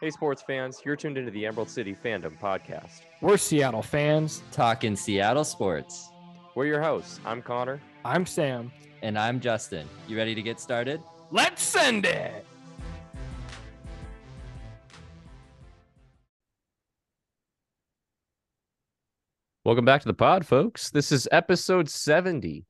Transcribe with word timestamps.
Hey, 0.00 0.10
sports 0.10 0.42
fans, 0.42 0.82
you're 0.84 0.96
tuned 0.96 1.16
into 1.16 1.30
the 1.30 1.46
Emerald 1.46 1.70
City 1.70 1.94
Fandom 2.04 2.36
Podcast. 2.40 3.02
We're 3.20 3.36
Seattle 3.36 3.80
fans. 3.80 4.42
Talking 4.50 4.96
Seattle 4.96 5.44
sports. 5.44 6.10
We're 6.56 6.66
your 6.66 6.82
hosts. 6.82 7.20
I'm 7.24 7.40
Connor. 7.40 7.80
I'm 8.04 8.26
Sam. 8.26 8.72
And 9.02 9.16
I'm 9.16 9.38
Justin. 9.38 9.88
You 10.08 10.16
ready 10.16 10.34
to 10.34 10.42
get 10.42 10.58
started? 10.58 11.00
Let's 11.30 11.62
send 11.62 12.06
it. 12.06 12.44
Welcome 19.64 19.84
back 19.84 20.00
to 20.00 20.08
the 20.08 20.12
pod, 20.12 20.44
folks. 20.44 20.90
This 20.90 21.12
is 21.12 21.28
episode 21.30 21.88
70. 21.88 22.66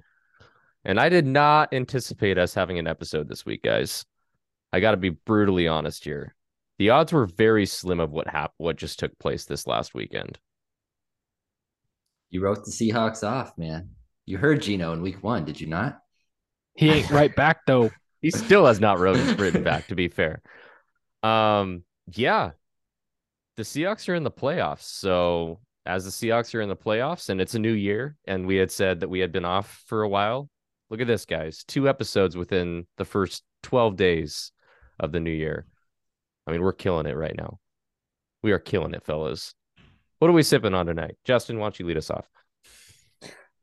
And 0.85 1.01
I 1.01 1.09
did 1.09 1.25
not 1.25 1.73
anticipate 1.73 2.37
us 2.37 2.53
having 2.53 2.79
an 2.79 2.87
episode 2.87 3.31
this 3.31 3.47
week, 3.47 3.63
guys. 3.63 4.05
I 4.75 4.81
got 4.81 4.91
to 4.91 4.99
be 4.99 5.09
brutally 5.09 5.67
honest 5.67 6.05
here. 6.05 6.35
The 6.79 6.91
odds 6.91 7.13
were 7.13 7.27
very 7.27 7.67
slim 7.67 8.01
of 8.01 8.11
what 8.11 8.27
happened, 8.27 8.55
what 8.59 8.77
just 8.77 8.99
took 8.99 9.17
place 9.19 9.45
this 9.45 9.67
last 9.67 9.95
weekend. 9.95 10.39
You 12.31 12.43
wrote 12.43 12.65
the 12.65 12.73
Seahawks 12.73 13.23
off, 13.23 13.57
man. 13.57 13.91
You 14.27 14.39
heard 14.39 14.63
Geno 14.63 14.93
in 14.93 15.03
week 15.03 15.23
one, 15.23 15.45
did 15.45 15.61
you 15.61 15.69
not? 15.69 16.01
He 16.75 16.91
ain't 16.91 17.11
right 17.11 17.35
back 17.35 17.61
though. 17.67 17.91
He 18.21 18.31
still 18.31 18.65
has 18.65 18.81
not 18.81 18.99
written, 19.01 19.37
written 19.37 19.63
back, 19.63 19.89
to 19.89 19.95
be 19.95 20.09
fair. 20.09 20.41
Um, 21.23 21.83
yeah. 22.11 22.53
The 23.59 23.65
Seahawks 23.65 24.09
are 24.09 24.15
in 24.15 24.23
the 24.23 24.31
playoffs. 24.31 24.85
So 24.85 25.61
as 25.85 26.07
the 26.07 26.11
Seahawks 26.11 26.55
are 26.55 26.63
in 26.63 26.71
the 26.71 26.75
playoffs 26.75 27.29
and 27.29 27.39
it's 27.39 27.55
a 27.55 27.59
new 27.59 27.75
year, 27.75 28.17
and 28.27 28.47
we 28.47 28.57
had 28.57 28.71
said 28.71 29.01
that 29.01 29.11
we 29.11 29.21
had 29.21 29.31
been 29.31 29.45
off 29.45 29.85
for 29.89 30.03
a 30.03 30.09
while. 30.09 30.49
Look 30.89 31.03
at 31.03 31.07
this, 31.07 31.27
guys. 31.27 31.65
Two 31.65 31.87
episodes 31.87 32.35
within 32.35 32.87
the 32.97 33.05
first 33.05 33.43
12 33.63 33.97
days 33.97 34.53
of 34.99 35.13
the 35.13 35.21
new 35.21 35.31
year. 35.31 35.67
I 36.47 36.53
mean, 36.53 36.63
we're 36.63 36.73
killing 36.73 37.07
it 37.07 37.17
right 37.17 37.35
now. 37.37 37.59
We 38.43 38.53
are 38.53 38.59
killing 38.59 38.95
it, 38.95 39.05
fellas. 39.05 39.55
What 40.19 40.29
are 40.29 40.35
we 40.35 40.43
sipping 40.43 40.75
on 40.75 40.87
tonight? 40.87 41.17
Justin, 41.25 41.59
why 41.59 41.65
don't 41.67 41.79
you 41.81 41.87
lead 41.87 41.97
us 41.97 42.11
off? 42.11 42.27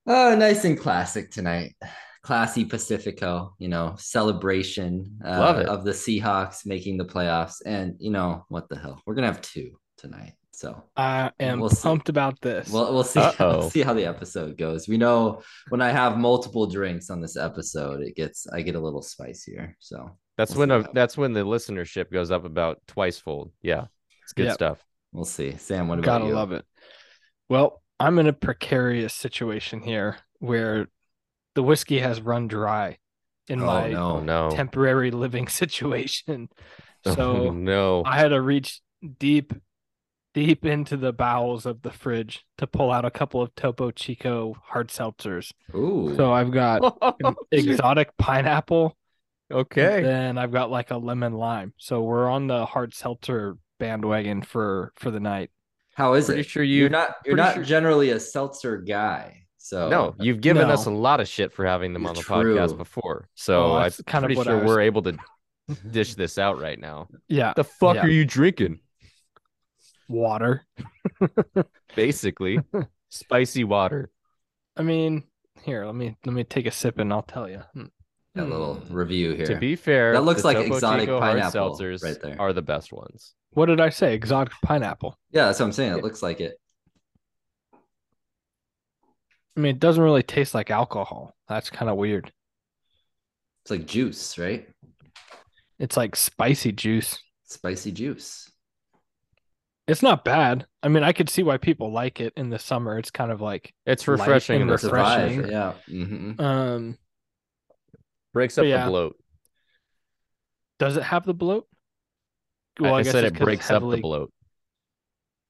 Oh, 0.08 0.36
nice 0.36 0.66
and 0.66 0.80
classic 0.80 1.32
tonight. 1.32 1.76
Classy 2.24 2.66
Pacifico, 2.66 3.54
you 3.58 3.68
know, 3.68 3.96
celebration 3.98 5.20
uh, 5.26 5.40
Love 5.40 5.58
it. 5.60 5.68
of 5.68 5.84
the 5.84 5.92
Seahawks 5.92 6.66
making 6.66 6.98
the 6.98 7.06
playoffs. 7.06 7.62
And, 7.66 7.96
you 8.00 8.12
know, 8.12 8.46
what 8.50 8.70
the 8.70 8.78
hell? 8.78 9.02
We're 9.06 9.16
going 9.16 9.28
to 9.28 9.34
have 9.34 9.42
two 9.42 9.72
tonight. 9.98 10.34
So 10.52 10.84
I 10.96 11.32
am 11.40 11.60
We'll 11.60 11.70
see. 11.70 11.82
pumped 11.82 12.10
about 12.10 12.40
this. 12.42 12.70
we'll, 12.70 12.94
we'll 12.94 13.04
see, 13.04 13.20
we'll 13.40 13.70
see 13.72 13.82
how 13.82 13.94
the 13.94 14.06
episode 14.06 14.58
goes. 14.58 14.88
We 14.88 14.98
know 14.98 15.42
when 15.70 15.82
I 15.82 15.90
have 15.90 16.18
multiple 16.20 16.68
drinks 16.68 17.10
on 17.10 17.22
this 17.22 17.36
episode, 17.38 18.02
it 18.02 18.16
gets, 18.16 18.46
I 18.48 18.62
get 18.62 18.76
a 18.76 18.80
little 18.80 19.02
spicier. 19.02 19.76
So 19.80 20.16
That's 20.42 20.56
We'll 20.56 20.68
when 20.68 20.72
a, 20.72 20.90
that's 20.94 21.18
when 21.18 21.34
the 21.34 21.42
listenership 21.42 22.12
goes 22.12 22.32
up 22.32 22.46
about 22.46 22.82
twice 22.88 23.20
fold. 23.20 23.52
Yeah, 23.62 23.86
it's 24.24 24.34
good 24.34 24.46
Yep. 24.48 24.54
stuff. 24.56 24.84
we'll 25.14 25.26
see. 25.26 25.56
Sam, 25.58 25.88
what 25.88 26.00
about 26.00 26.06
you? 26.06 26.20
Gotta 26.20 26.26
you? 26.28 26.34
love 26.36 26.52
it. 26.52 26.66
Well, 27.50 27.82
I'm 28.00 28.18
in 28.20 28.28
a 28.28 28.34
precarious 28.34 29.14
situation 29.14 29.82
here 29.82 30.18
where 30.40 30.88
the 31.54 31.64
whiskey 31.64 32.00
has 32.00 32.22
run 32.22 32.48
dry 32.48 32.98
in 33.48 33.62
Oh, 33.62 33.66
my 33.66 33.90
no. 33.90 34.04
Oh 34.18 34.20
no! 34.20 34.50
temporary 34.56 35.12
living 35.12 35.48
situation. 35.62 36.50
oh, 37.06 37.14
So 37.14 37.50
no. 37.52 38.04
I 38.06 38.18
had 38.18 38.30
to 38.30 38.42
reach 38.42 38.82
deep, 39.20 39.54
deep 40.34 40.66
into 40.66 40.98
the 40.98 41.14
bowels 41.14 41.66
of 41.66 41.82
the 41.82 41.92
fridge 41.92 42.46
to 42.58 42.68
pull 42.68 42.92
out 42.92 43.06
a 43.06 43.12
couple 43.12 43.42
of 43.42 43.54
Topo 43.56 43.92
Chico 43.92 44.56
hard 44.64 44.90
seltzers. 44.90 45.52
Ooh. 45.76 46.16
So 46.16 46.32
I've 46.34 46.52
got 46.52 46.82
an 47.20 47.36
oh, 47.38 47.46
exotic 47.52 48.18
pineapple. 48.18 48.98
And 49.52 49.60
okay. 49.62 50.02
Then 50.02 50.38
I've 50.38 50.52
got 50.52 50.72
like 50.72 50.92
a 50.92 50.98
lemon 50.98 51.34
lime. 51.34 51.74
So 51.78 52.02
we're 52.02 52.30
on 52.30 52.48
the 52.48 52.66
hard 52.66 52.94
seltzer 52.94 53.58
bandwagon 53.80 54.42
for 54.42 54.94
for 54.98 55.12
the 55.12 55.20
night. 55.20 55.50
How 55.96 56.14
is 56.14 56.26
Pretty 56.28 56.42
it? 56.42 56.48
sure 56.48 56.64
you- 56.64 56.82
You're 56.82 56.90
not. 56.90 57.16
You're 57.26 57.36
not 57.36 57.56
sure- 57.56 57.64
generally 57.64 58.10
a 58.12 58.20
seltzer 58.20 58.78
guy. 58.78 59.44
So 59.58 59.90
No, 59.90 60.16
you've 60.20 60.42
given 60.42 60.70
us 60.72 60.86
a 60.88 60.90
lot 60.92 61.20
of 61.20 61.28
shit 61.28 61.52
for 61.54 61.66
having 61.66 61.94
them 61.94 62.08
on 62.08 62.16
the 62.16 62.22
True. 62.22 62.56
podcast 62.56 62.78
before. 62.78 63.30
So 63.36 63.74
Oh, 63.74 63.76
I'm 63.76 63.92
kind 64.08 64.26
of 64.26 64.30
pretty 64.30 64.38
what 64.38 64.48
I 64.48 64.52
sure 64.52 64.60
was- 64.60 64.68
we're 64.68 64.82
able 64.82 65.04
to 65.04 65.18
dish 65.92 66.16
this 66.16 66.38
out 66.40 66.60
right 66.60 66.80
now. 66.80 67.08
Yeah, 67.28 67.54
The 67.56 67.64
fuck 67.64 67.96
Yeah. 67.96 68.04
are 68.06 68.10
you 68.10 68.26
drinking? 68.26 68.80
water. 70.10 70.66
Basically, 71.96 72.60
spicy 73.10 73.64
water. 73.64 74.10
I 74.76 74.82
mean, 74.84 75.24
here, 75.64 75.86
let 75.86 75.96
me 75.96 76.18
let 76.26 76.34
me 76.34 76.44
take 76.44 76.66
a 76.66 76.72
sip 76.72 76.98
and 77.00 77.12
I'll 77.14 77.22
tell 77.22 77.48
you. 77.50 77.62
That 78.36 78.48
little 78.50 78.76
Hmm. 78.76 78.94
review 78.94 79.34
here. 79.34 79.46
To 79.48 79.56
be 79.58 79.76
fair, 79.76 80.14
That 80.14 80.22
looks 80.22 80.44
like 80.46 80.56
Topo 80.58 80.76
exotic 80.76 81.02
Chico 81.08 81.20
pineapple 81.20 81.76
seltzers 81.78 82.02
right 82.04 82.18
there. 82.22 82.40
are 82.40 82.54
the 82.54 82.62
best 82.62 82.94
ones. 82.94 83.34
What 83.52 83.66
did 83.66 83.82
I 83.82 83.90
say? 83.90 84.14
Exotic 84.14 84.54
pineapple. 84.64 85.18
yeah, 85.32 85.46
that's 85.48 85.60
what 85.60 85.66
I'm 85.66 85.72
saying. 85.74 85.92
It 85.94 85.96
Yeah. 85.98 86.02
looks 86.04 86.24
like 86.24 86.40
it. 86.40 86.58
I 89.58 89.60
mean, 89.60 89.76
it 89.76 89.80
doesn't 89.80 90.02
really 90.04 90.24
taste 90.24 90.54
like 90.54 90.72
alcohol. 90.72 91.36
That's 91.50 91.70
kind 91.70 91.90
of 91.90 91.98
weird. 91.98 92.32
It's 93.64 93.72
like 93.72 93.86
juice, 93.86 94.38
right? 94.38 94.68
It's 95.78 95.98
like 95.98 96.16
spicy 96.16 96.72
juice. 96.72 97.20
Spicy 97.44 97.92
juice. 97.92 98.50
It's 99.88 100.02
not 100.02 100.24
bad. 100.24 100.68
I 100.82 100.88
mean, 100.88 101.04
I 101.04 101.12
could 101.12 101.30
see 101.30 101.44
why 101.44 101.58
people 101.58 101.92
like 101.92 102.22
it 102.22 102.32
in 102.38 102.50
the 102.50 102.60
summer. 102.60 102.98
It's 102.98 103.12
kind 103.12 103.30
of 103.32 103.42
like 103.42 103.74
It's 103.86 104.08
refreshing 104.08 104.62
and 104.62 104.62
in 104.64 104.68
the 104.70 104.76
It's 104.76 104.84
a 104.86 104.90
summer. 104.90 105.02
refreshing. 105.02 105.42
vibe. 105.42 105.52
Yeah. 105.52 105.74
hmm 105.86 106.40
um 106.42 106.98
Breaks 108.34 108.58
up 108.58 108.66
yeah. 108.66 108.86
the 108.86 108.90
bloat. 108.90 109.18
does 110.80 110.98
it 110.98 111.04
have 111.04 111.26
the 111.26 111.34
bloat? 111.34 111.68
I, 112.82 112.90
I 112.90 113.04
guess 113.04 113.12
said 113.12 113.26
it 113.26 113.34
breaks 113.34 113.66
it's 113.66 113.72
up 113.72 113.90
the 113.90 113.98
bloat. 113.98 114.32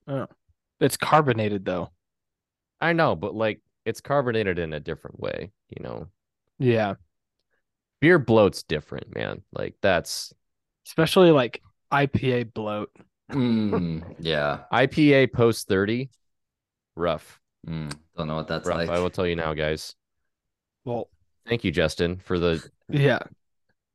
Oh. 0.07 0.27
It's 0.79 0.97
carbonated 0.97 1.63
though. 1.63 1.91
I 2.79 2.93
know, 2.93 3.15
but 3.15 3.35
like 3.35 3.61
it's 3.85 4.01
carbonated 4.01 4.57
in 4.59 4.73
a 4.73 4.79
different 4.79 5.19
way, 5.19 5.51
you 5.69 5.83
know. 5.83 6.07
Yeah. 6.57 6.95
Beer 7.99 8.17
bloat's 8.17 8.63
different, 8.63 9.15
man. 9.15 9.43
Like 9.53 9.75
that's 9.81 10.33
Especially 10.87 11.31
like 11.31 11.61
IPA 11.91 12.53
bloat. 12.53 12.91
Mm, 13.31 14.15
yeah. 14.19 14.59
IPA 14.73 15.31
post 15.31 15.67
30. 15.67 16.09
Rough. 16.95 17.39
Mm, 17.67 17.93
don't 18.17 18.27
know 18.27 18.35
what 18.35 18.47
that's 18.47 18.67
Rough. 18.67 18.77
like. 18.77 18.89
I 18.89 18.99
will 18.99 19.09
tell 19.09 19.27
you 19.27 19.35
now, 19.35 19.53
guys. 19.53 19.95
Well, 20.83 21.09
Thank 21.47 21.63
you, 21.63 21.71
Justin, 21.71 22.17
for 22.17 22.37
the 22.39 22.63
yeah. 22.89 23.19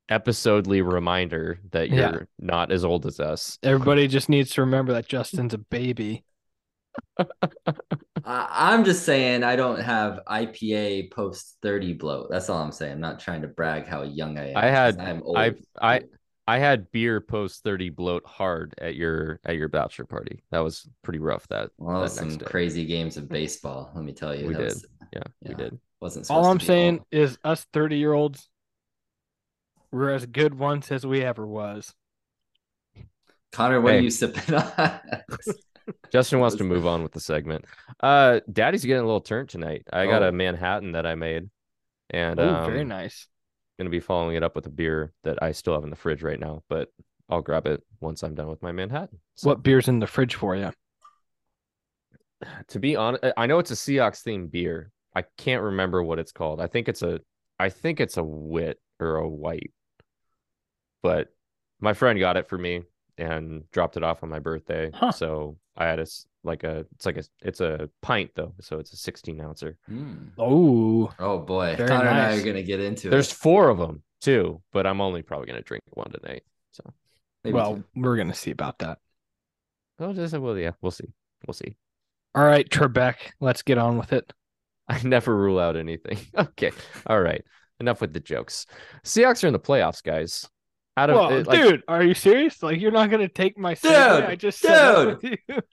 episodely 0.09 0.81
reminder 0.81 1.59
that 1.71 1.89
you're 1.89 1.99
Yeah. 1.99 2.19
not 2.39 2.71
as 2.71 2.83
old 2.85 3.05
as 3.05 3.19
us. 3.19 3.57
Everybody 3.63 4.07
just 4.07 4.29
needs 4.29 4.51
to 4.51 4.61
remember 4.61 4.93
that 4.93 5.07
Justin's 5.07 5.53
a 5.53 5.57
baby. 5.57 6.23
I, 7.19 7.25
I'm 8.25 8.83
just 8.83 9.03
saying 9.05 9.43
I 9.43 9.55
don't 9.55 9.79
have 9.79 10.19
IPA 10.27 11.11
post 11.11 11.57
30 11.61 11.93
bloat. 11.93 12.27
That's 12.29 12.49
all 12.49 12.61
I'm 12.61 12.71
saying. 12.71 12.93
I'm 12.93 12.99
not 12.99 13.19
trying 13.19 13.41
to 13.43 13.47
brag 13.47 13.85
how 13.87 14.03
young 14.03 14.37
I 14.37 14.51
am. 14.51 14.57
I 14.57 14.65
had 14.65 14.97
'cause 14.97 15.07
I'm 15.07 15.23
old. 15.23 15.37
I 15.37 15.53
I 15.79 16.01
I 16.47 16.57
had 16.59 16.91
beer 16.91 17.21
post 17.21 17.63
30 17.63 17.89
bloat 17.89 18.25
hard 18.25 18.73
at 18.79 18.95
your 18.95 19.39
at 19.45 19.55
your 19.55 19.67
bachelor 19.67 20.05
party. 20.05 20.43
That 20.51 20.59
was 20.59 20.87
pretty 21.03 21.19
rough 21.19 21.47
that 21.49 21.69
well, 21.77 22.01
that 22.01 22.09
some 22.11 22.37
day. 22.37 22.45
crazy 22.45 22.85
games 22.85 23.15
of 23.17 23.29
baseball. 23.29 23.91
Let 23.93 24.03
me 24.03 24.13
tell 24.13 24.35
you, 24.35 24.47
We 24.47 24.53
That 24.53 24.59
did. 24.59 24.65
was- 24.73 24.85
Yeah, 25.13 25.23
we 25.47 25.53
did. 25.55 25.79
Wasn't. 26.01 26.29
All 26.29 26.45
I'm 26.45 26.57
to 26.57 26.63
be 26.63 26.67
saying 26.67 26.99
all- 26.99 27.05
is 27.11 27.37
us 27.43 27.65
30 27.73 27.97
year 27.97 28.13
olds, 28.13 28.49
we're 29.91 30.11
as 30.11 30.25
good 30.25 30.53
once 30.53 30.91
as 30.91 31.05
we 31.05 31.21
ever 31.23 31.45
was. 31.45 31.93
Connor, 33.51 33.79
what 33.81 33.93
Hey. 33.93 33.99
are 33.99 34.01
you 34.01 34.09
sipping 34.11 34.55
on? 34.55 34.71
Justin 36.11 36.39
wants 36.39 36.57
to 36.57 36.63
move 36.65 36.85
on 36.85 37.01
with 37.01 37.13
the 37.13 37.19
segment. 37.21 37.65
Uh 38.01 38.41
Daddy's 38.51 38.83
getting 38.83 39.01
a 39.03 39.05
little 39.05 39.21
turn 39.21 39.47
tonight. 39.47 39.83
I 39.91 40.05
got 40.05 40.21
Oh. 40.21 40.27
a 40.27 40.31
Manhattan 40.31 40.91
that 40.93 41.05
I 41.07 41.15
made. 41.15 41.49
And 42.09 42.39
Oh, 42.39 42.47
um, 42.55 42.71
very 42.71 42.83
nice. 42.83 43.27
gonna 43.79 43.89
be 43.89 43.99
following 44.01 44.35
it 44.35 44.43
up 44.43 44.55
with 44.55 44.65
a 44.65 44.69
beer 44.71 45.13
that 45.23 45.41
I 45.41 45.53
still 45.53 45.73
have 45.73 45.83
in 45.83 45.89
the 45.89 45.95
fridge 45.95 46.23
right 46.23 46.39
now, 46.39 46.63
but 46.69 46.89
I'll 47.29 47.41
grab 47.41 47.67
it 47.67 47.83
once 48.01 48.21
I'm 48.23 48.35
done 48.35 48.47
with 48.47 48.61
my 48.61 48.71
Manhattan. 48.71 49.19
So, 49.35 49.49
What 49.49 49.63
beer's 49.63 49.87
in 49.87 49.99
the 49.99 50.07
fridge 50.07 50.35
for 50.35 50.55
you? 50.55 50.71
to 52.67 52.79
be 52.79 52.95
honest, 52.95 53.23
I 53.35 53.45
know 53.47 53.59
it's 53.59 53.71
a 53.71 53.75
Seahawks 53.75 54.23
themed 54.23 54.51
beer. 54.51 54.91
I 55.17 55.23
can't 55.37 55.63
remember 55.63 56.03
what 56.03 56.19
it's 56.19 56.31
called. 56.31 56.61
I 56.61 56.67
think 56.67 56.87
it's 56.87 57.01
a 57.01 57.19
I 57.59 57.69
think 57.69 57.99
it's 57.99 58.17
a 58.17 58.23
wit 58.23 58.79
or 58.99 59.15
a 59.15 59.27
white. 59.27 59.71
But 61.01 61.29
my 61.79 61.93
friend 61.93 62.19
got 62.19 62.37
it 62.37 62.47
for 62.49 62.57
me 62.57 62.83
and 63.17 63.63
dropped 63.71 63.97
it 63.97 64.03
off 64.03 64.21
on 64.21 64.29
my 64.29 64.37
birthday. 64.39 64.91
Huh. 64.93 65.11
So 65.11 65.57
I 65.75 65.85
had 65.85 65.99
a 65.99 66.05
like 66.43 66.63
a 66.63 66.85
it's 66.95 67.05
like 67.07 67.17
a 67.17 67.23
it's 67.41 67.61
a 67.61 67.89
pint 68.03 68.31
though, 68.35 68.53
so 68.61 68.77
it's 68.77 68.93
a 68.93 68.97
16 68.97 69.41
ouncer. 69.41 69.77
Mm. 69.89 70.29
Oh, 70.37 71.11
Oh 71.17 71.39
boy, 71.39 71.75
Very 71.75 71.89
Connor 71.89 72.09
and 72.09 72.19
I 72.19 72.37
are 72.37 72.43
gonna 72.45 72.61
get 72.61 72.79
into 72.79 73.09
There's 73.09 73.31
it. 73.31 73.35
four 73.35 73.69
of 73.69 73.79
them 73.79 74.03
too, 74.21 74.61
but 74.71 74.85
I'm 74.85 75.01
only 75.01 75.23
probably 75.23 75.47
gonna 75.47 75.61
drink 75.61 75.83
one 75.93 76.11
tonight. 76.11 76.43
So 76.71 76.83
Maybe 77.43 77.55
well, 77.55 77.75
two. 77.77 77.83
we're 77.95 78.17
gonna 78.17 78.35
see 78.35 78.51
about 78.51 78.77
that. 78.79 78.99
oh, 79.99 80.13
just 80.13 80.37
well, 80.37 80.57
yeah, 80.57 80.71
we'll 80.81 80.91
see, 80.91 81.09
we'll 81.47 81.53
see. 81.55 81.75
All 82.35 82.45
right, 82.45 82.69
Trebek, 82.69 83.15
let's 83.39 83.63
get 83.63 83.79
on 83.79 83.97
with 83.97 84.13
it. 84.13 84.31
I 84.89 85.01
never 85.03 85.35
rule 85.35 85.59
out 85.59 85.75
anything. 85.75 86.19
okay. 86.37 86.71
All 87.05 87.21
right. 87.21 87.43
Enough 87.79 88.01
with 88.01 88.13
the 88.13 88.19
jokes. 88.19 88.65
Seahawks 89.03 89.43
are 89.43 89.47
in 89.47 89.53
the 89.53 89.59
playoffs, 89.59 90.01
guys. 90.03 90.47
out 90.95 91.09
of 91.09 91.15
Well, 91.15 91.31
eh, 91.31 91.35
it, 91.39 91.47
like, 91.47 91.61
dude, 91.61 91.83
are 91.87 92.03
you 92.03 92.13
serious? 92.13 92.63
Like, 92.63 92.79
you're 92.81 92.91
not 92.91 93.09
gonna 93.11 93.27
take 93.27 93.57
my 93.57 93.75
segue? 93.75 94.21
Dude, 94.21 94.29
I 94.29 94.35
just 94.35 94.59
set 94.59 94.73
up 94.75 95.21
dude. 95.21 95.37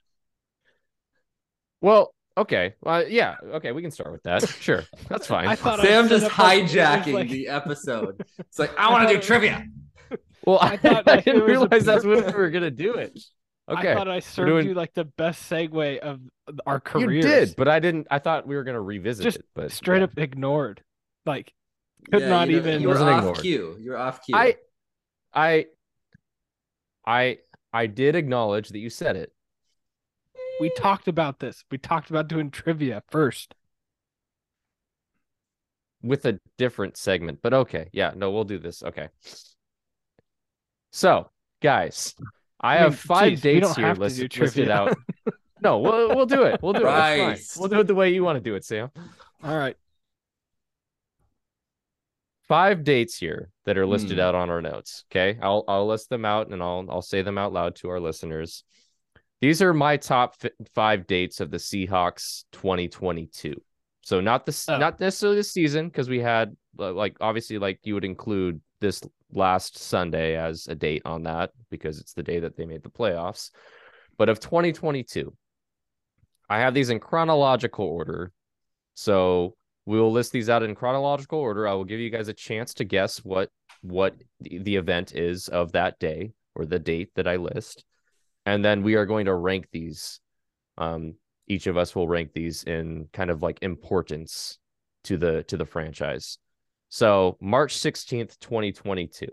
well, 1.81 2.13
okay, 2.37 2.73
well, 2.81 3.07
yeah, 3.07 3.35
okay, 3.55 3.71
we 3.71 3.81
can 3.81 3.91
start 3.91 4.11
with 4.11 4.23
that. 4.23 4.47
Sure, 4.47 4.83
that's 5.09 5.27
fine. 5.27 5.47
I 5.47 5.55
thought 5.55 5.79
Sam 5.79 6.07
set 6.07 6.21
just 6.21 6.25
up 6.27 6.37
like- 6.37 6.59
it 6.59 6.63
was 6.63 6.71
hijacking 6.73 7.13
like- 7.13 7.29
the 7.29 7.47
episode. 7.47 8.23
It's 8.39 8.59
like 8.59 8.77
I 8.77 8.91
want 8.91 9.07
to 9.09 9.15
do 9.15 9.21
trivia. 9.21 9.65
well, 10.45 10.59
I 10.59 10.73
I, 10.73 10.77
thought, 10.77 11.07
I 11.09 11.21
didn't 11.21 11.41
it 11.41 11.43
was 11.43 11.43
a 11.43 11.45
realize 11.45 11.85
that's 11.85 12.05
when 12.05 12.17
perfect- 12.17 12.35
we 12.37 12.41
were 12.43 12.49
gonna 12.51 12.71
do 12.71 12.93
it. 12.95 13.19
Okay, 13.67 13.91
I 13.91 13.95
thought 13.95 14.07
I 14.07 14.19
served 14.19 14.47
doing- 14.49 14.67
you 14.67 14.73
like 14.75 14.93
the 14.93 15.05
best 15.05 15.49
segue 15.49 15.97
of 15.99 16.19
our 16.67 16.79
career. 16.79 17.11
you 17.11 17.21
did, 17.21 17.55
but 17.57 17.67
I 17.67 17.79
didn't. 17.79 18.07
I 18.11 18.19
thought 18.19 18.45
we 18.47 18.55
were 18.55 18.63
gonna 18.63 18.81
revisit 18.81 19.23
Just 19.23 19.37
it, 19.37 19.45
but 19.55 19.71
straight 19.71 19.97
yeah. 19.99 20.03
up 20.05 20.17
ignored. 20.17 20.83
Like, 21.25 21.51
could 22.11 22.21
Yeah, 22.21 22.29
not 22.29 22.47
you 22.49 22.53
know, 22.53 22.59
even. 22.59 22.81
You 22.81 22.87
were 22.89 22.93
Wasn't 22.93 23.09
off 23.09 23.19
ignored. 23.19 23.37
cue. 23.39 23.77
You're 23.79 23.97
off 23.97 24.23
cue. 24.23 24.35
I, 24.35 24.55
I, 25.33 25.65
I, 27.07 27.37
I 27.73 27.87
did 27.87 28.15
acknowledge 28.15 28.69
that 28.69 28.77
you 28.79 28.91
said 28.91 29.15
it. 29.15 29.33
we 30.59 30.69
talked 30.77 31.07
about 31.07 31.39
this. 31.39 31.63
We 31.71 31.79
talked 31.79 32.11
about 32.11 32.27
doing 32.27 32.51
trivia 32.51 33.01
first. 33.09 33.55
with 36.03 36.23
a 36.25 36.39
different 36.59 36.97
segment, 36.97 37.39
but 37.41 37.51
okay. 37.53 37.89
Yeah, 37.91 38.11
no, 38.15 38.29
we'll 38.31 38.43
do 38.43 38.59
this. 38.59 38.83
Okay. 38.83 39.09
So, 40.91 41.31
guys, 41.61 42.13
I, 42.65 42.73
I 42.73 42.77
have 42.77 42.91
mean, 42.91 42.97
five 42.97 43.31
geez, 43.33 43.41
dates 43.41 43.75
here 43.75 43.85
have 43.87 43.97
to 43.97 44.01
listed, 44.03 44.31
do 44.31 44.41
listed 44.41 44.69
out. 44.69 44.97
No, 45.61 45.79
we'll 45.79 46.09
we'll 46.15 46.25
do 46.27 46.43
it. 46.43 46.59
We'll 46.61 46.73
do 46.73 46.81
it. 46.81 46.91
Fine. 46.91 47.37
We'll 47.57 47.69
do 47.69 47.79
it 47.79 47.87
the 47.87 47.95
way 47.95 48.13
you 48.13 48.23
want 48.23 48.35
to 48.35 48.41
do 48.41 48.53
it, 48.55 48.63
Sam. 48.65 48.91
All 49.43 49.57
right. 49.57 49.75
Five 52.47 52.83
dates 52.83 53.17
here 53.17 53.49
that 53.65 53.77
are 53.77 53.87
listed 53.87 54.17
Hmm. 54.17 54.19
out 54.19 54.35
on 54.35 54.49
our 54.51 54.61
notes. 54.61 55.05
Okay, 55.09 55.39
I'll 55.41 55.63
I'll 55.67 55.87
list 55.87 56.09
them 56.09 56.25
out 56.25 56.49
and 56.49 56.61
I'll 56.61 56.85
I'll 56.89 57.01
say 57.01 57.23
them 57.23 57.37
out 57.39 57.51
loud 57.53 57.75
to 57.77 57.89
our 57.89 57.99
listeners. 57.99 58.63
These 59.41 59.61
are 59.63 59.73
my 59.73 59.97
top 59.97 60.35
fi- 60.39 60.51
five 60.75 61.07
dates 61.07 61.39
of 61.41 61.49
the 61.49 61.57
Seahawks 61.57 62.43
2022. 62.51 63.59
So 64.03 64.21
not 64.21 64.45
the 64.45 64.65
Oh. 64.69 64.77
not 64.77 64.99
necessarily 64.99 65.37
the 65.37 65.43
season 65.43 65.87
because 65.87 66.07
we 66.09 66.19
had 66.19 66.55
uh, 66.77 66.93
like 66.93 67.17
obviously 67.21 67.57
like 67.57 67.79
you 67.83 67.95
would 67.95 68.05
include 68.05 68.61
this 68.81 69.01
last 69.35 69.77
Sunday 69.77 70.35
as 70.35 70.67
a 70.67 70.75
date 70.75 71.01
on 71.05 71.23
that 71.23 71.51
because 71.69 71.99
it's 71.99 72.13
the 72.13 72.23
day 72.23 72.39
that 72.39 72.55
they 72.55 72.65
made 72.65 72.83
the 72.83 72.89
playoffs. 72.89 73.51
But 74.17 74.29
of 74.29 74.39
2022, 74.39 75.35
I 76.49 76.59
have 76.59 76.73
these 76.73 76.89
in 76.89 76.99
chronological 76.99 77.85
order. 77.85 78.31
So 78.93 79.55
we 79.85 79.99
will 79.99 80.11
list 80.11 80.31
these 80.31 80.49
out 80.49 80.63
in 80.63 80.75
chronological 80.75 81.39
order. 81.39 81.67
I 81.67 81.73
will 81.73 81.83
give 81.83 81.99
you 81.99 82.09
guys 82.09 82.27
a 82.27 82.33
chance 82.33 82.73
to 82.75 82.83
guess 82.83 83.19
what 83.19 83.49
what 83.81 84.15
the, 84.39 84.77
event 84.77 85.13
is 85.13 85.47
of 85.47 85.73
that 85.73 85.99
day 85.99 86.31
or 86.55 86.65
the 86.65 86.79
date 86.79 87.11
that 87.15 87.27
I 87.27 87.35
list. 87.35 87.83
And 88.47 88.65
then 88.65 88.81
we 88.81 88.95
are 88.95 89.05
going 89.05 89.25
to 89.25 89.35
rank 89.35 89.67
these. 89.71 90.19
Um, 90.77 91.15
each 91.47 91.67
of 91.67 91.77
us 91.77 91.95
will 91.95 92.07
rank 92.07 92.33
these 92.33 92.63
in 92.63 93.07
kind 93.13 93.29
of 93.29 93.43
like 93.43 93.59
importance 93.61 94.57
to 95.03 95.17
the 95.17 95.43
to 95.43 95.57
the 95.57 95.65
franchise. 95.65 96.39
So 96.89 97.37
March 97.41 97.75
16th, 97.77 98.39
2022. 98.39 99.27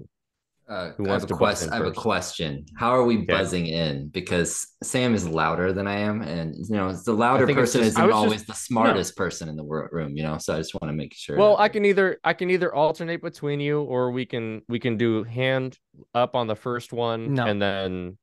Uh, 0.68 0.90
Who 0.92 1.04
I 1.04 1.08
wants 1.08 1.22
have 1.24 1.28
to 1.28 1.34
a 1.34 1.36
quest. 1.36 1.70
I 1.70 1.76
have 1.76 1.84
a 1.86 1.92
question. 1.92 2.64
How 2.76 2.90
are 2.90 3.04
we 3.04 3.16
Okay. 3.18 3.26
buzzing 3.26 3.66
in? 3.66 4.08
Because 4.08 4.66
Sam 4.82 5.12
is 5.14 5.28
louder 5.28 5.72
than 5.72 5.86
I 5.86 5.96
am, 5.98 6.22
and 6.22 6.54
you 6.56 6.76
know 6.76 6.92
the 6.92 7.12
louder 7.12 7.46
person 7.46 7.82
just- 7.82 7.98
isn't 7.98 8.10
always 8.12 8.32
just- 8.34 8.46
the 8.46 8.54
smartest 8.54 9.16
person 9.16 9.48
in 9.48 9.56
the 9.56 9.64
room. 9.64 10.16
You 10.16 10.22
know, 10.22 10.38
so 10.38 10.54
I 10.54 10.58
just 10.58 10.72
want 10.74 10.90
to 10.90 10.96
make 10.96 11.12
sure. 11.14 11.36
Well, 11.36 11.56
I 11.58 11.68
can 11.68 11.84
either 11.84 12.18
I 12.24 12.32
can 12.32 12.48
either 12.48 12.72
alternate 12.74 13.20
between 13.20 13.60
you 13.60 13.82
or 13.82 14.12
we 14.12 14.24
can 14.24 14.62
we 14.68 14.78
can 14.78 14.96
do 14.96 15.24
hand 15.24 15.78
up 16.14 16.34
on 16.36 16.46
the 16.46 16.56
first 16.56 16.92
one 16.92 17.34
No. 17.34 17.44
and 17.44 17.60
then 17.60 18.18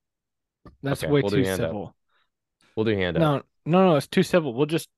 That's 0.81 1.03
Okay, 1.03 1.11
way 1.11 1.21
we'll 1.21 1.29
do 1.29 1.43
too 1.43 1.49
hand 1.49 1.61
up. 1.61 1.93
we'll 2.75 2.85
do 2.85 2.95
hand 2.95 3.17
up. 3.17 3.21
No, 3.21 3.41
no, 3.65 3.89
no. 3.91 3.95
It's 3.97 4.07
too 4.07 4.23
civil. 4.23 4.53
We'll 4.53 4.65
just 4.65 4.89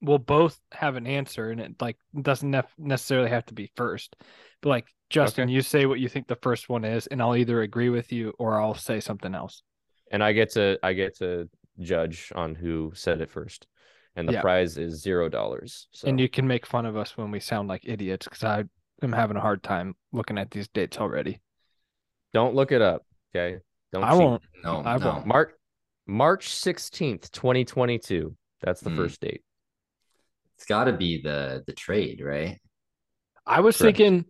we'll 0.00 0.18
both 0.18 0.60
have 0.72 0.96
an 0.96 1.06
answer, 1.06 1.50
and 1.50 1.60
it 1.60 1.74
like 1.80 1.96
doesn't 2.20 2.50
nef- 2.50 2.72
necessarily 2.78 3.30
have 3.30 3.46
to 3.46 3.54
be 3.54 3.70
first. 3.76 4.16
But 4.60 4.68
like 4.70 4.86
Justin, 5.10 5.44
Okay. 5.44 5.52
you 5.52 5.62
say 5.62 5.86
what 5.86 6.00
you 6.00 6.08
think 6.08 6.26
the 6.28 6.36
first 6.36 6.68
one 6.68 6.84
is, 6.84 7.06
and 7.06 7.20
I'll 7.22 7.36
either 7.36 7.62
agree 7.62 7.88
with 7.88 8.12
you 8.12 8.32
or 8.38 8.60
I'll 8.60 8.74
say 8.74 9.00
something 9.00 9.34
else. 9.34 9.62
and 10.10 10.22
I 10.24 10.32
get 10.32 10.50
to 10.52 10.78
I 10.82 10.92
get 10.94 11.16
to 11.18 11.48
judge 11.80 12.32
on 12.34 12.54
who 12.54 12.92
said 12.94 13.20
it 13.20 13.30
first, 13.30 13.66
and 14.16 14.26
the 14.28 14.32
Yeah. 14.34 14.40
prize 14.40 14.78
is 14.78 15.02
zero 15.02 15.28
dollars. 15.28 15.86
So 15.92 16.08
And 16.08 16.18
you 16.18 16.28
can 16.28 16.46
make 16.46 16.64
fun 16.66 16.86
of 16.86 16.96
us 16.96 17.16
when 17.16 17.30
we 17.30 17.40
sound 17.40 17.68
like 17.68 17.82
idiots 17.84 18.26
because 18.26 18.42
I 18.44 18.64
am 19.02 19.12
having 19.12 19.36
a 19.36 19.40
hard 19.40 19.62
time 19.62 19.94
looking 20.12 20.38
at 20.38 20.50
these 20.50 20.68
dates 20.68 20.98
already. 20.98 21.40
don't 22.34 22.54
look 22.54 22.72
it 22.72 22.82
up, 22.82 23.06
okay? 23.34 23.58
Don't 23.92 24.04
I 24.04 24.10
cheat. 24.12 24.18
won't. 24.20 24.42
no, 24.64 24.82
I 24.84 24.96
no. 24.98 25.06
won't. 25.12 25.26
March 25.26 25.50
March 26.06 26.48
sixteenth, 26.48 27.30
twenty 27.32 27.64
twenty 27.64 27.98
two. 27.98 28.36
That's 28.62 28.80
the 28.80 28.90
Hmm. 28.90 28.96
first 28.96 29.20
date. 29.20 29.42
It's 30.58 30.66
got 30.66 30.84
to 30.84 30.92
be 30.92 31.22
the 31.22 31.62
the 31.66 31.72
trade, 31.72 32.20
right? 32.22 32.60
I 33.46 33.60
was 33.60 33.76
Correct. 33.78 33.96
thinking. 33.96 34.24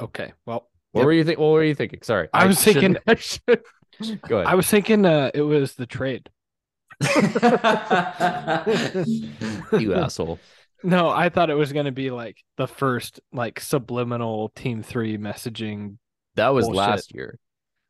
Okay, 0.00 0.32
well, 0.46 0.68
What 0.92 1.00
Yep. 1.02 1.06
were 1.06 1.12
you 1.12 1.24
think? 1.24 1.38
What 1.38 1.50
were 1.52 1.62
you 1.64 1.74
thinking? 1.74 2.00
Sorry, 2.02 2.28
I 2.32 2.46
was 2.46 2.62
thinking- 2.62 2.96
I 3.06 3.14
should- 3.16 3.42
Go 4.28 4.36
ahead. 4.38 4.46
I 4.46 4.54
was 4.54 4.66
thinking 4.66 5.04
uh, 5.04 5.30
it 5.34 5.42
was 5.42 5.74
the 5.74 5.84
trade. 5.86 6.30
you 9.78 9.94
asshole. 9.94 10.38
No, 10.82 11.10
I 11.10 11.28
thought 11.28 11.50
it 11.50 11.54
was 11.54 11.72
going 11.72 11.84
to 11.86 11.92
be 11.92 12.10
like 12.10 12.38
the 12.56 12.66
first 12.66 13.20
like 13.32 13.60
subliminal 13.60 14.48
Team 14.56 14.82
Three 14.82 15.18
messaging, 15.18 15.98
That 16.36 16.48
was 16.54 16.64
Bullshit. 16.66 16.76
last 16.78 17.14
year. 17.14 17.38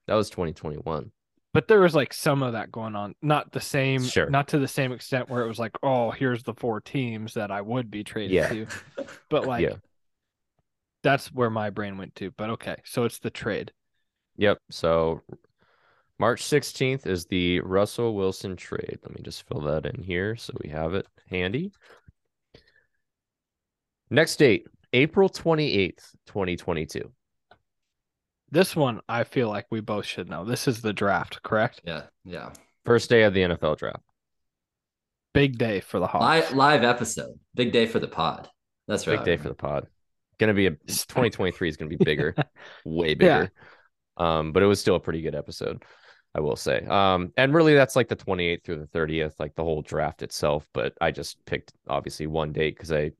That 0.08 0.14
was 0.14 0.28
twenty 0.30 0.52
twenty 0.52 0.76
one. 0.78 1.12
But 1.52 1.66
there 1.68 1.80
was 1.80 1.94
like 1.94 2.12
some 2.12 2.42
of 2.42 2.52
that 2.52 2.70
going 2.70 2.94
on. 2.94 3.14
Not 3.22 3.52
the 3.52 3.60
same, 3.60 4.02
Sure. 4.04 4.30
not 4.30 4.48
to 4.48 4.58
the 4.58 4.68
same 4.68 4.92
extent 4.92 5.28
where 5.28 5.42
it 5.42 5.48
was 5.48 5.58
like, 5.58 5.72
oh, 5.82 6.10
here's 6.10 6.42
the 6.42 6.54
four 6.54 6.80
teams 6.80 7.34
that 7.34 7.50
I 7.50 7.60
would 7.60 7.90
be 7.90 8.04
traded 8.04 8.30
Yeah. 8.32 8.48
to. 8.48 8.66
But 9.28 9.46
like, 9.46 9.62
Yeah. 9.62 9.76
that's 11.02 11.32
where 11.32 11.50
my 11.50 11.70
brain 11.70 11.98
went 11.98 12.14
to. 12.16 12.30
But 12.32 12.50
okay, 12.50 12.76
so 12.84 13.04
it's 13.04 13.18
the 13.18 13.30
trade. 13.30 13.72
Yep. 14.36 14.58
So 14.70 15.22
March 16.18 16.42
16th 16.44 17.06
is 17.06 17.26
the 17.26 17.60
Russell 17.60 18.14
Wilson 18.14 18.56
trade. 18.56 18.98
Let 19.02 19.14
me 19.14 19.22
just 19.22 19.46
fill 19.48 19.62
that 19.62 19.86
in 19.86 20.02
here 20.02 20.36
so 20.36 20.52
we 20.62 20.70
have 20.70 20.94
it 20.94 21.06
handy. 21.30 21.72
Next 24.10 24.36
date, 24.36 24.66
April 24.92 25.28
28th, 25.28 26.10
2022. 26.26 27.12
This 28.52 28.74
one, 28.74 29.00
I 29.08 29.24
feel 29.24 29.48
like 29.48 29.66
we 29.70 29.80
both 29.80 30.04
should 30.04 30.28
know. 30.28 30.44
This 30.44 30.66
is 30.66 30.82
the 30.82 30.92
draft, 30.92 31.42
correct? 31.42 31.82
yeah, 31.84 32.02
yeah. 32.24 32.50
First 32.84 33.08
day 33.08 33.22
of 33.22 33.34
the 33.34 33.42
NFL 33.42 33.78
draft. 33.78 34.02
Big 35.32 35.58
day 35.58 35.78
for 35.80 36.00
the 36.00 36.06
Hawks. 36.08 36.22
Live 36.22 36.52
live 36.54 36.82
episode. 36.82 37.38
Big 37.54 37.70
day 37.72 37.86
for 37.86 38.00
the 38.00 38.08
pod. 38.08 38.48
That's 38.88 39.06
right. 39.06 39.18
Big 39.18 39.24
day 39.24 39.36
for 39.36 39.48
the 39.48 39.54
pod. 39.54 39.86
Gonna 40.38 40.54
be 40.54 40.66
a 40.66 40.70
2023 40.86 41.68
is 41.68 41.76
gonna 41.76 41.88
be 41.88 41.96
bigger, 41.96 42.34
way 42.84 43.14
bigger. 43.14 43.52
Yeah. 44.18 44.38
Um, 44.38 44.52
but 44.52 44.64
it 44.64 44.66
was 44.66 44.80
still 44.80 44.96
a 44.96 45.00
pretty 45.00 45.22
good 45.22 45.36
episode, 45.36 45.84
I 46.34 46.40
will 46.40 46.56
say. 46.56 46.84
Um, 46.86 47.32
and 47.36 47.54
really 47.54 47.74
that's 47.74 47.94
like 47.94 48.08
the 48.08 48.16
28th 48.16 48.64
through 48.64 48.80
the 48.80 48.98
30th, 48.98 49.34
like 49.38 49.54
the 49.54 49.62
whole 49.62 49.82
draft 49.82 50.22
itself. 50.22 50.66
But 50.74 50.94
I 51.00 51.12
just 51.12 51.44
picked 51.46 51.72
obviously 51.88 52.26
one 52.26 52.52
date 52.52 52.74
because 52.74 52.90
I 52.90 53.12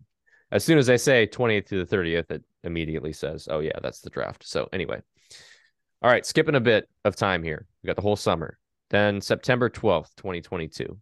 as 0.51 0.65
soon 0.65 0.79
as 0.79 0.91
I 0.91 0.97
say 0.97 1.29
28th 1.29 1.69
through 1.69 1.85
the 1.85 1.97
30th, 1.97 2.31
it 2.33 2.43
immediately 2.65 3.13
says, 3.13 3.47
Oh 3.49 3.61
yeah, 3.61 3.79
that's 3.81 4.01
the 4.01 4.11
draft. 4.11 4.45
So 4.45 4.69
anyway. 4.73 5.01
All 6.03 6.11
right, 6.11 6.25
skipping 6.25 6.55
a 6.55 6.61
bit 6.61 6.89
of 7.05 7.15
time 7.17 7.43
here. 7.43 7.67
We 7.83 7.87
got 7.89 7.97
the 7.97 8.03
whole 8.03 8.17
summer. 8.17 8.59
Then 8.89 9.21
September 9.21 9.69
12th, 9.69 10.15
2022. 10.17 10.99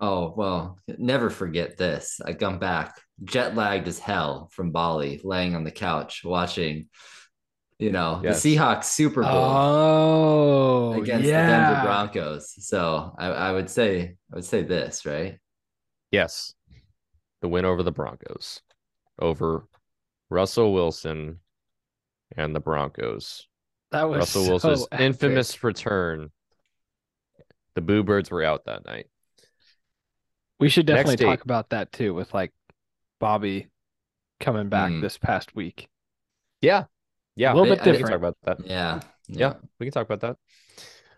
Oh, 0.00 0.34
well, 0.36 0.78
never 0.98 1.30
forget 1.30 1.76
this. 1.76 2.20
I 2.24 2.32
come 2.32 2.58
back 2.58 3.00
jet 3.22 3.54
lagged 3.54 3.86
as 3.86 3.98
hell 4.00 4.48
from 4.52 4.72
Bali, 4.72 5.20
laying 5.22 5.54
on 5.54 5.62
the 5.62 5.70
couch 5.70 6.22
watching, 6.24 6.88
you 7.78 7.92
know, 7.92 8.20
Yes. 8.24 8.42
the 8.42 8.56
Seahawks 8.56 8.84
Super 8.84 9.22
Bowl 9.22 9.30
Oh, 9.32 10.92
against 11.00 11.28
yeah. 11.28 11.46
the 11.46 11.52
Denver 11.74 11.86
Broncos. 11.86 12.52
So 12.66 13.14
I, 13.16 13.26
I 13.28 13.52
would 13.52 13.70
say, 13.70 14.16
I 14.32 14.34
would 14.34 14.44
say 14.44 14.62
this, 14.62 15.06
right? 15.06 15.38
Yes. 16.10 16.52
The 17.42 17.48
win 17.48 17.64
over 17.64 17.84
the 17.84 17.92
Broncos. 17.92 18.60
Over 19.20 19.68
Russell 20.30 20.72
Wilson 20.72 21.38
and 22.36 22.54
the 22.54 22.60
Broncos. 22.60 23.46
That 23.90 24.08
was 24.08 24.18
Russell 24.20 24.44
so 24.44 24.50
Wilson's 24.50 24.86
epic. 24.92 25.04
infamous 25.06 25.62
return. 25.64 26.30
The 27.74 27.80
Boo 27.80 28.02
Birds 28.02 28.30
were 28.30 28.42
out 28.42 28.64
that 28.66 28.84
night. 28.86 29.06
We 30.60 30.68
should 30.68 30.86
Next 30.86 30.98
definitely 31.10 31.26
talk 31.26 31.38
date. 31.40 31.44
about 31.44 31.70
that 31.70 31.92
too, 31.92 32.14
with 32.14 32.32
like 32.32 32.52
Bobby 33.20 33.68
coming 34.40 34.68
back 34.68 34.90
Hmm. 34.90 35.00
this 35.00 35.18
past 35.18 35.54
week. 35.54 35.88
Yeah. 36.60 36.84
Yeah. 37.36 37.52
A 37.52 37.54
little 37.54 37.74
bit 37.74 37.80
I- 37.82 37.84
we 37.86 37.92
We 37.92 37.98
can 37.98 38.06
different. 38.06 38.22
talk 38.22 38.32
about 38.44 38.58
that. 38.58 38.66
Yeah. 38.66 39.00
Yeah. 39.28 39.54
We 39.78 39.86
can 39.86 39.92
talk 39.92 40.08
about 40.10 40.36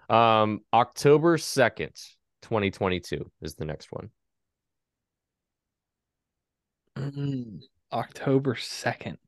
that. 0.09 0.15
Um, 0.15 0.61
October 0.73 1.37
2nd, 1.39 2.17
2022 2.43 3.31
is 3.41 3.55
the 3.55 3.65
next 3.65 3.91
one. 3.93 4.11
Mm, 6.97 7.63
October 7.93 8.55
second. 8.57 9.19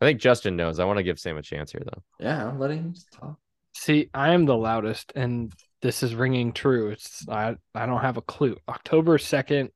I 0.00 0.04
think 0.06 0.20
Justin 0.20 0.56
knows. 0.56 0.78
I 0.78 0.84
want 0.84 0.98
to 0.98 1.02
give 1.02 1.18
Sam 1.18 1.36
a 1.38 1.42
chance 1.42 1.72
here, 1.72 1.82
though. 1.84 2.02
Yeah, 2.20 2.46
I'm 2.48 2.58
letting 2.58 2.78
him 2.78 2.94
talk. 3.12 3.38
See, 3.74 4.10
I 4.12 4.32
am 4.34 4.44
the 4.46 4.56
loudest, 4.56 5.12
and 5.14 5.52
this 5.82 6.02
is 6.02 6.14
ringing 6.14 6.52
true. 6.52 6.90
It's 6.90 7.26
I 7.28 7.56
I 7.74 7.86
don't 7.86 8.00
have 8.00 8.16
a 8.16 8.22
clue. 8.22 8.56
October 8.68 9.18
second. 9.18 9.70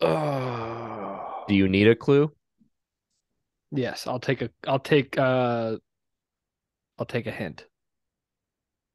Oh, 0.00 1.44
Do 1.48 1.54
you 1.54 1.68
need 1.68 1.88
a 1.88 1.94
clue? 1.94 2.32
yes, 3.70 4.06
I'll 4.06 4.20
take 4.20 4.40
a. 4.42 4.50
I'll 4.66 4.78
take. 4.78 5.18
Uh, 5.18 5.76
I'll 6.98 7.06
take 7.06 7.26
a 7.26 7.30
hint. 7.30 7.66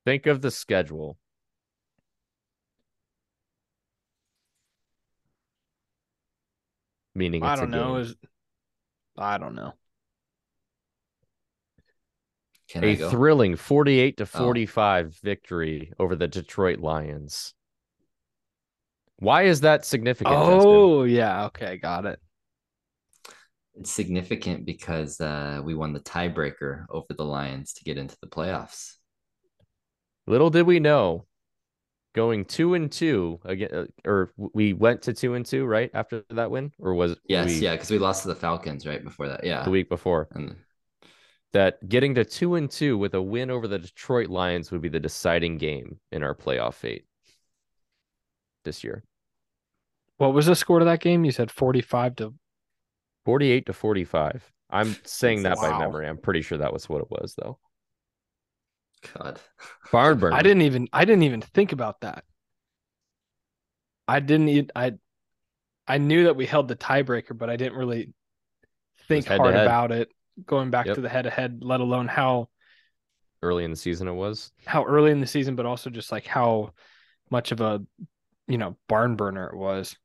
Think 0.06 0.26
of 0.28 0.42
the 0.42 0.52
schedule. 0.52 1.18
Meaning 7.14 7.44
it's 7.44 7.50
I 7.50 7.54
a 7.54 7.58
don't 7.58 7.72
know. 7.72 7.94
game. 7.94 8.02
Is 8.02 8.16
I 9.18 9.38
don't 9.38 9.56
know. 9.56 9.74
Can 12.68 12.84
I 12.84 12.88
a 12.88 12.96
go? 12.96 13.10
thrilling 13.10 13.56
48 13.56 14.18
to 14.18 14.24
Oh. 14.24 14.26
45 14.26 15.18
victory 15.20 15.94
over 16.00 16.16
the 16.16 16.28
Detroit 16.28 16.80
Lions. 16.80 17.54
Why 19.18 19.44
is 19.44 19.62
that 19.62 19.86
significant? 19.86 20.44
Justin? 20.46 20.72
Oh 20.72 21.04
yeah, 21.04 21.46
okay, 21.46 21.78
got 21.78 22.06
it. 22.06 22.20
It's 23.76 23.92
significant 23.92 24.66
because 24.66 25.20
uh, 25.20 25.62
we 25.64 25.74
won 25.74 25.94
the 25.94 26.00
tiebreaker 26.00 26.86
over 26.90 27.14
the 27.14 27.26
Lions 27.26 27.74
to 27.74 27.84
get 27.84 27.98
into 27.98 28.18
the 28.22 28.28
playoffs. 28.28 28.96
Little 30.28 30.50
did 30.50 30.64
we 30.64 30.80
know, 30.80 31.26
going 32.16 32.46
two 32.46 32.74
and 32.74 32.92
two 32.92 33.40
again, 33.44 33.70
uh, 33.74 33.86
or 34.06 34.32
we 34.38 34.74
went 34.74 35.04
to 35.04 35.14
two 35.14 35.36
and 35.36 35.46
two 35.46 35.66
right 35.66 35.92
after 35.94 36.24
that 36.30 36.50
win, 36.50 36.72
or 36.80 36.94
was 36.94 37.12
it 37.12 37.20
Yes, 37.28 37.48
we, 37.48 37.56
yeah, 37.56 37.74
because 37.74 37.92
we 37.92 38.00
lost 38.00 38.24
to 38.24 38.30
the 38.30 38.36
Falcons 38.36 38.88
right 38.88 39.04
before 39.04 39.28
that. 39.28 39.44
Yeah, 39.44 39.64
the 39.64 39.70
week 39.70 39.90
before? 39.90 40.30
and 40.32 40.56
That 41.52 41.88
getting 41.88 42.16
to 42.16 42.26
two 42.26 42.56
and 42.56 42.72
two 42.72 42.98
with 42.98 43.14
a 43.14 43.22
win 43.22 43.52
over 43.52 43.68
the 43.68 43.80
Detroit 43.80 44.30
Lions 44.30 44.72
would 44.72 44.82
be 44.82 44.90
the 44.90 45.00
deciding 45.00 45.58
game 45.58 46.00
in 46.12 46.24
our 46.24 46.34
playoff 46.34 46.76
fate 46.76 47.06
this 48.64 48.84
year. 48.84 49.04
What 50.18 50.34
was 50.34 50.46
the 50.46 50.56
score 50.56 50.80
to 50.80 50.86
that 50.86 51.02
game? 51.02 51.26
You 51.26 51.32
said 51.32 51.52
forty-five 51.52 52.16
to. 52.16 52.34
48 53.26 53.66
to 53.66 53.74
45. 53.74 54.52
I'm 54.70 54.96
saying 55.04 55.44
that 55.44 55.58
by 55.58 55.80
memory. 55.80 56.08
I'm 56.08 56.18
pretty 56.20 56.44
sure 56.44 56.60
that 56.60 56.72
was 56.72 56.88
what 56.88 57.02
it 57.02 57.10
was, 57.10 57.34
though. 57.36 57.58
God, 59.18 59.40
Barn 59.92 60.20
burner. 60.20 60.36
I 60.36 60.42
didn't 60.42 60.64
even. 60.64 60.88
I 60.94 61.06
didn't 61.06 61.24
even 61.24 61.42
think 61.42 61.72
about 61.72 62.02
that. 62.02 62.24
I 64.08 64.20
didn't. 64.20 64.72
I. 64.76 64.94
I 65.88 66.00
knew 66.00 66.24
that 66.26 66.36
we 66.36 66.46
held 66.48 66.68
the 66.68 66.76
tiebreaker, 66.76 67.38
but 67.38 67.50
I 67.50 67.58
didn't 67.58 67.78
really 67.78 68.12
think 69.08 69.28
hard 69.28 69.54
head. 69.54 69.66
about 69.66 69.92
it. 69.92 70.10
Going 70.46 70.70
back 70.72 70.88
Yep. 70.88 70.96
to 70.96 71.02
the 71.02 71.10
head-to-head, 71.10 71.60
let 71.62 71.80
alone 71.80 72.08
how 72.08 72.50
Early 73.42 73.64
in 73.64 73.70
the 73.72 73.78
season, 73.78 74.08
it 74.08 74.14
was. 74.14 74.52
how 74.66 74.84
early 74.84 75.12
in 75.12 75.20
the 75.22 75.28
season, 75.28 75.56
but 75.56 75.66
also 75.68 75.90
just 75.92 76.12
like 76.12 76.26
how 76.26 76.72
much 77.30 77.52
of 77.52 77.62
a 77.62 77.82
you 78.48 78.58
know 78.58 78.76
barn 78.88 79.16
burner 79.16 79.48
it 79.48 79.56
was. 79.56 79.96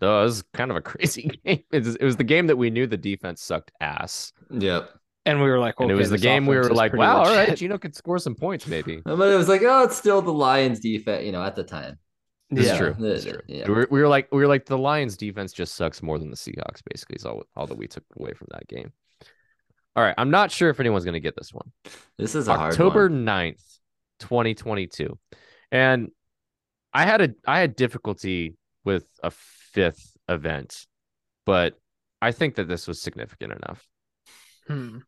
No, 0.00 0.20
it 0.20 0.24
was 0.26 0.44
kind 0.54 0.70
of 0.70 0.76
a 0.76 0.80
crazy 0.92 1.22
game. 1.44 1.64
It 1.72 1.84
was, 1.84 1.96
it 1.96 2.04
was 2.04 2.16
the 2.16 2.22
game 2.22 2.46
that 2.46 2.56
we 2.56 2.70
knew 2.70 2.86
the 2.86 2.96
defense 2.96 3.42
sucked 3.42 3.72
ass. 3.80 4.32
yep. 4.48 4.90
And 5.28 5.42
we 5.42 5.48
were 5.48 5.58
like, 5.58 5.74
and 5.78 5.90
it 5.90 5.94
was 5.94 6.10
the 6.10 6.18
game 6.18 6.46
we 6.46 6.56
were 6.56 6.70
like, 6.72 6.92
wow, 6.94 7.18
all 7.18 7.24
right, 7.26 7.40
legit. 7.48 7.58
Geno 7.58 7.78
could 7.78 7.94
score 7.94 8.18
some 8.18 8.34
points, 8.34 8.66
maybe. 8.66 9.02
But 9.04 9.30
it 9.32 9.36
was 9.36 9.48
like, 9.48 9.62
oh, 9.62 9.84
it's 9.84 9.96
still 9.96 10.22
the 10.22 10.32
Lions 10.32 10.80
defense, 10.80 11.24
you 11.24 11.32
know, 11.32 11.42
at 11.42 11.54
the 11.54 11.64
time. 11.64 11.98
This 12.50 12.66
Yeah. 12.66 12.72
is 12.72 12.78
true. 12.78 12.94
the- 12.98 13.08
This 13.08 13.24
is 13.26 13.32
true. 13.32 13.42
yeah. 13.46 13.68
We, 13.68 13.74
were, 13.74 13.88
we 13.90 14.00
were 14.00 14.08
like, 14.08 14.28
we 14.32 14.38
were 14.38 14.46
like, 14.46 14.64
the 14.64 14.78
Lions 14.78 15.16
defense 15.16 15.52
just 15.52 15.74
sucks 15.74 16.02
more 16.02 16.18
than 16.18 16.30
the 16.30 16.36
Seahawks. 16.36 16.80
Basically, 16.90 17.16
is 17.16 17.26
all 17.26 17.42
all 17.54 17.66
that 17.66 17.76
we 17.76 17.86
took 17.86 18.04
away 18.18 18.32
from 18.32 18.48
that 18.52 18.66
game. 18.68 18.90
All 19.96 20.02
right, 20.04 20.14
I'm 20.16 20.30
not 20.30 20.50
sure 20.50 20.70
if 20.70 20.80
anyone's 20.80 21.04
going 21.04 21.14
to 21.14 21.20
get 21.20 21.36
this 21.36 21.52
one. 21.52 21.70
This 22.16 22.34
is 22.34 22.48
a 22.48 22.56
hard 22.56 22.72
October 22.72 23.08
one. 23.08 23.24
9th, 23.26 23.62
2022. 24.20 25.18
And 25.72 26.10
I 26.94 27.04
had 27.04 27.20
a 27.20 27.34
I 27.46 27.58
had 27.60 27.76
difficulty 27.76 28.56
with 28.84 29.04
a 29.22 29.30
fifth 29.30 30.16
event, 30.28 30.86
but 31.44 31.74
I 32.22 32.32
think 32.32 32.54
that 32.54 32.68
this 32.68 32.86
was 32.88 33.02
significant 33.02 33.52
enough. 33.52 33.86
Hmm. 34.66 34.98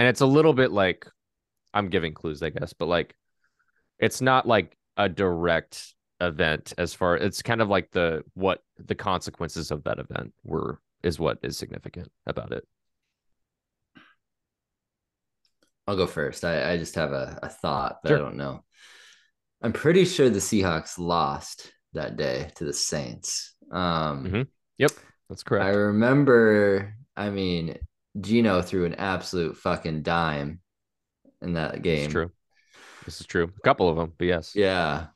And 0.00 0.08
it's 0.08 0.22
a 0.22 0.26
little 0.26 0.54
bit 0.54 0.72
like 0.72 1.06
I'm 1.74 1.90
giving 1.90 2.14
clues, 2.14 2.42
I 2.42 2.48
guess, 2.48 2.72
but 2.72 2.86
like 2.86 3.14
it's 3.98 4.22
not 4.22 4.48
like 4.48 4.74
a 4.96 5.10
direct 5.10 5.94
event 6.22 6.72
as 6.78 6.94
far 6.94 7.18
it's 7.18 7.42
kind 7.42 7.60
of 7.60 7.68
like 7.68 7.90
the 7.90 8.24
what 8.32 8.62
the 8.78 8.94
consequences 8.94 9.70
of 9.70 9.84
that 9.84 9.98
event 9.98 10.32
were 10.42 10.80
is 11.02 11.20
what 11.20 11.36
is 11.42 11.58
significant 11.58 12.10
about 12.26 12.50
it. 12.52 12.66
I'll 15.86 15.96
go 15.96 16.06
first. 16.06 16.46
I, 16.46 16.72
I 16.72 16.76
just 16.78 16.94
have 16.94 17.12
a, 17.12 17.38
a 17.42 17.50
thought, 17.50 17.98
but 18.02 18.08
Sure. 18.08 18.16
I 18.16 18.20
don't 18.20 18.38
know. 18.38 18.64
I'm 19.60 19.74
pretty 19.74 20.06
sure 20.06 20.30
the 20.30 20.38
Seahawks 20.38 20.98
lost 20.98 21.74
that 21.92 22.16
day 22.16 22.50
to 22.54 22.64
the 22.64 22.72
Saints. 22.72 23.54
Um, 23.70 24.48
Mhm. 24.78 24.96
That's 25.28 25.42
correct. 25.42 25.66
I 25.66 25.68
remember, 25.68 26.94
I 27.18 27.28
mean, 27.28 27.76
Geno 28.18 28.62
threw 28.62 28.86
an 28.86 28.94
absolute 28.94 29.56
fucking 29.56 30.02
dime 30.02 30.60
in 31.42 31.54
that 31.54 31.82
game. 31.82 32.04
It's 32.04 32.12
true. 32.12 32.30
This 33.04 33.20
is 33.20 33.26
true. 33.26 33.50
A 33.56 33.60
couple 33.62 33.88
of 33.88 33.96
them, 33.96 34.12
but 34.18 34.26
yes. 34.26 34.54
Yeah. 34.54 35.06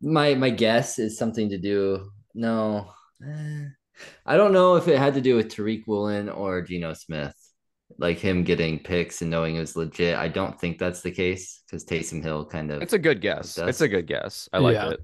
My 0.00 0.34
my 0.34 0.50
guess 0.50 0.98
is 0.98 1.18
something 1.18 1.48
to 1.50 1.58
do. 1.58 2.10
No, 2.34 2.92
Eh. 3.26 3.64
I 4.24 4.36
don't 4.36 4.52
know 4.52 4.76
if 4.76 4.86
it 4.86 4.96
had 4.96 5.14
to 5.14 5.20
do 5.20 5.34
with 5.34 5.48
Tariq 5.48 5.82
Woolen 5.88 6.28
or 6.28 6.62
Geno 6.62 6.94
Smith, 6.94 7.34
like 7.98 8.18
him 8.18 8.44
getting 8.44 8.78
picks 8.78 9.22
and 9.22 9.30
knowing 9.30 9.56
it 9.56 9.60
was 9.60 9.74
legit. 9.74 10.16
I 10.16 10.28
don't 10.28 10.58
think 10.60 10.78
that's 10.78 11.02
the 11.02 11.10
case 11.10 11.62
because 11.66 11.84
Taysom 11.84 12.22
Hill 12.22 12.46
kind 12.46 12.70
of. 12.70 12.80
It's 12.80 12.92
a 12.92 12.98
good 12.98 13.20
guess. 13.20 13.58
It 13.58 13.68
It's 13.68 13.80
a 13.80 13.88
good 13.88 14.06
guess. 14.06 14.48
I 14.52 14.58
like 14.58 14.74
Yeah. 14.74 14.90
it. 14.90 15.00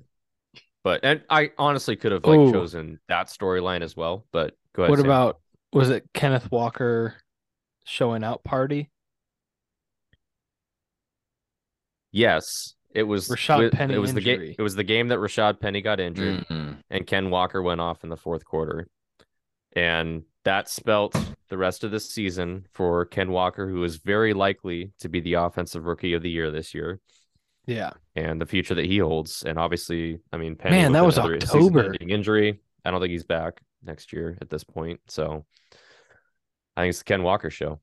But 0.84 1.00
and 1.02 1.22
I 1.30 1.50
honestly 1.58 1.96
could 1.96 2.12
have 2.12 2.24
like 2.24 2.38
Ooh. 2.38 2.52
chosen 2.52 3.00
that 3.08 3.28
storyline 3.28 3.82
as 3.82 3.96
well. 3.96 4.26
But 4.32 4.54
go 4.74 4.82
ahead. 4.82 4.90
What 4.90 4.98
Sam. 4.98 5.06
about 5.06 5.40
was 5.72 5.90
it 5.90 6.04
Kenneth 6.14 6.52
Walker 6.52 7.14
showing 7.84 8.22
out 8.22 8.44
party? 8.44 8.90
yes? 12.12 12.74
It 12.94 13.02
was 13.02 13.28
Rashad 13.28 13.46
wi- 13.48 13.70
Penny 13.70 13.94
It 13.94 13.98
was 13.98 14.14
the 14.14 14.20
game. 14.20 14.54
It 14.56 14.62
was 14.62 14.76
the 14.76 14.84
game 14.84 15.08
that 15.08 15.18
Rashad 15.18 15.58
Penny 15.58 15.80
got 15.80 15.98
injured 15.98 16.46
Mm-mm. 16.46 16.76
and 16.90 17.06
Ken 17.06 17.28
Walker 17.30 17.60
went 17.60 17.80
off 17.80 18.04
in 18.04 18.10
the 18.10 18.16
fourth 18.16 18.44
quarter, 18.44 18.86
and 19.74 20.22
that 20.44 20.68
spelt 20.68 21.16
the 21.48 21.58
rest 21.58 21.82
of 21.82 21.90
the 21.90 21.98
season 21.98 22.66
for 22.72 23.04
Ken 23.06 23.32
Walker, 23.32 23.68
who 23.68 23.82
is 23.82 23.96
very 23.96 24.32
likely 24.32 24.92
to 25.00 25.08
be 25.08 25.18
the 25.20 25.34
offensive 25.34 25.86
rookie 25.86 26.12
of 26.12 26.22
the 26.22 26.30
year 26.30 26.52
this 26.52 26.72
year. 26.72 27.00
Yeah. 27.66 27.92
and 28.14 28.40
the 28.40 28.46
future 28.46 28.74
that 28.74 28.84
he 28.84 28.98
holds. 28.98 29.42
And 29.42 29.58
obviously, 29.58 30.20
I 30.32 30.36
mean, 30.36 30.56
Penny 30.56 30.76
Man, 30.76 30.92
that 30.92 31.04
was 31.04 31.18
October. 31.18 31.94
injury. 32.00 32.60
I 32.84 32.90
don't 32.90 33.00
think 33.00 33.12
he's 33.12 33.24
back 33.24 33.60
next 33.82 34.12
year 34.12 34.36
at 34.40 34.50
this 34.50 34.64
point. 34.64 35.00
So 35.08 35.44
I 36.76 36.82
think 36.82 36.90
it's 36.90 36.98
the 36.98 37.04
Ken 37.04 37.22
Walker 37.22 37.50
show. 37.50 37.80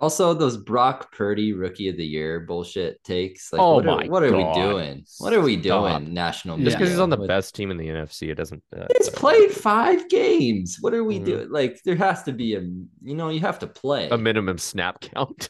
Also, 0.00 0.32
those 0.32 0.56
Brock 0.56 1.12
Purdy 1.12 1.52
Rookie 1.52 1.88
of 1.90 1.96
the 1.98 2.04
Year 2.06 2.40
bullshit 2.40 3.04
takes. 3.04 3.52
Like, 3.52 3.60
Oh 3.60 3.74
what 3.76 3.84
my 3.84 3.92
are, 3.92 4.08
what 4.08 4.22
are 4.22 4.30
God. 4.30 4.56
we 4.56 4.62
doing? 4.62 5.04
What 5.18 5.34
are 5.34 5.42
we 5.42 5.60
Stop. 5.62 5.98
doing? 6.00 6.14
National 6.14 6.56
Just 6.56 6.78
because 6.78 6.88
he's 6.90 6.98
on 6.98 7.10
the 7.10 7.18
with- 7.18 7.28
best 7.28 7.54
team 7.54 7.70
in 7.70 7.76
the 7.76 7.86
NFC, 7.88 8.30
it 8.30 8.36
doesn't. 8.36 8.62
Uh, 8.74 8.86
He's 8.96 9.08
uh, 9.08 9.12
played 9.12 9.50
five 9.50 10.08
games. 10.08 10.78
What 10.80 10.94
are 10.94 11.04
we 11.04 11.20
Mhm. 11.20 11.24
doing? 11.26 11.50
Like, 11.50 11.82
there 11.84 11.96
has 11.96 12.22
to 12.22 12.32
be 12.32 12.54
a, 12.54 12.60
you 12.60 13.14
know, 13.14 13.28
you 13.28 13.40
have 13.40 13.58
to 13.58 13.66
play. 13.66 14.08
a 14.08 14.16
minimum 14.16 14.56
snap 14.56 15.00
count. 15.02 15.48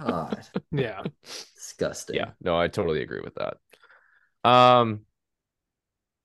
God, 0.00 0.44
Yeah. 0.72 1.04
disgusting. 1.54 2.16
yeah, 2.16 2.30
no, 2.42 2.58
I 2.58 2.66
totally 2.66 3.02
agree 3.02 3.20
with 3.20 3.36
that. 3.36 3.58
Um, 4.48 5.02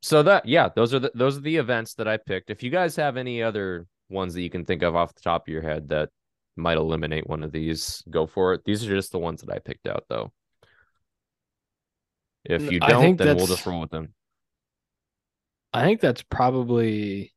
so 0.01 0.23
that 0.23 0.47
yeah, 0.47 0.69
those 0.75 0.93
are 0.93 0.99
the 0.99 1.11
those 1.15 1.37
are 1.37 1.41
the 1.41 1.57
events 1.57 1.93
that 1.95 2.07
I 2.07 2.17
picked. 2.17 2.49
If 2.49 2.63
you 2.63 2.69
guys 2.71 2.95
have 2.97 3.15
any 3.15 3.41
other 3.43 3.85
ones 4.09 4.33
that 4.33 4.41
you 4.41 4.49
can 4.49 4.65
think 4.65 4.81
of 4.83 4.95
off 4.95 5.13
the 5.13 5.21
top 5.21 5.47
of 5.47 5.51
your 5.51 5.61
head 5.61 5.89
that 5.89 6.09
might 6.55 6.77
eliminate 6.77 7.27
one 7.27 7.43
of 7.43 7.51
these, 7.51 8.03
go 8.09 8.25
for 8.27 8.53
it. 8.53 8.63
These 8.65 8.85
are 8.87 8.95
just 8.95 9.11
the 9.11 9.19
ones 9.19 9.41
that 9.41 9.53
I 9.53 9.59
picked 9.59 9.87
out, 9.87 10.05
though. 10.09 10.31
If 12.45 12.69
you 12.71 12.79
don't, 12.79 13.17
then 13.17 13.35
we'll 13.35 13.47
just 13.47 13.65
roll 13.65 13.81
with 13.81 13.91
them. 13.91 14.13
I 15.73 15.83
think 15.83 16.01
that's 16.01 16.21
probably 16.23 17.33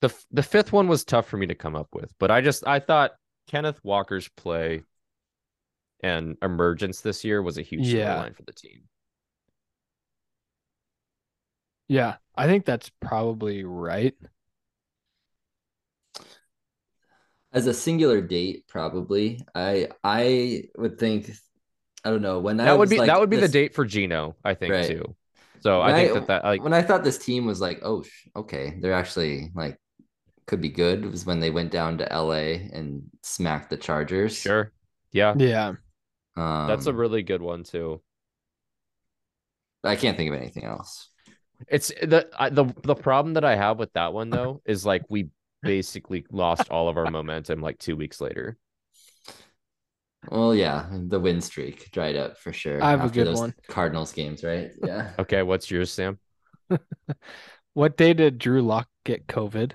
the 0.00 0.08
f- 0.08 0.26
The 0.30 0.42
fifth 0.42 0.72
one 0.72 0.88
was 0.88 1.04
tough 1.04 1.26
for 1.28 1.36
me 1.36 1.46
to 1.46 1.54
come 1.54 1.76
up 1.76 1.88
with, 1.94 2.12
but 2.18 2.30
I 2.30 2.40
just 2.40 2.66
I 2.66 2.80
thought 2.80 3.12
Kenneth 3.48 3.80
Walker's 3.82 4.28
play 4.28 4.82
and 6.00 6.36
emergence 6.42 7.00
this 7.00 7.24
year 7.24 7.42
was 7.42 7.58
a 7.58 7.62
huge 7.62 7.84
Yeah. 7.84 8.24
storyline 8.24 8.34
for 8.34 8.42
the 8.44 8.52
team. 8.52 8.88
yeah, 11.88 12.16
I 12.34 12.46
think 12.46 12.64
that's 12.64 12.90
probably 13.00 13.64
right. 13.64 14.14
As 17.56 17.66
a 17.66 17.74
singular 17.74 18.20
date, 18.20 18.68
probably. 18.68 19.40
I 19.54 19.88
I 20.04 20.64
would 20.78 20.98
think. 20.98 21.32
I 22.04 22.10
don't 22.10 22.22
know 22.22 22.38
when 22.40 22.60
I 22.60 22.66
That 22.66 22.78
would 22.78 22.88
be 22.88 22.98
like 22.98 23.06
that 23.06 23.20
would 23.20 23.30
be 23.30 23.36
the 23.36 23.48
date 23.48 23.74
for 23.74 23.84
Geno, 23.84 24.36
I 24.44 24.54
think 24.54 24.72
Right. 24.72 24.82
too. 24.82 25.16
So 25.60 25.80
I 25.82 25.92
When 25.92 25.94
think 25.94 26.12
that 26.12 26.26
that 26.26 26.44
like 26.44 26.64
when 26.64 26.72
I 26.74 26.82
thought 26.82 27.04
this 27.04 27.18
team 27.18 27.46
was 27.46 27.60
like, 27.60 27.80
oh, 27.82 28.04
okay, 28.36 28.78
they're 28.80 28.94
actually 28.94 29.50
like 29.54 29.78
could 30.46 30.60
be 30.60 30.70
good 30.70 31.04
was 31.06 31.26
when 31.26 31.40
they 31.40 31.50
went 31.50 31.72
down 31.72 31.98
to 31.98 32.12
LA 32.12 32.68
and 32.72 33.04
smacked 33.22 33.70
the 33.70 33.76
Chargers. 33.78 34.46
sure, 34.46 34.72
yeah, 35.12 35.36
Yeah. 35.36 35.76
Um, 36.36 36.56
that's 36.66 36.86
a 36.86 36.92
really 36.92 37.22
good 37.22 37.42
one 37.42 37.62
too. 37.64 38.00
I 39.84 39.96
can't 39.96 40.16
think 40.16 40.30
of 40.30 40.36
anything 40.38 40.64
else. 40.64 41.08
It's 41.68 41.88
the 41.88 42.28
I, 42.38 42.50
the 42.50 42.66
the 42.82 42.94
problem 42.94 43.34
that 43.34 43.44
I 43.44 43.56
have 43.56 43.78
with 43.78 43.92
that 43.94 44.12
one 44.12 44.30
though 44.30 44.60
is 44.66 44.84
like 44.84 45.04
we 45.08 45.28
basically 45.66 46.24
lost 46.30 46.70
all 46.70 46.88
of 46.88 46.96
our 46.96 47.08
momentum 47.08 47.60
like 47.60 47.78
two 47.78 47.96
weeks 47.96 48.20
later. 48.20 48.56
Well, 50.30 50.54
yeah, 50.54 50.88
the 50.92 51.20
win 51.20 51.40
streak 51.40 51.90
dried 51.92 52.16
up 52.16 52.38
for 52.38 52.52
sure. 52.52 52.82
I 52.82 52.90
have 52.90 53.04
a 53.04 53.08
good 53.08 53.26
those 53.26 53.40
one. 53.40 53.54
Cardinals 53.68 54.12
games, 54.12 54.42
right? 54.42 54.70
Yeah. 54.82 55.12
Okay, 55.18 55.42
what's 55.42 55.70
yours, 55.70 55.92
Sam? 55.92 56.18
What 57.74 57.96
day 57.96 58.14
did 58.14 58.38
Drew 58.38 58.62
Lock 58.62 58.88
get 59.04 59.26
COVID? 59.26 59.74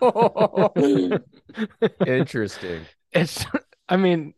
Interesting. 2.06 2.86
It's, 3.12 3.44
I 3.88 3.96
mean, 3.96 4.34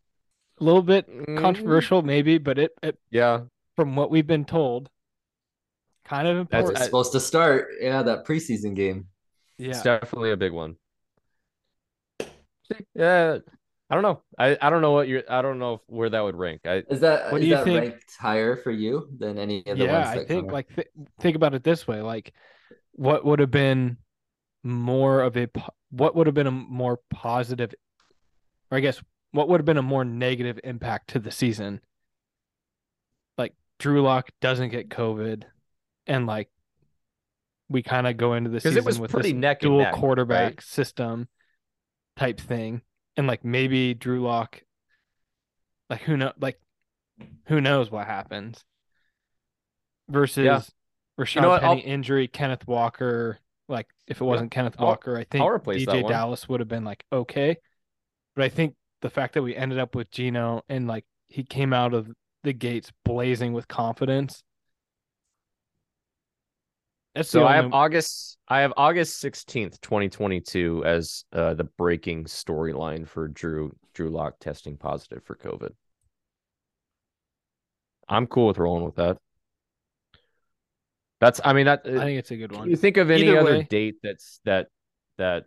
a 0.61 0.65
little 0.65 0.83
bit 0.83 1.09
Mm, 1.09 1.37
controversial, 1.37 2.03
maybe, 2.03 2.39
but 2.39 2.59
it, 2.59 2.73
it 2.83 2.99
Yeah, 3.11 3.43
from 3.77 3.97
what 3.97 4.11
we've 4.11 4.27
been 4.27 4.45
told, 4.45 4.89
kind 6.05 6.29
of 6.29 6.39
important. 6.39 6.75
That's 6.75 6.87
supposed 6.87 7.13
to 7.13 7.21
start. 7.21 7.69
Yeah, 7.81 8.03
that 8.03 8.27
preseason 8.27 8.75
game. 8.75 9.07
It's 9.59 9.83
definitely 9.83 10.31
a 10.33 10.37
big 10.37 10.53
one. 10.53 10.77
Yeah, 12.95 13.39
I 13.89 13.95
don't 13.95 14.03
know. 14.03 14.23
I, 14.39 14.59
I 14.61 14.69
don't 14.71 14.83
know 14.83 14.93
what 14.93 15.09
you're. 15.09 15.23
I 15.29 15.41
don't 15.41 15.59
know 15.59 15.81
where 15.87 16.11
that 16.11 16.21
would 16.21 16.37
rank. 16.37 16.63
I 16.67 16.83
Is 16.91 17.01
that 17.01 17.33
What 17.33 17.41
is 17.41 17.45
do 17.45 17.49
you 17.49 17.55
that 17.57 17.65
think- 17.65 17.81
ranked 17.81 18.17
higher 18.19 18.57
for 18.57 18.71
you 18.71 19.09
than 19.19 19.39
any 19.39 19.65
of 19.67 19.79
the 19.79 19.85
yeah, 19.85 20.05
ones 20.11 20.19
I 20.21 20.25
think 20.25 20.53
like 20.53 20.75
th- 20.75 20.89
think 21.21 21.37
about 21.37 21.55
it 21.55 21.65
this 21.65 21.87
way, 21.89 22.03
like 22.03 22.33
what 22.93 23.25
would 23.25 23.39
have 23.39 23.51
been 23.51 23.97
more 24.63 25.23
of 25.23 25.37
a 25.37 25.49
what 25.91 26.15
would 26.15 26.27
have 26.27 26.35
been 26.35 26.47
a 26.47 26.51
more 26.51 27.01
positive 27.11 27.75
or 28.71 28.77
I 28.77 28.81
guess 28.81 29.01
what 29.33 29.49
would 29.49 29.61
have 29.61 29.67
been 29.67 29.79
a 29.79 29.83
more 29.83 30.05
negative 30.05 30.61
impact 30.65 31.11
to 31.11 31.19
the 31.19 31.31
season? 31.31 31.81
Like 33.39 33.55
Drew 33.79 34.03
Lock 34.03 34.29
doesn't 34.43 34.69
get 34.71 34.91
COVID 34.91 35.45
and 36.07 36.27
like 36.27 36.51
we 37.69 37.83
kind 37.83 38.07
of 38.07 38.17
go 38.17 38.35
into 38.35 38.51
the 38.51 38.61
season 38.61 38.79
it 38.79 38.85
was 38.85 38.99
with 38.99 39.11
pretty 39.11 39.33
this 39.33 39.41
neck 39.41 39.61
dual 39.61 39.79
neck, 39.79 39.95
quarterback 39.95 40.45
right? 40.55 40.63
system 40.63 41.29
type 42.17 42.41
thing. 42.41 42.83
And 43.17 43.27
like 43.27 43.45
maybe 43.45 43.95
Drew 43.95 44.23
Lock 44.23 44.63
like 45.91 46.03
who 46.03 46.17
know 46.17 46.33
like 46.41 46.61
who 47.47 47.61
knows 47.61 47.91
what 47.91 48.07
happens 48.07 48.65
versus 50.09 50.71
Rashad 51.19 51.43
know 51.43 51.59
Penny 51.59 51.83
I'll- 51.83 51.93
injury, 51.93 52.29
Kenneth 52.29 52.67
Walker. 52.67 53.39
Like 53.69 53.89
if 54.07 54.21
it 54.21 54.25
wasn't 54.25 54.51
Kenneth 54.51 54.77
I'll- 54.79 54.87
Walker, 54.87 55.17
I 55.17 55.25
think 55.25 55.45
DeeJay. 55.45 56.09
Dallas 56.09 56.49
would 56.49 56.61
have 56.61 56.69
been 56.69 56.85
like 56.85 57.05
okay. 57.13 57.57
But 58.35 58.45
I 58.45 58.49
think 58.49 58.75
the 59.03 59.11
fact 59.11 59.35
that 59.35 59.43
we 59.43 59.55
ended 59.55 59.79
up 59.79 59.95
with 59.95 60.11
Geno 60.11 60.63
and 60.69 60.87
like 60.87 61.05
he 61.29 61.43
came 61.43 61.73
out 61.73 61.93
of 61.93 62.09
the 62.45 62.53
gates 62.53 62.93
blazing 63.05 63.53
with 63.53 63.69
confidence. 63.69 64.43
That's 67.19 67.31
so 67.31 67.45
I 67.47 67.57
have 67.57 67.73
August. 67.73 68.39
I 68.47 68.61
have 68.61 68.73
August 68.77 69.19
sixteenth, 69.19 69.81
twenty 69.81 70.09
twenty 70.09 70.41
two, 70.41 70.85
as 70.85 71.25
uh, 71.33 71.55
the 71.55 71.65
breaking 71.65 72.25
storyline 72.27 73.09
for 73.09 73.27
Drew 73.27 73.75
Drew 73.93 74.09
Lock 74.09 74.39
testing 74.39 74.77
positive 74.77 75.25
for 75.25 75.35
COVID. 75.35 75.71
I'm 78.09 78.29
cool 78.29 78.47
with 78.47 78.59
rolling 78.59 78.85
with 78.85 78.95
that. 78.95 79.19
That's. 81.21 81.41
I 81.45 81.55
mean 81.55 81.67
that. 81.67 81.81
I 81.85 81.91
think 82.05 82.19
it's 82.21 82.31
a 82.31 82.37
good 82.37 82.53
one. 82.53 82.71
you 82.71 82.77
think 82.77 82.97
of 82.97 83.11
any 83.11 83.29
Either 83.29 83.41
other 83.41 83.51
way- 83.59 83.67
date 83.69 83.97
that's 84.01 84.41
that 84.45 84.69
that 85.17 85.47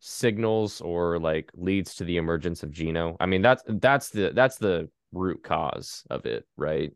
signals 0.00 0.80
or 0.80 1.20
like 1.20 1.48
leads 1.54 1.94
to 1.94 2.04
the 2.04 2.16
emergence 2.16 2.64
of 2.64 2.72
Geno? 2.72 3.16
I 3.20 3.26
mean 3.26 3.40
that's 3.40 3.62
that's 3.68 4.10
the 4.10 4.32
that's 4.34 4.58
the 4.58 4.90
root 5.12 5.44
cause 5.44 6.02
of 6.10 6.26
it, 6.26 6.44
right? 6.56 6.92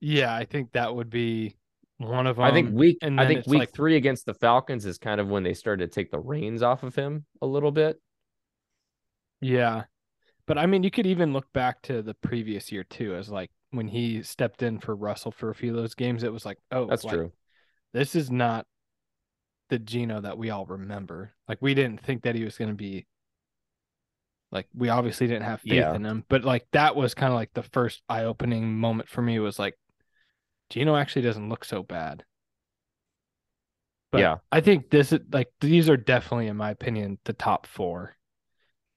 Yeah, 0.00 0.34
I 0.34 0.44
think 0.44 0.72
that 0.72 0.94
would 0.94 1.10
be 1.10 1.56
one 1.98 2.26
of 2.26 2.36
them. 2.36 2.44
I 2.44 2.52
think 2.52 2.72
week 2.72 2.98
and 3.02 3.20
I 3.20 3.26
think 3.26 3.46
week 3.46 3.58
like- 3.60 3.72
three 3.72 3.96
against 3.96 4.26
the 4.26 4.34
Falcons 4.34 4.86
is 4.86 4.98
kind 4.98 5.20
of 5.20 5.28
when 5.28 5.42
they 5.42 5.54
started 5.54 5.90
to 5.90 5.94
take 5.94 6.10
the 6.10 6.20
reins 6.20 6.62
off 6.62 6.82
of 6.82 6.94
him 6.94 7.26
a 7.42 7.46
little 7.46 7.72
bit. 7.72 8.00
Yeah. 9.40 9.84
But 10.46 10.58
I 10.58 10.66
mean, 10.66 10.82
you 10.82 10.90
could 10.90 11.06
even 11.06 11.32
look 11.32 11.52
back 11.52 11.82
to 11.82 12.02
the 12.02 12.14
previous 12.14 12.72
year 12.72 12.84
too, 12.84 13.14
as 13.14 13.28
like 13.28 13.50
when 13.70 13.88
he 13.88 14.22
stepped 14.22 14.62
in 14.62 14.78
for 14.80 14.94
Russell 14.96 15.32
for 15.32 15.50
a 15.50 15.54
few 15.54 15.70
of 15.70 15.76
those 15.76 15.94
games, 15.94 16.22
it 16.22 16.32
was 16.32 16.46
like, 16.46 16.58
oh, 16.72 16.86
That's 16.86 17.04
like, 17.04 17.14
true. 17.14 17.32
This 17.92 18.14
is 18.14 18.30
not 18.30 18.66
the 19.68 19.78
Geno 19.78 20.20
that 20.22 20.38
we 20.38 20.50
all 20.50 20.64
remember. 20.64 21.32
Like 21.48 21.58
we 21.60 21.74
didn't 21.74 22.00
think 22.02 22.22
that 22.22 22.34
he 22.34 22.44
was 22.44 22.56
going 22.56 22.70
to 22.70 22.76
be 22.76 23.06
like 24.50 24.66
we 24.74 24.88
obviously 24.88 25.26
didn't 25.26 25.42
have 25.42 25.60
faith 25.60 25.72
Yeah. 25.74 25.94
in 25.94 26.06
him, 26.06 26.24
but 26.28 26.44
like 26.44 26.66
that 26.72 26.96
was 26.96 27.12
kind 27.14 27.30
of 27.32 27.36
like 27.36 27.52
the 27.52 27.62
first 27.64 28.02
eye-opening 28.08 28.74
moment 28.78 29.10
for 29.10 29.20
me 29.20 29.38
was 29.38 29.58
like 29.58 29.74
Geno 30.70 30.96
actually 30.96 31.22
doesn't 31.22 31.48
look 31.48 31.64
so 31.64 31.82
bad. 31.82 32.24
But 34.10 34.20
Yeah. 34.20 34.36
I 34.50 34.60
think 34.60 34.90
this 34.90 35.12
is 35.12 35.20
like 35.32 35.52
these 35.60 35.88
are 35.90 35.96
definitely 35.96 36.46
in 36.48 36.56
my 36.56 36.70
opinion 36.70 37.18
the 37.24 37.32
top 37.34 37.66
4. 37.66 38.16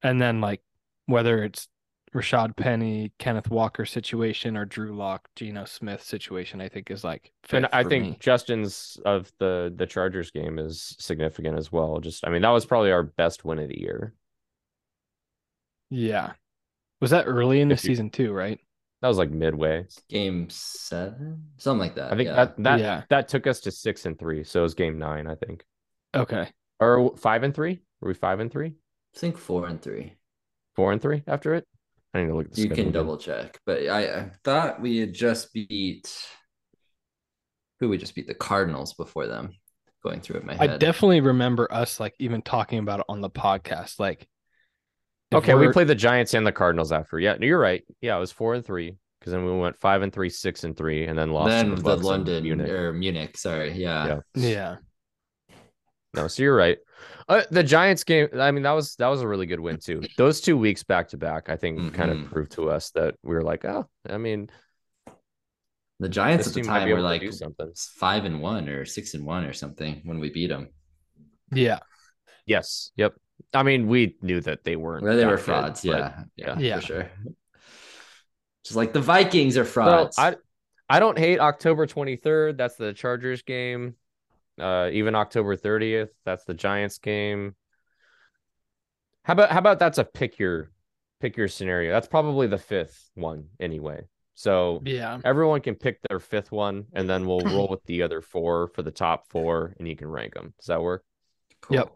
And 0.04 0.22
then 0.22 0.42
like 0.42 0.62
whether 1.06 1.44
it's 1.44 1.68
Rashad 2.14 2.58
Penny, 2.58 3.14
Kenneth 3.20 3.50
Walker 3.50 3.86
situation 3.86 4.58
or 4.58 4.66
Drew 4.66 4.94
Lock, 4.96 5.30
Geno 5.38 5.64
Smith 5.66 6.04
situation, 6.04 6.60
I 6.60 6.68
think 6.70 6.92
is 6.92 7.04
like 7.06 7.32
And 7.52 7.68
I 7.72 7.84
think 7.84 8.04
me. 8.06 8.18
Justin's 8.20 8.98
of 9.06 9.32
the 9.40 9.74
the 9.76 9.86
Chargers 9.88 10.32
game 10.32 10.60
is 10.60 10.96
significant 11.00 11.58
as 11.58 11.72
well. 11.72 12.00
Just 12.00 12.26
I 12.26 12.30
mean 12.30 12.42
that 12.42 12.50
was 12.50 12.66
probably 12.66 12.92
our 12.92 13.04
best 13.04 13.44
win 13.46 13.60
of 13.60 13.70
the 13.70 13.80
year. 13.80 14.14
Yeah. 15.90 16.34
Was 17.02 17.12
that 17.12 17.26
early 17.26 17.60
in 17.62 17.68
the 17.70 17.74
you- 17.76 17.80
season 17.80 18.10
too, 18.10 18.32
right? 18.32 18.60
That 19.02 19.08
was 19.08 19.18
like 19.18 19.32
midway. 19.32 19.86
Game 20.10 20.48
seven, 20.50 21.48
something 21.58 21.80
like 21.80 21.96
that. 21.96 22.14
I 22.14 22.16
think 22.16 22.28
yeah. 22.28 22.36
that 22.36 22.58
that 22.64 22.80
Yeah. 22.80 23.04
that 23.10 23.28
took 23.28 23.48
us 23.48 23.60
to 23.62 23.72
six 23.72 24.06
and 24.06 24.18
three. 24.18 24.44
So 24.44 24.60
it 24.60 24.64
was 24.64 24.74
game 24.76 25.00
nine, 25.00 25.28
I 25.28 25.36
think. 25.36 25.64
Okay. 26.16 26.48
Or 26.80 27.16
five 27.18 27.44
and 27.44 27.54
three? 27.54 27.82
Were 28.00 28.10
we 28.10 28.14
five 28.14 28.40
and 28.40 28.52
three? 28.52 28.76
I 29.16 29.20
think 29.20 29.38
four 29.38 29.66
and 29.68 29.82
three. 29.82 30.14
Four 30.76 30.92
and 30.92 31.02
three 31.02 31.24
after 31.28 31.54
it? 31.56 31.68
I 32.14 32.20
need 32.22 32.28
to 32.28 32.36
look 32.36 32.46
at 32.48 32.54
the 32.54 32.62
You 32.62 32.66
schedule 32.68 32.76
can 32.76 32.84
again. 32.90 32.94
double 32.94 33.18
check, 33.18 33.60
but 33.66 33.88
I, 33.88 34.20
I 34.20 34.32
thought 34.44 34.82
we 34.82 34.98
had 34.98 35.14
just 35.14 35.54
beat 35.54 36.14
who 37.80 37.90
we 37.90 37.98
just 37.98 38.14
beat 38.16 38.28
the 38.28 38.34
Cardinals 38.34 38.94
before 38.94 39.28
them. 39.28 39.54
Going 40.04 40.20
through 40.22 40.38
it 40.38 40.42
in 40.42 40.48
my 40.48 40.58
I 40.60 40.78
definitely 40.78 41.22
remember 41.22 41.72
us 41.72 42.00
like 42.00 42.16
even 42.18 42.42
talking 42.42 42.80
about 42.80 43.02
it 43.02 43.06
on 43.08 43.22
the 43.22 43.30
podcast. 43.30 44.00
Like 44.00 44.22
if 44.22 44.28
Okay, 45.34 45.54
we 45.56 45.72
played 45.72 45.88
the 45.88 45.96
Giants 45.96 46.34
and 46.34 46.46
the 46.46 46.52
Cardinals 46.52 46.92
after. 46.92 47.20
Yeah, 47.20 47.36
no, 47.40 47.46
you're 47.46 47.60
right. 47.60 47.84
Yeah, 48.02 48.18
it 48.18 48.20
was 48.20 48.32
four 48.32 48.54
and 48.54 48.66
three 48.66 48.98
because 49.20 49.32
then 49.32 49.46
we 49.46 49.58
went 49.58 49.78
five 49.80 50.02
and 50.02 50.12
three, 50.12 50.30
six 50.30 50.64
and 50.64 50.76
three, 50.76 51.06
and 51.06 51.18
then 51.18 51.32
lost. 51.32 51.52
to 51.52 51.56
then 51.56 51.76
the, 51.76 51.82
the 51.82 51.96
London 51.98 52.44
Munich. 52.44 52.70
or 52.70 52.92
Munich. 52.92 53.38
Sorry, 53.38 53.72
yeah. 53.72 54.08
Yeah. 54.08 54.20
Yeah. 54.36 54.76
No, 56.14 56.28
so 56.28 56.44
you're 56.44 56.56
right. 56.56 56.78
Uh, 57.30 57.44
the 57.52 57.64
Giants 57.64 58.04
game. 58.04 58.28
I 58.38 58.52
mean, 58.52 58.64
that 58.64 58.74
was 58.74 58.96
that 58.96 59.08
was 59.08 59.22
a 59.22 59.28
really 59.28 59.46
good 59.46 59.62
win 59.62 59.78
too. 59.78 60.02
Those 60.18 60.42
two 60.42 60.58
weeks 60.58 60.84
back 60.84 61.08
to 61.10 61.18
back, 61.18 61.50
I 61.50 61.56
think, 61.56 61.94
kind 61.94 62.12
of 62.12 62.18
Mhm. 62.18 62.32
proved 62.32 62.52
to 62.54 62.70
us 62.70 62.92
that 62.92 63.16
we 63.24 63.34
were 63.34 63.44
like, 63.44 63.64
oh, 63.64 63.88
I 64.10 64.18
mean, 64.18 64.50
The 66.02 66.10
Giants 66.10 66.48
at 66.48 66.54
the 66.54 66.64
time 66.64 66.90
were 66.90 67.00
like 67.00 67.24
something. 67.32 67.72
five 67.76 68.26
and 68.26 68.42
one 68.42 68.68
or 68.68 68.84
six 68.84 69.14
and 69.14 69.26
one 69.26 69.46
or 69.46 69.54
something 69.54 70.02
when 70.04 70.20
we 70.20 70.30
beat 70.32 70.48
them. 70.48 70.70
Yeah. 71.54 71.80
Yes. 72.46 72.92
Yep. 72.98 73.14
I 73.54 73.64
mean, 73.64 73.88
we 73.88 74.18
knew 74.22 74.42
that 74.42 74.64
they 74.64 74.76
weren't. 74.76 75.04
Where 75.04 75.16
they 75.16 75.26
were 75.26 75.38
frauds, 75.38 75.84
but- 75.84 75.98
yeah, 75.98 76.24
yeah, 76.36 76.60
Yeah. 76.60 76.76
for 76.80 76.86
sure. 76.86 77.12
Just 78.64 78.76
like 78.76 78.94
the 78.94 79.02
Vikings 79.02 79.58
are 79.58 79.66
So 79.66 79.72
frauds. 79.72 80.18
I 80.20 80.36
I 80.90 81.00
don't 81.00 81.18
hate 81.18 81.40
October 81.40 81.88
23rd. 81.88 82.58
That's 82.58 82.76
the 82.76 82.94
Chargers 82.94 83.42
game. 83.44 83.96
Uh, 84.60 84.90
even 84.92 85.16
October 85.16 85.56
30th. 85.56 86.10
That's 86.26 86.44
the 86.46 86.54
Giants 86.54 86.98
game. 87.00 87.56
How 89.24 89.34
about 89.34 89.52
how 89.52 89.60
about 89.60 89.80
that's 89.80 89.98
a 89.98 90.04
pick 90.04 90.38
your 90.40 90.70
pick 91.20 91.38
your 91.38 91.48
scenario. 91.48 91.92
That's 91.92 92.08
probably 92.08 92.48
the 92.48 92.58
fifth 92.58 93.10
one 93.16 93.46
anyway. 93.60 94.02
So 94.34 94.82
Yeah. 94.86 95.20
everyone 95.24 95.62
can 95.62 95.76
pick 95.76 96.00
their 96.10 96.20
fifth 96.20 96.52
one, 96.52 96.86
and 96.94 97.08
then 97.10 97.26
we'll 97.28 97.40
roll 97.46 97.68
with 97.68 97.84
the 97.86 98.02
other 98.02 98.22
four 98.22 98.68
for 98.68 98.82
the 98.82 98.92
top 98.92 99.28
four, 99.30 99.74
and 99.80 99.88
you 99.88 99.96
can 99.96 100.08
rank 100.08 100.34
them. 100.34 100.54
Does 100.60 100.68
that 100.68 100.82
work? 100.82 101.04
Cool. 101.62 101.78
Yep. 101.78 101.94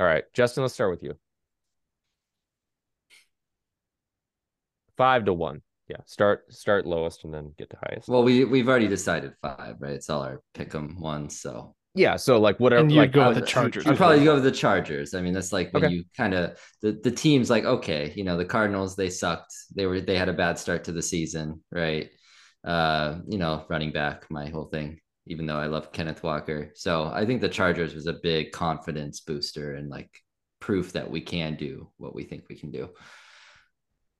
All 0.00 0.06
right, 0.06 0.24
Justin. 0.32 0.62
Let's 0.62 0.72
start 0.74 0.90
with 0.90 1.02
you. 1.02 1.14
Five 4.96 5.26
to 5.26 5.32
one. 5.32 5.62
Yeah. 5.88 5.96
Start 6.06 6.52
start 6.52 6.86
lowest 6.86 7.24
and 7.24 7.34
then 7.34 7.52
get 7.58 7.68
to 7.70 7.76
highest. 7.82 8.08
Well, 8.08 8.22
we 8.22 8.44
we've 8.44 8.68
already 8.68 8.88
decided 8.88 9.34
five, 9.42 9.76
right? 9.78 9.92
It's 9.92 10.08
all 10.08 10.22
our 10.22 10.40
pick 10.54 10.74
'em 10.74 11.00
ones. 11.00 11.40
So 11.40 11.74
Yeah, 11.94 12.16
so 12.16 12.38
like 12.40 12.60
whatever. 12.60 12.82
And 12.82 12.92
you 12.92 12.98
like 12.98 13.12
go 13.12 13.28
with 13.28 13.34
the 13.38 13.42
Chargers. 13.42 13.86
I'd 13.86 13.96
probably 13.96 14.24
go 14.24 14.34
with 14.34 14.44
the 14.44 14.52
Chargers. 14.52 15.14
I 15.14 15.20
mean, 15.20 15.32
that's 15.32 15.52
like 15.52 15.72
when 15.72 15.84
Okay. 15.84 15.94
you 15.94 16.04
kind 16.16 16.34
of 16.34 16.56
the 16.82 16.92
the 16.92 17.10
teams 17.10 17.50
like 17.50 17.64
okay, 17.64 18.12
you 18.14 18.22
know, 18.24 18.36
the 18.36 18.44
Cardinals 18.44 18.94
they 18.96 19.10
sucked. 19.10 19.52
They 19.74 19.86
were 19.86 20.00
they 20.00 20.16
had 20.16 20.28
a 20.28 20.32
bad 20.32 20.58
start 20.58 20.84
to 20.84 20.92
the 20.92 21.02
season, 21.02 21.62
right? 21.72 22.10
Uh, 22.64 23.18
you 23.28 23.38
know, 23.38 23.64
running 23.68 23.90
back, 23.90 24.30
my 24.30 24.48
whole 24.50 24.66
thing. 24.66 24.99
Even 25.26 25.46
though 25.46 25.58
I 25.58 25.66
love 25.66 25.92
Kenneth 25.92 26.22
Walker, 26.22 26.70
so 26.74 27.10
I 27.12 27.26
think 27.26 27.40
the 27.40 27.48
Chargers 27.48 27.94
was 27.94 28.06
a 28.06 28.14
big 28.22 28.52
confidence 28.52 29.20
booster 29.20 29.74
and 29.74 29.88
like 29.88 30.10
proof 30.60 30.92
that 30.92 31.10
we 31.10 31.20
can 31.20 31.56
do 31.56 31.90
what 31.98 32.14
we 32.14 32.24
think 32.24 32.44
we 32.48 32.56
can 32.56 32.70
do. 32.70 32.88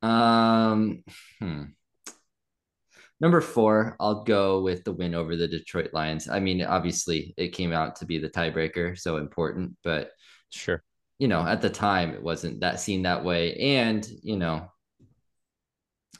Um, 0.02 1.04
hmm. 1.38 1.64
Number 3.20 3.40
four, 3.42 3.96
I'll 4.00 4.24
go 4.24 4.62
with 4.62 4.84
the 4.84 4.92
win 4.92 5.14
over 5.14 5.36
the 5.36 5.48
Detroit 5.48 5.90
Lions. 5.92 6.28
I 6.28 6.40
mean, 6.40 6.62
obviously, 6.64 7.34
it 7.36 7.48
came 7.48 7.72
out 7.72 7.96
to 7.96 8.06
be 8.06 8.18
the 8.18 8.30
tiebreaker, 8.30 8.98
so 8.98 9.16
important, 9.18 9.76
but 9.84 10.12
Sure. 10.50 10.82
you 11.18 11.28
know, 11.28 11.46
at 11.46 11.60
the 11.60 11.70
time, 11.70 12.12
it 12.12 12.22
wasn't 12.22 12.60
that 12.60 12.80
seen 12.80 13.02
that 13.02 13.24
way. 13.24 13.54
And 13.56 14.06
you 14.22 14.36
know, 14.36 14.70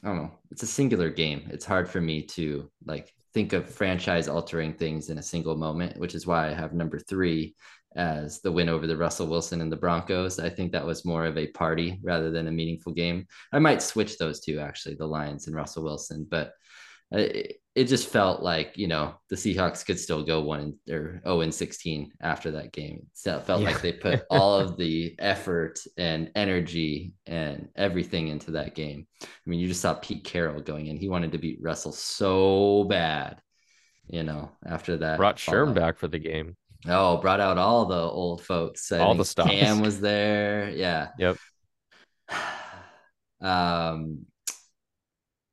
I 0.03 0.07
don't 0.07 0.17
know, 0.17 0.31
it's 0.51 0.63
a 0.63 0.67
singular 0.67 1.09
game. 1.09 1.49
It's 1.51 1.65
hard 1.65 1.89
for 1.89 1.99
me 2.01 2.23
to 2.27 2.69
like 2.85 3.13
think 3.33 3.53
of 3.53 3.69
franchise 3.69 4.27
altering 4.27 4.73
things 4.73 5.09
in 5.09 5.17
a 5.17 5.23
single 5.23 5.55
moment, 5.55 5.97
which 5.97 6.15
is 6.15 6.27
why 6.27 6.49
I 6.49 6.53
have 6.53 6.73
number 6.73 6.99
three 6.99 7.55
as 7.95 8.39
the 8.41 8.51
win 8.51 8.69
over 8.69 8.87
the 8.87 8.95
Russell 8.95 9.27
Wilson 9.27 9.61
and 9.61 9.71
the 9.71 9.77
Broncos. 9.77 10.39
I 10.39 10.49
think 10.49 10.71
that 10.71 10.85
was 10.85 11.05
more 11.05 11.25
of 11.25 11.37
a 11.37 11.47
party 11.47 11.99
rather 12.03 12.31
than 12.31 12.47
a 12.47 12.51
meaningful 12.51 12.93
game. 12.93 13.27
I 13.51 13.59
might 13.59 13.81
switch 13.81 14.17
those 14.17 14.39
two 14.39 14.59
actually, 14.59 14.95
the 14.95 15.05
Lions 15.05 15.47
and 15.47 15.55
Russell 15.55 15.83
Wilson, 15.83 16.25
but 16.29 16.53
it, 17.11 17.57
it 17.73 17.85
just 17.85 18.09
felt 18.09 18.41
like 18.43 18.77
you 18.77 18.87
know 18.87 19.15
the 19.29 19.35
Seahawks 19.35 19.85
could 19.85 19.99
still 19.99 20.23
go 20.23 20.41
one 20.41 20.73
or 20.89 21.21
zero 21.23 21.41
and 21.41 21.53
sixteen 21.53 22.11
after 22.21 22.51
that 22.51 22.71
game. 22.73 23.07
It 23.25 23.45
felt 23.45 23.61
Yeah. 23.61 23.67
like 23.69 23.81
they 23.81 23.93
put 23.93 24.23
all 24.29 24.59
of 24.59 24.77
the 24.77 25.15
effort 25.19 25.79
and 25.97 26.31
energy 26.35 27.13
and 27.25 27.69
everything 27.75 28.27
into 28.27 28.51
that 28.51 28.75
game. 28.75 29.07
I 29.23 29.27
mean, 29.45 29.59
you 29.59 29.67
just 29.67 29.81
saw 29.81 29.93
Pete 29.93 30.23
Carroll 30.23 30.61
going 30.61 30.87
in; 30.87 30.97
he 30.97 31.07
wanted 31.09 31.31
to 31.31 31.37
beat 31.37 31.59
Russell 31.61 31.93
so 31.93 32.83
bad. 32.85 33.41
You 34.07 34.23
know, 34.23 34.51
after 34.65 34.97
that, 34.97 35.17
Brought 35.17 35.37
Sherm 35.37 35.73
back 35.73 35.97
for 35.97 36.09
the 36.09 36.19
game. 36.19 36.57
Oh, 36.87 37.17
brought 37.17 37.39
out 37.39 37.57
all 37.57 37.85
the 37.85 37.95
old 37.95 38.43
folks. 38.43 38.91
I 38.91 38.97
All 38.99 39.15
the 39.15 39.23
stuff. 39.23 39.47
Cam 39.49 39.81
was 39.81 40.01
there. 40.01 40.69
Yeah. 40.71 41.09
Yep. 41.17 41.37
Um, 43.39 44.25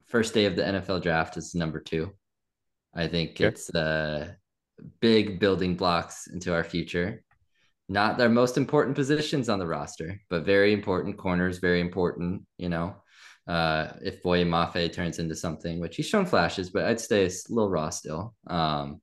first 0.08 0.34
day 0.34 0.46
of 0.46 0.56
the 0.56 0.62
NFL 0.62 1.02
draft 1.02 1.36
is 1.36 1.54
number 1.54 1.80
two. 1.80 2.12
I 2.94 3.06
think 3.06 3.32
Okay. 3.32 3.46
it's 3.46 3.72
uh, 3.74 4.32
big 5.00 5.38
building 5.38 5.76
blocks 5.76 6.26
into 6.26 6.52
our 6.54 6.64
future. 6.64 7.22
Not 7.88 8.18
their 8.18 8.28
most 8.28 8.56
important 8.58 8.96
positions 8.96 9.48
on 9.48 9.58
the 9.58 9.66
roster, 9.66 10.20
but 10.28 10.44
very 10.44 10.72
important 10.72 11.16
corners, 11.16 11.58
very 11.58 11.80
important, 11.80 12.44
you 12.58 12.68
know. 12.68 12.96
Uh, 13.46 13.94
if 14.02 14.22
Boye 14.22 14.44
Mafe 14.44 14.92
turns 14.92 15.18
into 15.18 15.34
something, 15.34 15.80
which 15.80 15.96
he's 15.96 16.06
shown 16.06 16.26
flashes, 16.26 16.68
but 16.68 16.84
I'd 16.84 17.00
stay 17.00 17.24
a 17.24 17.30
little 17.48 17.70
raw 17.70 17.88
still. 17.90 18.34
Um, 18.46 19.00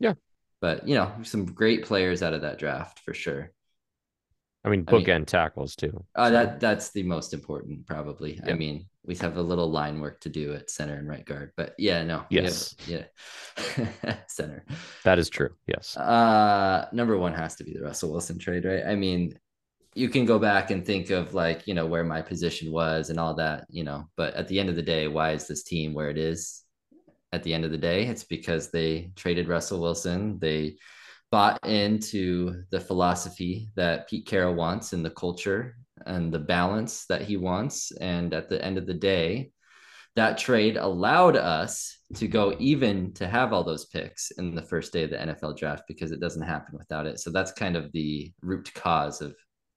Yeah. 0.00 0.14
But 0.60 0.88
you 0.88 0.94
know, 0.94 1.12
some 1.22 1.44
great 1.44 1.84
players 1.84 2.22
out 2.22 2.32
of 2.32 2.40
that 2.42 2.58
draft 2.58 3.00
for 3.00 3.12
sure. 3.12 3.52
I 4.64 4.70
mean, 4.70 4.84
I 4.88 4.92
mean- 4.92 5.04
bookend 5.04 5.26
tackles 5.26 5.76
too. 5.76 6.04
Uh, 6.14 6.28
so- 6.28 6.32
that 6.32 6.60
that's 6.60 6.90
the 6.92 7.02
most 7.02 7.34
important, 7.34 7.86
probably. 7.86 8.40
I 8.46 8.54
mean, 8.54 8.86
we 9.06 9.14
have 9.16 9.36
a 9.36 9.42
little 9.42 9.70
line 9.70 10.00
work 10.00 10.20
to 10.20 10.28
do 10.28 10.54
at 10.54 10.70
center 10.70 10.94
and 10.94 11.08
right 11.08 11.24
guard, 11.24 11.52
but 11.56 11.74
yeah, 11.78 12.02
no, 12.04 12.24
we 12.30 12.36
have- 12.36 12.44
Yes. 12.46 12.74
yeah, 12.86 14.16
center. 14.28 14.64
that 15.04 15.18
is 15.18 15.28
true. 15.28 15.50
Yes. 15.66 15.96
Uh, 15.96 16.88
number 16.92 17.16
one 17.18 17.34
has 17.34 17.56
to 17.56 17.64
be 17.64 17.74
the 17.74 17.82
Russell 17.82 18.12
Wilson 18.12 18.38
trade, 18.38 18.64
right? 18.64 18.84
I 18.86 18.94
mean, 18.94 19.38
you 19.94 20.08
can 20.08 20.24
go 20.24 20.38
back 20.38 20.70
and 20.70 20.84
think 20.84 21.10
of 21.10 21.34
like 21.34 21.66
you 21.68 21.74
know 21.74 21.86
where 21.86 22.02
my 22.04 22.20
position 22.22 22.72
was 22.72 23.10
and 23.10 23.20
all 23.20 23.34
that, 23.34 23.66
you 23.70 23.84
know, 23.84 24.08
but 24.16 24.34
at 24.34 24.48
the 24.48 24.58
end 24.58 24.68
of 24.68 24.76
the 24.76 24.82
day, 24.82 25.06
why 25.06 25.32
is 25.32 25.46
this 25.46 25.62
team 25.62 25.94
where 25.94 26.10
it 26.10 26.18
is? 26.18 26.62
At 27.32 27.42
the 27.42 27.52
end 27.54 27.64
of 27.64 27.70
the 27.72 27.78
day, 27.78 28.06
it's 28.06 28.24
because 28.24 28.70
they 28.70 29.12
traded 29.16 29.48
Russell 29.48 29.80
Wilson. 29.80 30.38
They 30.38 30.76
bought 31.30 31.58
into 31.66 32.62
the 32.70 32.78
philosophy 32.80 33.68
that 33.74 34.08
Pete 34.08 34.24
Carroll 34.26 34.54
wants 34.54 34.92
and 34.92 35.04
the 35.04 35.10
culture 35.10 35.76
and 36.06 36.32
the 36.32 36.38
balance 36.38 37.06
that 37.06 37.22
he 37.22 37.36
wants. 37.36 37.92
And 37.92 38.34
at 38.34 38.48
the 38.48 38.62
end 38.64 38.78
of 38.78 38.86
the 38.86 38.94
day, 38.94 39.50
that 40.16 40.38
trade 40.38 40.76
allowed 40.76 41.36
us 41.36 41.98
to 42.14 42.28
go 42.28 42.54
even 42.60 43.12
to 43.14 43.26
have 43.26 43.52
all 43.52 43.64
those 43.64 43.86
picks 43.86 44.30
in 44.32 44.54
the 44.54 44.62
first 44.62 44.92
day 44.92 45.02
of 45.02 45.10
the 45.10 45.16
NFL 45.16 45.56
draft 45.56 45.84
because 45.88 46.12
it 46.12 46.20
doesn't 46.20 46.42
happen 46.42 46.78
without 46.78 47.06
it. 47.06 47.18
So 47.18 47.30
that's 47.30 47.52
kind 47.52 47.76
of 47.76 47.90
the 47.92 48.32
root 48.40 48.72
cause 48.74 49.20
of 49.20 49.34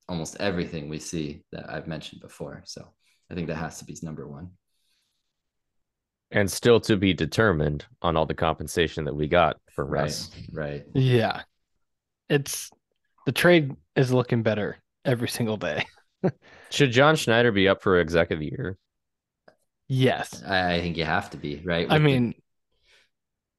almost 0.08 0.38
everything 0.40 0.90
we 0.90 1.00
see 1.00 1.44
that 1.52 1.70
I've 1.70 1.88
mentioned 1.88 2.22
before. 2.22 2.62
So 2.66 2.88
I 3.32 3.36
think 3.36 3.48
that 3.48 3.56
has 3.56 3.80
to 3.80 3.86
be 3.86 3.98
number 4.04 4.28
one. 4.28 4.52
And 6.32 6.52
still 6.52 6.80
to 6.82 6.98
be 6.98 7.14
determined 7.14 7.86
on 8.02 8.16
all 8.16 8.26
the 8.26 8.34
compensation 8.34 9.06
that 9.06 9.16
we 9.16 9.28
got 9.28 9.58
for 9.72 9.86
Right. 9.86 10.04
Russ. 10.04 10.30
Right. 10.52 10.84
Yeah. 10.94 11.42
It's 12.30 12.70
the 13.26 13.32
trade 13.32 13.76
is 13.96 14.12
looking 14.12 14.44
better 14.44 14.78
every 15.04 15.30
single 15.30 15.58
day. 15.58 15.86
Should 16.70 16.92
John 16.92 17.16
Schneider 17.16 17.52
be 17.52 17.68
up 17.68 17.82
for 17.82 18.00
exec 18.00 18.32
of 18.32 18.40
the 18.40 18.46
year? 18.46 18.78
Yes. 19.88 20.44
I, 20.46 20.76
I 20.76 20.82
think 20.82 20.98
you 20.98 21.06
have 21.06 21.30
to 21.32 21.38
be, 21.38 21.62
right? 21.64 21.88
I 21.90 21.94
With 21.94 22.04
the- 22.04 22.06
mean, 22.10 22.34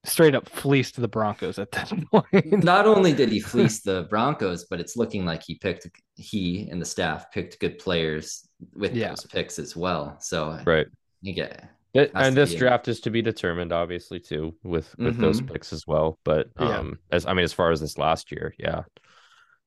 straight 0.05 0.35
up 0.35 0.49
fleeced 0.49 1.01
the 1.01 1.09
Broncos 1.09 1.59
at 1.59 1.71
that 1.73 1.93
point. 2.13 2.65
not 2.65 2.87
only 2.87 3.13
did 3.13 3.31
he 3.31 3.41
fleece 3.41 3.81
the 3.83 4.07
Broncos, 4.11 4.67
but 4.71 4.81
it's 4.81 4.97
looking 4.97 5.25
like 5.25 5.43
he 5.47 5.57
picked 5.57 5.89
he 6.17 6.69
and 6.71 6.81
the 6.81 6.87
staff 6.87 7.31
picked 7.33 7.59
good 7.61 7.79
players 7.79 8.49
with 8.75 8.95
Yeah. 8.95 9.09
those 9.11 9.27
picks 9.27 9.59
as 9.59 9.75
well. 9.77 10.17
So 10.21 10.59
Right. 10.67 10.87
you 11.23 11.35
get 11.35 11.69
It- 11.95 12.11
and 12.15 12.37
this 12.37 12.53
be 12.53 12.59
draft 12.59 12.89
is 12.89 13.01
to 13.01 13.11
be 13.11 13.23
determined, 13.23 13.73
obviously, 13.73 14.21
too, 14.21 14.55
with 14.63 14.95
with 14.99 15.17
those 15.19 15.41
Mhm. 15.41 15.53
picks 15.53 15.73
as 15.73 15.87
well. 15.87 16.19
But 16.25 16.49
Yeah. 16.61 16.79
um, 16.79 16.99
as 17.11 17.25
I 17.27 17.33
mean, 17.33 17.45
as 17.45 17.53
far 17.53 17.71
as 17.71 17.81
this 17.81 17.97
last 17.99 18.31
year, 18.31 18.55
yeah, 18.59 18.83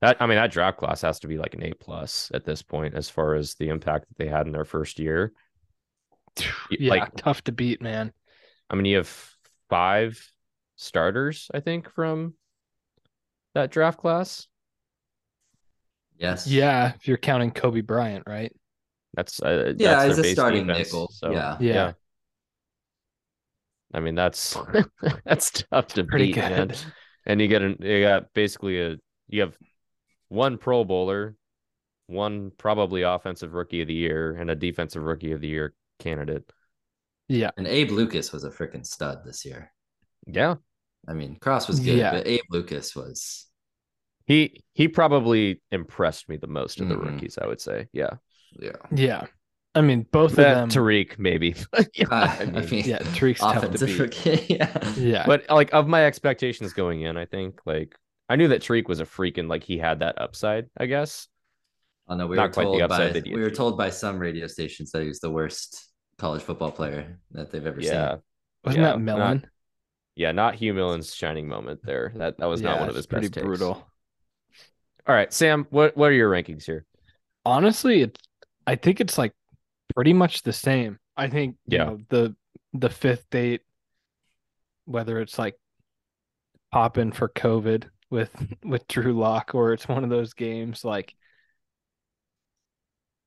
that 0.02 0.18
I 0.20 0.26
mean, 0.26 0.38
that 0.38 0.52
draft 0.52 0.78
class 0.78 1.02
has 1.02 1.20
to 1.20 1.28
be 1.28 1.38
like 1.38 1.54
an 1.54 1.64
A 1.64 1.74
plus 1.74 2.32
at 2.34 2.46
this 2.46 2.62
point, 2.62 2.96
as 2.96 3.10
far 3.10 3.36
as 3.36 3.56
the 3.56 3.70
impact 3.70 4.08
that 4.08 4.18
they 4.18 4.30
had 4.30 4.48
in 4.48 4.52
their 4.52 4.66
first 4.66 5.00
year. 5.00 5.32
Yeah, 6.70 6.90
like- 6.90 7.16
tough 7.16 7.44
to 7.46 7.52
beat, 7.52 7.82
man. 7.82 8.14
I 8.70 8.76
mean, 8.76 8.86
you 8.86 8.98
have 8.98 9.30
five 9.70 10.32
starters, 10.78 11.50
I 11.54 11.60
think, 11.60 11.90
from 11.90 12.36
that 13.54 13.70
draft 13.70 14.00
class. 14.00 14.48
yes. 16.18 16.48
Yeah, 16.48 16.94
if 16.96 17.08
you're 17.08 17.18
counting 17.18 17.52
Coby 17.52 17.86
Bryant, 17.86 18.24
right? 18.26 18.56
That's 19.14 19.42
uh, 19.42 19.74
Yeah, 19.78 20.06
that's 20.06 20.18
as 20.18 20.26
a 20.26 20.32
starting 20.32 20.68
defense, 20.68 20.88
nickel. 20.88 21.10
So, 21.14 21.32
Yeah. 21.32 21.58
Yeah. 21.60 21.94
I 23.94 24.00
mean, 24.00 24.16
that's 24.16 24.58
that's 25.26 25.52
tough 25.52 25.88
to 25.90 26.06
Pretty 26.06 26.28
beat, 26.28 26.38
man. 26.38 26.74
And 27.26 27.42
you 27.42 27.48
get 27.48 27.62
an 27.62 27.78
you 27.82 28.02
got 28.02 28.34
basically 28.34 28.82
a 28.82 28.98
you 29.28 29.42
have 29.42 29.58
one 30.32 30.58
Pro 30.58 30.86
Bowler, 30.86 31.36
one 32.08 32.52
probably 32.58 33.02
offensive 33.02 33.54
rookie 33.54 33.82
of 33.82 33.88
the 33.89 33.94
year, 33.94 34.34
and 34.34 34.50
a 34.50 34.56
defensive 34.56 35.04
rookie 35.04 35.34
of 35.34 35.41
the 35.41 35.50
year 35.50 35.74
candidate. 36.00 36.50
Yeah. 37.28 37.52
And 37.58 37.67
Abe 37.67 37.91
Lucas 37.91 38.32
was 38.32 38.46
a 38.46 38.50
freaking 38.50 38.86
stud 38.86 39.26
this 39.26 39.44
year. 39.46 39.74
Yeah, 40.26 40.56
I 41.08 41.13
mean, 41.13 41.36
Cross 41.36 41.67
was 41.67 41.80
good, 41.82 41.98
Yeah. 41.98 42.12
but 42.12 42.28
Abe 42.28 42.44
Lucas 42.50 42.96
was 42.96 43.48
he 44.26 44.63
he 44.74 44.88
probably 44.88 45.62
impressed 45.72 46.30
me 46.30 46.38
the 46.38 46.48
most 46.48 46.80
of 46.80 46.88
the 46.88 46.96
Mhm. 46.96 47.04
rookies. 47.13 47.38
I 47.38 47.48
would 47.48 47.60
say, 47.60 47.88
yeah. 47.91 48.12
yeah. 48.58 48.72
Yeah. 48.96 49.26
I 49.76 49.82
mean, 49.82 50.06
both 50.12 50.32
of 50.32 50.38
them. 50.38 50.70
Tariq 50.70 51.17
maybe, 51.20 51.56
Yeah, 51.96 52.08
Uh, 52.10 52.36
I 52.39 52.46
mean, 52.46 52.86
yeah, 52.86 53.00
Tariq's 53.00 53.39
tough 53.39 53.60
to 53.62 53.67
offensive 53.67 53.88
beat. 53.89 54.00
rookie. 54.00 54.46
yeah. 54.54 54.94
Yeah. 54.96 55.26
but 55.26 55.50
like 55.50 55.74
of 55.74 55.88
my 55.88 56.06
expectations 56.06 56.72
going 56.74 57.02
in, 57.02 57.17
I 57.17 57.26
think 57.26 57.60
like 57.65 57.98
I 58.32 58.38
knew 58.38 58.48
that 58.48 58.62
Tariq 58.62 58.88
was 58.88 59.02
a 59.02 59.06
freak 59.06 59.38
and 59.38 59.50
like 59.50 59.63
he 59.63 59.78
had 59.78 60.00
that 60.00 60.22
upside. 60.22 60.70
I 60.78 60.86
guess. 60.86 61.28
Oh 62.08 62.15
no, 62.15 62.28
we 62.28 62.38
Not 62.38 62.50
were 62.50 62.54
quite 62.54 62.63
the 62.63 62.70
told 62.80 62.82
upside 62.84 63.13
by 63.13 63.22
we 63.26 63.41
were 63.41 63.50
told 63.52 63.78
by 63.78 63.89
some 63.89 64.20
radio 64.20 64.48
stations 64.48 64.91
that 64.91 65.02
he 65.02 65.08
was 65.08 65.20
the 65.20 65.30
worst 65.30 65.89
college 66.17 66.41
football 66.41 66.72
player 66.72 67.20
that 67.32 67.52
they've 67.52 67.65
ever 67.65 67.82
Yeah, 67.82 68.12
seen. 68.12 68.22
Wasn't 68.63 68.82
yeah, 68.84 68.91
that 68.91 69.00
Millen? 69.02 69.46
yeah. 70.15 70.32
Not 70.32 70.56
Hugh 70.56 70.74
Millen's 70.74 71.13
shining 71.13 71.48
moment 71.48 71.82
there. 71.84 72.13
That 72.15 72.38
that 72.38 72.46
was 72.46 72.62
not 72.62 72.80
one 72.80 72.89
of 72.89 72.96
his 72.96 73.06
pretty 73.06 73.28
best 73.28 73.34
takes. 73.34 73.46
brutal. 73.46 73.86
All 75.08 75.15
right, 75.15 75.32
Sam. 75.34 75.67
What 75.70 75.98
what 75.98 76.10
are 76.10 76.13
your 76.13 76.32
rankings 76.32 76.63
here? 76.63 76.86
Honestly, 77.46 78.02
it's 78.02 78.20
I 78.67 78.76
think 78.76 79.02
it's 79.02 79.17
like 79.17 79.34
pretty 79.96 80.13
much 80.13 80.44
the 80.44 80.54
same. 80.54 81.00
I 81.17 81.28
think 81.28 81.58
you 81.67 81.78
Yeah. 81.78 81.86
know, 81.86 82.00
the 82.10 82.36
the 82.74 82.89
fifth 82.89 83.30
date, 83.30 83.62
whether 84.86 85.20
it's 85.20 85.38
like 85.39 85.58
popping 86.72 87.12
for 87.12 87.28
COVID 87.30 87.89
with 88.12 88.30
with 88.63 88.88
Drew 88.88 89.13
Lock 89.13 89.56
or 89.56 89.74
it's 89.74 89.88
one 89.88 90.04
of 90.04 90.10
those 90.10 90.34
games 90.34 90.86
like 90.86 91.15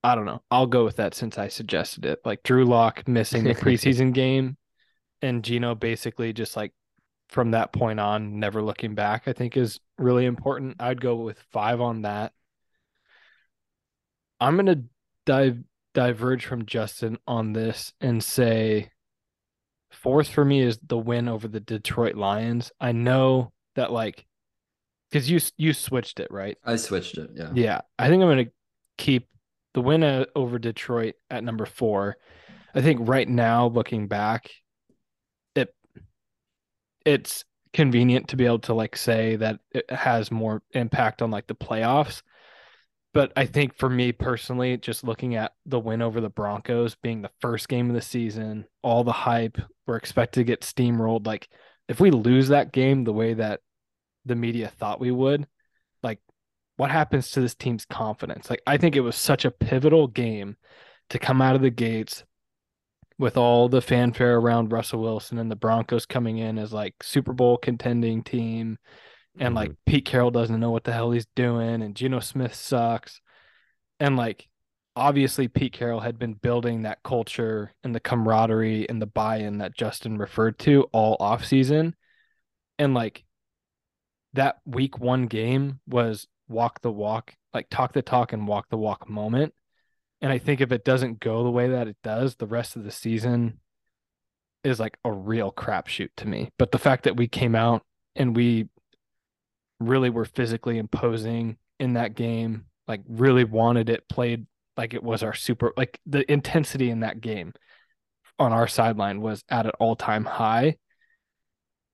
I 0.04 0.14
don't 0.14 0.26
know. 0.26 0.42
I'll 0.50 0.66
go 0.66 0.84
with 0.84 0.96
that 0.96 1.14
since 1.14 1.38
I 1.38 1.48
suggested 1.48 2.04
it. 2.04 2.20
Like 2.26 2.42
Drew 2.42 2.66
Lock 2.66 3.08
missing 3.08 3.42
the 3.44 3.54
preseason 3.54 4.12
game 4.12 4.58
and 5.22 5.42
Geno 5.42 5.74
basically 5.74 6.34
just 6.34 6.56
like 6.56 6.72
from 7.30 7.52
that 7.52 7.72
point 7.72 7.98
on, 7.98 8.38
never 8.38 8.62
looking 8.62 8.94
back, 8.94 9.26
I 9.26 9.32
think 9.32 9.56
is 9.56 9.80
really 9.98 10.26
important. 10.26 10.76
I'd 10.78 11.00
go 11.00 11.16
with 11.16 11.38
five 11.52 11.80
on 11.80 12.02
that. 12.02 12.32
I'm 14.40 14.56
gonna 14.56 14.82
dive 15.24 15.58
diverge 15.94 16.44
from 16.44 16.66
Justin 16.66 17.16
on 17.26 17.52
this 17.52 17.92
and 18.00 18.22
say 18.22 18.90
fourth 19.90 20.28
for 20.28 20.44
me 20.44 20.60
is 20.60 20.78
the 20.86 20.98
win 20.98 21.28
over 21.28 21.48
the 21.48 21.60
Detroit 21.60 22.16
Lions. 22.16 22.72
I 22.80 22.92
know 22.92 23.52
that 23.76 23.90
like 23.90 24.26
because 25.14 25.30
you 25.30 25.38
you 25.56 25.72
switched 25.72 26.18
it 26.18 26.26
right. 26.32 26.58
I 26.64 26.74
switched 26.74 27.18
it. 27.18 27.30
Yeah. 27.36 27.50
Yeah, 27.54 27.80
I 28.00 28.08
think 28.08 28.20
I'm 28.20 28.28
gonna 28.28 28.46
keep 28.98 29.28
the 29.72 29.80
win 29.80 30.26
over 30.34 30.58
Detroit 30.58 31.14
at 31.30 31.44
number 31.44 31.66
four. 31.66 32.16
I 32.74 32.82
think 32.82 32.98
right 33.08 33.28
now, 33.28 33.68
looking 33.68 34.08
back, 34.08 34.50
it 35.54 35.72
it's 37.06 37.44
convenient 37.72 38.28
to 38.28 38.36
be 38.36 38.44
able 38.44 38.58
to 38.60 38.74
like 38.74 38.96
say 38.96 39.36
that 39.36 39.60
it 39.70 39.88
has 39.88 40.32
more 40.32 40.62
impact 40.72 41.22
on 41.22 41.30
like 41.30 41.46
the 41.46 41.54
playoffs. 41.54 42.22
But 43.12 43.32
I 43.36 43.46
think 43.46 43.78
for 43.78 43.88
me 43.88 44.10
personally, 44.10 44.76
just 44.78 45.04
looking 45.04 45.36
at 45.36 45.52
the 45.64 45.78
win 45.78 46.02
over 46.02 46.20
the 46.20 46.28
Broncos 46.28 46.96
being 46.96 47.22
the 47.22 47.30
first 47.40 47.68
game 47.68 47.88
of 47.88 47.94
the 47.94 48.02
season, 48.02 48.64
all 48.82 49.04
the 49.04 49.12
hype, 49.12 49.58
we're 49.86 49.94
expected 49.94 50.40
to 50.40 50.44
get 50.44 50.62
steamrolled. 50.62 51.24
Like 51.24 51.48
if 51.88 52.00
we 52.00 52.10
lose 52.10 52.48
that 52.48 52.72
game 52.72 53.04
the 53.04 53.12
way 53.12 53.34
that 53.34 53.60
the 54.24 54.34
media 54.34 54.68
thought 54.68 55.00
we 55.00 55.10
would, 55.10 55.46
like 56.02 56.20
what 56.76 56.90
happens 56.90 57.30
to 57.30 57.40
this 57.40 57.54
team's 57.54 57.84
confidence? 57.84 58.50
Like 58.50 58.62
I 58.66 58.76
think 58.76 58.96
it 58.96 59.00
was 59.00 59.16
such 59.16 59.44
a 59.44 59.50
pivotal 59.50 60.06
game 60.06 60.56
to 61.10 61.18
come 61.18 61.40
out 61.42 61.56
of 61.56 61.62
the 61.62 61.70
gates 61.70 62.24
with 63.18 63.36
all 63.36 63.68
the 63.68 63.80
fanfare 63.80 64.36
around 64.36 64.72
Russell 64.72 65.00
Wilson 65.02 65.38
and 65.38 65.50
the 65.50 65.56
Broncos 65.56 66.06
coming 66.06 66.38
in 66.38 66.58
as 66.58 66.72
like 66.72 66.94
Super 67.02 67.32
Bowl 67.32 67.56
contending 67.56 68.22
team 68.22 68.78
and 69.38 69.48
mm-hmm. 69.48 69.56
like 69.56 69.72
Pete 69.86 70.04
Carroll 70.04 70.30
doesn't 70.30 70.58
know 70.58 70.70
what 70.70 70.84
the 70.84 70.92
hell 70.92 71.12
he's 71.12 71.26
doing 71.36 71.82
and 71.82 71.94
Geno 71.94 72.20
Smith 72.20 72.54
sucks. 72.54 73.20
And 74.00 74.16
like 74.16 74.48
obviously 74.96 75.48
Pete 75.48 75.72
Carroll 75.72 76.00
had 76.00 76.18
been 76.18 76.34
building 76.34 76.82
that 76.82 77.02
culture 77.02 77.72
and 77.82 77.94
the 77.94 78.00
camaraderie 78.00 78.88
and 78.88 79.00
the 79.00 79.06
buy-in 79.06 79.58
that 79.58 79.76
Justin 79.76 80.18
referred 80.18 80.58
to 80.60 80.88
all 80.92 81.16
off 81.20 81.44
season. 81.44 81.94
And 82.78 82.94
like 82.94 83.23
that 84.34 84.58
week 84.66 84.98
one 84.98 85.26
game 85.26 85.80
was 85.86 86.26
walk 86.48 86.80
the 86.82 86.92
walk, 86.92 87.34
like 87.52 87.68
talk 87.70 87.92
the 87.92 88.02
talk 88.02 88.32
and 88.32 88.46
walk 88.46 88.68
the 88.68 88.76
walk 88.76 89.08
moment. 89.08 89.54
And 90.20 90.32
I 90.32 90.38
think 90.38 90.60
if 90.60 90.72
it 90.72 90.84
doesn't 90.84 91.20
go 91.20 91.42
the 91.42 91.50
way 91.50 91.68
that 91.68 91.88
it 91.88 91.96
does, 92.02 92.36
the 92.36 92.46
rest 92.46 92.76
of 92.76 92.84
the 92.84 92.90
season 92.90 93.60
is 94.62 94.80
like 94.80 94.98
a 95.04 95.12
real 95.12 95.52
crapshoot 95.52 96.10
to 96.18 96.28
me. 96.28 96.50
But 96.58 96.72
the 96.72 96.78
fact 96.78 97.04
that 97.04 97.16
we 97.16 97.28
came 97.28 97.54
out 97.54 97.82
and 98.16 98.34
we 98.34 98.68
really 99.80 100.10
were 100.10 100.24
physically 100.24 100.78
imposing 100.78 101.58
in 101.78 101.94
that 101.94 102.14
game, 102.14 102.66
like 102.88 103.02
really 103.08 103.44
wanted 103.44 103.88
it 103.88 104.08
played 104.08 104.46
like 104.76 104.94
it 104.94 105.02
was 105.02 105.22
our 105.22 105.34
super 105.34 105.72
like 105.76 106.00
the 106.06 106.30
intensity 106.30 106.90
in 106.90 107.00
that 107.00 107.20
game 107.20 107.52
on 108.38 108.52
our 108.52 108.66
sideline 108.66 109.20
was 109.20 109.44
at 109.48 109.66
an 109.66 109.72
all-time 109.78 110.24
high. 110.24 110.76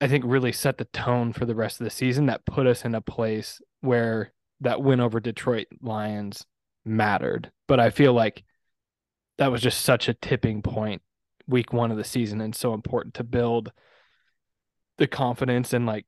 I 0.00 0.08
think 0.08 0.24
really 0.26 0.52
set 0.52 0.78
the 0.78 0.86
tone 0.86 1.32
for 1.32 1.44
the 1.44 1.54
rest 1.54 1.80
of 1.80 1.84
the 1.84 1.90
season 1.90 2.26
that 2.26 2.46
put 2.46 2.66
us 2.66 2.84
in 2.84 2.94
a 2.94 3.00
place 3.00 3.60
where 3.80 4.32
that 4.60 4.82
win 4.82 5.00
over 5.00 5.20
Detroit 5.20 5.66
Lions 5.82 6.46
mattered. 6.84 7.50
But 7.68 7.80
I 7.80 7.90
feel 7.90 8.12
like 8.12 8.44
that 9.38 9.52
was 9.52 9.62
just 9.62 9.82
such 9.82 10.08
a 10.08 10.14
tipping 10.14 10.62
point 10.62 11.02
week 11.46 11.72
one 11.72 11.90
of 11.90 11.96
the 11.96 12.04
season 12.04 12.40
and 12.40 12.54
so 12.54 12.72
important 12.74 13.14
to 13.14 13.24
build 13.24 13.72
the 14.98 15.06
confidence 15.06 15.72
and 15.72 15.86
like 15.86 16.06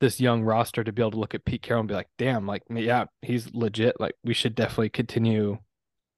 this 0.00 0.20
young 0.20 0.42
roster 0.42 0.84
to 0.84 0.92
be 0.92 1.02
able 1.02 1.10
to 1.10 1.18
look 1.18 1.34
at 1.34 1.44
Pete 1.44 1.62
Carroll 1.62 1.80
and 1.80 1.88
be 1.88 1.94
like, 1.94 2.08
damn, 2.18 2.46
like 2.46 2.62
yeah, 2.70 3.06
he's 3.22 3.52
legit. 3.52 3.98
Like 3.98 4.14
we 4.24 4.34
should 4.34 4.54
definitely 4.54 4.90
continue 4.90 5.58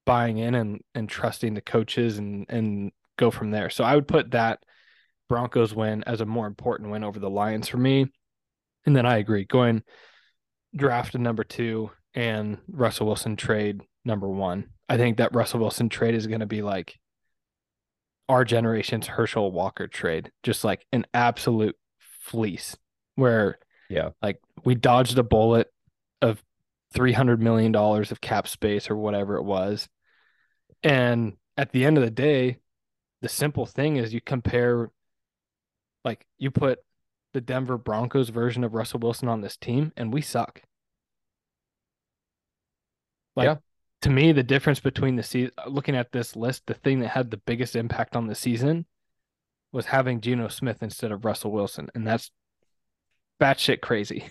buying 0.04 0.38
in 0.38 0.54
and 0.54 0.80
and 0.94 1.08
trusting 1.08 1.54
the 1.54 1.60
coaches 1.60 2.18
and 2.18 2.46
and 2.48 2.92
go 3.16 3.30
from 3.30 3.50
there. 3.50 3.70
So 3.70 3.84
I 3.84 3.94
would 3.94 4.08
put 4.08 4.32
that 4.32 4.62
Broncos 5.30 5.74
win 5.74 6.02
as 6.06 6.20
a 6.20 6.26
more 6.26 6.46
important 6.46 6.90
win 6.90 7.04
over 7.04 7.18
the 7.18 7.30
Lions 7.30 7.68
for 7.68 7.78
me. 7.78 8.06
And 8.84 8.94
then 8.96 9.06
I 9.06 9.18
agree, 9.18 9.44
going 9.44 9.82
draft 10.74 11.14
number 11.14 11.44
two 11.44 11.90
and 12.14 12.58
Russell 12.68 13.06
Wilson 13.06 13.36
trade 13.36 13.80
number 14.04 14.28
one. 14.28 14.66
I 14.88 14.96
think 14.96 15.18
that 15.18 15.34
Russell 15.34 15.60
Wilson 15.60 15.88
trade 15.88 16.14
is 16.16 16.26
going 16.26 16.40
to 16.40 16.46
be 16.46 16.62
like 16.62 16.98
our 18.28 18.44
generation's 18.44 19.06
Herschel 19.06 19.52
Walker 19.52 19.86
trade, 19.86 20.32
just 20.42 20.64
like 20.64 20.84
an 20.92 21.06
absolute 21.14 21.76
fleece 22.00 22.76
where 23.14 23.58
yeah. 23.90 24.10
Like 24.22 24.40
we 24.64 24.74
dodged 24.74 25.18
a 25.18 25.22
bullet 25.22 25.68
of 26.22 26.42
$300 26.94 27.40
million 27.40 27.74
of 27.74 28.20
cap 28.20 28.48
space 28.48 28.88
or 28.88 28.96
whatever 28.96 29.36
it 29.36 29.42
was. 29.42 29.88
And 30.82 31.34
at 31.56 31.72
the 31.72 31.84
end 31.84 31.98
of 31.98 32.04
the 32.04 32.10
day, 32.10 32.58
the 33.20 33.28
simple 33.28 33.66
thing 33.66 33.96
is 33.96 34.14
you 34.14 34.20
compare, 34.20 34.90
like, 36.04 36.26
you 36.38 36.50
put 36.50 36.78
the 37.32 37.40
Denver 37.40 37.78
Broncos 37.78 38.28
version 38.28 38.64
of 38.64 38.74
Russell 38.74 39.00
Wilson 39.00 39.28
on 39.28 39.40
this 39.40 39.56
team, 39.56 39.92
and 39.96 40.12
we 40.12 40.20
suck. 40.20 40.62
Like, 43.36 43.46
yeah. 43.46 43.56
to 44.02 44.10
me, 44.10 44.32
the 44.32 44.42
difference 44.42 44.80
between 44.80 45.16
the 45.16 45.22
season, 45.22 45.52
looking 45.66 45.96
at 45.96 46.12
this 46.12 46.36
list, 46.36 46.66
the 46.66 46.74
thing 46.74 47.00
that 47.00 47.08
had 47.08 47.30
the 47.30 47.36
biggest 47.36 47.76
impact 47.76 48.16
on 48.16 48.26
the 48.26 48.34
season 48.34 48.86
was 49.72 49.86
having 49.86 50.20
Geno 50.20 50.48
Smith 50.48 50.82
instead 50.82 51.12
of 51.12 51.24
Russell 51.24 51.52
Wilson. 51.52 51.88
And 51.94 52.06
that's 52.06 52.30
batshit 53.40 53.80
crazy. 53.80 54.26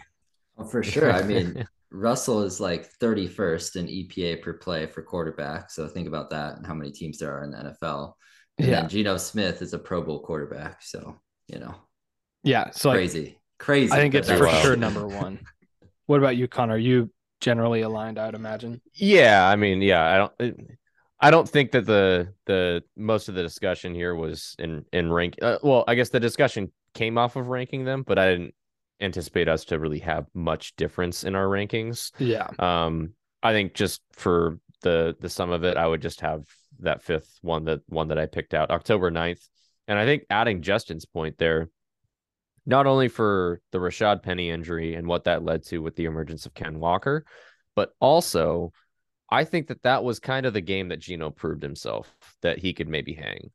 Well, 0.56 0.68
for 0.68 0.84
sure. 0.84 1.12
I 1.12 1.24
mean, 1.24 1.66
Russell 1.92 2.44
is 2.44 2.60
like 2.60 2.92
31st 3.00 3.76
in 3.78 3.88
EPA 3.88 4.42
per 4.42 4.54
play 4.54 4.86
for 4.86 5.02
quarterback. 5.02 5.72
So 5.72 5.88
think 5.88 6.08
about 6.08 6.30
that 6.32 6.58
and 6.58 6.66
how 6.66 6.74
many 6.74 6.92
teams 6.92 7.18
there 7.18 7.34
are 7.34 7.44
in 7.44 7.52
the 7.52 7.58
NFL. 7.58 8.14
And 8.58 8.68
yeah. 8.68 8.82
then 8.82 8.90
Geno 8.90 9.18
Smith 9.18 9.62
is 9.62 9.74
a 9.74 9.80
Pro 9.80 10.02
Bowl 10.02 10.20
quarterback. 10.20 10.84
So, 10.84 11.16
you 11.52 11.60
know. 11.60 11.76
Yeah. 12.44 12.70
So 12.72 12.92
crazy. 12.92 13.24
Like, 13.24 13.38
crazy. 13.60 13.92
I 13.92 13.98
think 13.98 14.16
it's 14.16 14.30
for 14.30 14.50
sure 14.62 14.76
number 14.76 15.08
one. 15.08 15.40
what 16.06 16.18
about 16.18 16.38
you, 16.38 16.48
Connor? 16.48 16.76
Are 16.76 16.78
you 16.78 17.12
generally 17.42 17.82
aligned, 17.82 18.20
I'd 18.20 18.36
imagine. 18.36 18.82
Yeah. 18.94 19.48
I 19.48 19.56
mean, 19.56 19.82
yeah, 19.82 20.06
I 20.06 20.18
don't 20.18 20.70
I 21.20 21.32
don't 21.32 21.48
think 21.48 21.72
that 21.72 21.86
the 21.86 22.34
the 22.46 22.84
most 22.96 23.30
of 23.30 23.36
the 23.36 23.44
discussion 23.44 23.94
here 23.94 24.16
was 24.16 24.56
in 24.60 24.86
in 24.94 25.12
rank. 25.12 25.36
Uh, 25.42 25.58
well, 25.62 25.84
I 25.88 25.96
guess 25.96 26.10
the 26.10 26.20
discussion 26.20 26.72
came 26.94 27.18
off 27.18 27.36
of 27.36 27.48
ranking 27.48 27.84
them, 27.84 28.04
but 28.06 28.18
I 28.18 28.32
didn't 28.32 28.54
anticipate 29.02 29.48
us 29.48 29.66
to 29.66 29.80
really 29.80 30.00
have 30.00 30.28
much 30.34 30.76
difference 30.76 31.24
in 31.24 31.36
our 31.36 31.46
rankings. 31.46 32.12
Yeah. 32.20 32.48
Um, 32.58 33.14
I 33.44 33.52
think 33.54 33.74
just 33.74 34.02
for 34.14 34.60
the 34.82 35.16
the 35.20 35.30
sum 35.30 35.52
of 35.52 35.64
it, 35.64 35.78
I 35.78 35.88
would 35.88 36.02
just 36.02 36.22
have 36.22 36.44
that 36.80 37.04
fifth 37.04 37.38
one 37.42 37.66
that 37.66 37.82
one 37.88 38.08
that 38.10 38.20
I 38.20 38.26
picked 38.26 38.54
out, 38.54 38.72
October 38.72 39.12
9th. 39.12 39.46
And 39.90 40.00
I 40.00 40.06
think 40.06 40.26
adding 40.30 40.62
Justin's 40.64 41.06
point 41.06 41.38
there, 41.40 41.70
not 42.66 42.88
only 42.88 43.10
for 43.10 43.62
the 43.72 43.80
Rashad 43.80 44.24
Penny 44.24 44.50
injury 44.50 44.96
and 44.96 45.08
what 45.08 45.26
that 45.26 45.44
led 45.44 45.64
to 45.66 45.80
with 45.82 45.96
the 45.98 46.06
emergence 46.06 46.46
of 46.46 46.54
Ken 46.54 46.80
Walker, 46.80 47.26
but 47.76 47.92
also 48.00 48.72
I 49.30 49.44
think 49.44 49.68
that 49.68 49.84
that 49.84 50.04
was 50.04 50.20
kind 50.20 50.46
of 50.46 50.54
the 50.54 50.62
game 50.62 50.90
that 50.90 51.00
Geno 51.00 51.32
proved 51.32 51.64
himself 51.64 52.16
that 52.42 52.60
he 52.60 52.74
could 52.74 52.88
maybe 52.88 53.14
hang 53.14 53.52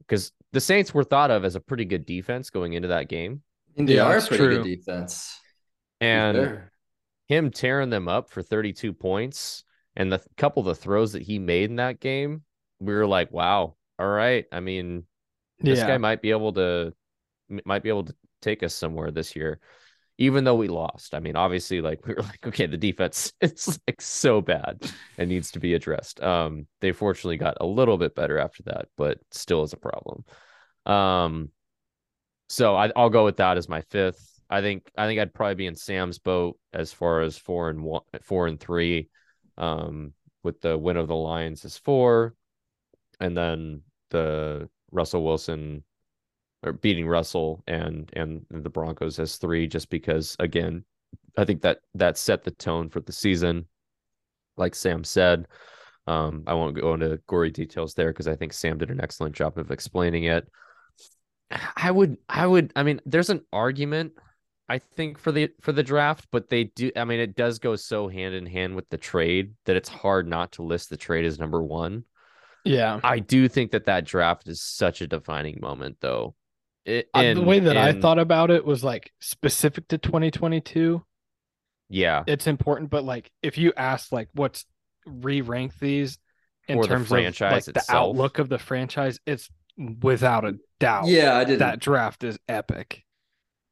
because 0.00 0.32
the 0.52 0.60
Saints 0.60 0.94
were 0.94 1.04
thought 1.04 1.30
of 1.30 1.44
as 1.44 1.56
a 1.56 1.60
pretty 1.60 1.84
good 1.84 2.06
defense 2.06 2.50
going 2.50 2.74
into 2.74 2.88
that 2.88 3.08
game. 3.08 3.42
And 3.76 3.88
They 3.88 3.96
yeah, 3.96 4.04
are 4.04 4.18
a 4.18 4.22
pretty 4.22 4.36
true. 4.36 4.62
good 4.62 4.64
defense. 4.64 5.38
And 6.00 6.62
him 7.28 7.50
tearing 7.50 7.90
them 7.90 8.08
up 8.08 8.30
for 8.30 8.42
32 8.42 8.92
points 8.92 9.64
and 9.96 10.12
the 10.12 10.22
couple 10.36 10.60
of 10.60 10.66
the 10.66 10.74
throws 10.74 11.12
that 11.12 11.22
he 11.22 11.38
made 11.38 11.70
in 11.70 11.76
that 11.76 12.00
game, 12.00 12.42
we 12.80 12.92
were 12.94 13.06
like, 13.06 13.30
wow, 13.32 13.76
all 13.98 14.06
right. 14.08 14.44
I 14.52 14.60
mean, 14.60 15.04
this 15.62 15.78
yeah. 15.78 15.86
guy 15.86 15.98
might 15.98 16.22
be 16.22 16.30
able 16.30 16.52
to 16.54 16.92
might 17.64 17.82
be 17.82 17.88
able 17.88 18.04
to 18.04 18.14
take 18.40 18.62
us 18.62 18.74
somewhere 18.74 19.10
this 19.10 19.36
year, 19.36 19.60
even 20.18 20.44
though 20.44 20.54
we 20.54 20.68
lost. 20.68 21.14
I 21.14 21.20
mean, 21.20 21.36
obviously, 21.36 21.80
like 21.80 22.00
we 22.06 22.14
were 22.14 22.22
like, 22.22 22.46
okay, 22.46 22.66
the 22.66 22.76
defense 22.76 23.32
it's 23.40 23.78
like 23.86 24.00
so 24.00 24.40
bad 24.40 24.82
and 25.18 25.28
needs 25.28 25.52
to 25.52 25.60
be 25.60 25.74
addressed. 25.74 26.22
Um, 26.22 26.66
they 26.80 26.92
fortunately 26.92 27.38
got 27.38 27.56
a 27.60 27.66
little 27.66 27.98
bit 27.98 28.14
better 28.14 28.38
after 28.38 28.62
that, 28.64 28.88
but 28.96 29.18
still 29.30 29.62
is 29.62 29.72
a 29.72 29.76
problem. 29.76 30.24
Um, 30.84 31.50
so 32.48 32.76
I, 32.76 32.90
i'll 32.96 33.08
go 33.08 33.24
with 33.24 33.38
that 33.38 33.56
as 33.56 33.68
my 33.68 33.80
fifth. 33.82 34.28
I 34.50 34.60
think 34.60 34.90
I 34.96 35.06
think 35.06 35.18
I'd 35.20 35.32
probably 35.32 35.54
be 35.54 35.66
in 35.66 35.76
Sam's 35.76 36.18
boat 36.18 36.58
as 36.74 36.92
far 36.92 37.22
as 37.22 37.38
four 37.38 37.70
and 37.70 37.82
one, 37.82 38.02
four 38.22 38.46
and 38.46 38.60
three, 38.60 39.08
um, 39.56 40.12
with 40.42 40.60
the 40.60 40.76
win 40.76 40.98
of 40.98 41.08
the 41.08 41.16
Lions 41.16 41.64
is 41.64 41.78
four, 41.78 42.34
and 43.18 43.34
then 43.34 43.82
the 44.10 44.68
Russell 44.92 45.24
Wilson 45.24 45.82
or 46.62 46.72
beating 46.72 47.06
Russell 47.06 47.62
and 47.66 48.10
and 48.14 48.44
the 48.50 48.70
Broncos 48.70 49.18
as 49.18 49.36
three, 49.36 49.66
just 49.66 49.90
because 49.90 50.36
again, 50.38 50.84
I 51.36 51.44
think 51.44 51.62
that 51.62 51.80
that 51.94 52.18
set 52.18 52.44
the 52.44 52.50
tone 52.52 52.88
for 52.88 53.00
the 53.00 53.12
season. 53.12 53.66
Like 54.56 54.74
Sam 54.74 55.02
said, 55.02 55.48
um, 56.06 56.44
I 56.46 56.54
won't 56.54 56.76
go 56.76 56.94
into 56.94 57.20
gory 57.26 57.50
details 57.50 57.94
there 57.94 58.08
because 58.08 58.28
I 58.28 58.36
think 58.36 58.52
Sam 58.52 58.78
did 58.78 58.90
an 58.90 59.00
excellent 59.00 59.34
job 59.34 59.58
of 59.58 59.70
explaining 59.70 60.24
it. 60.24 60.48
I 61.76 61.90
would 61.90 62.16
I 62.28 62.46
would 62.46 62.72
I 62.76 62.82
mean 62.82 63.00
there's 63.04 63.30
an 63.30 63.42
argument 63.52 64.12
I 64.68 64.78
think 64.78 65.18
for 65.18 65.32
the 65.32 65.50
for 65.60 65.72
the 65.72 65.82
draft, 65.82 66.28
but 66.30 66.48
they 66.48 66.64
do 66.64 66.90
I 66.96 67.04
mean 67.04 67.20
it 67.20 67.36
does 67.36 67.58
go 67.58 67.76
so 67.76 68.08
hand 68.08 68.34
in 68.34 68.46
hand 68.46 68.74
with 68.74 68.88
the 68.88 68.96
trade 68.98 69.54
that 69.64 69.76
it's 69.76 69.88
hard 69.88 70.26
not 70.28 70.52
to 70.52 70.62
list 70.62 70.90
the 70.90 70.96
trade 70.96 71.24
as 71.24 71.38
number 71.38 71.62
1. 71.62 72.04
Yeah. 72.64 73.00
I 73.02 73.18
do 73.18 73.48
think 73.48 73.72
that 73.72 73.86
that 73.86 74.04
draft 74.04 74.48
is 74.48 74.60
such 74.60 75.00
a 75.00 75.06
defining 75.06 75.58
moment 75.60 75.96
though. 76.00 76.34
It, 76.84 77.08
Uh, 77.14 77.34
the 77.34 77.42
way 77.42 77.60
that 77.60 77.76
I 77.76 77.92
thought 77.92 78.18
about 78.18 78.50
it 78.50 78.64
was 78.64 78.82
like 78.82 79.12
specific 79.20 79.88
to 79.88 79.98
2022. 79.98 81.04
yeah, 81.88 82.24
It's 82.26 82.46
important, 82.46 82.90
but 82.90 83.04
like 83.04 83.30
if 83.42 83.58
you 83.58 83.72
ask 83.76 84.12
like 84.12 84.28
what's 84.34 84.66
re-rank 85.06 85.78
these 85.78 86.18
in 86.68 86.78
Or 86.78 86.82
the 86.84 86.88
terms 86.88 87.06
of 87.06 87.10
like 87.12 87.34
franchise 87.34 87.66
the 87.66 87.84
outlook 87.88 88.38
of 88.38 88.48
the 88.48 88.58
franchise, 88.58 89.20
it's 89.26 89.50
without 90.02 90.44
a 90.44 90.56
doubt. 90.80 91.06
Yeah, 91.06 91.36
I 91.36 91.44
didn't. 91.44 91.58
That 91.60 91.80
draft 91.80 92.24
is 92.24 92.38
epic. 92.48 93.04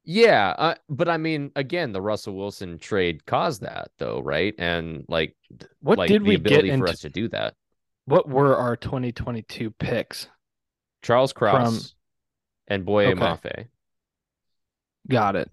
Yeah, 0.04 0.54
uh, 0.58 0.74
but 0.88 1.08
I 1.08 1.18
mean, 1.18 1.52
again, 1.56 1.92
the 1.92 2.00
Russell 2.02 2.34
Wilson 2.34 2.78
trade 2.78 3.26
caused 3.26 3.62
that, 3.62 3.90
though, 3.98 4.20
right? 4.20 4.54
And 4.58 5.04
like, 5.08 5.36
What 5.80 5.98
like 5.98 6.08
did 6.08 6.24
the 6.24 6.28
we 6.28 6.36
get 6.38 6.64
ability 6.64 6.70
into? 6.70 6.78
for 6.78 6.88
us 6.88 7.00
to 7.00 7.10
do 7.10 7.28
that? 7.28 7.54
What 8.10 8.28
were 8.28 8.56
our 8.56 8.76
2022 8.76 9.70
picks? 9.70 10.26
Charles 11.02 11.32
Cross 11.32 11.90
From- 11.90 11.96
and 12.68 12.84
Boye 12.84 13.06
Okay. 13.06 13.20
Mafe. 13.20 13.66
Got 15.08 15.36
it. 15.36 15.50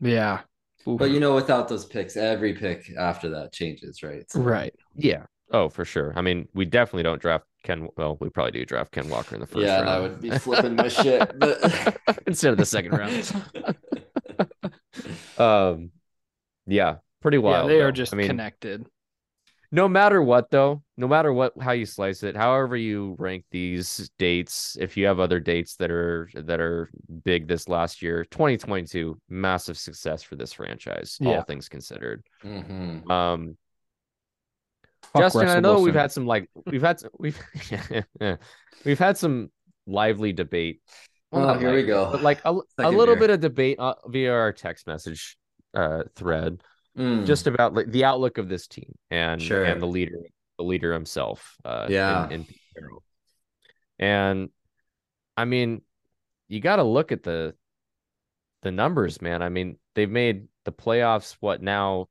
Yeah. 0.00 0.40
But 0.86 1.10
you 1.10 1.18
know, 1.18 1.34
without 1.34 1.68
those 1.68 1.86
picks, 1.86 2.14
every 2.16 2.52
pick 2.52 2.90
after 2.96 3.30
that 3.30 3.52
changes, 3.52 4.02
right? 4.02 4.30
So- 4.30 4.40
right. 4.42 4.74
Yeah. 4.94 5.24
Oh, 5.50 5.68
for 5.70 5.84
sure. 5.86 6.12
I 6.14 6.20
mean, 6.20 6.46
we 6.52 6.64
definitely 6.66 7.04
don't 7.04 7.20
draft 7.22 7.46
Ken. 7.62 7.88
Well, 7.96 8.16
we 8.20 8.28
probably 8.28 8.52
do 8.52 8.64
draft 8.66 8.92
Ken 8.92 9.08
Walker 9.08 9.34
in 9.34 9.40
the 9.40 9.46
first 9.46 9.64
Yeah, 9.64 9.80
and 9.80 9.88
I 9.88 9.98
would 10.00 10.20
be 10.20 10.30
flipping 10.30 10.74
my 10.76 10.88
shit, 10.88 11.38
but 11.38 11.96
instead 12.26 12.52
of 12.52 12.58
the 12.58 12.66
second 12.66 12.92
round. 12.92 13.32
Um, 15.38 15.90
yeah, 16.66 16.96
pretty 17.20 17.38
Yeah, 17.38 17.42
wild. 17.42 17.70
they 17.70 17.78
though. 17.78 17.86
are 17.86 17.92
just 17.92 18.14
I 18.14 18.16
mean, 18.16 18.28
connected. 18.28 18.86
No 19.74 19.88
matter 19.88 20.22
what 20.22 20.50
though 20.50 20.80
no 20.96 21.08
matter 21.08 21.32
what 21.32 21.52
how 21.60 21.72
you 21.72 21.84
slice 21.84 22.22
it 22.22 22.36
however 22.36 22.76
you 22.76 23.16
rank 23.18 23.44
these 23.50 24.08
dates 24.18 24.76
if 24.78 24.96
you 24.96 25.04
have 25.06 25.18
other 25.18 25.40
dates 25.40 25.74
that 25.76 25.90
are 25.90 26.30
that 26.34 26.60
are 26.60 26.88
big 27.24 27.48
this 27.48 27.68
last 27.68 28.00
year 28.00 28.24
2022 28.30 29.18
massive 29.28 29.76
success 29.76 30.22
for 30.22 30.36
this 30.36 30.52
franchise 30.52 31.18
Yeah. 31.20 31.38
all 31.38 31.42
things 31.42 31.68
considered 31.68 32.22
Mhm. 32.44 33.10
um 33.10 33.56
Fuck 35.12 35.22
justin 35.22 35.40
i 35.42 35.44
Russell 35.46 35.60
know 35.62 35.80
we've 35.80 35.94
had 35.94 36.12
some 36.12 36.26
like 36.26 36.48
we've 36.66 36.80
had 36.82 37.00
some, 37.00 37.10
we've 37.18 37.40
we've 38.84 38.98
had 38.98 39.16
some 39.18 39.50
lively 39.86 40.32
debate 40.32 40.80
Oh, 41.32 41.40
not 41.40 41.58
here 41.60 41.74
we 41.74 41.82
go. 41.82 42.12
but 42.12 42.22
like 42.22 42.40
a, 42.44 42.54
a 42.78 42.90
little 42.90 43.16
beer. 43.16 43.22
bit 43.26 43.30
of 43.30 43.40
debate 43.40 43.78
uh, 43.80 43.96
via 44.06 44.32
our 44.32 44.52
text 44.52 44.86
message 44.86 45.36
uh 45.74 46.04
thread 46.14 46.62
Mm. 46.96 47.26
just 47.26 47.46
about 47.48 47.74
like 47.74 47.90
the 47.90 48.04
outlook 48.04 48.38
of 48.38 48.48
this 48.48 48.68
team 48.68 48.94
and 49.10 49.42
Sure. 49.42 49.64
and 49.64 49.82
the 49.82 49.86
leader 49.86 50.18
the 50.58 50.64
leader 50.64 50.92
himself 50.92 51.56
uh 51.64 51.86
Yeah. 51.90 52.26
in, 52.28 52.46
in 52.76 52.84
and 53.98 54.48
i 55.36 55.44
mean 55.44 55.82
you 56.48 56.60
got 56.60 56.76
to 56.76 56.84
look 56.84 57.10
at 57.10 57.24
the 57.24 57.54
the 58.62 58.70
numbers 58.70 59.20
man 59.20 59.42
i 59.42 59.48
mean 59.48 59.76
they've 59.96 60.08
made 60.10 60.46
the 60.64 60.70
playoffs 60.72 61.36
what 61.40 61.60
now 61.60 62.06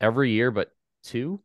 every 0.00 0.30
year 0.30 0.50
but 0.50 0.70
two 1.04 1.40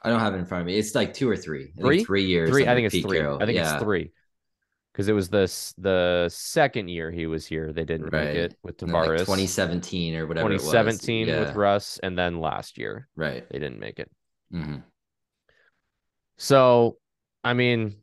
I 0.00 0.10
don't 0.10 0.20
have 0.20 0.34
it 0.34 0.38
in 0.38 0.46
front 0.46 0.60
of 0.62 0.66
me. 0.68 0.78
It's 0.78 0.94
like 0.94 1.12
two 1.12 1.28
or 1.28 1.36
three. 1.36 1.72
I 1.76 1.80
Three? 1.80 2.04
three 2.04 2.24
years. 2.24 2.50
three 2.50 2.66
i 2.68 2.74
think 2.74 2.86
it's 2.92 3.02
three 3.04 3.18
Carroll. 3.18 3.42
i 3.42 3.46
think 3.46 3.56
Yeah. 3.56 3.74
it's 3.74 3.82
three 3.82 4.12
because 4.98 5.08
it 5.08 5.12
was 5.12 5.28
the 5.28 5.46
the 5.78 6.28
second 6.28 6.88
year 6.88 7.12
he 7.12 7.26
was 7.26 7.46
here 7.46 7.72
they 7.72 7.84
didn't 7.84 8.10
Right. 8.12 8.24
make 8.24 8.34
it 8.36 8.58
with 8.64 8.78
then, 8.78 8.90
like 8.90 9.08
Tarvaris 9.08 9.18
2017 9.20 10.16
or 10.16 10.26
whatever. 10.26 10.48
2017 10.48 11.28
Yeah. 11.28 11.38
with 11.38 11.54
russ 11.54 12.00
and 12.02 12.18
then 12.18 12.40
last 12.40 12.76
year 12.78 13.06
Right. 13.14 13.48
they 13.48 13.60
didn't 13.60 13.78
make 13.78 14.00
it 14.00 14.10
Mhm. 14.52 14.82
So, 16.36 16.98
I 17.44 17.52
mean, 17.54 17.96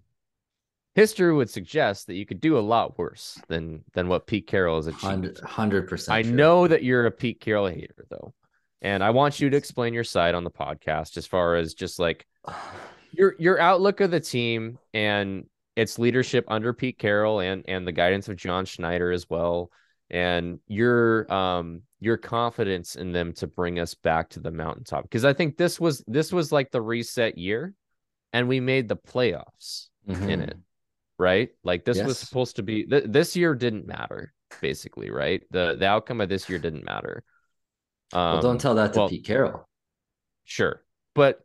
history 0.93 1.34
would 1.34 1.49
suggest 1.49 2.08
that 2.08 2.15
you 2.15 2.25
could 2.25 2.39
do 2.41 2.58
a 2.58 2.60
lot 2.62 2.97
worse 2.97 3.38
than 3.49 3.84
than 3.93 4.08
what 4.08 4.25
Pete 4.27 4.47
Carroll 4.47 4.77
has 4.77 4.88
achieved. 4.88 5.39
Hundred 5.41 5.88
percent. 5.89 6.15
I 6.15 6.21
know 6.29 6.67
that 6.67 6.84
you're 6.84 7.05
a 7.05 7.12
Pete 7.12 7.39
Carroll 7.41 7.67
hater, 7.67 8.05
though, 8.10 8.34
and 8.81 9.03
I 9.03 9.10
want 9.10 9.39
you 9.41 9.49
to 9.49 9.58
explain 9.58 9.93
your 9.93 10.03
side 10.05 10.36
on 10.36 10.43
the 10.45 10.51
podcast 10.51 11.17
as 11.17 11.25
far 11.27 11.55
as 11.55 11.73
just 11.73 11.99
like 11.99 12.25
your 13.12 13.36
your 13.39 13.60
outlook 13.60 13.99
of 14.01 14.12
the 14.12 14.19
team 14.19 14.77
and 14.93 15.45
its 15.76 16.00
leadership 16.00 16.46
under 16.48 16.74
Pete 16.74 16.98
Carroll 16.98 17.40
and 17.40 17.64
and 17.68 17.86
the 17.88 17.92
guidance 17.92 18.30
of 18.30 18.38
John 18.38 18.66
Schneider 18.66 19.12
as 19.12 19.30
well, 19.30 19.72
and 20.10 20.60
your 20.68 21.32
um 21.34 21.82
your 22.00 22.18
confidence 22.18 22.96
in 22.96 23.12
them 23.12 23.34
to 23.34 23.48
bring 23.48 23.80
us 23.80 23.94
back 23.96 24.30
to 24.30 24.40
the 24.40 24.52
mountaintop 24.52 25.04
because 25.04 25.26
I 25.26 25.34
think 25.34 25.58
this 25.58 25.80
was 25.80 26.04
this 26.08 26.32
was 26.32 26.52
like 26.52 26.72
the 26.72 26.82
reset 26.82 27.38
year, 27.38 27.74
and 28.34 28.48
we 28.48 28.60
made 28.60 28.88
the 28.88 28.98
playoffs 28.98 29.88
in 30.08 30.16
Mhm. 30.18 30.48
it, 30.50 30.58
right? 31.18 31.50
Like 31.64 31.86
this 31.86 32.02
was 32.02 32.18
supposed 32.20 32.58
to 32.58 32.64
be 32.64 32.86
th- 32.86 33.06
this 33.08 33.36
year 33.36 33.56
didn't 33.56 33.88
matter 33.88 34.34
basically, 34.62 35.10
right? 35.10 35.44
The 35.52 35.76
the 35.76 35.88
outcome 35.88 36.22
of 36.22 36.30
this 36.30 36.50
year 36.50 36.60
didn't 36.60 36.86
matter. 36.86 37.24
Um, 38.14 38.34
Well, 38.34 38.42
don't 38.42 38.62
tell 38.62 38.76
that 38.76 38.94
to 38.94 39.00
well, 39.00 39.10
Pete 39.10 39.26
Carroll. 39.26 39.68
Sure. 40.46 40.84
But 41.14 41.44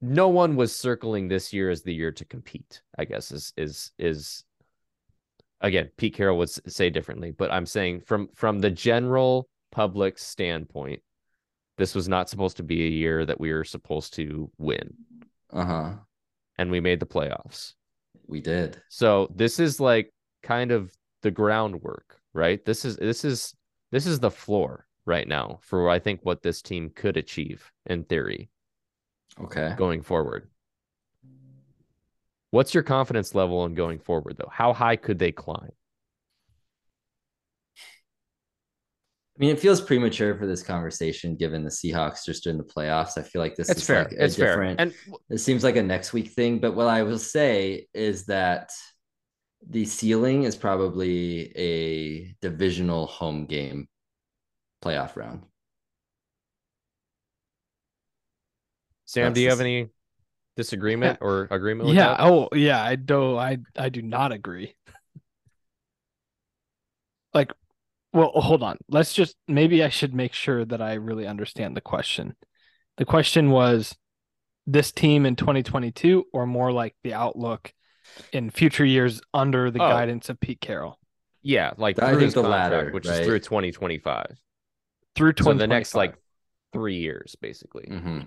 no 0.00 0.28
one 0.28 0.56
was 0.56 0.74
circling 0.74 1.28
this 1.28 1.52
year 1.52 1.70
as 1.70 1.82
the 1.82 1.94
year 1.94 2.12
to 2.12 2.24
compete, 2.24 2.82
I 2.98 3.04
guess 3.04 3.32
is 3.32 3.52
is 3.56 3.92
is 3.98 4.44
again, 5.60 5.90
Pete 5.96 6.14
Carroll 6.14 6.38
would 6.38 6.50
say 6.70 6.90
differently, 6.90 7.30
but 7.30 7.52
I'm 7.52 7.66
saying 7.66 8.02
from 8.02 8.28
from 8.34 8.60
the 8.60 8.70
general 8.70 9.48
public 9.72 10.18
standpoint, 10.18 11.02
this 11.76 11.94
was 11.94 12.08
not 12.08 12.28
supposed 12.28 12.56
to 12.58 12.62
be 12.62 12.84
a 12.84 12.90
year 12.90 13.24
that 13.24 13.40
we 13.40 13.52
were 13.52 13.64
supposed 13.64 14.14
to 14.14 14.50
win. 14.58 14.94
Uh 15.52 15.64
huh. 15.64 15.92
And 16.58 16.70
we 16.70 16.80
made 16.80 17.00
the 17.00 17.06
playoffs. 17.06 17.74
We 18.26 18.40
did. 18.40 18.82
So 18.88 19.28
this 19.34 19.58
is 19.58 19.80
like 19.80 20.12
kind 20.42 20.72
of 20.72 20.92
the 21.22 21.30
groundwork, 21.30 22.20
right? 22.34 22.64
This 22.64 22.84
is 22.84 22.96
this 22.96 23.24
is 23.24 23.54
this 23.90 24.06
is 24.06 24.20
the 24.20 24.30
floor 24.30 24.86
right 25.06 25.26
now 25.26 25.58
for 25.62 25.88
I 25.88 25.98
think 25.98 26.20
what 26.22 26.42
this 26.42 26.62
team 26.62 26.90
could 26.94 27.16
achieve 27.16 27.70
in 27.86 28.04
theory. 28.04 28.50
Okay. 29.42 29.74
going 29.76 30.02
forward. 30.02 30.48
What's 32.50 32.72
your 32.74 32.82
confidence 32.82 33.34
level 33.34 33.58
on 33.58 33.74
going 33.74 33.98
forward, 33.98 34.36
though? 34.38 34.50
How 34.50 34.72
high 34.72 34.96
could 34.96 35.18
they 35.18 35.32
climb? 35.32 35.70
I 39.36 39.40
mean, 39.40 39.50
it 39.50 39.60
feels 39.60 39.80
premature 39.80 40.34
for 40.34 40.46
this 40.46 40.64
conversation 40.64 41.36
given 41.36 41.62
the 41.62 41.70
Seahawks 41.70 42.24
just 42.24 42.48
in 42.48 42.58
the 42.58 42.64
playoffs. 42.64 43.16
I 43.16 43.22
feel 43.22 43.40
like 43.40 43.54
this 43.54 43.68
It's 43.68 43.80
is 43.80 43.86
fair. 43.86 44.04
like 44.04 44.12
a 44.12 44.24
it's 44.24 44.34
different. 44.34 44.78
fair. 44.80 44.86
And 44.86 45.14
It 45.30 45.38
seems 45.38 45.62
like 45.62 45.76
a 45.76 45.82
next 45.82 46.12
week 46.12 46.30
thing, 46.30 46.58
but 46.58 46.74
what 46.74 46.88
I 46.88 47.04
will 47.04 47.20
say 47.20 47.86
is 47.94 48.26
that 48.26 48.72
the 49.68 49.84
ceiling 49.84 50.42
is 50.42 50.56
probably 50.56 51.56
a 51.56 52.34
divisional 52.40 53.06
home 53.06 53.46
game 53.46 53.88
playoff 54.82 55.14
round. 55.16 55.42
Sam, 59.08 59.32
do 59.32 59.40
you 59.40 59.48
have 59.48 59.60
any 59.60 59.88
disagreement 60.54 61.18
or 61.22 61.48
agreement 61.50 61.88
with 61.88 61.96
Yeah. 61.96 62.08
that? 62.08 62.20
Oh, 62.20 62.50
yeah. 62.52 62.82
I 62.82 62.94
do. 62.96 63.38
I 63.38 63.56
I 63.76 63.88
do 63.88 64.02
not 64.02 64.32
agree. 64.32 64.74
like, 67.32 67.52
well, 68.12 68.30
hold 68.34 68.62
on. 68.62 68.76
Let's 68.88 69.14
just 69.14 69.34
maybe 69.46 69.82
I 69.82 69.88
should 69.88 70.14
make 70.14 70.32
sure 70.34 70.64
that 70.66 70.82
I 70.82 70.94
really 70.94 71.26
understand 71.26 71.74
the 71.76 71.80
question. 71.80 72.36
The 72.98 73.04
question 73.06 73.50
was 73.50 73.94
this 74.66 74.92
team 74.92 75.24
in 75.24 75.36
2022 75.36 76.26
or 76.32 76.46
more 76.46 76.70
like 76.70 76.94
the 77.02 77.14
outlook 77.14 77.72
in 78.32 78.50
future 78.50 78.84
years 78.84 79.20
under 79.32 79.70
the 79.70 79.82
Oh. 79.82 79.88
guidance 79.88 80.28
of 80.28 80.38
Pete 80.40 80.60
Carroll 80.60 80.98
Yeah, 81.42 81.72
like 81.78 82.02
I 82.02 82.10
through 82.10 82.20
think 82.20 82.34
the 82.34 82.42
contract, 82.42 82.72
latter, 82.72 82.90
which 82.92 83.06
right? 83.06 83.20
is 83.20 83.26
through 83.26 83.40
2025. 83.40 84.38
through 85.14 85.32
So 85.40 85.54
the 85.54 85.66
next 85.66 85.94
like 85.94 86.14
three 86.72 86.96
years, 86.98 87.36
basically. 87.40 87.86
Mm-hmm. 87.90 88.20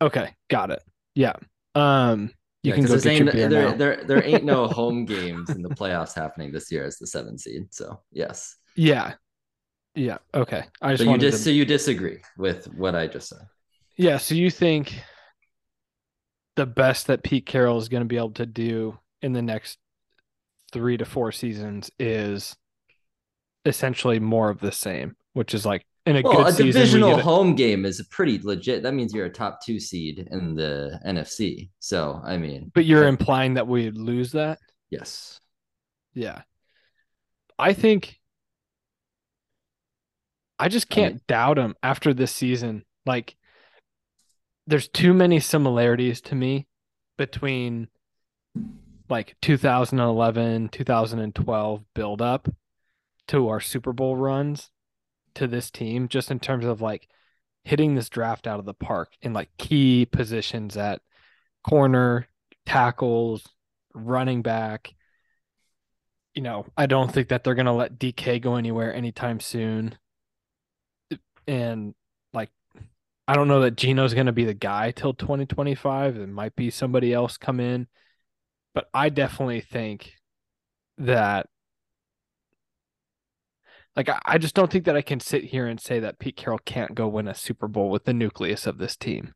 Okay, 0.00 0.34
got 0.48 0.70
it. 0.70 0.82
Yeah. 1.14 1.34
Um 1.74 2.32
you 2.62 2.70
Yeah, 2.70 2.74
can 2.76 2.84
go 2.86 2.94
get 2.96 3.06
ain't- 3.06 3.32
there, 3.32 3.48
now. 3.70 3.74
there, 3.74 4.04
there 4.04 4.24
ain't 4.24 4.44
no 4.44 4.66
home 4.80 5.04
games 5.06 5.48
in 5.50 5.62
the 5.62 5.70
playoffs 5.70 6.14
happening 6.14 6.52
this 6.52 6.70
year 6.70 6.84
as 6.84 6.98
the 6.98 7.06
seven 7.06 7.38
seed. 7.38 7.68
So 7.72 8.00
yes. 8.12 8.56
Yeah. 8.76 9.14
Yeah. 9.94 10.18
Okay. 10.34 10.64
I 10.82 10.92
just 10.92 11.04
So 11.04 11.10
you 11.12 11.18
to 11.18 11.32
so 11.32 11.50
you 11.50 11.64
disagree 11.64 12.18
with 12.36 12.66
what 12.74 12.94
I 12.94 13.06
just 13.06 13.28
said. 13.30 13.46
Yeah, 13.96 14.18
so 14.18 14.34
you 14.34 14.50
think 14.50 14.94
the 16.56 16.66
best 16.66 17.06
that 17.08 17.22
Pete 17.22 17.44
Carroll 17.46 17.78
is 17.78 17.88
going 17.88 18.02
to 18.02 18.06
be 18.08 18.16
able 18.16 18.32
to 18.32 18.46
do 18.46 18.98
in 19.22 19.32
the 19.32 19.42
next 19.42 19.78
three 20.72 20.96
to 20.96 21.04
four 21.04 21.32
seasons 21.32 21.90
is 21.98 22.56
essentially 23.64 24.18
more 24.18 24.48
of 24.50 24.60
the 24.60 24.72
same, 24.72 25.16
which 25.32 25.54
is 25.54 25.66
like 25.66 25.84
in 26.06 26.16
a 26.16 26.22
Well, 26.22 26.46
a 26.46 26.50
season. 26.52 26.66
divisional 26.66 27.14
a- 27.18 27.22
home 27.22 27.54
game 27.54 27.84
is 27.84 28.00
pretty 28.10 28.38
legit. 28.38 28.82
That 28.82 28.94
means 28.94 29.12
you're 29.12 29.26
a 29.26 29.30
top 29.32 29.60
two 29.64 29.78
seed 29.78 30.28
in 30.30 30.54
the 30.54 30.98
NFC. 31.06 31.70
So 31.78 32.20
I 32.24 32.36
mean, 32.36 32.70
but 32.74 32.84
you're 32.86 33.04
I- 33.04 33.08
implying 33.08 33.54
that 33.54 33.66
we 33.66 33.90
lose 33.90 34.32
that. 34.32 34.58
Yes. 34.90 35.40
Yeah. 36.14 36.42
I 37.58 37.72
think 37.74 38.18
I 40.58 40.68
just 40.68 40.88
can't 40.88 41.14
mean- 41.14 41.22
doubt 41.28 41.58
him 41.58 41.74
after 41.82 42.12
this 42.14 42.32
season. 42.34 42.84
Like 43.06 43.36
there's 44.66 44.88
too 44.88 45.12
many 45.14 45.40
similarities 45.40 46.20
to 46.22 46.34
me 46.34 46.66
between 47.16 47.88
like 49.08 49.36
2011, 49.42 50.68
2012 50.68 51.84
build 51.94 52.22
up 52.22 52.48
to 53.28 53.48
our 53.48 53.60
Super 53.60 53.92
Bowl 53.92 54.16
runs 54.16 54.70
to 55.34 55.46
this 55.46 55.70
team 55.70 56.08
just 56.08 56.30
in 56.30 56.40
terms 56.40 56.64
of 56.64 56.80
like 56.80 57.08
hitting 57.64 57.94
this 57.94 58.08
draft 58.08 58.46
out 58.46 58.58
of 58.58 58.64
the 58.66 58.74
park 58.74 59.12
in 59.22 59.32
like 59.32 59.50
key 59.58 60.06
positions 60.06 60.76
at 60.76 61.00
corner, 61.62 62.26
tackles, 62.66 63.46
running 63.94 64.42
back. 64.42 64.94
You 66.34 66.42
know, 66.42 66.66
I 66.76 66.86
don't 66.86 67.12
think 67.12 67.28
that 67.28 67.44
they're 67.44 67.54
going 67.54 67.66
to 67.66 67.72
let 67.72 67.98
DK 67.98 68.40
go 68.40 68.56
anywhere 68.56 68.94
anytime 68.94 69.40
soon. 69.40 69.98
And 71.46 71.94
like 72.32 72.50
I 73.26 73.34
don't 73.34 73.48
know 73.48 73.60
that 73.60 73.76
Geno's 73.76 74.14
going 74.14 74.26
to 74.26 74.32
be 74.32 74.44
the 74.44 74.54
guy 74.54 74.92
till 74.92 75.14
2025. 75.14 76.16
It 76.16 76.28
might 76.28 76.54
be 76.56 76.70
somebody 76.70 77.12
else 77.12 77.36
come 77.36 77.60
in. 77.60 77.88
But 78.72 78.88
I 78.94 79.08
definitely 79.08 79.60
think 79.60 80.14
that 80.98 81.48
like 83.96 84.08
I, 84.08 84.20
I 84.24 84.38
just 84.38 84.54
don't 84.54 84.70
think 84.70 84.84
that 84.84 84.96
I 84.96 85.02
can 85.02 85.20
sit 85.20 85.44
here 85.44 85.66
and 85.66 85.80
say 85.80 86.00
that 86.00 86.18
Pete 86.18 86.36
Carroll 86.36 86.60
can't 86.64 86.94
go 86.94 87.08
win 87.08 87.28
a 87.28 87.34
Super 87.34 87.68
Bowl 87.68 87.90
with 87.90 88.04
the 88.04 88.14
nucleus 88.14 88.66
of 88.66 88.78
this 88.78 88.96
team. 88.96 89.34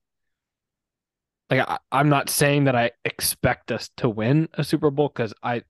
Like 1.50 1.68
I, 1.68 1.78
I'm 1.92 2.08
not 2.08 2.30
saying 2.30 2.64
that 2.64 2.76
I 2.76 2.92
expect 3.04 3.70
us 3.72 3.90
to 3.98 4.08
win 4.08 4.48
a 4.54 4.64
Super 4.64 4.90
Bowl 4.90 5.08
because 5.08 5.34
I 5.42 5.62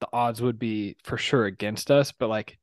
the 0.00 0.08
odds 0.12 0.42
would 0.42 0.58
be 0.58 0.96
for 1.04 1.16
sure 1.16 1.44
against 1.46 1.90
us, 1.90 2.12
but 2.12 2.28
like 2.28 2.58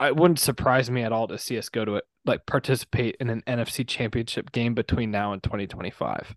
it 0.00 0.16
wouldn't 0.16 0.38
surprise 0.38 0.90
me 0.90 1.02
at 1.02 1.12
all 1.12 1.26
to 1.28 1.38
see 1.38 1.58
us 1.58 1.68
go 1.68 1.84
to 1.84 1.96
it 1.96 2.04
like 2.24 2.44
participate 2.46 3.16
in 3.20 3.30
an 3.30 3.42
NFC 3.46 3.86
championship 3.86 4.52
game 4.52 4.74
between 4.74 5.10
now 5.10 5.32
and 5.32 5.42
2025. 5.42 6.34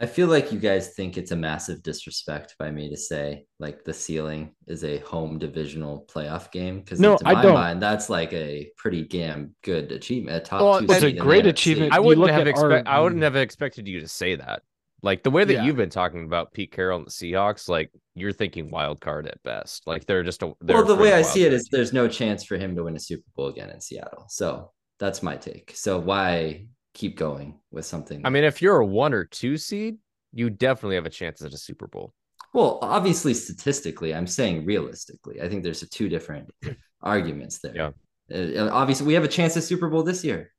I 0.00 0.06
feel 0.06 0.28
like 0.28 0.52
you 0.52 0.60
guys 0.60 0.90
think 0.90 1.18
it's 1.18 1.32
a 1.32 1.36
massive 1.36 1.82
disrespect 1.82 2.54
by 2.56 2.70
me 2.70 2.88
to 2.88 2.96
say 2.96 3.46
like 3.58 3.84
the 3.84 3.92
ceiling 3.92 4.54
is 4.68 4.84
a 4.84 4.98
home 4.98 5.38
divisional 5.38 6.06
playoff 6.08 6.52
game 6.52 6.80
because 6.80 7.00
No, 7.00 7.16
to 7.16 7.26
I 7.28 7.34
my 7.34 7.42
don't. 7.42 7.54
mind 7.54 7.82
that's 7.82 8.08
like 8.08 8.32
a 8.32 8.70
pretty 8.76 9.02
damn 9.02 9.54
good 9.64 9.90
achievement. 9.90 10.36
A 10.36 10.40
top 10.40 10.60
Well, 10.62 10.78
two 10.78 10.84
it's 10.84 10.94
a 10.94 11.00
seed 11.00 11.10
in 11.10 11.16
the 11.16 11.22
great 11.22 11.46
achievement. 11.46 11.92
I 11.92 11.98
wouldn't 11.98 12.30
have 12.30 12.46
at 12.46 12.56
our- 12.56 12.82
I 12.86 13.00
wouldn't 13.00 13.22
have 13.22 13.34
expected 13.36 13.88
you 13.88 13.98
to 14.00 14.08
say 14.08 14.36
that. 14.36 14.62
Like 15.02 15.22
the 15.24 15.30
way 15.30 15.44
that 15.44 15.52
Yeah. 15.52 15.64
you've 15.64 15.76
been 15.76 15.90
talking 15.90 16.24
about 16.24 16.52
Pete 16.52 16.70
Carroll 16.72 16.98
and 16.98 17.06
the 17.06 17.10
Seahawks, 17.10 17.68
like 17.68 17.90
you're 18.14 18.32
thinking 18.32 18.70
wild 18.70 19.00
card 19.00 19.26
at 19.26 19.42
best. 19.42 19.84
Like 19.86 20.06
they're 20.06 20.22
just 20.24 20.42
a 20.44 20.54
they're 20.60 20.76
Well, 20.76 20.84
the 20.86 20.94
way 20.94 21.12
I 21.12 21.22
see 21.22 21.42
it 21.42 21.50
card 21.50 21.54
is 21.54 21.68
there's 21.72 21.92
no 21.92 22.06
chance 22.08 22.44
for 22.44 22.56
him 22.56 22.76
to 22.76 22.84
win 22.84 22.94
a 22.96 23.00
Super 23.00 23.24
Bowl 23.36 23.48
again 23.48 23.70
in 23.70 23.80
Seattle. 23.80 24.26
So 24.28 24.70
that's 25.00 25.22
my 25.24 25.36
take. 25.36 25.72
So 25.76 25.98
why 25.98 26.66
keep 26.98 27.16
going 27.16 27.58
with 27.70 27.86
something? 27.86 28.20
I 28.26 28.30
mean, 28.30 28.44
if 28.44 28.60
you're 28.60 28.78
a 28.80 28.86
one 28.86 29.14
or 29.14 29.24
two 29.24 29.56
seed, 29.56 29.96
you 30.32 30.50
definitely 30.50 30.96
have 30.96 31.06
a 31.06 31.10
chance 31.10 31.40
at 31.42 31.52
a 31.54 31.58
Super 31.58 31.86
Bowl. 31.86 32.12
well, 32.54 32.78
obviously 32.82 33.34
statistically, 33.34 34.14
I'm 34.14 34.26
saying 34.26 34.64
realistically. 34.66 35.40
I 35.40 35.48
think 35.48 35.62
there's 35.62 35.82
a 35.82 35.88
two 35.88 36.08
different 36.08 36.50
arguments 37.02 37.58
there. 37.60 37.74
Yeah. 37.74 37.90
Uh, 38.34 38.68
obviously, 38.70 39.06
we 39.06 39.14
have 39.14 39.24
a 39.24 39.28
chance 39.28 39.56
at 39.56 39.62
Super 39.62 39.88
Bowl 39.88 40.02
this 40.02 40.22
year. 40.24 40.52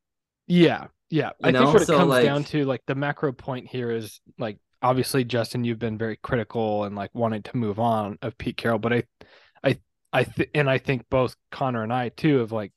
Yeah, 0.47 0.87
yeah. 1.09 1.31
I 1.43 1.51
know, 1.51 1.59
think 1.61 1.73
what 1.73 1.81
it 1.83 1.85
so, 1.85 1.97
comes 1.97 2.09
like- 2.09 2.25
down 2.25 2.43
to, 2.45 2.65
like 2.65 2.81
the 2.87 2.95
macro 2.95 3.31
point 3.31 3.67
here 3.67 3.91
is 3.91 4.19
like 4.39 4.57
obviously 4.81 5.23
Justin, 5.23 5.63
you've 5.65 5.77
been 5.77 5.97
very 5.97 6.17
critical 6.17 6.85
and 6.85 6.95
like 6.95 7.13
wanted 7.13 7.43
to 7.45 7.57
move 7.57 7.79
on 7.79 8.17
of 8.21 8.37
Pete 8.37 8.57
Carroll, 8.57 8.79
but 8.79 8.93
I, 8.93 9.03
I, 9.63 9.77
I, 10.13 10.23
th- 10.23 10.49
and 10.55 10.69
I 10.69 10.77
think 10.79 11.03
both 11.09 11.35
Connor 11.51 11.83
and 11.83 11.93
I 11.93 12.09
too 12.09 12.37
have 12.39 12.51
like 12.51 12.71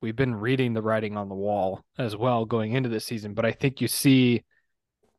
we've 0.00 0.16
been 0.16 0.34
reading 0.34 0.72
the 0.74 0.82
writing 0.82 1.16
on 1.16 1.28
the 1.28 1.34
wall 1.34 1.82
as 1.98 2.16
well 2.16 2.44
going 2.44 2.72
into 2.72 2.88
this 2.88 3.04
season. 3.04 3.34
But 3.34 3.44
I 3.44 3.52
think 3.52 3.80
you 3.80 3.88
see 3.88 4.44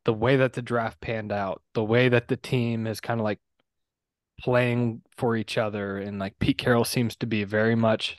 the 0.04 0.12
way 0.12 0.36
that 0.36 0.54
the 0.54 0.62
draft 0.62 1.00
panned 1.00 1.32
out, 1.32 1.62
the 1.74 1.84
way 1.84 2.08
that 2.08 2.28
the 2.28 2.36
team 2.36 2.86
is 2.86 3.00
kind 3.00 3.20
of 3.20 3.24
like 3.24 3.38
playing 4.40 5.02
for 5.16 5.36
each 5.36 5.58
other, 5.58 5.98
and 5.98 6.18
like 6.18 6.38
Pete 6.38 6.56
Carroll 6.58 6.84
seems 6.84 7.16
to 7.16 7.26
be 7.26 7.44
very 7.44 7.74
much. 7.74 8.16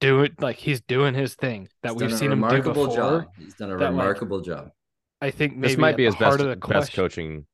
Do 0.00 0.22
it 0.22 0.40
like 0.40 0.56
he's 0.56 0.80
doing 0.82 1.14
his 1.14 1.34
thing 1.34 1.68
that 1.82 1.94
He's 1.94 2.02
we've 2.02 2.14
seen 2.16 2.30
him 2.30 2.40
do 2.40 2.44
remarkable 2.46 2.86
before. 2.86 2.96
job. 3.22 3.24
He's 3.36 3.54
done 3.54 3.70
a 3.72 3.76
that, 3.78 3.80
like, 3.84 3.90
remarkable 3.90 4.40
job. 4.40 4.70
I 5.20 5.30
think 5.32 5.56
maybe 5.56 5.68
this 5.68 5.76
might 5.78 5.96
be 5.96 6.04
his 6.04 6.14
heart 6.14 6.38
best 6.38 6.40
of 6.42 6.48
the 6.50 6.56
best 6.56 6.70
question- 6.70 6.94
coaching 7.02 7.46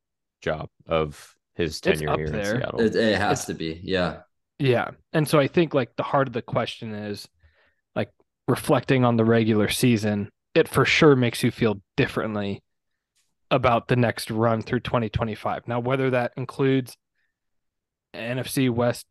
job 0.43 0.69
of 0.87 1.35
his 1.55 1.71
It's 1.77 1.81
tenure 1.81 2.11
up 2.11 2.19
here 2.19 2.27
in 2.27 2.33
there. 2.33 2.57
Seattle. 2.57 2.81
It, 2.81 2.95
it 2.97 3.17
has 3.17 3.45
It's- 3.45 3.47
to 3.47 3.55
be. 3.55 3.81
Yeah. 3.83 4.23
Yeah. 4.59 4.91
And 5.15 5.27
so 5.27 5.39
I 5.39 5.47
think 5.47 5.73
like 5.73 5.97
the 5.97 6.03
heart 6.03 6.27
of 6.29 6.35
the 6.35 6.43
question 6.43 6.93
is 6.93 7.23
like 7.23 7.31
reflecting 8.49 9.05
on 9.05 9.17
the 9.17 9.25
regular 9.25 9.69
season, 9.69 10.29
it 10.55 10.69
for 10.69 10.85
sure 10.85 11.17
makes 11.17 11.43
you 11.43 11.51
feel 11.51 11.81
differently 11.97 12.63
about 13.51 13.89
the 13.89 13.97
next 13.97 14.31
run 14.31 14.63
through 14.63 14.81
2025. 14.81 15.67
Now, 15.69 15.81
whether 15.81 16.11
that 16.11 16.33
includes 16.37 16.97
NFC 18.15 18.71
West 18.71 19.07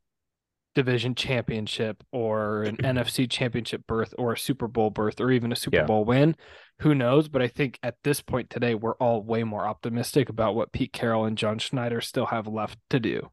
division 0.76 1.14
championship 1.14 2.04
or 2.12 2.64
an 2.64 2.78
NFC 2.84 3.30
championship 3.30 3.84
berth 3.88 4.14
or 4.18 4.34
a 4.34 4.38
Super 4.38 4.68
Bowl 4.68 4.90
berth 4.90 5.20
or 5.22 5.32
even 5.32 5.52
a 5.52 5.56
Super 5.56 5.78
Yeah. 5.78 5.86
Bowl 5.86 6.06
win, 6.06 6.36
who 6.80 6.96
knows? 6.96 7.28
But 7.28 7.42
I 7.42 7.48
think 7.48 7.80
at 7.84 7.96
this 8.04 8.22
point 8.22 8.50
today, 8.50 8.74
we're 8.76 8.96
all 8.96 9.22
way 9.22 9.44
more 9.44 9.68
optimistic 9.68 10.30
about 10.30 10.56
what 10.56 10.72
Pete 10.72 10.94
Carroll 10.94 11.26
and 11.26 11.38
John 11.38 11.60
Schneider 11.60 12.02
still 12.02 12.28
have 12.28 12.48
left 12.48 12.80
to 12.90 13.00
do. 13.00 13.30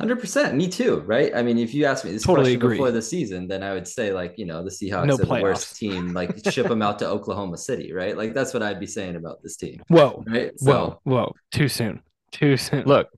Hundred 0.00 0.18
percent, 0.18 0.56
me 0.56 0.66
too, 0.66 1.00
right? 1.00 1.30
I 1.34 1.42
mean, 1.42 1.58
if 1.58 1.74
you 1.74 1.84
asked 1.84 2.06
me 2.06 2.10
this 2.12 2.22
Totally 2.22 2.56
question 2.56 2.62
agree. 2.62 2.76
before 2.78 2.90
the 2.90 3.02
season, 3.02 3.46
then 3.46 3.62
I 3.62 3.74
would 3.74 3.86
say 3.86 4.12
like, 4.14 4.38
you 4.38 4.46
know, 4.46 4.64
the 4.64 4.70
Seahawks 4.70 5.06
No 5.06 5.14
are 5.14 5.18
the 5.18 5.42
worst 5.42 5.76
team. 5.76 6.12
Like, 6.14 6.42
ship 6.50 6.68
them 6.68 6.80
out 6.80 6.98
to 7.00 7.06
Oklahoma 7.06 7.58
City, 7.58 7.92
right? 7.92 8.16
Like, 8.16 8.32
that's 8.32 8.54
what 8.54 8.62
I'd 8.62 8.80
be 8.80 8.86
saying 8.86 9.16
about 9.16 9.42
this 9.42 9.56
team, 9.56 9.82
Whoa. 9.88 10.24
right? 10.26 10.52
Whoa, 10.60 10.98
whoa, 11.04 11.34
too 11.52 11.68
soon. 11.68 12.00
Too 12.32 12.56
soon. 12.56 12.84
Look, 12.86 13.08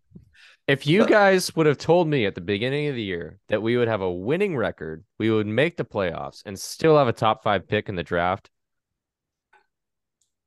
if 0.67 0.87
you 0.87 1.01
But- 1.03 1.09
guys 1.11 1.55
would 1.55 1.67
have 1.67 1.79
told 1.79 2.09
me 2.09 2.27
at 2.27 2.35
the 2.35 2.41
beginning 2.41 2.89
of 2.89 2.97
the 2.97 3.03
year 3.03 3.39
that 3.49 3.63
we 3.63 3.77
would 3.77 3.89
have 3.89 4.01
a 4.01 4.13
winning 4.13 4.57
record, 4.57 5.05
we 5.21 5.31
would 5.31 5.47
make 5.47 5.77
the 5.77 5.85
playoffs 5.85 6.43
and 6.47 6.59
still 6.59 6.99
have 6.99 7.07
a 7.09 7.13
top 7.13 7.45
five 7.45 7.69
pick 7.69 7.89
in 7.89 7.95
the 7.95 8.03
draft. 8.03 8.51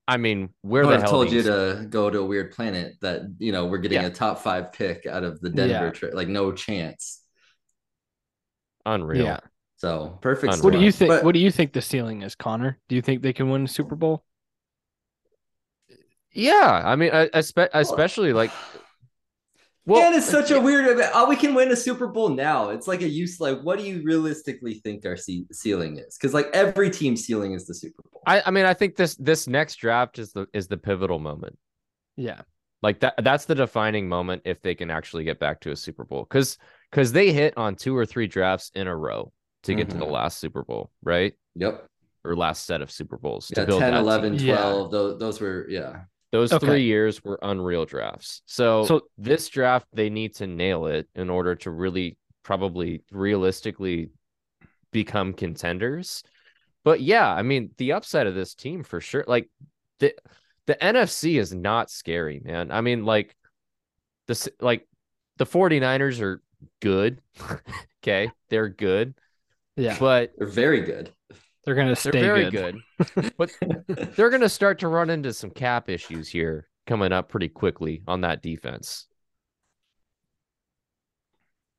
I 0.08 0.18
mean, 0.18 0.50
where 0.62 0.84
I 0.84 0.86
the 0.86 0.88
would 0.90 0.94
have 0.94 1.02
hell 1.04 1.12
told 1.12 1.32
you 1.32 1.38
you 1.38 1.44
to 1.44 1.88
go 1.90 2.10
to 2.12 2.20
a 2.20 2.26
weird 2.26 2.52
planet 2.52 2.94
that 3.02 3.22
you 3.40 3.52
know 3.52 3.66
we're 3.66 3.80
getting 3.80 4.02
Yeah. 4.02 4.08
a 4.08 4.12
top 4.12 4.40
five 4.40 4.72
pick 4.72 5.06
out 5.08 5.24
of 5.24 5.40
the 5.42 5.50
Denver 5.50 5.86
Yeah. 5.86 5.90
trip. 5.92 6.14
Like, 6.14 6.28
no 6.28 6.52
chance. 6.52 7.22
unreal? 8.86 9.26
yeah. 9.26 9.40
So 9.78 10.20
perfect. 10.22 10.54
Unreal. 10.54 10.64
What 10.64 10.74
do 10.74 10.80
you 10.86 10.92
think? 10.92 11.10
But- 11.10 11.24
what 11.24 11.34
do 11.34 11.40
you 11.40 11.50
think 11.52 11.74
the 11.74 11.82
ceiling 11.82 12.22
is, 12.22 12.36
Connor? 12.36 12.78
Do 12.88 12.96
you 12.96 13.02
think 13.02 13.24
they 13.24 13.34
can 13.34 13.50
win 13.50 13.64
the 13.64 13.68
Super 13.68 13.96
Bowl? 13.96 14.24
Yeah, 16.32 16.82
I 16.86 16.96
mean, 16.96 17.12
I, 17.14 17.28
espe- 17.30 17.70
especially 17.74 18.34
like, 18.34 18.52
well, 19.86 20.04
and 20.04 20.16
it's 20.16 20.30
such 20.30 20.52
a 20.52 20.60
weird. 20.60 21.00
Oh, 21.14 21.28
we 21.30 21.36
can 21.36 21.54
win 21.54 21.72
a 21.72 21.76
Super 21.76 22.08
Bowl 22.08 22.30
now. 22.30 22.70
It's 22.70 22.88
like 22.88 23.02
a 23.02 23.08
use. 23.08 23.40
Like, 23.40 23.62
what 23.62 23.78
do 23.80 23.86
you 23.86 24.02
realistically 24.04 24.76
think 24.76 25.06
our 25.06 25.16
ce- 25.18 25.46
ceiling 25.52 25.98
is? 25.98 26.18
Because 26.18 26.34
like 26.34 26.48
every 26.54 26.90
team 26.90 27.16
ceiling 27.16 27.54
is 27.54 27.68
the 27.68 27.74
Super 27.76 28.02
Bowl. 28.12 28.22
I, 28.26 28.42
I 28.46 28.52
mean, 28.52 28.66
I 28.66 28.74
think 28.74 28.96
this 28.96 29.16
this 29.16 29.48
next 29.48 29.76
draft 29.76 30.20
is 30.20 30.32
the 30.32 30.48
is 30.54 30.68
the 30.68 30.78
pivotal 30.78 31.20
moment. 31.20 31.58
Yeah. 32.18 32.42
Like 32.82 33.00
that 33.02 33.16
that's 33.24 33.46
the 33.46 33.56
defining 33.56 34.08
moment 34.10 34.44
if 34.46 34.62
they 34.62 34.76
can 34.76 34.92
actually 34.92 35.24
get 35.24 35.40
back 35.40 35.62
to 35.62 35.72
a 35.72 35.76
Super 35.76 36.04
Bowl. 36.04 36.24
Because 36.30 36.58
because 36.92 37.12
they 37.12 37.32
hit 37.32 37.58
on 37.58 37.76
two 37.76 37.96
or 37.96 38.06
three 38.06 38.28
drafts 38.28 38.72
in 38.76 38.88
a 38.88 38.96
row 38.96 39.32
to 39.64 39.74
get 39.76 39.90
to 39.90 39.98
the 39.98 40.06
Mhm. 40.06 40.12
last 40.12 40.38
Super 40.40 40.64
Bowl, 40.64 40.92
right? 41.04 41.34
Yep. 41.56 41.86
Or 42.24 42.36
last 42.36 42.66
set 42.66 42.82
of 42.82 42.90
Super 42.92 43.18
Bowls 43.18 43.48
to 43.48 43.62
Yeah, 43.62 43.66
build 43.66 43.82
10, 43.82 43.94
11, 43.96 44.38
team. 44.38 44.48
Yeah. 44.48 44.56
12. 44.58 44.92
Those, 44.92 45.20
those 45.20 45.42
were, 45.42 45.66
yeah. 45.70 46.02
Those 46.36 46.52
Okay. 46.52 46.66
three 46.68 46.84
years 46.84 47.24
were 47.24 47.40
unreal 47.42 47.86
drafts. 47.86 48.42
So, 48.46 48.84
So- 48.86 49.08
this 49.18 49.48
draft 49.48 49.88
they 49.94 50.10
need 50.10 50.36
to 50.36 50.48
nail 50.48 50.88
it 50.88 51.08
in 51.16 51.30
order 51.30 51.56
to 51.56 51.72
really 51.72 52.18
probably 52.44 53.04
realistically 53.10 54.10
become 54.92 55.32
contenders. 55.32 56.24
But 56.84 57.00
yeah, 57.00 57.34
I 57.34 57.42
mean 57.42 57.72
the 57.78 57.94
upside 57.94 58.28
of 58.28 58.36
this 58.36 58.54
team 58.54 58.84
for 58.84 59.00
sure. 59.00 59.24
Like 59.26 59.50
the 60.00 60.14
the 60.68 60.76
NFC 60.76 61.40
is 61.40 61.54
not 61.54 61.90
scary, 61.90 62.42
man. 62.44 62.70
I 62.70 62.82
mean, 62.82 63.06
like 63.06 63.34
this 64.28 64.50
like 64.60 64.86
the 65.38 65.46
49ers 65.46 66.20
are 66.20 66.42
good. 66.82 67.22
okay. 68.04 68.30
They're 68.50 68.68
good. 68.68 69.14
Yeah. 69.78 69.98
But 69.98 70.34
They're 70.38 70.48
very 70.48 70.82
good. 70.82 71.14
They're 71.66 71.76
gonna 71.76 71.88
they're 71.90 71.96
stay 71.96 72.22
very 72.22 72.50
good. 72.50 72.78
good. 73.16 73.34
But 73.38 73.52
they're 74.16 74.30
gonna 74.30 74.50
start 74.50 74.80
to 74.80 74.88
run 74.88 75.10
into 75.10 75.34
some 75.34 75.50
cap 75.50 75.90
issues 75.90 76.28
here 76.30 76.68
coming 76.86 77.12
up 77.12 77.30
pretty 77.30 77.50
quickly 77.50 78.04
on 78.08 78.22
that 78.22 78.42
defense. 78.44 79.08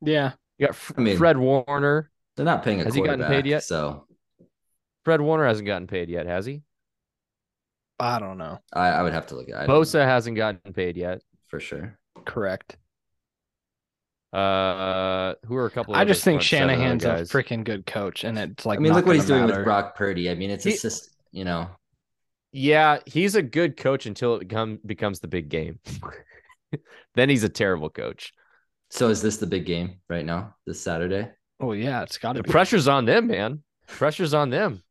Yeah. 0.02 0.32
You 0.58 0.66
got 0.66 0.74
F- 0.74 0.92
I 0.96 1.00
mean- 1.00 1.16
Fred 1.18 1.36
Warner. 1.38 2.10
They're 2.36 2.44
not 2.44 2.62
paying 2.64 2.80
a 2.82 2.84
Has 2.84 2.94
he 2.94 3.00
gotten 3.00 3.24
paid 3.26 3.46
yet? 3.46 3.62
So 3.64 4.06
Fred 5.04 5.20
Warner 5.22 5.46
hasn't 5.46 5.66
gotten 5.66 5.86
paid 5.86 6.10
yet, 6.10 6.26
has 6.26 6.44
he? 6.44 6.62
I 7.98 8.18
don't 8.18 8.36
know. 8.36 8.58
I, 8.74 8.88
I 8.88 9.02
would 9.02 9.14
have 9.14 9.28
to 9.28 9.36
look 9.36 9.48
at. 9.48 9.54
I 9.54 9.58
don't 9.60 9.68
know 9.68 9.80
Bosa 9.80 10.04
hasn't 10.04 10.36
gotten 10.36 10.60
paid 10.74 10.96
yet. 10.98 11.22
for 11.46 11.60
sure. 11.60 11.96
Correct. 12.26 12.76
Uh, 14.36 15.34
who 15.46 15.56
are 15.56 15.66
a 15.66 15.70
couple? 15.70 15.94
I 15.94 16.04
just 16.04 16.22
think 16.24 16.40
front 16.42 16.48
seven 16.50 16.70
other 16.70 16.78
Shanahan's 16.98 17.04
a 17.04 17.34
freaking 17.34 17.64
good 17.64 17.86
coach, 17.86 18.24
and 18.24 18.38
it's 18.38 18.66
like 18.66 18.78
I 18.78 18.82
mean, 18.82 18.92
look 18.92 19.06
what 19.06 19.16
he's 19.16 19.26
gonna 19.26 19.46
doing 19.46 19.56
with 19.56 19.64
Brock 19.64 19.96
Purdy. 19.96 20.28
I 20.30 20.34
mean, 20.34 20.50
it's 20.50 20.64
He- 20.64 20.74
assist. 20.74 21.10
You 21.32 21.44
know, 21.44 21.68
Yeah, 22.52 22.98
he's 23.06 23.34
a 23.34 23.42
good 23.42 23.76
coach 23.76 24.06
until 24.06 24.36
it 24.36 24.40
become 24.40 24.78
becomes 24.84 25.20
the 25.20 25.28
big 25.28 25.48
game. 25.48 25.78
then 27.14 27.28
he's 27.28 27.44
a 27.44 27.48
terrible 27.48 27.90
coach. 27.90 28.32
so 28.90 29.08
is 29.08 29.20
this 29.22 29.36
the 29.38 29.46
big 29.46 29.66
game 29.66 30.00
right 30.08 30.24
now? 30.24 30.54
This 30.66 30.80
Saturday? 30.80 31.30
Oh 31.60 31.72
yeah, 31.72 32.02
it's 32.02 32.18
got 32.18 32.34
to 32.34 32.38
The 32.40 32.44
be. 32.44 32.50
pressure's 32.50 32.88
on 32.88 33.04
them, 33.06 33.26
man. 33.28 33.62
Pressure's 33.86 34.34
on 34.34 34.50
them. 34.50 34.82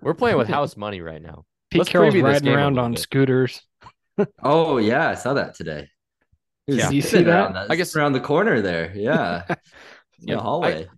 We're 0.00 0.14
playing 0.14 0.38
with 0.38 0.48
house 0.58 0.76
money 0.76 1.00
right 1.00 1.22
now. 1.22 1.44
Pete 1.70 1.80
let's 1.80 1.90
Carroll's 1.90 2.14
preview 2.14 2.24
riding 2.24 2.48
around 2.48 2.78
on 2.78 2.92
bit. 2.92 3.00
scooters. 3.00 3.62
Oh 4.42 4.78
yeah, 4.78 5.08
I 5.08 5.14
saw 5.14 5.34
that 5.34 5.54
today. 5.54 5.88
He 6.66 6.74
Yeah. 6.76 6.90
You 6.90 7.02
sitting 7.02 7.20
see 7.26 7.30
that? 7.30 7.52
around 7.52 7.56
I 7.72 7.76
guess- 7.76 7.96
around 7.96 8.12
the 8.12 8.20
corner 8.20 8.60
there. 8.60 8.92
Yeah, 8.94 9.44
Yeah, 10.18 10.34
the 10.36 10.40
I- 10.40 10.42
hallway. 10.42 10.88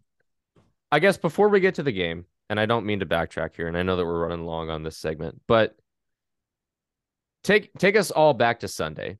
I 0.92 0.98
guess 1.00 1.16
before 1.16 1.48
we 1.48 1.60
get 1.60 1.76
to 1.76 1.82
the 1.82 1.92
game, 1.92 2.26
and 2.50 2.60
I 2.60 2.66
don't 2.66 2.86
mean 2.86 3.00
to 3.00 3.06
backtrack 3.06 3.56
here, 3.56 3.66
and 3.66 3.76
I 3.76 3.82
know 3.82 3.96
that 3.96 4.04
we're 4.04 4.20
running 4.28 4.44
long 4.46 4.70
on 4.70 4.82
this 4.82 4.96
segment, 4.98 5.40
but 5.48 5.74
take 7.42 7.72
take 7.78 7.96
us 7.96 8.10
all 8.10 8.34
back 8.34 8.60
to 8.60 8.68
Sunday. 8.68 9.18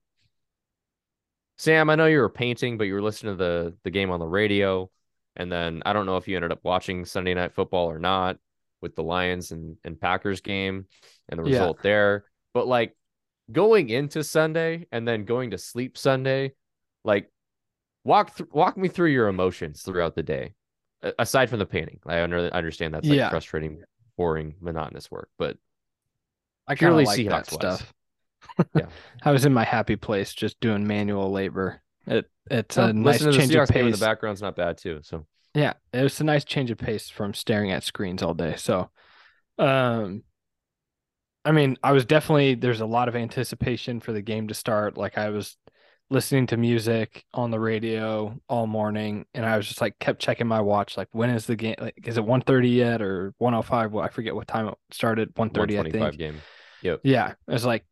Sam, 1.59 1.89
I 1.91 1.95
know 1.95 2.07
you 2.07 2.19
were 2.19 2.29
painting, 2.29 2.79
but 2.79 2.85
you 2.85 2.95
were 2.95 3.03
listening 3.03 3.37
to 3.37 3.43
the 3.45 3.77
the 3.85 3.91
game 3.91 4.11
on 4.11 4.21
the 4.21 4.27
radio, 4.27 4.91
and 5.37 5.51
then 5.51 5.83
I 5.87 5.93
don't 5.93 6.07
know 6.07 6.17
if 6.17 6.29
you 6.29 6.37
ended 6.37 6.53
up 6.53 6.61
watching 6.63 7.05
Sunday 7.05 7.35
night 7.35 7.53
football 7.55 7.91
or 7.91 7.99
not 7.99 8.39
with 8.83 8.95
the 8.97 9.03
Lions 9.03 9.51
and, 9.51 9.77
and 9.85 9.99
Packers 10.01 10.41
game 10.43 10.87
and 11.29 11.41
the 11.41 11.45
Yeah. 11.45 11.51
result 11.59 11.83
there. 11.83 12.25
But 12.53 12.67
like 12.67 12.95
going 13.53 13.91
into 13.91 14.25
Sunday 14.25 14.87
and 14.93 15.07
then 15.07 15.25
going 15.25 15.51
to 15.51 15.59
sleep 15.59 15.97
Sunday, 15.99 16.53
like 17.05 17.31
walk 18.05 18.37
th- 18.37 18.49
walk 18.53 18.77
me 18.77 18.89
through 18.89 19.11
your 19.11 19.29
emotions 19.29 19.83
throughout 19.83 20.15
the 20.15 20.23
day 20.23 20.55
a- 21.03 21.13
aside 21.19 21.49
from 21.49 21.59
the 21.59 21.65
painting 21.67 21.99
i 22.07 22.23
under- 22.23 22.53
understand 22.53 22.93
that's 22.93 23.09
like 23.09 23.17
Yeah. 23.17 23.31
frustrating 23.31 23.83
boring 24.19 24.55
monotonous 24.61 25.11
work 25.11 25.31
but 25.39 25.57
I 26.67 26.73
kind 26.75 26.79
Purely 26.91 27.03
of 27.05 27.09
like 27.09 27.29
that 27.29 27.47
stuff. 27.51 27.93
Yeah. 28.75 28.87
I 29.23 29.33
was 29.33 29.45
in 29.45 29.53
my 29.53 29.65
happy 29.65 29.97
place 29.97 30.33
just 30.33 30.59
doing 30.61 30.87
manual 30.87 31.31
labor. 31.31 31.83
It 32.07 32.31
it's 32.51 32.79
Oh, 32.79 32.85
a 32.87 32.93
nice 32.93 33.21
listening 33.21 33.33
to 33.33 33.39
the 33.39 33.43
change 33.43 33.55
of 33.55 33.69
pace. 33.69 33.85
in 33.85 33.91
the 33.91 33.99
background's 33.99 34.41
not 34.43 34.57
bad 34.57 34.79
too 34.79 35.01
so 35.03 35.27
Yeah, 35.55 35.75
it 35.93 36.03
was 36.03 36.21
a 36.21 36.25
nice 36.25 36.45
change 36.45 36.71
of 36.71 36.79
pace 36.79 37.11
from 37.11 37.35
staring 37.35 37.71
at 37.71 37.83
screens 37.85 38.23
all 38.23 38.33
day. 38.35 38.55
So, 38.57 38.91
um, 39.59 40.23
I 41.45 41.53
mean, 41.53 41.77
I 41.83 41.93
was 41.93 42.05
definitely 42.05 42.55
there's 42.55 42.81
a 42.81 42.87
lot 42.87 43.09
of 43.09 43.17
anticipation 43.17 44.01
for 44.01 44.13
the 44.13 44.23
game 44.23 44.49
to 44.49 44.55
start. 44.55 44.97
Like 44.97 45.19
I 45.19 45.31
was 45.31 45.57
listening 46.11 46.47
to 46.47 46.57
music 46.57 47.25
on 47.35 47.51
the 47.51 47.61
radio 47.61 48.39
all 48.49 48.67
morning, 48.67 49.27
and 49.35 49.45
I 49.45 49.57
was 49.57 49.67
just 49.67 49.81
like 49.81 49.99
kept 49.99 50.21
checking 50.21 50.47
my 50.47 50.61
watch. 50.61 50.97
Like, 50.97 51.09
when 51.13 51.31
is 51.31 51.47
the 51.47 51.57
game? 51.57 51.77
Like, 51.79 51.95
is 52.05 52.17
it 52.17 52.25
1:30 52.25 52.75
yet 52.75 53.03
or 53.03 53.35
105? 53.39 53.93
Well, 53.93 54.05
I 54.05 54.09
forget 54.09 54.35
what 54.35 54.49
time 54.49 54.69
it 54.69 54.75
started. 54.91 55.35
1:30, 55.35 55.75
I 55.75 55.83
125 55.83 55.93
think. 55.93 56.19
game 56.19 56.41
Yeah, 57.03 57.35
I 57.49 57.53
was 57.53 57.65
like, 57.65 57.85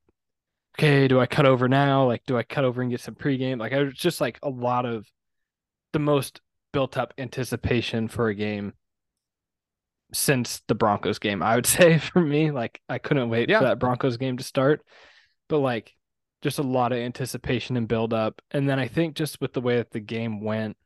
okay, 0.78 1.08
do 1.08 1.20
I 1.20 1.26
cut 1.26 1.46
over 1.46 1.68
now? 1.68 2.06
Like, 2.06 2.22
do 2.26 2.36
I 2.36 2.42
cut 2.42 2.64
over 2.64 2.82
and 2.82 2.90
get 2.90 3.00
some 3.00 3.14
pregame? 3.14 3.58
Like, 3.58 3.72
I 3.72 3.82
was 3.82 3.94
just 3.94 4.20
like 4.20 4.38
a 4.42 4.50
lot 4.50 4.86
of 4.86 5.06
the 5.92 5.98
most 5.98 6.40
built 6.72 6.96
up 6.96 7.12
anticipation 7.18 8.08
for 8.08 8.28
a 8.28 8.34
game 8.34 8.72
since 10.12 10.62
the 10.68 10.74
Broncos 10.74 11.18
game. 11.18 11.42
I 11.42 11.54
would 11.56 11.66
say 11.78 11.98
for 11.98 12.20
me, 12.20 12.50
like, 12.50 12.80
I 12.88 12.98
couldn't 12.98 13.28
wait 13.30 13.48
Yeah. 13.48 13.58
for 13.60 13.64
that 13.66 13.78
Broncos 13.78 14.16
game 14.16 14.36
to 14.38 14.44
start, 14.44 14.84
but 15.48 15.58
like, 15.58 15.94
just 16.42 16.58
a 16.58 16.62
lot 16.62 16.90
of 16.92 16.98
anticipation 16.98 17.76
and 17.76 17.86
build 17.86 18.12
up. 18.12 18.42
And 18.50 18.68
then 18.68 18.78
I 18.80 18.88
think 18.88 19.14
just 19.14 19.40
with 19.40 19.52
the 19.52 19.60
way 19.60 19.76
that 19.76 19.92
the 19.92 20.00
game 20.00 20.40
went, 20.42 20.76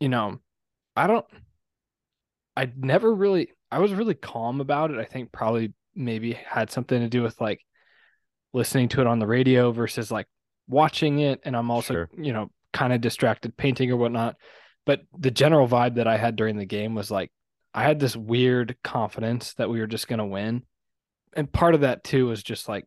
you 0.00 0.08
know, 0.08 0.38
I 0.94 1.06
don't, 1.06 1.26
I 2.56 2.70
never 2.76 3.12
really, 3.14 3.50
I 3.70 3.78
was 3.80 3.92
really 3.92 4.14
calm 4.14 4.60
about 4.60 4.90
it. 4.90 4.98
I 4.98 5.04
think 5.04 5.32
probably 5.32 5.72
maybe 5.94 6.32
had 6.34 6.70
something 6.70 7.00
to 7.00 7.08
do 7.08 7.22
with 7.22 7.40
like 7.40 7.60
listening 8.52 8.88
to 8.90 9.00
it 9.00 9.06
on 9.06 9.18
the 9.18 9.26
radio 9.26 9.72
versus 9.72 10.10
like 10.10 10.26
watching 10.68 11.18
it. 11.20 11.40
And 11.44 11.56
I'm 11.56 11.70
also, 11.70 11.94
Sure. 11.94 12.10
you 12.16 12.32
know, 12.32 12.50
kind 12.72 12.92
of 12.92 13.00
distracted 13.00 13.56
painting 13.56 13.90
or 13.90 13.96
whatnot. 13.96 14.36
But 14.86 15.02
the 15.18 15.30
general 15.30 15.68
vibe 15.68 15.96
that 15.96 16.06
I 16.06 16.16
had 16.16 16.36
during 16.36 16.56
the 16.56 16.64
game 16.64 16.94
was 16.94 17.10
like, 17.10 17.30
I 17.74 17.82
had 17.82 18.00
this 18.00 18.16
weird 18.16 18.76
confidence 18.82 19.52
that 19.54 19.68
we 19.68 19.80
were 19.80 19.86
just 19.86 20.08
going 20.08 20.20
to 20.20 20.24
win. 20.24 20.62
And 21.34 21.52
part 21.52 21.74
of 21.74 21.82
that 21.82 22.04
too 22.04 22.28
was 22.28 22.42
just 22.42 22.68
like, 22.68 22.86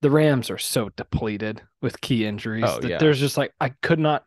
the 0.00 0.10
Rams 0.10 0.50
are 0.50 0.58
so 0.58 0.88
depleted 0.96 1.60
with 1.82 2.00
key 2.00 2.24
injuries 2.24 2.64
Oh, 2.66 2.80
that 2.80 2.88
yeah. 2.88 2.98
there's 2.98 3.20
just 3.20 3.36
like, 3.36 3.52
I 3.60 3.70
could 3.82 3.98
not, 3.98 4.24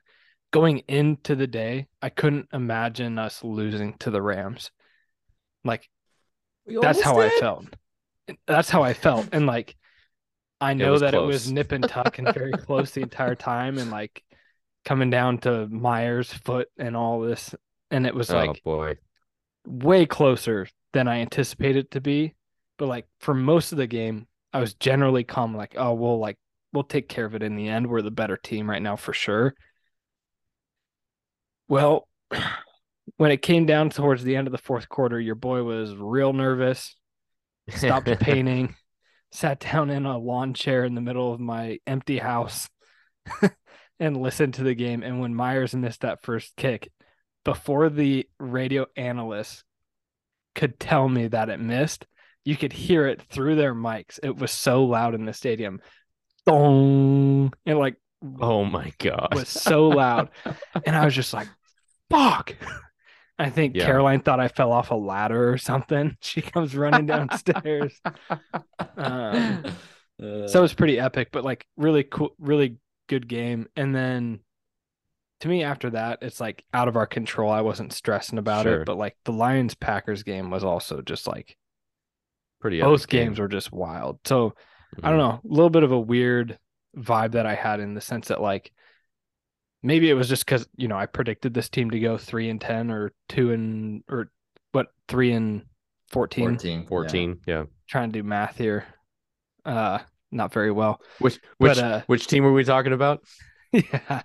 going 0.51 0.79
into 0.87 1.35
the 1.35 1.47
day, 1.47 1.87
I 2.01 2.09
couldn't 2.09 2.47
imagine 2.53 3.17
us 3.19 3.43
losing 3.43 3.97
to 3.99 4.11
the 4.11 4.21
Rams. 4.21 4.71
Like, 5.63 5.89
that's 6.67 7.01
how 7.01 7.19
I 7.19 7.29
felt. 7.29 7.65
That's 8.47 8.69
how 8.69 8.83
I 8.83 8.93
felt. 8.93 9.29
And 9.31 9.45
like 9.45 9.75
I 10.61 10.73
know 10.73 10.93
was 10.93 11.01
that 11.01 11.13
it 11.13 11.19
was 11.19 11.51
nip 11.51 11.71
and 11.71 11.87
tuck 11.87 12.19
and 12.19 12.33
very 12.33 12.51
close 12.51 12.91
the 12.91 13.01
entire 13.01 13.35
time 13.35 13.77
and 13.77 13.91
like 13.91 14.23
coming 14.85 15.09
down 15.09 15.39
to 15.39 15.67
Myers' 15.67 16.31
foot 16.31 16.69
and 16.77 16.95
all 16.95 17.19
this. 17.19 17.53
And 17.91 18.05
it 18.05 18.15
was 18.15 18.31
oh 18.31 18.37
like 18.37 18.63
boy 18.63 18.97
way 19.65 20.05
closer 20.05 20.67
than 20.93 21.07
I 21.07 21.19
anticipated 21.19 21.85
it 21.85 21.91
to 21.91 22.01
be. 22.01 22.35
But 22.77 22.87
like 22.87 23.07
for 23.19 23.33
most 23.33 23.71
of 23.71 23.77
the 23.77 23.87
game, 23.87 24.27
I 24.53 24.59
was 24.59 24.73
generally 24.75 25.23
calm, 25.23 25.55
like, 25.55 25.75
oh, 25.77 25.93
we'll 25.93 26.19
like 26.19 26.37
we'll 26.71 26.83
take 26.83 27.09
care 27.09 27.25
of 27.25 27.35
it 27.35 27.43
in 27.43 27.55
the 27.55 27.67
end. 27.67 27.87
We're 27.87 28.01
the 28.01 28.11
better 28.11 28.37
team 28.37 28.69
right 28.69 28.81
now 28.81 28.95
for 28.95 29.13
sure. 29.13 29.55
Well, 31.67 32.07
when 33.17 33.31
it 33.31 33.41
came 33.41 33.65
down 33.65 33.89
towards 33.89 34.23
the 34.23 34.35
end 34.35 34.47
of 34.47 34.51
the 34.51 34.57
fourth 34.57 34.87
quarter, 34.89 35.19
your 35.19 35.35
boy 35.35 35.63
was 35.63 35.95
real 35.95 36.33
nervous, 36.33 36.95
stopped 37.69 38.07
painting, 38.19 38.75
sat 39.31 39.59
down 39.59 39.89
in 39.89 40.05
a 40.05 40.17
lawn 40.17 40.53
chair 40.53 40.83
in 40.83 40.95
the 40.95 41.01
middle 41.01 41.33
of 41.33 41.39
my 41.39 41.79
empty 41.87 42.17
house 42.17 42.69
and 43.99 44.17
listened 44.17 44.55
to 44.55 44.63
the 44.63 44.75
game. 44.75 45.03
And 45.03 45.19
when 45.19 45.35
Myers 45.35 45.75
missed 45.75 46.01
that 46.01 46.21
first 46.23 46.55
kick, 46.55 46.91
before 47.43 47.89
the 47.89 48.27
radio 48.39 48.85
analysts 48.95 49.63
could 50.55 50.79
tell 50.79 51.07
me 51.07 51.27
that 51.27 51.49
it 51.49 51.59
missed, 51.59 52.05
you 52.43 52.55
could 52.55 52.73
hear 52.73 53.07
it 53.07 53.21
through 53.21 53.55
their 53.55 53.73
mics. 53.75 54.19
It 54.23 54.35
was 54.35 54.51
so 54.51 54.83
loud 54.85 55.15
in 55.15 55.25
the 55.25 55.33
stadium. 55.33 55.81
Dong. 56.45 57.51
And 57.65 57.79
like 57.79 57.95
oh 58.39 58.65
my 58.65 58.91
god 58.99 59.29
was 59.33 59.49
so 59.49 59.87
loud. 59.89 60.29
And 60.85 60.95
I 60.95 61.05
was 61.05 61.15
just 61.15 61.33
like, 61.33 61.47
fuck. 62.09 62.55
I 63.37 63.49
think 63.49 63.75
Yeah. 63.75 63.85
Caroline 63.85 64.21
thought 64.21 64.39
I 64.39 64.47
fell 64.47 64.71
off 64.71 64.91
a 64.91 64.95
ladder 64.95 65.51
or 65.51 65.57
something. 65.57 66.15
She 66.21 66.41
comes 66.41 66.75
running 66.75 67.05
downstairs. 67.05 67.99
Um, 68.97 69.63
Uh, 70.21 70.47
so 70.47 70.59
it 70.59 70.61
was 70.61 70.73
pretty 70.73 70.97
epic, 70.97 71.27
but 71.33 71.43
like 71.43 71.65
really 71.75 72.03
cool, 72.03 72.33
really 72.39 72.77
good 73.07 73.27
game. 73.27 73.67
And 73.75 73.93
then 73.95 74.39
to 75.41 75.47
me, 75.47 75.63
after 75.63 75.89
that, 75.91 76.19
it's 76.21 76.39
like 76.39 76.63
out 76.73 76.87
of 76.87 76.95
our 76.95 77.05
control. 77.07 77.51
I 77.51 77.61
wasn't 77.61 77.93
stressing 77.93 78.37
about 78.39 78.63
Sure. 78.63 78.81
it, 78.81 78.85
but 78.85 78.97
like 78.97 79.15
the 79.25 79.33
Lions 79.33 79.75
Packers 79.75 80.23
game 80.23 80.49
was 80.49 80.63
also 80.63 81.01
just 81.01 81.27
like 81.27 81.57
pretty 82.61 82.79
both 82.81 83.01
epic 83.01 83.09
game. 83.09 83.25
games 83.27 83.39
were 83.39 83.47
just 83.47 83.71
wild. 83.71 84.19
So 84.25 84.55
I 85.03 85.07
Mhm. 85.07 85.09
don't 85.11 85.17
know, 85.19 85.41
a 85.43 85.53
little 85.53 85.69
bit 85.69 85.83
of 85.83 85.91
a 85.91 85.99
weird 85.99 86.57
vibe 86.97 87.33
that 87.33 87.45
I 87.45 87.55
had 87.55 87.79
in 87.81 87.93
the 87.93 88.01
sense 88.01 88.29
that 88.29 88.41
like 88.41 88.71
maybe 89.83 90.09
it 90.09 90.13
was 90.13 90.29
just 90.29 90.45
because 90.45 90.67
you 90.77 90.87
know 90.87 90.97
I 90.97 91.05
predicted 91.05 91.53
this 91.53 91.69
team 91.69 91.91
to 91.91 91.99
go 91.99 92.17
three 92.17 92.49
and 92.49 92.59
ten 92.59 92.89
or 92.89 93.11
two 93.29 93.51
and 93.51 94.03
or 94.09 94.31
what 94.71 94.87
three 95.07 95.31
and 95.33 95.65
14. 96.07 96.45
14. 96.57 96.79
yeah. 96.81 96.87
14 96.87 97.41
yeah 97.45 97.63
Trying 97.87 98.11
to 98.11 98.19
do 98.19 98.23
math 98.23 98.57
here, 98.57 98.85
uh, 99.65 99.99
not 100.35 100.53
very 100.53 100.71
well. 100.71 101.01
which 101.19 101.39
which 101.57 101.75
But, 101.75 101.77
uh, 101.77 102.01
which 102.07 102.27
team 102.27 102.43
were 102.43 102.53
we 102.53 102.63
talking 102.63 102.93
about 102.93 103.23
yeah, 103.71 104.21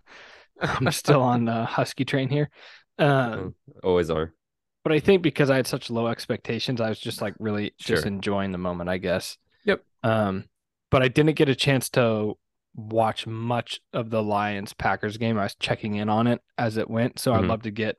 I'm 0.61 0.91
still 0.93 1.23
on 1.23 1.47
the 1.47 1.65
Husky 1.65 2.05
train 2.05 2.29
here. 2.29 2.51
Um, 2.99 3.55
always 3.83 4.11
are 4.11 4.35
but 4.83 4.93
I 4.93 4.99
think 5.01 5.23
because 5.23 5.51
I 5.51 5.57
had 5.57 5.67
such 5.67 5.91
low 5.91 6.07
expectations, 6.07 6.81
I 6.81 6.89
was 6.89 6.99
just 6.99 7.21
like 7.21 7.35
really 7.39 7.75
just 7.79 8.07
enjoying 8.07 8.51
the 8.53 8.59
moment, 8.59 8.89
I 8.89 8.97
guess. 8.99 9.37
Yep. 9.65 9.83
Um, 10.03 10.45
but 10.91 11.03
I 11.03 11.09
didn't 11.09 11.37
get 11.37 11.51
a 11.51 11.55
chance 11.55 11.91
to 11.91 12.39
watch 12.75 13.27
much 13.27 13.81
of 13.93 14.09
the 14.09 14.23
Lions 14.23 14.73
Packers 14.73 15.19
game. 15.19 15.39
I 15.39 15.43
was 15.43 15.55
checking 15.57 15.97
in 15.97 16.09
on 16.09 16.27
it 16.27 16.41
as 16.57 16.79
it 16.79 16.89
went, 16.89 17.19
so 17.19 17.35
I'd 17.35 17.45
Mhm. 17.45 17.49
love 17.49 17.63
to 17.63 17.71
get 17.71 17.97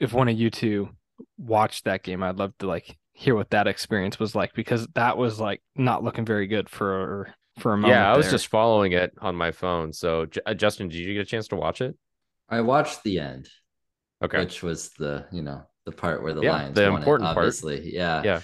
if 0.00 0.12
one 0.12 0.28
of 0.28 0.36
you 0.38 0.50
two 0.50 0.90
watched 1.38 1.84
that 1.84 2.02
game. 2.02 2.22
I'd 2.22 2.36
love 2.36 2.52
to 2.58 2.66
like 2.66 2.96
hear 3.20 3.34
what 3.34 3.50
that 3.50 3.66
experience 3.66 4.18
was 4.18 4.34
like 4.34 4.52
because 4.54 4.86
that 4.94 5.18
was 5.18 5.38
like 5.38 5.60
not 5.76 6.02
looking 6.02 6.24
very 6.24 6.46
good 6.46 6.68
for 6.70 7.32
for 7.58 7.74
a 7.74 7.76
moment. 7.76 7.92
yeah 7.98 8.10
i 8.10 8.16
was 8.16 8.26
there. 8.26 8.32
just 8.32 8.48
following 8.48 8.92
it 8.92 9.12
on 9.20 9.36
my 9.36 9.50
phone 9.52 9.92
so 9.92 10.24
J- 10.24 10.40
uh, 10.46 10.54
justin 10.54 10.88
did 10.88 10.96
you 10.98 11.12
get 11.12 11.20
a 11.20 11.24
chance 11.26 11.48
to 11.48 11.56
watch 11.56 11.80
it 11.82 11.96
I 12.48 12.62
watched 12.62 13.04
the 13.04 13.20
end, 13.20 13.48
okay 14.24 14.40
which 14.40 14.62
was 14.62 14.88
the 14.98 15.26
you 15.30 15.42
know 15.42 15.62
the 15.86 15.92
part 15.92 16.22
where 16.22 16.32
the 16.34 16.40
Yeah, 16.42 16.52
Lions 16.52 16.74
the 16.74 16.82
won 16.90 16.94
it, 16.94 16.96
important 16.98 17.26
part. 17.28 17.38
obviously. 17.38 17.94
Yeah. 17.94 18.22
Yeah. 18.24 18.40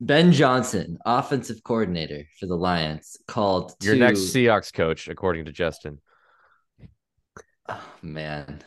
Ben 0.00 0.30
Johnson, 0.32 0.98
offensive 1.06 1.62
coordinator 1.64 2.24
for 2.38 2.46
the 2.46 2.54
Lions, 2.54 3.16
called 3.26 3.74
Your 3.82 3.94
to, 3.94 4.00
next 4.00 4.20
Seahawks 4.32 4.72
coach, 4.72 5.08
according 5.08 5.46
to 5.46 5.52
Justin. 5.52 6.00
Oh, 7.68 7.82
man, 8.02 8.60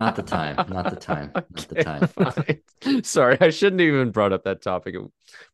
not 0.00 0.16
the 0.16 0.22
time. 0.22 0.56
Not 0.68 0.90
the 0.90 0.96
time. 0.96 1.30
Not 1.34 1.68
the 1.68 2.60
time. 2.82 3.02
sorry, 3.04 3.38
I 3.40 3.50
shouldn't 3.50 3.80
have 3.80 3.88
even 3.88 4.10
brought 4.10 4.32
up 4.32 4.44
that 4.44 4.62
topic. 4.62 4.94
It 4.94 5.02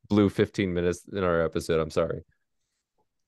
blew 0.09 0.28
15 0.28 0.72
minutes 0.72 1.05
in 1.12 1.22
our 1.22 1.44
episode. 1.44 1.80
I'm 1.80 1.90
sorry. 1.90 2.22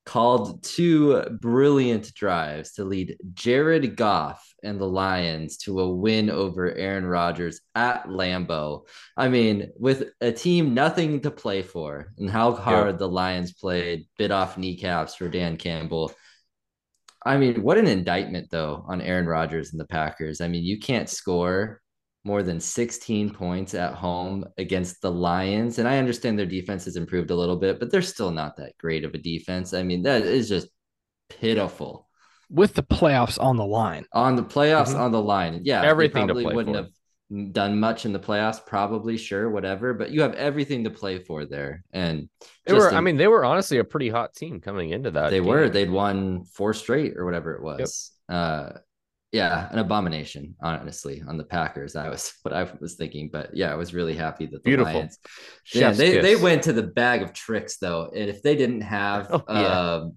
called 0.05 0.62
two 0.64 1.23
brilliant 1.41 2.12
drives 2.14 2.73
to 2.73 2.85
lead 2.85 3.16
Jared 3.35 3.97
Goff 3.97 4.55
and 4.62 4.81
the 4.81 4.89
Lions 4.89 5.59
to 5.59 5.81
a 5.81 5.89
win 5.89 6.31
over 6.31 6.73
Aaron 6.73 7.07
Rodgers 7.07 7.61
at 7.75 8.07
Lambeau. 8.07 8.87
I 9.16 9.29
mean, 9.29 9.70
with 9.79 10.11
a 10.20 10.33
team 10.33 10.75
nothing 10.75 11.20
to 11.20 11.31
play 11.31 11.62
for 11.62 12.12
and 12.18 12.29
how 12.29 12.53
hard 12.53 12.99
the 12.99 13.09
Lions 13.09 13.53
played, 13.53 14.07
bit 14.18 14.31
off 14.31 14.59
kneecaps 14.59 15.14
for 15.14 15.29
Dan 15.29 15.57
Campbell. 15.57 16.12
I 17.25 17.37
mean, 17.37 17.62
what 17.62 17.79
an 17.79 17.87
indictment 17.87 18.51
though 18.51 18.85
on 18.89 19.01
Aaron 19.01 19.27
Rodgers 19.27 19.70
and 19.73 19.81
the 19.81 19.87
Packers. 19.87 20.41
I 20.41 20.49
mean, 20.49 20.64
you 20.64 20.79
can't 20.79 21.09
score 21.09 21.81
more 22.25 22.43
than 22.43 22.61
16 22.61 23.31
points 23.31 23.75
at 23.75 23.95
home 23.95 24.45
against 24.59 25.03
the 25.03 25.11
Lions. 25.11 25.79
And 25.79 25.89
I 25.89 25.99
understand 25.99 26.39
their 26.39 26.47
defense 26.47 26.85
has 26.85 26.97
improved 26.97 27.31
a 27.31 27.35
little 27.35 27.57
bit, 27.57 27.81
but 27.81 27.91
they're 27.91 28.03
still 28.03 28.31
not 28.31 28.57
that 28.57 28.79
great 28.79 29.05
of 29.05 29.12
a 29.14 29.18
defense. 29.18 29.75
I 29.75 29.83
mean, 29.83 30.03
that 30.03 30.23
is 30.23 30.49
just 30.49 30.68
pitiful. 31.29 32.09
With 32.49 32.75
the 32.75 32.83
playoffs 32.83 33.41
on 33.41 33.57
the 33.57 33.64
line. 33.64 34.05
On 34.12 34.37
the 34.37 34.43
playoffs, 34.45 34.95
Mhm. 34.95 35.01
on 35.01 35.12
the 35.12 35.23
line. 35.23 35.62
Yeah. 35.64 35.83
Everything 35.83 36.29
to 36.29 36.35
probably 36.35 36.45
play 36.45 36.55
wouldn't 36.55 36.77
for. 36.77 36.83
have 36.83 36.93
done 37.53 37.80
much 37.80 38.05
in 38.05 38.12
the 38.12 38.18
playoffs, 38.18 38.64
probably, 38.64 39.16
sure, 39.16 39.49
whatever, 39.49 39.95
but 39.95 40.11
you 40.11 40.22
have 40.22 40.35
everything 40.35 40.85
to 40.85 40.91
play 40.91 41.18
for 41.18 41.47
there. 41.47 41.83
And 41.93 42.28
They 42.66 42.74
were, 42.74 42.80
just 42.80 42.95
I 42.95 43.01
mean, 43.01 43.16
they 43.16 43.28
were 43.28 43.45
honestly 43.45 43.78
a 43.78 43.85
pretty 43.85 44.11
hot 44.11 44.35
team 44.35 44.61
coming 44.61 44.91
into 44.91 45.11
that. 45.12 45.30
they 45.30 45.39
game. 45.39 45.47
were, 45.47 45.68
they'd 45.68 45.91
won 45.91 46.45
four 46.45 46.74
straight 46.74 47.16
or 47.16 47.24
whatever 47.24 47.55
it 47.55 47.62
was. 47.62 48.12
Uh, 48.28 48.70
yeah, 49.33 49.66
an 49.72 49.78
abomination, 49.78 50.55
honestly, 50.62 51.22
on 51.26 51.39
the 51.39 51.45
Packers. 51.45 51.95
That 51.95 52.11
was 52.11 52.35
what 52.43 52.53
I 52.53 52.70
was 52.80 52.97
thinking. 52.97 53.30
But 53.33 53.57
yeah, 53.57 53.72
I 53.72 53.76
was 53.76 53.95
really 53.95 54.14
happy 54.14 54.45
that 54.45 54.62
the 54.62 54.68
Beautiful. 54.68 54.93
Lions. 54.93 55.18
Yeah, 55.72 55.89
Chef's 55.89 55.99
they, 55.99 56.20
they 56.20 56.37
went 56.37 56.64
to 56.64 56.74
the 56.74 56.83
bag 56.83 57.22
of 57.22 57.33
tricks 57.33 57.78
though. 57.78 58.11
And 58.14 58.28
if 58.28 58.43
they 58.43 58.57
didn't 58.57 58.83
have 58.83 59.28
Oh, 59.33 59.43
yeah. 59.49 59.80
um, 59.80 60.16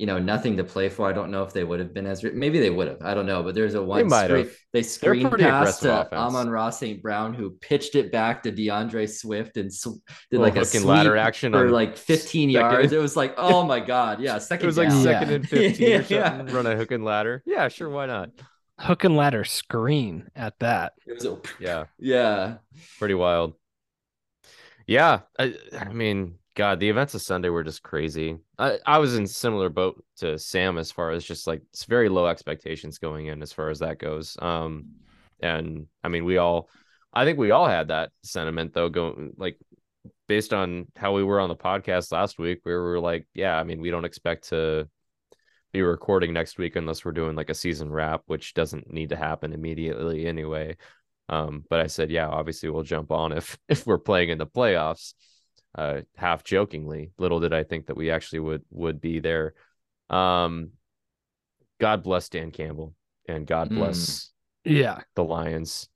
you 0.00 0.06
know, 0.06 0.18
nothing 0.18 0.56
to 0.56 0.64
play 0.64 0.88
for, 0.88 1.06
I 1.06 1.12
don't 1.12 1.30
know 1.30 1.42
if 1.42 1.52
they 1.52 1.62
would 1.62 1.78
have 1.78 1.92
been 1.92 2.06
as 2.06 2.24
maybe 2.24 2.58
they 2.58 2.70
would 2.70 2.88
have. 2.88 3.02
I 3.02 3.12
don't 3.12 3.26
know. 3.26 3.42
But 3.42 3.54
there's 3.54 3.74
a 3.74 3.82
one 3.82 4.08
might 4.08 4.28
screen, 4.28 4.44
have. 4.46 4.56
they 4.72 4.82
screen 4.82 5.28
pretty 5.28 5.44
pass 5.44 5.84
uh, 5.84 5.86
to 5.86 6.00
offense. 6.06 6.18
Amon-Ra 6.18 6.70
St. 6.70 7.02
Brown, 7.02 7.34
who 7.34 7.50
pitched 7.60 7.96
it 7.96 8.10
back 8.10 8.42
to 8.44 8.50
D'Andre 8.50 9.04
Swift 9.06 9.58
and 9.58 9.70
sw- 9.70 10.00
did 10.30 10.38
Little 10.38 10.46
like 10.46 10.56
a 10.56 10.60
hook 10.60 10.74
and 10.74 10.84
ladder 10.86 11.18
action 11.18 11.52
for 11.52 11.68
like 11.68 11.98
15 11.98 12.48
second- 12.48 12.50
yards. 12.50 12.92
It 12.94 12.98
was 12.98 13.14
like, 13.14 13.34
oh 13.38 13.62
my 13.66 13.78
god, 13.78 14.20
yeah, 14.20 14.38
second 14.38 14.64
It 14.64 14.66
was 14.68 14.78
like 14.78 14.88
down. 14.88 15.04
Yeah. 15.04 15.20
second 15.20 15.34
and 15.34 15.48
15 15.48 15.92
or 15.92 16.00
Yeah. 16.08 16.42
Run 16.50 16.66
a 16.66 16.76
hook 16.76 16.92
and 16.92 17.04
ladder. 17.04 17.42
Yeah, 17.44 17.68
sure. 17.68 17.90
Why 17.90 18.06
not? 18.06 18.30
Hook 18.78 19.04
and 19.04 19.14
ladder 19.14 19.44
screen 19.44 20.30
at 20.34 20.58
that. 20.60 20.94
It 21.06 21.12
was 21.12 21.26
a, 21.26 21.38
Yeah. 21.60 21.84
yeah. 21.98 22.54
pretty 22.98 23.12
wild. 23.14 23.52
Yeah, 24.86 25.20
I, 25.38 25.54
I 25.78 25.92
mean, 25.92 26.36
God, 26.60 26.78
the 26.78 26.90
events 26.90 27.14
of 27.14 27.22
Sunday 27.22 27.48
were 27.48 27.64
just 27.64 27.82
crazy. 27.82 28.36
I, 28.58 28.76
I 28.84 28.98
was 28.98 29.16
in 29.16 29.26
similar 29.26 29.70
boat 29.70 30.04
to 30.18 30.38
Sam 30.38 30.76
as 30.76 30.92
far 30.92 31.10
as 31.10 31.24
just 31.24 31.46
like 31.46 31.62
it's 31.72 31.86
very 31.86 32.10
low 32.10 32.26
expectations 32.26 32.98
going 32.98 33.28
in 33.28 33.40
as 33.40 33.50
far 33.50 33.70
as 33.70 33.78
that 33.78 33.98
goes. 33.98 34.36
Um, 34.42 34.88
and 35.40 35.86
I 36.04 36.08
mean, 36.08 36.26
we 36.26 36.36
all, 36.36 36.68
I 37.14 37.24
think 37.24 37.38
we 37.38 37.50
all 37.50 37.66
had 37.66 37.88
that 37.88 38.10
sentiment 38.24 38.74
though. 38.74 38.90
Going 38.90 39.32
like 39.38 39.58
based 40.28 40.52
on 40.52 40.88
how 40.96 41.14
we 41.14 41.24
were 41.24 41.40
on 41.40 41.48
the 41.48 41.56
podcast 41.56 42.12
last 42.12 42.38
week, 42.38 42.60
we 42.66 42.74
were 42.74 43.00
like, 43.00 43.26
yeah, 43.32 43.58
I 43.58 43.64
mean, 43.64 43.80
we 43.80 43.90
don't 43.90 44.04
expect 44.04 44.50
to 44.50 44.86
be 45.72 45.80
recording 45.80 46.34
next 46.34 46.58
week 46.58 46.76
unless 46.76 47.06
we're 47.06 47.12
doing 47.12 47.36
like 47.36 47.48
a 47.48 47.54
season 47.54 47.90
wrap, 47.90 48.20
which 48.26 48.52
doesn't 48.52 48.92
need 48.92 49.08
to 49.08 49.16
happen 49.16 49.54
immediately 49.54 50.26
anyway. 50.26 50.76
Um, 51.30 51.64
but 51.70 51.80
I 51.80 51.86
said, 51.86 52.10
yeah, 52.10 52.28
obviously 52.28 52.68
we'll 52.68 52.82
jump 52.82 53.10
on 53.12 53.32
if 53.32 53.56
if 53.70 53.86
we're 53.86 53.96
playing 53.96 54.28
in 54.28 54.36
the 54.36 54.46
playoffs. 54.46 55.14
Uh, 55.74 56.00
half 56.16 56.42
jokingly, 56.42 57.12
little 57.18 57.38
did 57.40 57.52
I 57.52 57.62
think 57.62 57.86
that 57.86 57.96
we 57.96 58.10
actually 58.10 58.40
would 58.40 58.62
would 58.70 59.00
be 59.00 59.20
there. 59.20 59.54
Um, 60.08 60.70
God 61.78 62.02
bless 62.02 62.28
Dan 62.28 62.50
Campbell 62.50 62.94
and 63.28 63.46
God 63.46 63.70
Mm. 63.70 63.76
bless 63.76 64.32
Yeah. 64.64 65.00
the 65.14 65.22
Lions. 65.24 65.88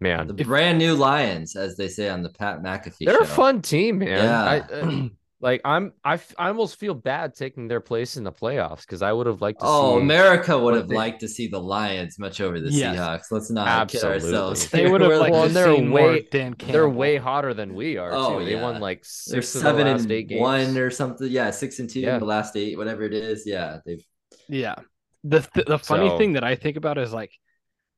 Man, 0.00 0.28
The 0.28 0.44
brand 0.44 0.78
new 0.78 0.94
Lions, 0.94 1.56
as 1.56 1.76
they 1.76 1.88
say 1.88 2.08
on 2.08 2.22
the 2.22 2.30
Pat 2.30 2.62
McAfee 2.62 3.04
they're 3.06 3.16
show. 3.16 3.20
a 3.22 3.26
fun 3.26 3.60
team, 3.62 3.98
man. 3.98 4.08
Yeah. 4.08 4.42
I, 4.44 4.58
uh, 4.72 5.08
like 5.40 5.60
I'm, 5.64 5.92
I, 6.04 6.14
f- 6.14 6.34
I 6.36 6.48
almost 6.48 6.80
feel 6.80 6.94
bad 6.94 7.34
taking 7.34 7.68
their 7.68 7.80
place 7.80 8.16
in 8.16 8.24
the 8.24 8.32
playoffs 8.32 8.80
because 8.80 9.02
I 9.02 9.12
would 9.12 9.26
have 9.28 9.40
liked 9.40 9.60
to 9.60 9.66
Oh, 9.68 9.96
see. 9.96 10.02
America 10.02 10.58
would 10.58 10.74
have 10.74 10.88
they- 10.88 10.96
liked 10.96 11.20
to 11.20 11.28
see 11.28 11.46
the 11.46 11.60
Lions 11.60 12.18
much 12.18 12.40
over 12.40 12.58
the 12.58 12.70
Yes. 12.70 12.96
Seahawks. 12.96 13.30
Let's 13.30 13.50
not 13.50 13.88
kid 13.88 14.02
ourselves. 14.02 14.68
They 14.70 14.90
would 14.90 15.00
have 15.00 15.10
We're 15.20 15.30
Well, 15.30 15.48
they're 15.48 15.80
way- 15.90 16.26
Dan 16.30 16.56
They're 16.58 16.88
way 16.88 17.16
hotter 17.18 17.54
than 17.54 17.74
we 17.74 17.96
are 17.98 18.10
Oh, 18.12 18.40
too. 18.40 18.44
They 18.46 18.56
won 18.56 18.74
yeah. 18.74 18.80
like 18.80 19.02
they're 19.28 19.42
six 19.42 19.54
of 19.54 19.62
the 19.62 19.68
seven 19.68 19.86
last 19.86 20.02
and 20.02 20.12
eight 20.12 20.28
games. 20.28 20.40
one 20.40 20.76
or 20.76 20.90
something. 20.90 21.30
Yeah, 21.30 21.50
six 21.52 21.78
and 21.78 21.88
two 21.88 22.00
Yeah. 22.00 22.14
in 22.14 22.20
the 22.20 22.26
last 22.26 22.56
eight, 22.56 22.76
whatever 22.76 23.04
it 23.04 23.14
is. 23.14 23.44
Yeah, 23.46 23.78
they've 23.86 24.04
Yeah. 24.48 24.74
The 25.22 25.40
th- 25.40 25.66
the 25.66 25.78
funny 25.78 26.08
So- 26.08 26.18
thing 26.18 26.32
that 26.32 26.42
I 26.44 26.56
think 26.56 26.76
about 26.76 26.98
is 26.98 27.12
like 27.12 27.30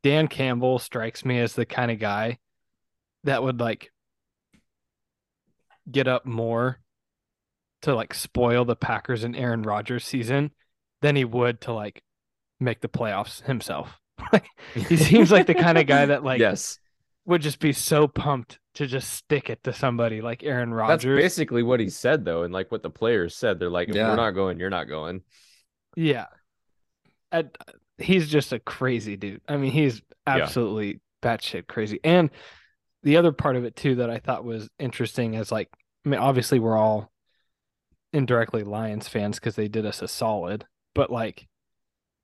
Dan 0.03 0.29
Campbell 0.29 0.79
strikes 0.79 1.25
me 1.25 1.39
as 1.41 1.55
the 1.55 1.65
kind 1.67 1.91
of 1.91 1.99
guy 1.99 2.39
that 3.25 3.43
would 3.43 3.61
like 3.61 3.91
get 5.91 6.07
up 6.07 6.25
more 6.27 6.79
to 7.83 7.95
like 7.95 8.15
spoil 8.15 8.65
the 8.65 8.77
Packers 8.77 9.25
and 9.25 9.35
Aaron 9.37 9.63
Rodgers 9.63 10.05
season 10.05 10.51
than 11.03 11.17
he 11.17 11.25
would 11.25 11.61
to 11.63 11.73
like 11.73 12.03
make 12.59 12.81
the 12.81 12.89
playoffs 12.89 13.43
himself. 13.43 13.97
Like 14.35 14.45
he 14.75 14.99
seems 14.99 15.33
like 15.33 15.47
the 15.47 15.55
kind 15.55 15.79
of 15.79 15.87
guy 15.87 16.05
that 16.05 16.23
like 16.31 16.41
yes, 16.41 16.79
would 17.25 17.41
just 17.41 17.59
be 17.59 17.73
so 17.73 18.07
pumped 18.07 18.59
to 18.75 18.87
just 18.87 19.15
stick 19.15 19.49
it 19.49 19.65
to 19.65 19.73
somebody 19.73 20.21
like 20.21 20.43
Aaron 20.45 20.75
Rodgers. 20.75 20.93
that's 20.93 21.05
Rodgers. 21.07 21.23
basically 21.25 21.63
what 21.63 21.81
he 21.81 21.89
said 21.89 22.27
though, 22.27 22.43
and 22.43 22.53
like 22.53 22.71
what 22.71 22.83
the 22.83 22.91
players 22.91 23.35
said. 23.35 23.59
They're 23.59 23.71
like, 23.71 23.89
if 23.89 23.95
Yeah. 23.97 24.11
we're 24.11 24.17
not 24.17 24.33
going, 24.33 24.59
you're 24.61 24.69
not 24.69 24.89
going. 24.89 25.23
Yeah. 25.97 26.27
And 27.33 27.49
uh, 27.67 27.73
he's 27.97 28.29
just 28.29 28.53
a 28.53 28.59
crazy 28.59 29.17
dude. 29.17 29.41
I 29.49 29.57
mean, 29.57 29.73
he's 29.73 30.03
absolutely 30.27 31.01
batshit 31.23 31.67
crazy. 31.67 31.99
And 32.05 32.29
the 33.03 33.17
other 33.17 33.33
part 33.33 33.57
of 33.57 33.65
it 33.65 33.75
too 33.75 33.95
that 33.97 34.11
I 34.11 34.19
thought 34.19 34.45
was 34.45 34.69
interesting 34.79 35.33
is 35.35 35.51
like, 35.51 35.71
I 36.05 36.11
mean, 36.11 36.21
obviously 36.21 36.59
we're 36.59 36.77
all 36.77 37.10
indirectly 38.13 38.63
Lions 38.65 39.09
fans 39.09 39.39
because 39.39 39.57
they 39.57 39.69
did 39.69 39.87
us 39.87 40.03
a 40.03 40.09
solid, 40.09 40.67
but 40.95 41.11
like, 41.11 41.47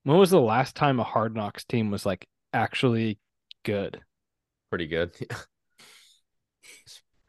when 0.04 0.18
was 0.18 0.30
the 0.30 0.40
last 0.40 0.76
time 0.76 1.00
a 1.00 1.04
Hard 1.04 1.34
Knocks 1.34 1.64
team 1.64 1.90
was 1.90 2.06
like 2.06 2.26
actually 2.52 3.18
good? 3.64 4.00
Pretty 4.70 4.86
good. 4.86 5.12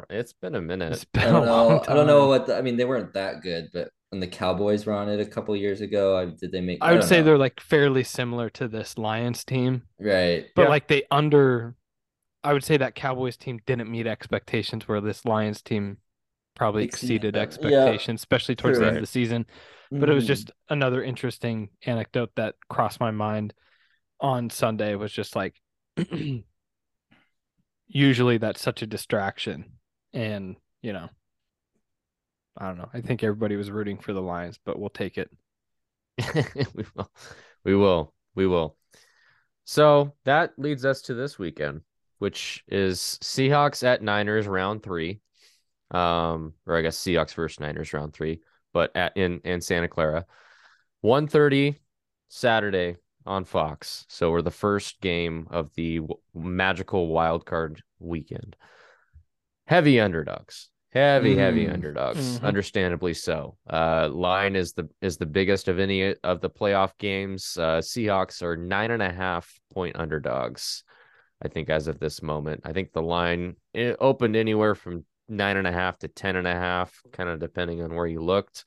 it's 0.10 0.34
been 0.34 0.56
a 0.56 0.62
minute. 0.62 0.94
It's 0.94 1.06
been 1.06 1.24
I 1.24 1.32
don't 1.32 1.48
a 1.48 1.52
long 1.52 1.70
know. 1.70 1.84
I 1.88 1.94
don't 1.94 2.08
know 2.08 2.28
what 2.28 2.48
the, 2.48 2.58
I 2.58 2.62
mean. 2.62 2.78
They 2.78 2.86
weren't 2.86 3.14
that 3.14 3.42
good, 3.42 3.70
but 3.74 3.90
when 4.10 4.20
the 4.20 4.28
Cowboys 4.28 4.86
were 4.86 4.94
on 4.94 5.10
it 5.10 5.20
a 5.20 5.26
couple 5.26 5.56
years 5.56 5.82
ago, 5.82 6.18
I, 6.18 6.26
did 6.26 6.52
they 6.52 6.62
make? 6.62 6.80
I 6.82 6.94
would 6.94 7.04
say 7.04 7.18
know. 7.20 7.24
they're 7.24 7.38
like 7.38 7.60
fairly 7.60 8.04
similar 8.04 8.50
to 8.52 8.68
this 8.68 8.98
Lions 8.98 9.44
team. 9.44 9.84
right. 10.00 10.46
but 10.56 10.64
Yeah. 10.64 10.70
like 10.70 10.88
they 10.88 11.04
under 11.12 11.76
I 12.44 12.54
would 12.54 12.64
say 12.64 12.78
that 12.78 12.96
Cowboys 12.96 13.36
team 13.38 13.60
didn't 13.66 13.92
meet 13.92 14.08
expectations 14.08 14.88
where 14.88 15.02
this 15.02 15.26
Lions 15.26 15.62
team 15.62 15.98
probably 16.58 16.84
Exceeded 16.84 17.36
exceeded 17.36 17.36
them. 17.36 17.40
Yeah. 17.72 17.78
expectations, 17.78 18.22
especially 18.22 18.56
towards 18.56 18.80
the 18.80 18.86
end 18.86 18.96
Right. 18.96 18.98
of 18.98 19.04
the 19.04 19.08
season. 19.08 19.46
But 19.92 20.10
it 20.10 20.14
was 20.14 20.26
Mhm. 20.26 20.28
just 20.28 20.52
another 20.70 21.02
interesting 21.04 21.70
anecdote 21.86 22.32
that 22.36 22.56
crossed 22.70 23.00
my 23.00 23.12
mind 23.12 23.54
on 24.20 24.50
Sunday 24.50 24.96
was 24.96 25.14
just 25.14 25.36
like 25.36 25.56
usually 27.88 28.38
that's 28.38 28.62
such 28.62 28.82
a 28.82 28.88
distraction. 28.88 29.78
And, 30.14 30.56
you 30.82 30.94
know, 30.94 31.10
I 32.58 32.68
don't 32.68 32.78
know. 32.78 32.90
I 32.94 33.02
think 33.02 33.24
everybody 33.24 33.56
was 33.56 33.70
rooting 33.72 34.00
for 34.00 34.14
the 34.14 34.22
Lions, 34.22 34.60
but 34.66 34.80
we'll 34.80 34.90
take 34.90 35.18
it. 35.18 35.30
we 36.74 36.86
will. 36.96 37.12
We 37.64 37.76
will. 37.76 38.14
We 38.36 38.48
will. 38.48 38.78
So 39.66 40.16
that 40.26 40.54
leads 40.58 40.86
us 40.86 41.04
to 41.04 41.14
this 41.14 41.38
weekend, 41.38 41.82
which 42.20 42.64
is 42.68 43.20
Seahawks 43.22 43.84
at 43.84 44.02
Niners 44.02 44.48
round 44.48 44.82
three. 44.82 45.22
Um, 45.92 46.54
or 46.66 46.76
I 46.78 46.82
guess 46.82 46.98
Seahawks 46.98 47.34
versus 47.34 47.60
Niners 47.60 47.94
round 47.94 48.14
three, 48.14 48.42
but 48.74 48.96
at 48.96 49.16
in 49.16 49.40
in 49.44 49.62
Santa 49.62 49.88
Clara. 49.88 50.26
1:30 51.02 51.76
Saturday 52.30 52.98
on 53.26 53.46
Fox. 53.46 54.06
So 54.10 54.32
we're 54.32 54.42
the 54.42 54.52
first 54.52 55.00
game 55.02 55.48
of 55.52 55.74
the 55.76 55.98
w- 56.00 56.20
magical 56.34 57.08
wild 57.08 57.46
card 57.46 57.82
weekend. 58.00 58.56
Heavy 59.66 60.00
underdogs. 60.00 60.70
Heavy, 60.92 61.36
heavy 61.36 61.66
Mm. 61.68 61.74
underdogs. 61.74 62.40
Mhm. 62.40 62.44
Understandably 62.44 63.14
so. 63.14 63.58
Uh 63.70 64.10
line 64.12 64.56
is 64.56 64.74
the 64.74 64.90
is 65.02 65.18
the 65.18 65.26
biggest 65.26 65.68
of 65.68 65.78
any 65.80 66.16
of 66.24 66.42
the 66.42 66.50
playoff 66.50 66.98
games. 66.98 67.58
Uh 67.58 67.80
Seahawks 67.80 68.42
are 68.42 68.56
nine 68.58 68.92
and 68.92 69.04
a 69.04 69.12
half 69.12 69.54
point 69.74 69.96
underdogs. 69.98 70.84
I 71.42 71.50
think 71.50 71.70
as 71.70 71.88
of 71.88 72.00
this 72.00 72.24
moment. 72.24 72.62
I 72.64 72.74
think 72.74 72.94
the 72.94 73.02
line 73.04 73.58
it 73.74 73.98
opened 74.00 74.36
anywhere 74.36 74.74
from 74.74 75.06
nine 75.30 75.58
and 75.58 75.68
a 75.68 75.72
half 75.72 75.98
to 76.00 76.08
ten 76.08 76.36
and 76.36 76.48
a 76.48 76.54
half, 76.54 76.94
kind 77.12 77.30
of 77.30 77.40
depending 77.40 77.82
on 77.82 77.94
where 77.96 78.08
you 78.08 78.22
looked. 78.22 78.66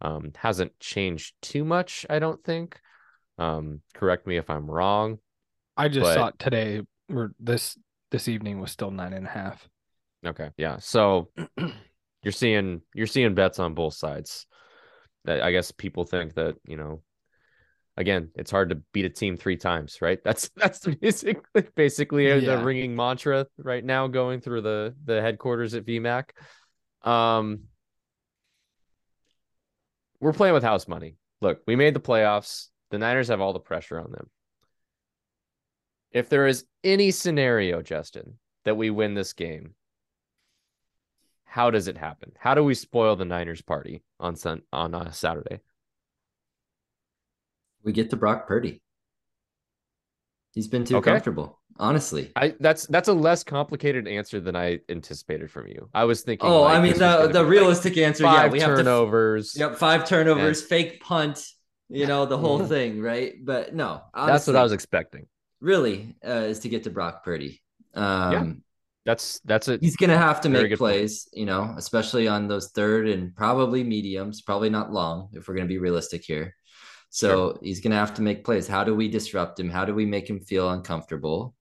Um, 0.00 0.32
hasn't 0.36 0.78
changed 0.78 1.34
too 1.40 1.64
much, 1.64 2.04
I 2.10 2.18
don't 2.18 2.42
think. 2.44 2.78
Um, 3.38 3.80
correct 3.94 4.26
me 4.26 4.36
if 4.36 4.50
I'm 4.50 4.70
wrong. 4.70 5.18
I 5.76 5.88
just 5.88 6.04
But- 6.04 6.14
saw 6.14 6.26
it 6.28 6.38
today 6.38 6.82
or 7.10 7.32
this 7.38 7.78
this 8.10 8.28
evening 8.28 8.60
was 8.60 8.70
still 8.70 8.90
nine 8.90 9.12
and 9.12 9.26
a 9.26 9.30
half. 9.30 9.68
Okay, 10.24 10.50
yeah. 10.56 10.78
So 10.78 11.30
you're 12.22 12.32
seeing 12.32 12.82
you're 12.94 13.06
seeing 13.06 13.34
bets 13.34 13.58
on 13.58 13.74
both 13.74 13.94
sides. 13.94 14.46
I 15.28 15.50
guess 15.50 15.72
people 15.72 16.04
think 16.04 16.34
that 16.34 16.54
you 16.66 16.76
know, 16.76 17.02
again, 17.96 18.30
it's 18.34 18.50
hard 18.50 18.70
to 18.70 18.76
beat 18.92 19.04
a 19.04 19.10
team 19.10 19.36
three 19.36 19.56
times, 19.56 19.98
right? 20.02 20.18
That's 20.24 20.48
that's 20.56 20.80
basically 20.80 21.62
basically 21.74 22.28
Yeah. 22.28 22.56
the 22.56 22.64
ringing 22.64 22.94
mantra 22.96 23.46
right 23.58 23.84
now 23.84 24.06
going 24.08 24.40
through 24.40 24.62
the 24.62 24.94
the 25.04 25.20
headquarters 25.20 25.74
at 25.74 25.84
VMAC. 25.86 26.30
Um, 27.02 27.64
we're 30.20 30.32
playing 30.32 30.54
with 30.54 30.62
house 30.64 30.88
money. 30.88 31.16
Look, 31.40 31.60
we 31.66 31.76
made 31.76 31.94
the 31.94 32.00
playoffs. 32.00 32.68
The 32.90 32.98
Niners 32.98 33.28
have 33.28 33.40
all 33.40 33.52
the 33.52 33.60
pressure 33.60 34.00
on 34.00 34.10
them. 34.12 34.30
If 36.12 36.28
there 36.28 36.46
is 36.46 36.64
any 36.82 37.10
scenario, 37.10 37.82
Justin, 37.82 38.38
that 38.64 38.76
we 38.76 38.90
win 38.90 39.14
this 39.14 39.34
game, 39.34 39.74
how 41.44 41.70
does 41.70 41.88
it 41.88 41.98
happen? 41.98 42.32
How 42.38 42.54
do 42.54 42.64
we 42.64 42.74
spoil 42.74 43.16
the 43.16 43.24
Niners 43.24 43.60
party 43.62 44.02
on 44.18 44.36
sun 44.36 44.62
on 44.72 44.94
uh, 44.94 45.10
Saturday? 45.10 45.60
We 47.86 47.92
get 47.92 48.10
to 48.10 48.16
Brock 48.16 48.46
Purdy. 48.46 48.82
He's 50.52 50.68
been 50.68 50.84
too 50.84 50.96
Okay. 50.96 51.12
comfortable, 51.12 51.60
honestly. 51.78 52.32
I 52.36 52.54
that's 52.60 52.86
that's 52.86 53.08
a 53.08 53.12
less 53.14 53.44
complicated 53.44 54.08
answer 54.08 54.40
than 54.40 54.56
I 54.56 54.80
anticipated 54.88 55.50
from 55.50 55.68
you. 55.68 55.88
I 55.94 56.04
was 56.04 56.22
thinking. 56.22 56.48
Oh, 56.50 56.62
like, 56.62 56.78
I 56.78 56.82
mean 56.82 56.98
the 56.98 57.28
the 57.28 57.28
be, 57.28 57.38
like, 57.38 57.46
realistic 57.46 57.96
answer, 57.98 58.24
yeah, 58.24 58.48
we 58.48 58.60
have 58.60 58.70
to 58.70 58.76
turnovers. 58.76 59.54
Yep, 59.56 59.76
five 59.76 60.06
turnovers, 60.08 60.62
fake 60.62 61.00
punt, 61.00 61.46
you 61.88 62.06
know, 62.06 62.26
the 62.26 62.38
whole 62.38 62.58
thing, 62.66 63.00
right? 63.00 63.34
But 63.42 63.74
no, 63.74 64.02
That's 64.14 64.46
what 64.46 64.56
I 64.56 64.62
was 64.62 64.72
expecting. 64.72 65.26
really 65.60 66.16
uh, 66.26 66.30
is 66.50 66.60
to 66.60 66.68
get 66.68 66.84
to 66.84 66.90
Brock 66.90 67.24
Purdy. 67.24 67.62
Um, 67.94 68.62
That's 69.04 69.40
that's 69.44 69.68
it. 69.68 69.80
He's 69.82 69.96
gonna 69.96 70.18
have 70.18 70.40
to 70.42 70.48
make 70.48 70.70
good 70.70 70.78
point. 70.78 70.92
plays, 70.96 71.28
you 71.32 71.46
know, 71.46 71.74
especially 71.76 72.26
on 72.28 72.48
those 72.48 72.70
third 72.72 73.08
and 73.08 73.34
probably 73.36 73.84
mediums, 73.84 74.42
probably 74.42 74.70
not 74.70 74.92
long 74.92 75.28
if 75.32 75.46
we're 75.46 75.54
gonna 75.54 75.68
be 75.68 75.78
realistic 75.78 76.24
here. 76.24 76.54
So 77.10 77.58
he's 77.62 77.80
gonna 77.80 77.96
have 77.96 78.14
to 78.14 78.22
make 78.22 78.44
plays. 78.44 78.68
How 78.68 78.84
do 78.84 78.94
we 78.94 79.08
disrupt 79.08 79.58
him? 79.58 79.70
How 79.70 79.84
do 79.84 79.94
we 79.94 80.06
make 80.06 80.28
him 80.28 80.40
feel 80.40 80.70
uncomfortable? 80.70 81.54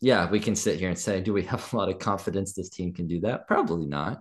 Yeah, 0.00 0.30
we 0.30 0.40
can 0.40 0.54
sit 0.54 0.78
here 0.78 0.90
and 0.90 0.98
say, 0.98 1.20
do 1.20 1.32
we 1.32 1.42
have 1.44 1.72
a 1.72 1.76
lot 1.76 1.88
of 1.88 1.98
confidence 1.98 2.52
this 2.52 2.68
team 2.68 2.92
can 2.92 3.06
do 3.08 3.20
that? 3.20 3.48
Probably 3.48 3.86
not. 3.86 4.20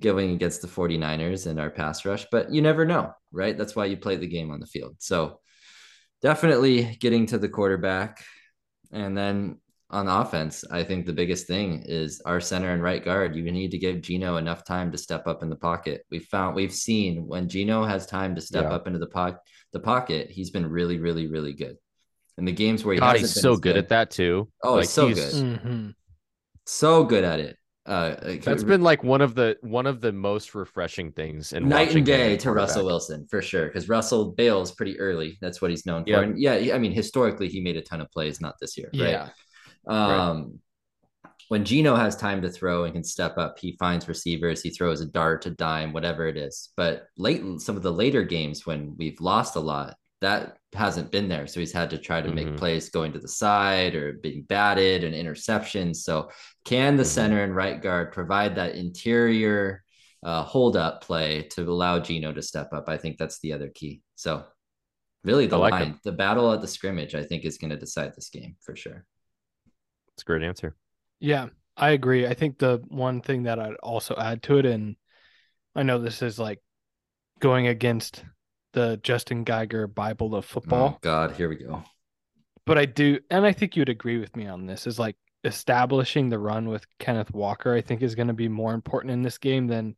Going 0.00 0.32
against 0.32 0.60
the 0.60 0.68
49ers 0.68 1.46
and 1.46 1.60
our 1.60 1.70
pass 1.70 2.04
rush, 2.04 2.26
but 2.30 2.52
you 2.52 2.62
never 2.62 2.84
know, 2.84 3.12
right? 3.30 3.56
That's 3.56 3.76
why 3.76 3.84
you 3.84 3.96
play 3.96 4.16
the 4.16 4.26
game 4.26 4.50
on 4.50 4.58
the 4.58 4.66
field. 4.66 4.96
So 4.98 5.40
definitely 6.20 6.96
getting 7.00 7.26
to 7.26 7.38
the 7.38 7.48
quarterback. 7.48 8.24
And 8.90 9.16
then 9.16 9.60
on 9.92 10.08
offense, 10.08 10.64
I 10.70 10.82
think 10.82 11.04
the 11.04 11.12
biggest 11.12 11.46
thing 11.46 11.82
is 11.86 12.20
our 12.24 12.40
center 12.40 12.72
and 12.72 12.82
right 12.82 13.04
guard. 13.04 13.36
You 13.36 13.50
need 13.52 13.70
to 13.72 13.78
give 13.78 14.00
Geno 14.00 14.38
enough 14.38 14.64
time 14.64 14.90
to 14.92 14.98
step 14.98 15.26
up 15.26 15.42
in 15.42 15.50
the 15.50 15.56
pocket. 15.56 16.04
We 16.10 16.18
found 16.18 16.56
we've 16.56 16.72
seen 16.72 17.26
when 17.26 17.48
Geno 17.48 17.84
has 17.84 18.06
time 18.06 18.34
to 18.34 18.40
step 18.40 18.64
Yeah. 18.64 18.74
up 18.74 18.86
into 18.86 18.98
the 18.98 19.06
pocket, 19.06 19.40
the 19.72 19.80
pocket, 19.80 20.30
he's 20.30 20.50
been 20.50 20.66
really, 20.66 20.98
really, 20.98 21.26
really 21.26 21.52
good. 21.52 21.76
In 22.38 22.46
the 22.46 22.52
games 22.52 22.84
where 22.84 22.94
he 22.94 23.00
God, 23.00 23.16
hasn't 23.16 23.20
he's 23.20 23.34
been 23.34 23.42
so 23.42 23.52
as 23.52 23.60
good 23.60 23.76
at 23.76 23.88
that 23.90 24.10
too. 24.10 24.48
Oh, 24.62 24.78
he's 24.78 24.90
so 24.90 25.12
good. 25.12 25.34
Mm-hmm. 25.34 25.90
so 26.66 27.04
good 27.04 27.24
at 27.24 27.40
it. 27.40 27.56
Uh, 27.84 28.14
That's 28.44 28.62
been 28.62 28.82
like 28.82 29.02
one 29.02 29.20
of 29.20 29.34
the 29.34 29.56
one 29.60 29.86
of 29.86 30.00
the 30.00 30.12
most 30.12 30.54
refreshing 30.54 31.10
things 31.10 31.52
in 31.52 31.68
night 31.68 31.94
and 31.94 32.06
day 32.06 32.36
to 32.36 32.52
Russell. 32.52 32.86
Wilson 32.86 33.26
for 33.28 33.42
sure. 33.42 33.66
Because 33.66 33.88
Russell 33.88 34.30
bails 34.32 34.72
pretty 34.72 34.98
early. 35.00 35.36
That's 35.40 35.60
what 35.60 35.72
he's 35.72 35.84
known 35.84 36.04
for. 36.04 36.10
Yeah. 36.10 36.20
And 36.20 36.38
yeah, 36.40 36.74
I 36.74 36.78
mean, 36.78 36.92
historically, 36.92 37.48
he 37.48 37.60
made 37.60 37.76
a 37.76 37.82
ton 37.82 38.00
of 38.00 38.08
plays, 38.12 38.40
not 38.40 38.54
this 38.60 38.78
year. 38.78 38.88
Right? 38.94 39.28
Um, 39.86 40.58
when 41.48 41.64
Geno 41.64 41.94
has 41.96 42.16
time 42.16 42.40
to 42.42 42.50
throw 42.50 42.84
and 42.84 42.94
can 42.94 43.04
step 43.04 43.36
up, 43.36 43.58
he 43.58 43.76
finds 43.78 44.08
receivers, 44.08 44.62
he 44.62 44.70
throws 44.70 45.00
a 45.00 45.06
dart, 45.06 45.44
a 45.46 45.50
dime, 45.50 45.92
whatever 45.92 46.26
it 46.26 46.36
is. 46.36 46.70
But 46.76 47.06
late, 47.16 47.42
some 47.60 47.76
of 47.76 47.82
the 47.82 47.92
later 47.92 48.22
games 48.22 48.64
when 48.66 48.94
we've 48.96 49.20
lost 49.20 49.56
a 49.56 49.60
lot, 49.60 49.96
that 50.22 50.56
hasn't 50.72 51.10
been 51.10 51.28
there. 51.28 51.46
So 51.48 51.58
he's 51.60 51.72
had 51.72 51.90
to 51.90 51.98
try 51.98 52.22
to 52.22 52.32
make 52.32 52.46
Mhm. 52.46 52.56
plays 52.56 52.88
going 52.90 53.12
to 53.12 53.18
the 53.18 53.28
side 53.28 53.94
or 53.96 54.14
being 54.14 54.44
batted 54.44 55.04
and 55.04 55.14
interceptions. 55.14 55.96
So 55.96 56.30
can 56.64 56.96
the 56.96 57.02
Mhm. 57.02 57.06
center 57.06 57.42
and 57.42 57.54
right 57.54 57.82
guard 57.82 58.12
provide 58.12 58.54
that 58.54 58.76
interior 58.76 59.82
uh, 60.24 60.44
hold 60.44 60.76
up 60.76 61.02
play 61.02 61.42
to 61.48 61.62
allow 61.62 61.98
Geno 61.98 62.32
to 62.32 62.40
step 62.40 62.72
up? 62.72 62.88
I 62.88 62.96
think 62.96 63.18
that's 63.18 63.40
the 63.40 63.52
other 63.52 63.68
key. 63.68 64.00
So 64.14 64.44
really 65.24 65.46
the 65.48 65.58
like 65.58 65.74
it. 65.74 65.76
line, 65.76 66.00
the 66.04 66.12
battle 66.12 66.52
at 66.52 66.60
the 66.60 66.68
scrimmage, 66.68 67.16
I 67.16 67.24
think 67.24 67.44
is 67.44 67.58
going 67.58 67.70
to 67.70 67.76
decide 67.76 68.14
this 68.14 68.30
game 68.30 68.56
for 68.60 68.76
sure. 68.76 69.04
It's 70.16 70.22
a 70.22 70.26
great 70.26 70.42
answer. 70.42 70.74
Yeah, 71.20 71.48
I 71.76 71.90
agree. 71.90 72.26
I 72.26 72.34
think 72.34 72.58
the 72.58 72.82
one 72.88 73.20
thing 73.20 73.44
that 73.44 73.58
I'd 73.58 73.74
also 73.82 74.14
add 74.16 74.42
to 74.44 74.58
it, 74.58 74.66
and 74.66 74.96
I 75.74 75.82
know 75.82 75.98
this 75.98 76.22
is 76.22 76.38
like 76.38 76.60
going 77.38 77.66
against 77.66 78.24
the 78.72 78.98
Justin 79.02 79.44
Geiger 79.44 79.86
Bible 79.86 80.34
of 80.34 80.44
football, 80.44 80.94
Oh 80.94 80.98
God, 81.02 81.32
here 81.32 81.48
we 81.48 81.56
go. 81.56 81.82
but 82.66 82.78
I 82.78 82.86
do, 82.86 83.18
and 83.30 83.44
I 83.44 83.52
think 83.52 83.76
you'd 83.76 83.88
agree 83.88 84.18
with 84.18 84.34
me 84.36 84.46
on 84.46 84.66
this, 84.66 84.86
is 84.86 84.98
like 84.98 85.16
establishing 85.44 86.28
the 86.28 86.38
run 86.38 86.68
with 86.68 86.86
Kenneth 86.98 87.32
Walker, 87.32 87.74
I 87.74 87.80
think 87.80 88.00
is 88.02 88.14
going 88.14 88.28
to 88.28 88.32
be 88.34 88.48
more 88.48 88.74
important 88.74 89.12
in 89.12 89.22
this 89.22 89.38
game 89.38 89.66
than 89.66 89.96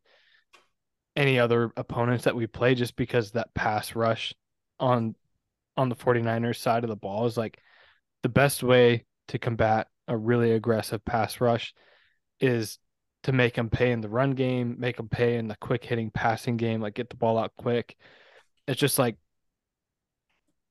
any 1.16 1.38
other 1.38 1.70
opponents 1.76 2.24
that 2.24 2.34
we 2.34 2.46
play, 2.46 2.74
just 2.74 2.96
because 2.96 3.32
that 3.32 3.54
pass 3.54 3.94
rush 3.94 4.34
on 4.80 5.14
on 5.76 5.88
the 5.88 5.96
49ers 5.96 6.56
side 6.56 6.84
of 6.84 6.90
the 6.90 6.96
ball 6.96 7.26
is 7.26 7.36
like 7.36 7.58
the 8.22 8.28
best 8.28 8.62
way 8.62 9.04
to 9.28 9.38
combat 9.38 9.88
a 10.08 10.16
really 10.16 10.52
aggressive 10.52 11.04
pass 11.04 11.40
rush 11.40 11.74
is 12.40 12.78
to 13.22 13.32
make 13.32 13.54
them 13.54 13.70
pay 13.70 13.90
in 13.90 14.00
the 14.00 14.08
run 14.08 14.32
game, 14.32 14.76
make 14.78 14.96
them 14.96 15.08
pay 15.08 15.36
in 15.36 15.48
the 15.48 15.56
quick 15.56 15.84
hitting 15.84 16.10
passing 16.10 16.56
game, 16.56 16.80
like 16.80 16.94
get 16.94 17.08
the 17.08 17.16
ball 17.16 17.38
out 17.38 17.52
quick. 17.56 17.96
It's 18.68 18.80
just 18.80 18.98
like 18.98 19.16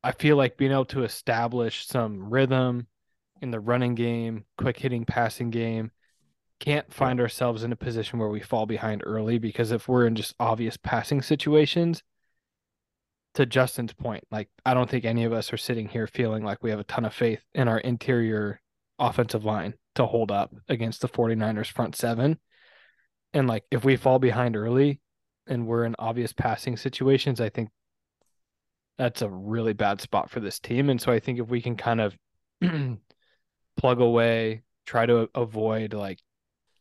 I 0.04 0.12
feel 0.12 0.36
like 0.36 0.58
being 0.58 0.72
able 0.72 0.86
to 0.86 1.04
establish 1.04 1.88
some 1.88 2.30
rhythm 2.30 2.88
in 3.42 3.52
the 3.52 3.60
running 3.60 3.96
game, 3.96 4.46
quick 4.58 4.78
hitting 4.78 5.06
passing 5.06 5.50
game, 5.50 5.92
can't 6.60 6.94
find 6.94 7.20
ourselves 7.20 7.64
in 7.64 7.72
a 7.72 7.78
position 7.78 8.20
where 8.20 8.30
we 8.30 8.40
fall 8.40 8.66
behind 8.66 9.02
early 9.06 9.40
because 9.40 9.72
if 9.72 9.88
we're 9.88 10.06
in 10.06 10.16
just 10.16 10.36
obvious 10.40 10.78
passing 10.78 11.22
situations, 11.22 12.04
to 13.36 13.46
Justin's 13.46 13.94
point, 13.94 14.24
like 14.32 14.50
I 14.66 14.74
don't 14.74 14.90
think 14.90 15.06
any 15.06 15.24
of 15.24 15.34
us 15.34 15.52
are 15.52 15.58
sitting 15.58 15.88
here 15.88 16.08
feeling 16.08 16.44
like 16.44 16.62
we 16.62 16.70
have 16.70 16.80
a 16.80 16.86
ton 16.86 17.06
of 17.06 17.14
faith 17.14 17.44
in 17.54 17.68
our 17.68 17.80
interior 17.80 18.62
offensive 19.00 19.46
line 19.46 19.74
to 19.96 20.06
hold 20.06 20.32
up 20.32 20.54
against 20.70 21.02
the 21.02 21.10
49ers 21.10 21.72
front 21.72 21.96
seven. 21.96 22.40
And 23.34 23.48
like 23.48 23.64
if 23.72 23.84
we 23.84 23.96
fall 23.96 24.20
behind 24.20 24.56
early 24.56 25.00
and 25.48 25.68
we're 25.68 25.86
in 25.86 25.96
obvious 26.00 26.34
passing 26.34 26.78
situations, 26.78 27.42
I 27.42 27.50
think 27.50 27.70
that's 28.98 29.22
a 29.22 29.30
really 29.30 29.74
bad 29.74 30.02
spot 30.02 30.30
for 30.30 30.40
this 30.40 30.60
team. 30.60 30.90
And 30.90 31.02
so 31.02 31.12
I 31.12 31.20
think 31.20 31.40
if 31.40 31.48
we 31.48 31.62
can 31.62 31.76
kind 31.76 32.00
of 32.02 32.16
plug 33.78 34.00
away, 34.00 34.62
try 34.86 35.06
to 35.06 35.30
avoid 35.34 35.94
like 35.94 36.20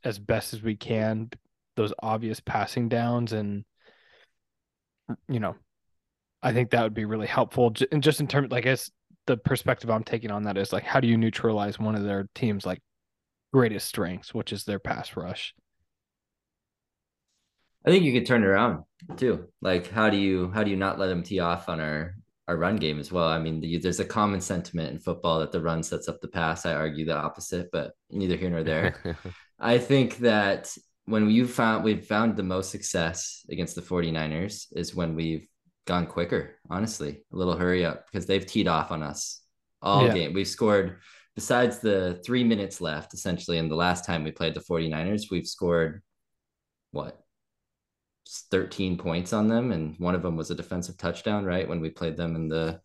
as 0.05 0.19
best 0.19 0.53
as 0.53 0.63
we 0.63 0.77
can 0.77 1.31
those 1.77 1.93
obvious 2.03 2.41
passing 2.41 2.89
downs 2.89 3.33
and 3.33 3.65
you 5.29 5.41
know 5.41 5.55
I 6.43 6.53
think 6.53 6.71
that 6.71 6.83
would 6.83 6.95
be 6.95 7.05
really 7.05 7.27
helpful. 7.27 7.73
And 7.93 8.03
just 8.03 8.21
in 8.21 8.27
terms, 8.27 8.51
like, 8.51 8.65
guess 8.65 8.91
the 9.27 9.37
perspective 9.37 9.91
I'm 9.91 10.05
taking 10.05 10.31
on 10.31 10.45
that 10.45 10.59
is 10.59 10.73
like, 10.73 10.85
how 10.85 11.01
do 11.01 11.09
you 11.09 11.17
neutralize 11.17 11.79
one 11.79 11.95
of 11.95 12.05
their 12.05 12.29
team's 12.35 12.67
like 12.67 12.81
greatest 13.53 13.89
strengths, 13.89 14.35
which 14.35 14.53
is 14.53 14.65
their 14.65 14.79
pass 14.79 15.17
rush? 15.17 15.55
I 17.85 17.91
think 17.91 18.05
you 18.05 18.13
could 18.13 18.27
turn 18.27 18.43
it 18.43 18.47
around 18.47 18.85
too. 19.17 19.49
Like, 19.61 19.91
how 19.91 20.11
do 20.11 20.17
you 20.17 20.51
how 20.53 20.63
do 20.63 20.71
you 20.71 20.77
not 20.77 20.99
let 20.99 21.09
them 21.09 21.23
tee 21.23 21.41
off 21.41 21.69
on 21.69 21.81
our 21.81 22.15
our 22.49 22.57
run 22.57 22.77
game 22.77 22.99
as 23.01 23.11
well? 23.11 23.29
I 23.29 23.39
mean, 23.39 23.61
the, 23.61 23.79
there's 23.79 24.01
a 24.01 24.05
common 24.05 24.41
sentiment 24.41 24.91
in 24.91 24.99
football 24.99 25.41
that 25.41 25.53
the 25.53 25.61
run 25.61 25.83
sets 25.83 26.09
up 26.09 26.21
the 26.21 26.29
pass. 26.29 26.65
I 26.65 26.75
argue 26.75 27.05
the 27.05 27.17
opposite, 27.17 27.71
but 27.73 27.93
neither 28.11 28.37
here 28.37 28.51
nor 28.51 28.63
there. 28.63 29.17
I 29.59 29.79
think 29.79 30.19
that 30.19 30.75
when 31.07 31.29
you 31.31 31.49
found 31.49 31.85
we've 31.85 32.07
found 32.07 32.37
the 32.37 32.43
most 32.43 32.71
success 32.71 33.45
against 33.51 33.75
the 33.75 33.83
49ers 33.83 34.67
is 34.73 34.95
when 34.95 35.17
we've 35.17 35.47
gone 35.87 36.07
quicker, 36.07 36.57
honestly, 36.71 37.23
a 37.33 37.37
little 37.37 37.57
hurry 37.57 37.85
up 37.85 38.07
because 38.07 38.27
they've 38.27 38.47
teed 38.47 38.69
off 38.69 38.91
on 38.91 39.03
us 39.03 39.43
all 39.81 40.07
Yeah. 40.07 40.15
game. 40.15 40.33
We've 40.33 40.49
scored 40.49 40.99
besides 41.35 41.79
the 41.79 42.21
three 42.25 42.45
minutes 42.45 42.81
left, 42.81 43.15
essentially, 43.15 43.59
in 43.59 43.69
the 43.69 43.77
last 43.77 44.05
time 44.05 44.23
we 44.23 44.31
played 44.31 44.55
the 44.55 44.61
49ers, 44.61 45.31
we've 45.31 45.47
scored 45.47 46.03
what 46.91 47.19
13 48.51 48.97
points 48.99 49.33
on 49.33 49.49
them, 49.49 49.73
and 49.73 49.99
one 49.99 50.15
of 50.15 50.23
them 50.23 50.37
was 50.37 50.51
a 50.51 50.55
defensive 50.55 50.97
touchdown, 50.97 51.45
right? 51.45 51.69
When 51.69 51.81
we 51.81 51.91
played 51.91 52.17
them 52.17 52.37
in 52.37 52.49
the 52.49 52.81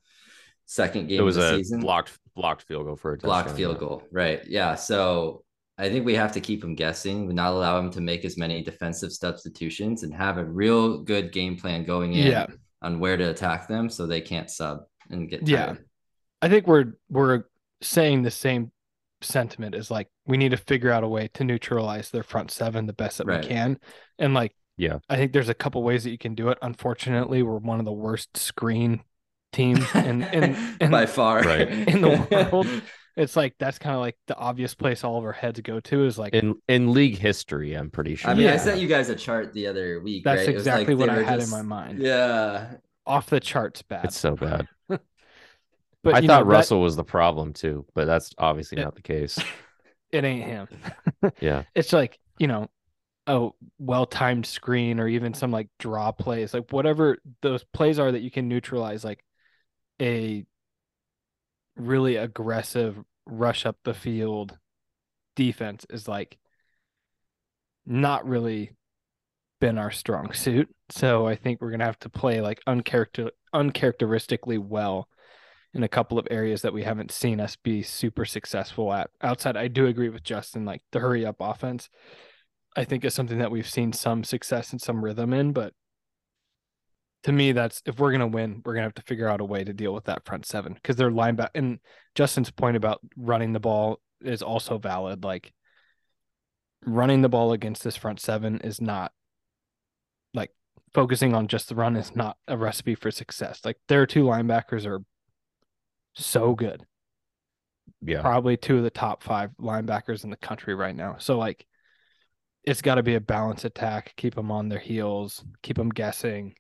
second 0.66 1.08
game 1.08 1.20
it 1.20 1.24
was 1.24 1.38
of 1.38 1.44
the 1.44 1.54
a 1.54 1.58
season 1.58 1.80
blocked 1.80 2.20
blocked 2.36 2.64
field 2.64 2.86
goal 2.86 2.98
for 2.98 3.14
a 3.14 3.18
blocked 3.18 3.52
field 3.52 3.76
yeah. 3.76 3.80
goal 3.80 4.04
right 4.12 4.46
yeah 4.48 4.76
so 4.76 5.46
I 5.78 5.90
think 5.90 6.06
we 6.06 6.16
have 6.16 6.32
to 6.32 6.42
keep 6.42 6.62
them 6.62 6.74
guessing, 6.74 7.34
not 7.36 7.54
allow 7.54 7.80
them 7.80 7.92
to 7.92 8.02
make 8.02 8.26
as 8.26 8.36
many 8.36 8.64
defensive 8.64 9.14
substitutions, 9.14 10.02
and 10.02 10.12
have 10.12 10.40
a 10.40 10.44
real 10.44 11.04
good 11.04 11.32
game 11.32 11.56
plan 11.56 11.84
going 11.84 12.14
in 12.14 12.32
Yeah. 12.32 12.48
On 12.82 13.00
where 13.00 13.18
to 13.18 13.30
attack 13.30 13.68
them, 13.68 13.90
so 13.90 14.06
they 14.06 14.22
can't 14.22 14.50
sub 14.50 14.82
and 15.10 15.30
get 15.30 15.48
Yeah. 15.48 15.66
tired. 15.68 15.86
I 16.42 16.50
think 16.50 16.68
we're 16.68 16.94
we're 17.10 17.44
saying 17.82 18.24
the 18.24 18.32
same 18.32 18.72
sentiment 19.22 19.74
as 19.74 19.90
like 19.90 20.08
we 20.28 20.38
need 20.38 20.52
to 20.52 20.58
figure 20.58 20.92
out 20.92 21.04
a 21.04 21.08
way 21.08 21.28
to 21.34 21.44
neutralize 21.44 22.12
their 22.12 22.22
front 22.24 22.52
seven 22.52 22.86
the 22.86 22.94
best 22.94 23.18
that 23.18 23.26
Right. 23.28 23.42
we 23.42 23.48
can. 23.48 23.80
And 24.20 24.34
like 24.36 24.54
Yeah. 24.78 25.00
I 25.10 25.16
think 25.16 25.34
there's 25.34 25.50
a 25.50 25.56
couple 25.56 25.82
ways 25.82 26.04
that 26.04 26.12
you 26.12 26.18
can 26.20 26.36
do 26.36 26.50
it. 26.50 26.58
Unfortunately, 26.62 27.42
we're 27.42 27.58
one 27.58 27.80
of 27.80 27.86
the 27.86 27.92
worst 27.92 28.38
screen 28.38 29.02
teams 29.54 29.84
in 29.96 30.22
in, 30.24 30.56
in 30.82 30.92
by 30.92 31.08
far 31.08 31.42
Right. 31.42 31.68
in 31.68 32.02
the 32.02 32.28
world. 32.52 32.68
It's 33.18 33.36
like 33.36 33.56
that's 33.58 33.80
kind 33.80 33.96
of 33.96 34.02
like 34.02 34.16
the 34.28 34.36
obvious 34.38 34.76
place 34.76 35.04
all 35.04 35.18
of 35.18 35.26
our 35.26 35.32
heads 35.34 35.60
go 35.62 35.80
to 35.80 36.06
is 36.06 36.18
like 36.20 36.34
In 36.34 36.56
in 36.70 36.94
league 36.94 37.18
history, 37.18 37.74
I'm 37.74 37.90
pretty 37.90 38.16
sure. 38.16 38.30
I 38.30 38.36
mean, 38.36 38.48
I 38.48 38.58
sent 38.58 38.80
you 38.80 38.88
guys 38.88 39.10
a 39.10 39.16
chart 39.16 39.54
the 39.54 39.68
other 39.68 40.00
week. 40.02 40.24
that's 40.24 40.42
right? 40.42 40.50
It 40.50 40.56
was 40.56 40.66
like 40.68 40.74
exactly 40.82 40.96
what 40.96 41.10
I 41.10 41.24
had 41.24 41.40
just- 41.40 41.52
in 41.52 41.58
my 41.58 41.64
mind. 41.64 42.00
Yeah, 42.00 42.76
Off 43.06 43.30
the 43.30 43.40
charts 43.40 43.82
bad. 43.82 44.06
it's 44.06 44.18
so 44.20 44.36
bad. 44.36 44.68
but 44.88 45.02
I 46.06 46.12
thought 46.14 46.22
know, 46.22 46.28
that- 46.38 46.46
Russell 46.46 46.80
was 46.82 46.96
the 46.96 47.04
problem 47.04 47.54
too, 47.54 47.86
but 47.96 48.06
that's 48.06 48.34
obviously 48.38 48.78
Yeah. 48.78 48.86
not 48.86 48.96
the 48.96 49.02
case. 49.02 49.40
it 50.12 50.24
ain't 50.24 50.46
him. 50.46 50.68
Yeah. 51.42 51.64
it's 51.76 51.92
like 51.94 52.20
you 52.38 52.48
know 52.48 52.70
a 53.26 53.50
well-timed 53.80 54.46
screen 54.46 55.00
or 55.00 55.08
even 55.08 55.34
some 55.34 55.52
like 55.52 55.68
draw 55.80 56.12
plays 56.14 56.54
like 56.54 56.72
whatever 56.72 57.18
those 57.42 57.64
plays 57.74 58.00
are 58.00 58.12
that 58.12 58.22
you 58.22 58.32
can 58.32 58.48
neutralize 58.48 59.04
like 59.04 59.22
a 60.02 60.46
really 61.78 62.16
aggressive 62.16 62.98
rush 63.26 63.66
up 63.66 63.78
the 63.84 63.94
field 63.94 64.58
defense 65.36 65.86
is 65.90 66.08
like 66.08 66.38
not 67.86 68.28
really 68.28 68.72
been 69.60 69.78
our 69.78 69.92
strong 69.92 70.34
suit 70.34 70.70
so 70.90 71.28
i 71.28 71.36
think 71.36 71.62
we're 71.62 71.70
to 71.80 71.86
have 71.86 72.00
to 72.00 72.10
play 72.10 72.42
like 72.42 72.60
uncharacter 72.68 73.30
uncharacteristically 73.54 74.58
well 74.58 75.08
in 75.74 75.84
a 75.84 75.88
couple 75.88 76.18
of 76.18 76.28
areas 76.32 76.64
that 76.64 76.74
we 76.74 76.84
haven't 76.84 77.12
seen 77.12 77.40
us 77.40 77.56
be 77.56 77.84
super 77.84 78.26
successful 78.26 78.92
at. 78.92 79.12
Outside, 79.22 79.56
I 79.56 79.68
do 79.68 79.86
agree 79.86 80.10
with 80.10 80.24
Justin, 80.24 80.66
like 80.66 80.82
the 80.92 81.00
hurry 81.00 81.26
up 81.26 81.38
offense, 81.40 81.90
I 82.76 82.84
think 82.84 83.06
is 83.06 83.14
something 83.14 83.38
that 83.38 83.52
we've 83.52 83.70
seen 83.70 83.94
some 83.94 84.24
success 84.24 84.72
and 84.72 84.82
some 84.82 85.04
rhythm 85.04 85.34
in. 85.34 85.54
But 85.54 85.74
to 87.24 87.32
me, 87.32 87.52
that's 87.52 87.82
if 87.86 88.00
we're 88.00 88.12
gonna 88.12 88.28
win, 88.28 88.62
we're 88.64 88.74
gonna 88.74 88.86
have 88.86 88.94
to 88.96 89.02
figure 89.04 89.28
out 89.28 89.42
a 89.42 89.46
way 89.46 89.64
to 89.64 89.74
deal 89.74 89.94
with 89.94 90.06
that 90.06 90.26
front 90.26 90.46
seven 90.46 90.74
because 90.74 90.96
they're 90.96 91.12
linebacker. 91.12 91.50
And 91.56 91.80
Justin's 92.16 92.52
point 92.52 92.78
about 92.78 93.00
running 93.18 93.54
the 93.54 93.60
ball 93.60 94.00
is 94.22 94.42
also 94.42 94.78
valid. 94.78 95.24
Like 95.24 95.52
running 96.86 97.22
the 97.22 97.30
ball 97.30 97.52
against 97.54 97.84
this 97.84 97.98
front 97.98 98.20
seven 98.20 98.60
is 98.62 98.80
not 98.80 99.12
like 100.34 100.52
focusing 100.94 101.34
on 101.34 101.48
just 101.48 101.70
the 101.70 101.76
run 101.76 101.96
is 101.96 102.16
not 102.16 102.38
a 102.48 102.58
recipe 102.58 102.96
for 102.96 103.12
success. 103.12 103.62
Like 103.66 103.78
their 103.88 104.06
two 104.06 104.24
linebackers 104.24 104.86
are 104.86 105.02
so 106.14 106.56
good 106.56 106.86
Yeah. 108.02 108.22
probably 108.22 108.58
two 108.58 108.78
of 108.78 108.84
the 108.84 108.90
top 108.90 109.22
five 109.24 109.52
linebackers 109.60 110.24
in 110.24 110.30
the 110.30 110.38
country 110.38 110.76
right 110.76 110.96
now. 110.96 111.18
So 111.20 111.38
like, 111.38 111.66
it's 112.64 112.82
got 112.82 112.96
to 112.96 113.04
be 113.04 113.16
a 113.16 113.22
balanced 113.22 113.64
attack. 113.66 114.14
Keep 114.18 114.36
them 114.36 114.52
on 114.52 114.68
their 114.68 114.80
heels. 114.80 115.44
Keep 115.62 115.78
them 115.78 115.90
guessing. 115.90 116.54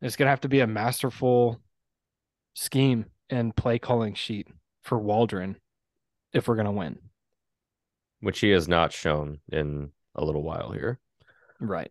It's 0.00 0.16
gonna 0.16 0.30
have 0.30 0.40
to 0.42 0.48
be 0.48 0.60
a 0.60 0.66
masterful 0.66 1.60
scheme 2.54 3.06
and 3.30 3.54
play 3.56 3.78
calling 3.78 4.14
sheet 4.14 4.48
for 4.82 4.98
Waldron 4.98 5.56
if 6.32 6.46
we're 6.48 6.56
gonna 6.56 6.72
win. 6.72 6.98
Which 8.20 8.40
he 8.40 8.50
has 8.50 8.68
not 8.68 8.92
shown 8.92 9.40
in 9.50 9.90
a 10.14 10.24
little 10.24 10.42
while 10.42 10.72
here. 10.72 10.98
Right. 11.60 11.90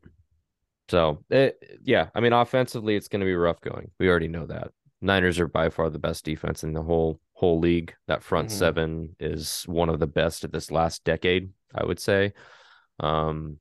So, 0.89 1.23
it, 1.29 1.79
yeah, 1.83 2.09
I 2.13 2.19
mean, 2.19 2.33
offensively, 2.33 2.95
it's 2.95 3.07
going 3.07 3.21
to 3.21 3.25
be 3.25 3.35
rough 3.35 3.61
going. 3.61 3.91
We 3.99 4.09
already 4.09 4.27
know 4.27 4.45
that. 4.47 4.71
Niners 5.01 5.39
are 5.39 5.47
by 5.47 5.69
far 5.69 5.89
the 5.89 5.97
best 5.99 6.25
defense 6.25 6.63
in 6.63 6.73
the 6.73 6.81
whole 6.83 7.19
whole 7.33 7.59
league. 7.59 7.93
That 8.07 8.23
front 8.23 8.49
Mhm. 8.49 8.51
seven 8.51 9.15
is 9.19 9.63
one 9.63 9.89
of 9.89 9.99
the 9.99 10.07
best 10.07 10.43
of 10.43 10.51
this 10.51 10.71
last 10.71 11.03
decade, 11.03 11.51
I 11.73 11.85
would 11.85 11.99
say. 11.99 12.33
Um, 12.99 13.59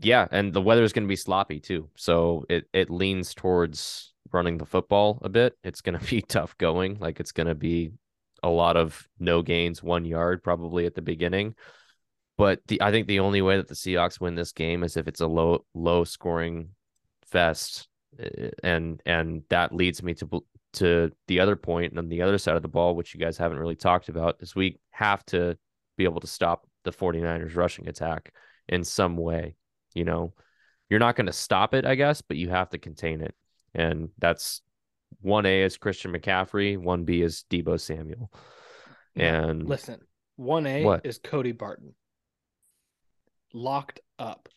yeah, 0.00 0.26
and 0.30 0.52
the 0.52 0.60
weather 0.60 0.82
is 0.82 0.92
going 0.92 1.04
to 1.04 1.08
be 1.08 1.16
sloppy 1.16 1.60
too, 1.60 1.88
so 1.96 2.44
it 2.48 2.66
it 2.72 2.90
leans 2.90 3.34
towards 3.34 4.12
running 4.32 4.58
the 4.58 4.66
football 4.66 5.18
a 5.22 5.28
bit. 5.28 5.56
It's 5.64 5.80
going 5.80 5.98
to 5.98 6.04
be 6.04 6.22
tough 6.22 6.56
going. 6.58 6.98
Like 6.98 7.20
it's 7.20 7.32
going 7.32 7.48
to 7.48 7.54
be 7.54 7.92
a 8.42 8.48
lot 8.48 8.76
of 8.76 9.08
no 9.18 9.42
gains, 9.42 9.82
one 9.82 10.04
yard 10.04 10.42
probably 10.42 10.86
at 10.86 10.94
the 10.94 11.02
beginning. 11.02 11.54
But 12.36 12.60
the 12.68 12.80
I 12.80 12.92
think 12.92 13.08
the 13.08 13.20
only 13.20 13.42
way 13.42 13.56
that 13.56 13.68
the 13.68 13.74
Seahawks 13.74 14.20
win 14.20 14.36
this 14.36 14.52
game 14.52 14.84
is 14.84 14.96
if 14.96 15.08
it's 15.08 15.20
a 15.20 15.26
low 15.26 15.64
low 15.74 16.04
scoring 16.04 16.70
fest, 17.26 17.88
eh, 18.20 18.50
and 18.62 19.02
and 19.04 19.42
that 19.50 19.74
leads 19.74 20.02
me 20.02 20.14
to 20.14 20.44
to 20.74 21.10
the 21.26 21.40
other 21.40 21.56
point 21.56 21.98
on 21.98 22.08
the 22.08 22.22
other 22.22 22.38
side 22.38 22.56
of 22.56 22.62
the 22.62 22.68
ball, 22.68 22.94
which 22.94 23.14
you 23.14 23.20
guys 23.20 23.36
haven't 23.36 23.58
really 23.58 23.74
talked 23.74 24.08
about, 24.08 24.36
is 24.40 24.54
we 24.54 24.78
have 24.90 25.24
to 25.26 25.58
be 25.96 26.04
able 26.04 26.20
to 26.20 26.26
stop 26.28 26.68
the 26.84 26.92
49ers 26.92 27.56
rushing 27.56 27.88
attack 27.88 28.32
in 28.68 28.84
some 28.84 29.16
way. 29.16 29.56
You 29.98 30.04
know, 30.04 30.32
you're 30.88 31.00
not 31.00 31.16
going 31.16 31.26
to 31.26 31.32
stop 31.32 31.74
it, 31.74 31.84
I 31.84 31.96
guess, 31.96 32.22
but 32.22 32.36
you 32.36 32.48
have 32.50 32.70
to 32.70 32.78
contain 32.78 33.20
it, 33.20 33.34
and 33.74 34.10
that's 34.18 34.62
one 35.20 35.44
A 35.44 35.62
is 35.62 35.76
Christian 35.76 36.12
McCaffrey, 36.12 36.78
one 36.78 37.04
B 37.04 37.20
is 37.22 37.44
Deebo 37.50 37.80
Samuel, 37.80 38.30
and 39.16 39.68
Listen, 39.68 40.00
one 40.36 40.66
A 40.66 40.84
What? 40.84 41.04
is 41.04 41.18
Cody 41.18 41.52
Barton. 41.52 41.94
Locked 43.52 44.00
up. 44.18 44.48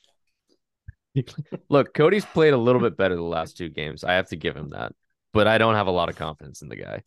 Look, 1.69 1.93
Cody's 1.93 2.25
played 2.25 2.53
a 2.53 2.57
little 2.57 2.81
bit 2.81 2.95
better 2.95 3.15
the 3.15 3.23
last 3.23 3.57
two 3.57 3.69
games. 3.69 4.03
I 4.03 4.13
have 4.13 4.29
to 4.29 4.35
give 4.35 4.55
him 4.55 4.69
that. 4.69 4.93
But 5.33 5.47
I 5.47 5.57
don't 5.57 5.75
have 5.75 5.87
a 5.87 5.91
lot 5.91 6.09
of 6.09 6.17
confidence 6.17 6.61
in 6.61 6.69
the 6.69 6.75
guy. 6.75 7.03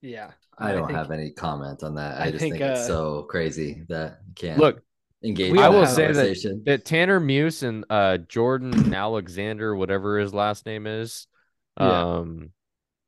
Yeah. 0.05 0.33
I 0.65 0.73
don't 0.73 0.87
think- 0.87 0.99
have 0.99 1.11
any 1.11 1.31
comment 1.31 1.83
on 1.83 1.95
that. 1.97 2.21
I, 2.21 2.25
I 2.27 2.31
just 2.31 2.41
think, 2.41 2.55
think, 2.55 2.65
it's 2.65 2.81
uh, 2.81 2.87
so 2.87 3.23
crazy 3.25 3.83
that 3.89 4.19
you 4.27 4.35
can't 4.35 4.59
Look, 4.59 4.83
engage. 5.25 5.53
I 5.53 5.57
in 5.57 5.59
all 5.59 5.73
that 5.73 5.81
have- 5.81 5.89
say 5.91 6.13
that- 6.13 6.63
that 6.67 6.85
Tanner 6.85 7.21
Muse 7.21 7.63
and 7.63 7.85
uh 7.91 8.19
Jordan 8.19 8.95
Alexander, 8.95 9.75
whatever 9.77 10.19
his 10.19 10.33
last 10.35 10.67
name 10.67 10.87
is, 10.87 11.27
Yeah. 11.79 12.17
um, 12.19 12.51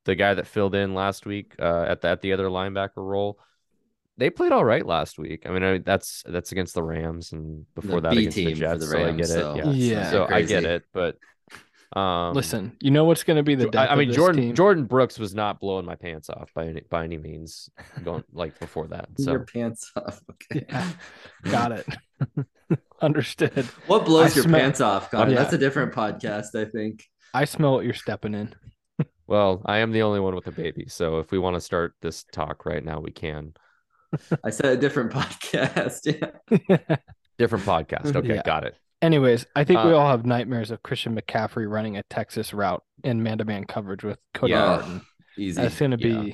the 0.05 0.15
guy 0.15 0.33
that 0.35 0.47
filled 0.47 0.75
in 0.75 0.93
last 0.93 1.25
week 1.25 1.55
uh, 1.59 1.85
at 1.87 2.01
the, 2.01 2.09
at 2.09 2.21
the 2.21 2.33
other 2.33 2.47
linebacker 2.47 2.97
role, 2.97 3.39
they 4.17 4.29
played 4.29 4.51
all 4.51 4.63
right 4.63 4.85
last 4.85 5.17
week. 5.17 5.43
I 5.45 5.49
mean, 5.49 5.63
I, 5.63 5.77
that's 5.79 6.23
that's 6.27 6.51
against 6.51 6.73
the 6.75 6.83
Rams 6.83 7.31
and 7.31 7.65
before 7.75 8.01
that 8.01 8.11
B 8.11 8.19
against 8.19 8.35
the 8.37 8.45
team 8.45 8.55
for 8.55 8.59
Jets. 8.61 8.79
the 8.81 8.91
so 8.91 8.97
I 9.03 9.11
get 9.11 9.19
it. 9.21 9.27
so 9.27 9.55
yeah. 9.55 9.71
Yeah. 9.71 10.11
So 10.11 10.27
I 10.29 10.41
get 10.43 10.63
it, 10.63 10.83
but 10.93 11.17
um, 11.93 12.33
Listen, 12.33 12.75
you 12.81 12.91
know 12.91 13.05
what's 13.05 13.23
going 13.23 13.37
to 13.37 13.43
be 13.43 13.55
the 13.55 13.69
death 13.69 13.89
I, 13.89 13.93
I 13.93 13.95
mean, 13.95 14.09
of 14.09 14.15
this 14.15 14.15
Jordan 14.17 14.41
team? 14.41 14.55
Jordyn 14.55 14.87
Brooks 14.87 15.17
was 15.19 15.33
not 15.35 15.59
blowing 15.59 15.85
my 15.85 15.95
pants 15.95 16.29
off 16.29 16.51
by 16.53 16.67
any 16.67 16.81
by 16.89 17.03
any 17.03 17.17
means. 17.17 17.69
Going 18.03 18.23
like 18.33 18.59
before 18.59 18.87
that. 18.87 19.09
So 19.17 19.31
Your 19.31 19.45
pants 19.45 19.91
off. 19.95 20.21
Okay. 20.51 20.65
Yeah. 20.69 20.89
Got 21.43 21.71
it. 21.73 21.87
Understood. 23.01 23.65
What 23.87 24.05
blows 24.05 24.31
I 24.31 24.35
your 24.35 24.43
smell- 24.45 24.59
pants 24.59 24.81
off, 24.81 25.11
Connor? 25.11 25.31
Yeah. 25.31 25.37
That's 25.37 25.53
a 25.53 25.57
different 25.57 25.93
podcast, 25.93 26.55
I 26.55 26.65
think. 26.65 27.03
I 27.33 27.45
smell 27.45 27.73
what 27.73 27.85
you're 27.85 27.93
stepping 27.93 28.33
in. 28.33 28.53
well, 29.27 29.61
I 29.65 29.77
am 29.79 29.91
the 29.91 30.01
only 30.03 30.19
one 30.19 30.35
with 30.35 30.47
a 30.47 30.51
baby. 30.51 30.85
So 30.87 31.19
if 31.19 31.31
we 31.31 31.37
want 31.39 31.55
to 31.55 31.61
start 31.61 31.93
this 32.01 32.23
talk 32.31 32.65
right 32.65 32.83
now, 32.83 32.99
we 32.99 33.11
can. 33.11 33.53
I 34.43 34.49
said 34.49 34.65
a 34.73 34.77
different 34.77 35.11
podcast. 35.11 36.05
Yeah. 36.69 36.97
Different 37.37 37.65
podcast. 37.65 38.15
Okay, 38.15 38.35
Yeah. 38.35 38.41
got 38.45 38.63
it. 38.63 38.75
Anyways, 39.01 39.45
I 39.55 39.63
think 39.63 39.83
we 39.83 39.91
Uh, 39.91 39.95
all 39.97 40.09
have 40.09 40.25
nightmares 40.25 40.71
of 40.71 40.81
Christian 40.81 41.15
McCaffrey 41.19 41.69
running 41.69 41.97
a 41.97 42.03
Texas 42.09 42.53
route 42.53 42.83
in 43.03 43.21
man-to-man 43.21 43.65
coverage 43.65 44.03
with 44.03 44.17
Cody 44.33 44.53
Yeah. 44.53 44.65
Barton. 44.65 45.01
Easy. 45.37 45.61
That's 45.61 45.77
gonna 45.79 45.97
be. 45.97 46.09
Yeah. 46.09 46.33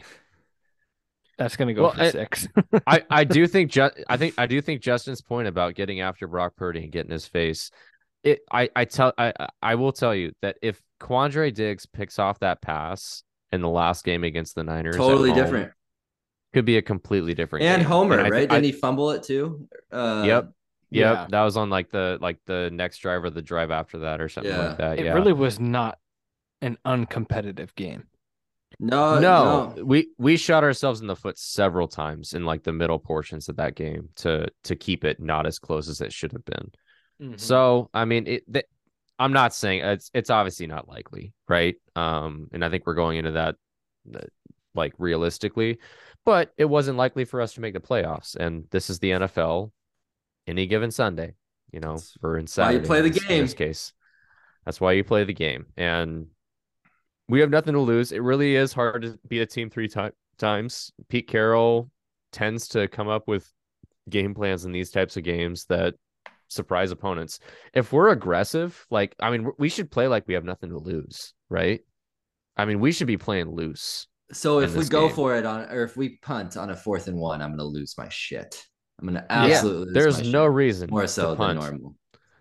That's 1.37 1.55
gonna 1.55 1.73
go 1.73 1.83
Well, 1.83 1.91
for 1.93 2.01
I- 2.03 2.11
six. 2.11 2.47
I 2.87 3.03
I 3.09 3.23
do 3.23 3.47
think 3.47 3.71
Ju- 3.71 3.89
I 4.07 4.17
think 4.17 4.35
I 4.37 4.45
do 4.45 4.61
think 4.61 4.81
Justin's 4.81 5.21
point 5.21 5.47
about 5.47 5.73
getting 5.75 6.01
after 6.01 6.27
Brock 6.27 6.55
Purdy 6.55 6.83
and 6.83 6.91
getting 6.91 7.11
his 7.11 7.25
face. 7.25 7.71
It 8.23 8.41
I 8.51 8.69
I 8.75 8.85
tell 8.85 9.11
I 9.17 9.33
I- 9.39 9.47
I 9.63 9.75
will 9.75 9.91
tell 9.91 10.13
you 10.13 10.33
that 10.43 10.57
if 10.61 10.79
Quandre 10.99 11.51
Diggs 11.53 11.87
picks 11.87 12.19
off 12.19 12.39
that 12.39 12.61
pass 12.61 13.23
in 13.51 13.61
the 13.61 13.69
last 13.69 14.05
game 14.05 14.23
against 14.23 14.53
the 14.53 14.63
Niners, 14.63 14.95
totally 14.95 15.31
home, 15.31 15.39
different. 15.39 15.71
Could 16.53 16.65
be 16.65 16.77
a 16.77 16.81
completely 16.83 17.33
different. 17.33 17.65
And 17.65 17.81
game. 17.81 17.89
Homer, 17.89 18.19
I 18.19 18.23
thi- 18.25 18.29
right? 18.29 18.51
I- 18.51 18.55
Didn't 18.55 18.65
he 18.65 18.71
fumble 18.73 19.09
it 19.11 19.23
too? 19.23 19.67
Uh, 19.91 20.23
Yep. 20.27 20.51
Yep, 20.91 21.15
Yeah. 21.15 21.27
that 21.29 21.41
was 21.43 21.57
on 21.57 21.69
like 21.69 21.89
the 21.89 22.17
like 22.21 22.39
the 22.45 22.69
next 22.71 22.99
drive 22.99 23.23
or 23.23 23.29
the 23.29 23.41
drive 23.41 23.71
after 23.71 23.99
that 23.99 24.21
or 24.21 24.29
something 24.29 24.51
Yeah. 24.51 24.67
like 24.69 24.77
that. 24.77 24.99
It 24.99 25.05
yeah. 25.05 25.13
really 25.13 25.33
was 25.33 25.59
not 25.59 25.97
an 26.61 26.77
uncompetitive 26.85 27.73
game. 27.75 28.03
No, 28.79 29.19
no, 29.19 29.73
no. 29.75 29.83
we 29.83 30.09
we 30.17 30.37
shot 30.37 30.63
ourselves 30.63 31.01
in 31.01 31.07
the 31.07 31.15
foot 31.15 31.37
several 31.37 31.87
times 31.87 32.33
in 32.33 32.45
like 32.45 32.63
the 32.63 32.71
middle 32.73 32.99
portions 32.99 33.49
of 33.49 33.57
that 33.57 33.75
game 33.75 34.09
to 34.17 34.47
to 34.63 34.75
keep 34.75 35.03
it 35.03 35.19
not 35.19 35.45
as 35.45 35.59
close 35.59 35.89
as 35.89 36.01
it 36.01 36.13
should 36.13 36.31
have 36.31 36.45
been. 36.45 36.71
Mm-hmm. 37.21 37.37
So 37.37 37.89
I 37.93 38.05
mean, 38.05 38.27
it. 38.27 38.51
th- 38.51 38.65
I'm 39.19 39.33
not 39.33 39.53
saying 39.53 39.81
it's 39.81 40.09
it's 40.15 40.31
obviously 40.31 40.65
not 40.67 40.87
likely, 40.87 41.33
right? 41.47 41.75
Um, 41.95 42.47
and 42.53 42.65
I 42.65 42.69
think 42.69 42.87
we're 42.87 42.95
going 42.95 43.19
into 43.19 43.31
that 43.33 43.55
like 44.73 44.93
realistically, 44.97 45.77
but 46.25 46.53
it 46.57 46.65
wasn't 46.65 46.97
likely 46.97 47.25
for 47.25 47.41
us 47.41 47.53
to 47.53 47.61
make 47.61 47.73
the 47.73 47.79
playoffs. 47.79 48.35
And 48.35 48.65
this 48.71 48.89
is 48.89 48.99
the 48.99 49.11
NFL 49.11 49.71
any 50.47 50.67
given 50.67 50.91
Sunday, 50.91 51.35
you 51.71 51.79
know, 51.79 51.97
or 52.23 52.37
in 52.37 52.43
why 52.43 52.47
Saturday. 52.47 52.79
you 52.79 52.85
play 52.85 53.01
the 53.01 53.09
this- 53.09 53.23
in 53.23 53.41
this 53.41 53.53
case. 53.53 53.93
That's 54.65 54.79
why 54.79 54.91
you 54.93 55.03
play 55.03 55.23
the 55.23 55.33
game. 55.33 55.65
And 55.75 56.27
we 57.27 57.39
have 57.39 57.49
nothing 57.49 57.73
to 57.73 57.79
lose. 57.79 58.11
It 58.11 58.21
really 58.21 58.55
is 58.55 58.73
hard 58.73 59.01
to 59.03 59.17
beat 59.27 59.41
a 59.41 59.45
team 59.45 59.69
three 59.69 59.87
ti- 59.87 60.11
times. 60.37 60.91
Pete 61.09 61.27
Carroll 61.27 61.89
tends 62.31 62.67
to 62.69 62.87
come 62.87 63.07
up 63.07 63.27
with 63.27 63.51
game 64.09 64.33
plans 64.35 64.65
in 64.65 64.71
these 64.71 64.91
types 64.91 65.17
of 65.17 65.23
games 65.23 65.65
that 65.65 65.95
surprise 66.47 66.91
opponents. 66.91 67.39
If 67.73 67.91
we're 67.93 68.09
aggressive, 68.09 68.85
like 68.91 69.15
I 69.19 69.31
mean, 69.31 69.51
we 69.57 69.69
should 69.69 69.89
play 69.89 70.07
like 70.07 70.27
we 70.27 70.33
have 70.35 70.43
nothing 70.43 70.69
to 70.69 70.77
lose, 70.77 71.33
right? 71.49 71.81
I 72.57 72.65
mean, 72.65 72.79
we 72.79 72.91
should 72.91 73.07
be 73.07 73.17
playing 73.17 73.49
loose. 73.49 74.07
So 74.33 74.59
if 74.59 74.75
we 74.75 74.85
go 74.85 75.07
game. 75.07 75.15
for 75.15 75.35
it 75.35 75.45
on, 75.45 75.69
or 75.71 75.83
if 75.83 75.97
we 75.97 76.17
punt 76.21 76.55
on 76.55 76.69
a 76.69 76.75
fourth 76.75 77.07
and 77.07 77.17
one, 77.17 77.41
I'm 77.41 77.51
gonna 77.51 77.63
lose 77.63 77.95
my 77.97 78.09
shit. 78.09 78.61
I'm 79.01 79.07
gonna 79.07 79.25
absolutely. 79.29 79.85
lose 79.85 79.93
There's 79.93 80.31
no 80.31 80.45
reason 80.45 80.89
more 80.91 81.01
to 81.03 81.07
so 81.07 81.35
than 81.35 81.55
normal. 81.57 81.95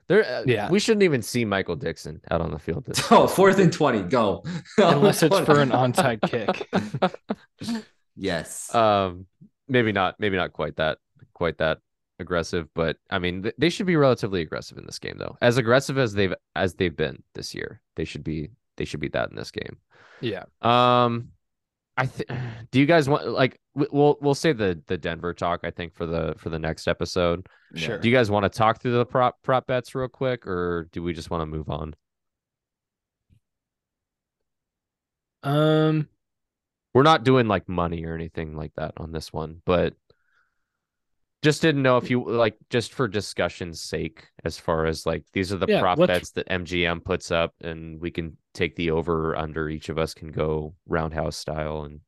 There, 0.09 0.25
uh, 0.25 0.43
Yeah. 0.47 0.69
we 0.71 0.79
shouldn't 0.81 1.05
even 1.05 1.23
see 1.23 1.45
Michael 1.45 1.77
Dixon 1.77 2.21
out 2.31 2.41
on 2.41 2.51
the 2.51 2.59
field. 2.59 2.85
This 2.85 3.01
Oh, 3.13 3.27
fourth 3.27 3.59
and 3.59 3.73
twenty, 3.73 4.03
go. 4.03 4.45
Unless 4.79 5.23
it's 5.23 5.39
for 5.41 5.61
an 5.61 5.71
onside 5.71 6.21
kick. 6.29 6.69
Yes. 8.17 8.75
um, 8.75 9.27
maybe 9.69 9.93
not, 9.93 10.17
maybe 10.19 10.37
not 10.37 10.53
quite 10.53 10.77
that, 10.77 10.99
quite 11.33 11.59
that 11.59 11.79
aggressive, 12.19 12.69
but 12.75 12.97
I 13.09 13.19
mean, 13.19 13.45
th- 13.45 13.55
they 13.57 13.71
should 13.71 13.87
be 13.87 13.97
relatively 13.97 14.43
aggressive 14.43 14.77
in 14.77 14.85
this 14.85 14.99
game, 14.99 15.17
though. 15.19 15.39
As 15.41 15.57
aggressive 15.57 15.97
as 15.97 16.13
they've 16.13 16.35
as 16.55 16.75
they've 16.75 16.95
been 16.95 17.23
this 17.35 17.55
year, 17.55 17.81
they 17.97 18.05
should 18.05 18.25
be 18.25 18.51
they 18.77 18.85
should 18.85 19.01
be 19.01 19.09
that 19.09 19.31
in 19.31 19.37
this 19.37 19.51
game. 19.51 19.79
Yeah. 20.21 20.45
Um, 20.61 21.29
I 22.01 22.07
think. 22.07 22.31
Do 22.71 22.81
you 22.81 22.87
guys 22.87 23.09
want 23.09 23.29
like 23.29 23.61
we- 23.75 23.87
we'll 23.93 24.17
we'll 24.21 24.35
save 24.35 24.59
the 24.59 24.81
the 24.87 24.97
Denver 24.99 25.35
talk? 25.35 25.61
I 25.65 25.71
think 25.71 25.95
for 25.95 26.07
the 26.07 26.35
for 26.39 26.49
the 26.49 26.59
next 26.59 26.89
episode. 26.89 27.47
Sure. 27.75 27.99
Do 27.99 28.09
you 28.09 28.15
guys 28.15 28.31
want 28.31 28.45
to 28.45 28.49
talk 28.49 28.81
through 28.81 28.93
the 28.93 29.05
prop 29.07 29.43
prop 29.43 29.67
bets 29.67 29.95
real 29.95 30.09
quick, 30.09 30.47
or 30.47 30.89
do 30.93 31.03
we 31.03 31.13
just 31.13 31.31
want 31.31 31.43
to 31.43 31.47
move 31.47 31.69
on? 31.69 31.95
Um. 35.43 36.09
We're 36.93 37.03
not 37.05 37.23
doing 37.23 37.47
like 37.47 37.69
money 37.69 38.05
or 38.05 38.15
anything 38.17 38.57
like 38.57 38.73
that 38.77 38.95
on 38.97 39.13
this 39.13 39.33
one, 39.33 39.63
but 39.65 39.95
just 41.43 41.63
didn't 41.63 41.83
know 41.83 41.99
if 41.99 42.11
you 42.11 42.25
like 42.29 42.57
just 42.69 42.93
for 42.93 43.07
discussion's 43.07 43.81
sake, 43.81 44.27
as 44.45 44.59
far 44.59 44.87
as 44.87 45.07
like 45.07 45.25
these 45.33 45.53
are 45.53 45.57
the 45.57 45.67
Yeah, 45.69 45.81
prop 45.81 45.99
let's- 45.99 46.09
bets 46.09 46.31
that 46.33 46.49
MGM 46.49 47.05
puts 47.05 47.31
up, 47.31 47.55
and 47.61 48.01
we 48.01 48.11
can 48.11 48.37
take 48.55 48.77
the 48.77 48.91
over 48.91 49.31
or 49.31 49.37
under. 49.37 49.69
Each 49.69 49.89
of 49.89 49.99
us 49.99 50.15
can 50.15 50.31
go 50.33 50.75
roundhouse 50.87 51.37
style, 51.37 51.83
and 51.83 52.01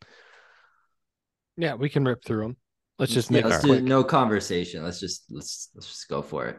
Yeah, 1.56 1.74
we 1.74 1.88
can 1.88 2.04
rip 2.04 2.24
through 2.24 2.42
them. 2.42 2.56
Let's 2.98 3.12
just 3.12 3.30
Yeah, 3.30 3.42
make 3.42 3.44
let's 3.46 3.64
it 3.64 3.66
do 3.66 3.72
quick. 3.74 3.84
no 3.84 4.04
conversation. 4.04 4.82
Let's 4.84 5.00
just 5.00 5.24
let's 5.30 5.70
let's 5.74 5.88
just 5.88 6.08
go 6.08 6.22
for 6.22 6.46
it. 6.46 6.56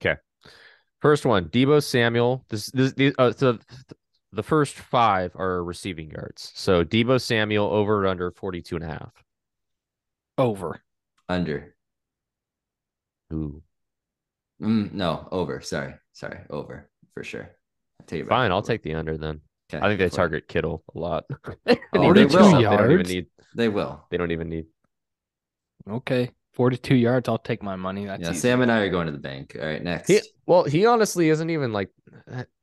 Okay. 0.00 0.18
First 1.00 1.24
one, 1.24 1.48
Deebo 1.48 1.82
Samuel. 1.82 2.44
This, 2.48 2.66
this, 2.72 2.92
these, 2.94 3.12
uh, 3.18 3.32
so 3.32 3.58
the 4.32 4.42
first 4.42 4.74
five 4.74 5.34
are 5.36 5.62
receiving 5.62 6.10
yards. 6.10 6.50
So 6.56 6.84
Deebo 6.84 7.20
Samuel 7.20 7.66
over 7.66 8.04
or 8.04 8.08
under 8.08 8.30
42 8.32 8.76
and 8.76 8.84
a 8.84 8.88
half. 8.88 9.12
Over. 10.36 10.80
Under. 11.28 11.74
Ooh, 13.32 13.62
Mm, 14.60 14.92
no, 14.92 15.28
over. 15.30 15.60
Sorry, 15.60 15.94
sorry, 16.12 16.40
over 16.50 16.90
for 17.14 17.22
sure. 17.22 17.50
I'll 18.08 18.10
tell 18.10 18.18
you 18.18 18.24
right 18.24 18.30
fine. 18.30 18.52
I'll 18.52 18.62
take 18.62 18.82
the 18.82 18.94
under 18.94 19.16
then. 19.18 19.40
Okay, 19.72 19.84
I 19.84 19.88
think 19.88 19.98
they 19.98 20.08
for 20.08 20.14
it. 20.14 20.16
target 20.16 20.48
Kittle 20.48 20.82
a 20.94 20.98
lot. 20.98 21.24
Oh, 21.94 22.02
And 22.02 22.04
he 22.04 22.12
they 22.12 22.24
will. 22.26 22.48
stuff 22.48 22.66
They 22.70 22.76
don't 22.76 22.90
even 22.92 23.06
need. 23.06 23.26
They 23.54 23.68
will. 23.68 24.04
They 24.10 24.16
don't 24.16 24.30
even 24.30 24.48
need. 24.48 24.66
Okay. 25.88 26.30
42 26.54 26.96
yards. 26.96 27.28
I'll 27.28 27.38
take 27.38 27.62
my 27.62 27.76
money. 27.76 28.06
That's 28.06 28.22
yeah, 28.22 28.30
easy. 28.30 28.40
Sam 28.40 28.62
and 28.62 28.70
I 28.72 28.78
are 28.80 28.90
going 28.90 29.06
to 29.06 29.12
the 29.12 29.18
bank. 29.18 29.56
All 29.60 29.66
right, 29.66 29.82
next. 29.82 30.08
He, 30.08 30.20
well, 30.46 30.64
he 30.64 30.86
honestly 30.86 31.28
isn't 31.28 31.50
even 31.50 31.72
like 31.72 31.90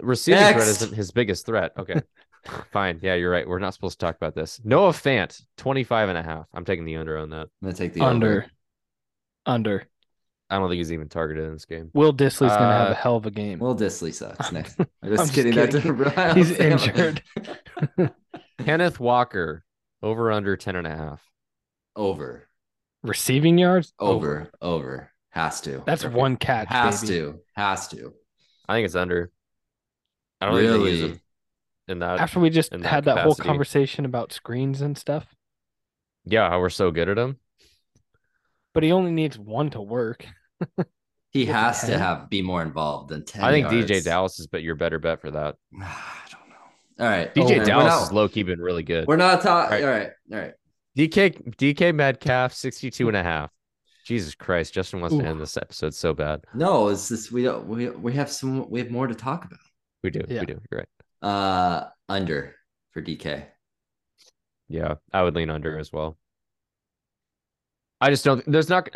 receiving 0.01 0.41
threat 0.41 0.67
isn't 0.67 0.93
his 0.93 1.11
biggest 1.11 1.45
threat. 1.45 1.71
Okay. 1.77 2.01
Fine. 2.71 2.99
Yeah, 3.01 3.15
you're 3.15 3.31
right. 3.31 3.47
We're 3.47 3.59
not 3.59 3.73
supposed 3.73 3.99
to 3.99 4.05
talk 4.05 4.15
about 4.15 4.35
this. 4.35 4.61
Noah 4.63 4.91
Fant, 4.91 5.41
25 5.57 6.09
and 6.09 6.17
a 6.17 6.23
half. 6.23 6.45
I'm 6.53 6.65
taking 6.65 6.85
the 6.85 6.97
under 6.97 7.17
on 7.17 7.29
that. 7.31 7.41
I'm 7.41 7.47
gonna 7.63 7.73
take 7.73 7.93
the 7.93 8.01
under. 8.01 8.47
Under. 9.45 9.81
Under. 9.81 9.87
I 10.49 10.59
don't 10.59 10.69
think 10.69 10.77
he's 10.77 10.91
even 10.91 11.09
targeted 11.09 11.45
in 11.45 11.53
this 11.53 11.65
game. 11.65 11.89
Will 11.93 12.13
Dissly's 12.13 12.39
going 12.39 12.49
to 12.51 12.57
have 12.57 12.87
Uh, 12.89 12.91
a 12.91 12.95
hell 12.95 13.15
of 13.15 13.25
a 13.25 13.31
game. 13.31 13.57
Will 13.59 13.75
Dissly 13.75 14.13
sucks. 14.13 14.51
Next. 14.51 14.79
I'm 14.79 14.87
just 15.05 15.23
just 15.23 15.33
kidding. 15.33 15.55
That 15.55 15.71
kidding. 15.71 15.97
didn't- 15.97 16.37
He's 16.37 16.51
injured. 16.51 17.23
Kenneth 18.63 18.99
Walker, 18.99 19.63
over 20.03 20.31
under 20.31 20.55
10 20.55 20.75
and 20.75 20.87
a 20.87 20.95
half. 20.95 21.21
over, 21.95 22.47
Receiving 23.03 23.57
yards? 23.57 23.93
over, 23.99 24.49
over. 24.61 25.11
Has 25.29 25.61
to. 25.61 25.83
That's 25.85 26.05
Okay. 26.05 26.13
one 26.15 26.37
catch, 26.37 26.67
Has 26.69 27.01
baby. 27.01 27.13
to. 27.13 27.39
Has 27.55 27.87
to. 27.89 28.13
I 28.67 28.73
think 28.75 28.85
it's 28.85 28.95
under. 28.95 29.31
I 30.41 30.45
don't 30.47 30.55
think 30.55 30.67
they 30.69 30.73
use 30.91 31.01
Really? 31.01 31.11
him 31.13 31.19
in 31.87 31.99
that. 31.99 32.19
After 32.19 32.39
we 32.39 32.49
just 32.49 32.71
that 32.71 32.81
had 32.81 33.05
that 33.05 33.19
whole 33.19 33.35
conversation 33.35 34.05
about 34.05 34.31
screens 34.33 34.81
and 34.81 34.97
stuff, 34.97 35.35
Yeah, 36.23 36.49
how 36.49 36.59
we're 36.59 36.69
so 36.69 36.89
good 36.91 37.09
at 37.09 37.17
him. 37.17 37.37
But 38.75 38.83
he 38.83 38.91
only 38.91 39.11
needs 39.11 39.39
one 39.39 39.71
to 39.71 39.81
work. 39.81 40.27
He 41.31 41.41
With 41.41 41.47
the 41.47 41.53
has 41.53 41.81
to 41.85 41.97
have 41.97 42.29
be 42.29 42.41
more 42.41 42.61
involved 42.61 43.09
than 43.09 43.25
10 43.25 43.43
I 43.43 43.51
think 43.51 43.67
DeeJay. 43.67 44.03
Dallas 44.03 44.39
is 44.39 44.47
but 44.47 44.61
your 44.63 44.75
better 44.75 44.99
bet 44.99 45.19
for 45.21 45.31
that. 45.31 45.55
I 45.81 46.17
don't 46.29 46.49
know. 46.49 47.03
All 47.05 47.09
right. 47.09 47.33
DeeJay 47.33 47.43
over. 47.43 47.57
We're 47.59 47.65
Dallas 47.65 47.85
not- 47.87 48.03
is 48.03 48.11
low 48.11 48.27
key 48.29 48.43
been 48.43 48.59
really 48.59 48.83
good. 48.83 49.07
We're 49.07 49.15
not 49.15 49.41
talking. 49.41 49.71
Right. 49.71 49.83
All 49.83 49.89
right. 49.89 50.09
All 50.31 50.37
right. 50.39 50.53
DK 50.97 51.55
DK 51.55 51.95
Metcalf 51.95 52.53
62 52.53 53.07
and 53.07 53.17
a 53.17 53.23
half. 53.23 53.49
Jesus 54.05 54.35
Christ, 54.35 54.73
Justin 54.73 55.01
wants 55.01 55.17
to 55.17 55.25
end 55.25 55.41
this 55.41 55.57
episode 55.57 55.93
so 55.95 56.13
bad. 56.13 56.41
No, 56.53 56.89
it's 56.89 57.09
just 57.09 57.31
we 57.31 57.43
don't 57.43 57.65
we 57.67 57.89
we 57.89 58.13
have 58.13 58.29
some 58.31 58.69
we 58.69 58.79
have 58.79 58.91
more 58.91 59.07
to 59.07 59.15
talk 59.15 59.45
about. 59.45 59.59
We 60.03 60.09
do. 60.11 60.21
Yeah. 60.27 60.41
We 60.41 60.45
do. 60.45 60.61
You're 60.71 60.79
right. 61.21 61.27
Uh 61.27 61.87
under 62.07 62.55
for 62.91 63.01
DK. 63.01 63.45
Yeah, 64.67 64.95
I 65.11 65.23
would 65.23 65.35
lean 65.35 65.49
under 65.49 65.77
as 65.79 65.91
well. 65.91 66.17
I 68.01 68.09
just 68.09 68.25
don't. 68.25 68.43
There's 68.49 68.69
not. 68.69 68.89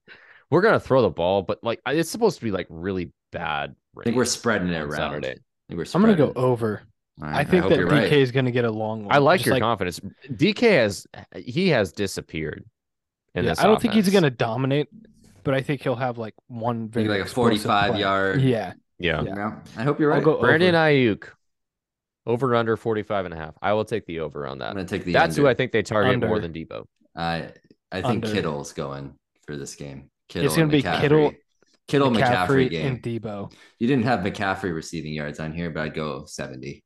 We're 0.50 0.62
gonna 0.62 0.78
throw 0.78 1.02
the 1.02 1.10
ball, 1.10 1.42
but 1.42 1.58
like 1.64 1.80
it's 1.86 2.08
supposed 2.08 2.38
to 2.38 2.44
be 2.44 2.52
like 2.52 2.66
really 2.70 3.10
bad. 3.32 3.74
I 3.98 4.04
think 4.04 4.16
we're 4.16 4.24
spreading 4.24 4.68
it 4.68 4.80
around. 4.80 4.92
Saturday. 4.96 5.30
I 5.30 5.68
think 5.68 5.78
we're 5.78 5.86
I'm 5.94 6.02
going 6.02 6.16
to 6.16 6.32
go 6.32 6.32
over. 6.36 6.82
All 7.20 7.28
I 7.28 7.44
think 7.44 7.62
hope 7.62 7.70
that 7.70 7.78
DK 7.80 7.90
right. 7.90 8.12
is 8.12 8.30
going 8.30 8.44
to 8.44 8.50
get 8.50 8.64
a 8.64 8.70
long 8.70 9.04
one. 9.04 9.14
I 9.14 9.18
like 9.18 9.40
Just 9.40 9.46
your 9.46 9.58
confidence. 9.58 10.00
DK 10.30 10.60
has 10.60 11.06
he 11.34 11.68
has 11.68 11.92
disappeared. 11.92 12.64
In 13.34 13.44
yeah, 13.44 13.50
this 13.50 13.60
I 13.60 13.64
don't 13.64 13.80
think 13.80 13.94
he's 13.94 14.08
going 14.08 14.24
to 14.24 14.30
dominate, 14.30 14.88
but 15.42 15.54
I 15.54 15.62
think 15.62 15.82
he'll 15.82 15.96
have 15.96 16.18
like 16.18 16.34
one 16.48 16.88
very 16.88 17.08
like 17.08 17.22
a 17.22 17.26
45 17.26 17.90
play. 17.90 18.00
yard. 18.00 18.42
Yeah. 18.42 18.74
Yeah. 18.98 19.22
You 19.22 19.34
know, 19.34 19.56
I 19.76 19.82
hope 19.82 19.98
you're 19.98 20.10
right. 20.10 20.22
Brandon 20.22 20.74
over. 20.74 20.90
Aiyuk 20.90 21.24
over 22.26 22.54
under 22.54 22.76
45 22.76 23.24
and 23.24 23.34
a 23.34 23.36
half. 23.36 23.54
I 23.62 23.72
will 23.72 23.84
take 23.84 24.06
the 24.06 24.20
over 24.20 24.46
on 24.46 24.58
that. 24.58 24.70
I'm 24.70 24.76
gonna 24.76 24.86
take 24.86 25.04
the. 25.04 25.12
That's 25.12 25.36
who. 25.36 25.46
I 25.46 25.54
think 25.54 25.72
they 25.72 25.82
target 25.82 26.20
more 26.20 26.38
than 26.38 26.52
Deebo. 26.52 26.84
I 27.14 27.50
I 27.92 28.02
think 28.02 28.24
Under. 28.24 28.32
Kittle's 28.32 28.72
going 28.72 29.14
for 29.46 29.56
this 29.56 29.74
game. 29.74 30.10
Kittle 30.28 30.46
It's 30.46 30.56
gonna 30.56 30.68
be 30.68 30.82
McCaffrey. 30.82 31.00
Kittle- 31.00 31.32
Kittle 31.88 32.10
McCaffrey, 32.10 32.66
McCaffrey 32.66 32.70
game. 32.70 32.86
and 32.86 33.02
Deebo. 33.02 33.52
You 33.78 33.86
didn't 33.86 34.04
have 34.06 34.20
McCaffrey 34.20 34.74
receiving 34.74 35.12
yards 35.12 35.38
on 35.38 35.52
here, 35.52 35.70
but 35.70 35.82
I'd 35.84 35.94
go 35.94 36.24
70. 36.26 36.82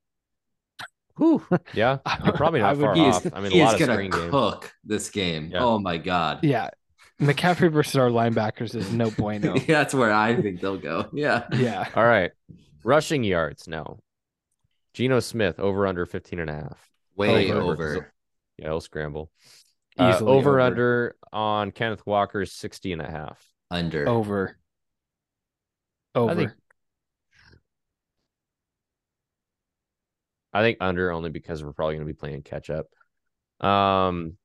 Whew. 1.17 1.43
Yeah, 1.75 1.99
you're 2.25 2.35
probably 2.35 2.61
I 2.61 2.73
not 2.75 2.77
would- 2.77 2.97
far 2.97 3.09
is, 3.09 3.17
off. 3.17 3.27
I 3.35 3.41
mean, 3.41 3.51
he 3.53 3.61
a 3.61 3.65
lot 3.65 3.75
of 3.75 3.81
gonna 3.81 3.93
screen 3.95 4.11
games. 4.11 4.31
cook 4.31 4.73
this 4.85 5.11
game. 5.11 5.51
Yeah. 5.53 5.65
Oh 5.65 5.79
my 5.79 5.97
god. 5.97 6.41
Yeah. 6.43 6.69
McCaffrey 7.21 7.71
versus 7.71 7.97
our 7.97 8.09
linebackers 8.09 8.75
is 8.75 8.93
no 8.93 9.11
bueno. 9.19 9.55
yeah, 9.55 9.65
That's 9.67 9.95
where 9.95 10.13
I 10.13 10.41
think 10.41 10.61
they'll 10.61 10.79
go. 10.79 11.09
Yeah. 11.13 11.47
yeah. 11.53 11.89
All 11.95 12.05
right. 12.07 12.31
Rushing 12.85 13.25
yards 13.25 13.69
now. 13.69 13.99
Geno 14.95 15.21
Smith 15.21 15.61
over 15.61 15.87
under 15.87 16.05
15 16.07 16.41
and 16.41 16.51
a 16.51 16.55
half. 16.55 16.91
Way 17.17 17.51
Over. 17.53 17.73
over. 17.73 18.13
Yeah, 18.59 18.69
he'll 18.69 18.81
scramble. 18.81 19.31
Uh, 19.99 20.19
over, 20.21 20.29
over. 20.29 20.61
under 20.61 21.17
on 21.33 21.73
Kenneth 21.73 22.07
Walker's 22.07 22.53
60 22.53 22.93
and 22.93 23.03
a 23.03 23.11
half. 23.11 23.45
Under. 23.71 24.09
Over. 24.09 24.57
Over. 26.15 26.31
I 26.31 26.35
think 26.35 26.51
I 30.53 30.63
think 30.63 30.79
under 30.81 31.13
only 31.13 31.31
because 31.31 31.63
we're 31.63 31.73
probably 31.73 31.95
going 31.95 32.07
to 32.07 32.13
be 32.13 32.17
playing 32.17 32.43
catch 32.43 32.71
up. 32.71 32.87
Um 33.67 34.37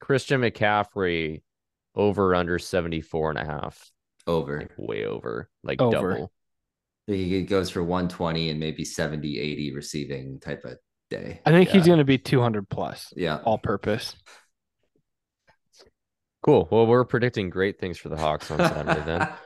Christian 0.00 0.40
McCaffrey 0.40 1.42
over 1.94 2.34
under 2.34 2.58
74 2.58 3.30
and 3.30 3.38
a 3.38 3.44
half. 3.44 3.90
Over. 4.26 4.60
Like 4.60 4.72
way 4.78 5.04
over. 5.04 5.50
Like 5.62 5.80
Over. 5.82 6.12
double. 6.12 6.32
He 7.06 7.42
goes 7.42 7.70
for 7.70 7.82
120 7.82 8.50
and 8.50 8.60
maybe 8.60 8.84
70, 8.84 9.38
80 9.38 9.74
receiving 9.74 10.38
type 10.38 10.64
of 10.64 10.78
day. 11.10 11.40
I 11.44 11.50
think 11.50 11.68
he's 11.68 11.86
going 11.86 11.98
to 11.98 12.04
be 12.04 12.16
200 12.18 12.68
plus 12.68 13.12
Yeah. 13.16 13.40
all 13.44 13.58
purpose. 13.58 14.14
Cool. 16.42 16.66
Well, 16.70 16.86
we're 16.86 17.04
predicting 17.04 17.50
great 17.50 17.78
things 17.78 17.98
for 17.98 18.08
the 18.08 18.16
Hawks 18.16 18.50
on 18.50 18.58
Saturday 18.58 19.02
then. 19.04 19.28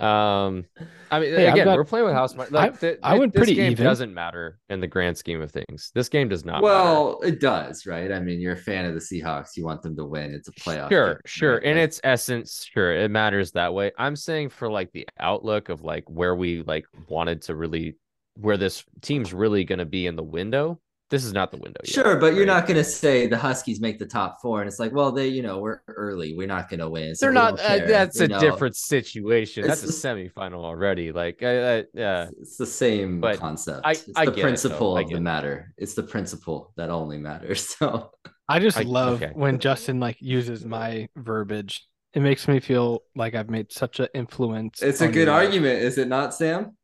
Um, 0.00 0.64
I 1.10 1.20
mean, 1.20 1.34
Hey, 1.34 1.46
again, 1.46 1.66
got- 1.66 1.76
we're 1.76 1.84
playing 1.84 2.06
with 2.06 2.14
house 2.14 2.34
money. 2.34 2.48
Like, 2.50 2.72
I- 2.72 2.76
th- 2.78 2.98
I 3.02 3.10
th- 3.10 3.20
went 3.20 3.32
this 3.34 3.40
pretty 3.40 3.54
game 3.54 3.72
even. 3.72 3.84
doesn't 3.84 4.14
matter 4.14 4.58
in 4.70 4.80
the 4.80 4.86
grand 4.86 5.18
scheme 5.18 5.42
of 5.42 5.50
things. 5.52 5.90
This 5.94 6.08
game 6.08 6.30
does 6.30 6.42
not. 6.42 6.62
matter. 6.62 6.64
Well, 6.64 7.20
it 7.22 7.38
does, 7.38 7.84
right? 7.84 8.10
I 8.10 8.18
mean, 8.18 8.40
you're 8.40 8.54
a 8.54 8.56
fan 8.56 8.86
of 8.86 8.94
the 8.94 9.00
Seahawks. 9.00 9.58
You 9.58 9.66
want 9.66 9.82
them 9.82 9.94
to 9.96 10.06
win. 10.06 10.32
It's 10.32 10.48
a 10.48 10.52
playoff. 10.52 10.88
Sure, 10.88 11.08
game, 11.16 11.20
sure. 11.26 11.54
right? 11.56 11.64
In 11.64 11.76
its 11.76 12.00
essence, 12.02 12.66
sure, 12.72 12.96
it 12.96 13.10
matters 13.10 13.52
that 13.52 13.74
way. 13.74 13.92
I'm 13.98 14.16
saying 14.16 14.48
for 14.48 14.70
like 14.70 14.90
the 14.92 15.06
outlook 15.18 15.68
of 15.68 15.82
like 15.82 16.04
where 16.08 16.34
we 16.34 16.62
like 16.62 16.86
wanted 17.06 17.42
to 17.42 17.54
really 17.54 17.98
where 18.36 18.56
this 18.56 18.82
team's 19.02 19.34
really 19.34 19.64
going 19.64 19.80
to 19.80 19.84
be 19.84 20.06
in 20.06 20.16
the 20.16 20.22
window. 20.22 20.80
This 21.10 21.24
is 21.24 21.32
not 21.32 21.50
the 21.50 21.56
window. 21.56 21.80
yet, 21.84 21.92
Sure, 21.92 22.16
but 22.16 22.34
you're 22.34 22.46
not 22.46 22.66
going 22.66 22.76
to 22.76 22.84
say 22.84 23.26
the 23.26 23.36
Huskies 23.36 23.80
make 23.80 23.98
the 23.98 24.06
top 24.06 24.40
four, 24.40 24.60
and 24.60 24.68
it's 24.68 24.78
like, 24.78 24.92
well, 24.92 25.10
they, 25.10 25.26
you 25.26 25.42
know, 25.42 25.58
we're 25.58 25.80
early. 25.88 26.36
We're 26.36 26.46
not 26.46 26.68
going 26.70 26.78
to 26.80 26.88
win. 26.88 27.16
so 27.16 27.26
They're 27.26 27.32
not. 27.32 27.58
Uh, 27.58 27.78
that's 27.86 28.20
you 28.20 28.26
a 28.26 28.28
know? 28.28 28.38
different 28.38 28.76
situation. 28.76 29.64
It's 29.64 29.80
That's 29.80 29.82
a 29.82 29.86
the- 30.08 30.30
semifinal 30.30 30.64
already. 30.64 31.10
Like, 31.10 31.42
uh, 31.42 31.46
uh, 31.46 31.82
yeah, 31.94 32.28
It's 32.40 32.56
the 32.56 32.66
same 32.66 33.20
But 33.20 33.38
concept. 33.38 33.80
I- 33.84 33.90
it's 33.92 34.08
I 34.14 34.24
the 34.24 34.30
get 34.30 34.32
it, 34.32 34.36
though. 34.36 34.42
principle 34.42 34.96
of 34.98 35.08
the 35.08 35.16
it. 35.16 35.20
matter. 35.20 35.74
It's 35.76 35.94
the 35.94 36.04
principle 36.04 36.72
that 36.76 36.90
only 36.90 37.18
matters. 37.18 37.74
So 37.80 38.10
I 38.48 38.58
just 38.60 38.78
I- 38.78 38.82
love 38.82 39.22
okay. 39.22 39.32
when 39.34 39.58
Justin 39.58 39.98
like 40.00 40.16
uses 40.20 40.64
my 40.64 41.08
verbiage. 41.16 41.86
It 42.14 42.20
makes 42.22 42.48
me 42.48 42.58
feel 42.60 43.02
like 43.14 43.34
I've 43.36 43.50
made 43.50 43.70
such 43.72 44.00
an 44.00 44.08
influence. 44.14 44.82
it's 44.82 45.00
a 45.00 45.06
good 45.06 45.14
your 45.16 45.26
life. 45.26 45.46
argument, 45.46 45.82
is 45.82 45.96
it 45.98 46.08
not, 46.08 46.34
Sam? 46.34 46.76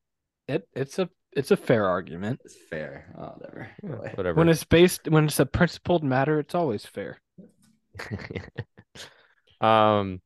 It 0.49 0.69
it's 0.75 0.99
a 1.01 1.09
it's 1.37 1.51
a 1.51 1.57
fair 1.57 1.87
argument. 1.87 2.41
It's 2.45 2.57
fair. 2.57 3.13
Oh, 3.17 3.35
whatever. 3.37 3.69
yeah, 3.83 4.15
whatever. 4.15 4.39
When 4.39 4.49
it's 4.49 4.65
based 4.65 5.09
when 5.09 5.27
it's 5.27 5.39
a 5.39 5.47
principled 5.47 6.03
matter, 6.03 6.41
it's 6.41 6.55
always 6.55 6.85
fair. 6.85 7.21
um 9.61 10.21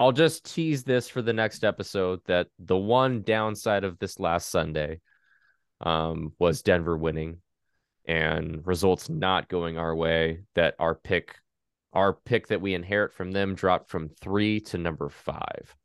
I'll 0.00 0.12
just 0.12 0.52
tease 0.52 0.82
this 0.82 1.08
for 1.08 1.22
the 1.22 1.32
next 1.32 1.64
episode 1.64 2.20
that 2.26 2.48
the 2.58 2.76
one 2.76 3.22
downside 3.22 3.84
of 3.84 3.98
this 3.98 4.18
last 4.18 4.50
Sunday 4.50 5.00
um 5.80 6.32
was 6.38 6.62
Denver 6.62 6.96
winning 6.96 7.40
and 8.06 8.66
results 8.66 9.08
not 9.08 9.48
going 9.48 9.78
our 9.78 9.94
way 9.94 10.40
that 10.54 10.74
our 10.78 10.94
pick 10.94 11.36
our 11.92 12.14
pick 12.14 12.48
that 12.48 12.60
we 12.60 12.74
inherit 12.74 13.12
from 13.12 13.32
them 13.32 13.54
dropped 13.54 13.90
from 13.90 14.08
3 14.08 14.60
to 14.60 14.78
number 14.78 15.10
5. 15.10 15.76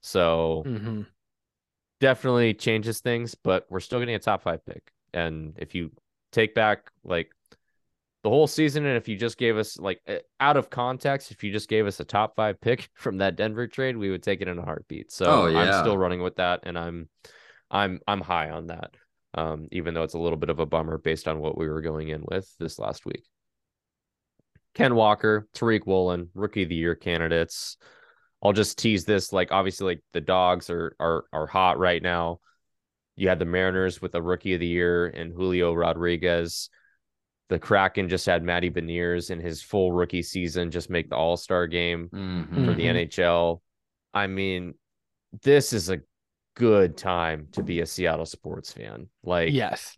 So 0.00 0.64
Mm-hmm. 0.66 1.02
Definitely 2.00 2.54
changes 2.54 3.00
things, 3.00 3.34
but 3.34 3.66
we're 3.70 3.80
still 3.80 3.98
getting 3.98 4.14
a 4.14 4.18
top 4.18 4.42
5 4.42 4.64
pick. 4.64 4.92
And 5.12 5.54
if 5.58 5.74
you 5.74 5.92
take 6.32 6.54
back 6.54 6.90
like 7.04 7.30
the 8.26 8.30
whole 8.30 8.48
season 8.48 8.84
and 8.86 8.96
if 8.96 9.06
you 9.06 9.16
just 9.16 9.38
gave 9.38 9.56
us 9.56 9.78
like 9.78 10.00
uh, 10.08 10.16
out 10.40 10.56
of 10.56 10.68
context 10.68 11.30
if 11.30 11.44
you 11.44 11.52
just 11.52 11.68
gave 11.68 11.86
us 11.86 12.00
a 12.00 12.04
top 12.04 12.34
five 12.34 12.60
pick 12.60 12.88
from 12.94 13.18
that 13.18 13.36
denver 13.36 13.68
trade 13.68 13.96
we 13.96 14.10
would 14.10 14.22
take 14.22 14.40
it 14.40 14.48
in 14.48 14.58
a 14.58 14.64
heartbeat. 14.64 15.12
So 15.12 15.26
Oh, 15.26 15.46
i'm 15.56 15.80
still 15.80 15.96
running 15.96 16.20
with 16.20 16.34
that 16.36 16.60
and 16.64 16.76
i'm 16.76 17.08
i'm 17.70 18.00
i'm 18.08 18.20
high 18.20 18.50
on 18.50 18.66
that 18.66 18.94
um 19.34 19.68
even 19.70 19.94
though 19.94 20.02
it's 20.02 20.14
a 20.14 20.18
little 20.18 20.36
bit 20.36 20.50
of 20.50 20.58
a 20.58 20.66
bummer 20.66 20.98
based 20.98 21.28
on 21.28 21.38
what 21.38 21.56
we 21.56 21.68
were 21.68 21.80
going 21.80 22.08
in 22.08 22.24
with 22.26 22.52
this 22.58 22.80
last 22.80 23.06
week. 23.06 23.22
Ken 24.74 24.96
walker 24.96 25.46
tariq 25.54 25.86
woolen 25.86 26.28
rookie 26.34 26.64
of 26.64 26.68
the 26.68 26.74
year 26.74 26.96
candidates 26.96 27.76
i'll 28.42 28.52
just 28.52 28.78
tease 28.78 29.04
this 29.04 29.32
like 29.32 29.52
obviously 29.52 29.86
like 29.94 30.02
the 30.12 30.20
dogs 30.20 30.68
are 30.70 30.94
are 31.00 31.24
are 31.32 31.46
hot 31.46 31.78
right 31.78 32.02
now 32.02 32.38
you 33.16 33.28
had 33.28 33.38
the 33.38 33.44
mariners 33.44 34.00
with 34.02 34.14
a 34.14 34.22
rookie 34.22 34.54
of 34.54 34.60
the 34.60 34.66
year 34.66 35.06
and 35.06 35.32
julio 35.32 35.72
rodriguez 35.72 36.68
the 37.48 37.58
Kraken 37.60 38.08
just 38.08 38.26
had 38.26 38.42
Matty 38.42 38.70
Beniers 38.70 39.30
in 39.30 39.38
his 39.38 39.62
full 39.62 39.92
rookie 39.92 40.22
season 40.22 40.72
just 40.72 40.90
make 40.90 41.08
the 41.08 41.14
All 41.14 41.36
Star 41.36 41.68
game 41.68 42.08
Mhm. 42.12 42.48
for 42.66 42.74
the 42.74 42.82
Mhm. 42.86 43.06
NHL. 43.06 43.62
I 44.12 44.26
mean, 44.26 44.74
this 45.44 45.72
is 45.72 45.88
a 45.88 46.00
good 46.56 46.96
time 46.96 47.46
to 47.52 47.62
be 47.62 47.82
a 47.82 47.86
Seattle 47.86 48.26
sports 48.26 48.72
fan. 48.72 49.08
Like, 49.22 49.52
Yes. 49.52 49.96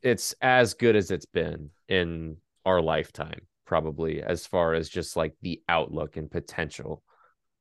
it's 0.00 0.34
as 0.40 0.72
good 0.72 0.96
as 0.96 1.10
it's 1.10 1.26
been 1.26 1.68
in 1.86 2.38
our 2.64 2.80
lifetime, 2.80 3.46
probably, 3.66 4.22
as 4.22 4.46
far 4.46 4.72
as 4.72 4.88
just 4.88 5.16
like 5.18 5.34
the 5.42 5.62
outlook 5.68 6.16
and 6.16 6.30
potential 6.30 7.02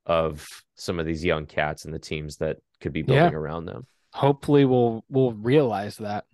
of 0.09 0.45
some 0.75 0.99
of 0.99 1.05
these 1.05 1.23
young 1.23 1.45
cats 1.45 1.85
and 1.85 1.93
the 1.93 1.99
teams 1.99 2.37
that 2.37 2.57
could 2.81 2.91
be 2.91 3.03
building 3.03 3.31
Yeah. 3.31 3.37
around 3.37 3.65
them. 3.65 3.85
Hopefully 4.13 4.65
we'll 4.65 5.05
we'll 5.07 5.33
realize 5.33 5.97
that 5.97 6.25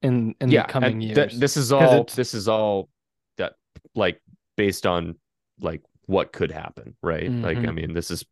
in 0.00 0.36
in 0.40 0.48
the 0.48 0.62
coming 0.68 1.00
years. 1.00 1.16
th- 1.16 1.32
this 1.32 1.56
is 1.56 1.70
'Cause 1.70 1.82
all 1.92 2.04
this 2.04 2.34
is 2.34 2.46
all 2.48 2.88
that 3.36 3.54
like 3.96 4.22
based 4.56 4.86
on 4.86 5.16
like 5.60 5.82
what 6.06 6.32
could 6.32 6.52
happen, 6.52 6.96
right? 7.02 7.28
Like 7.28 7.58
mm-hmm. 7.58 7.68
I 7.68 7.72
mean, 7.72 7.92
this 7.94 8.12
is 8.12 8.24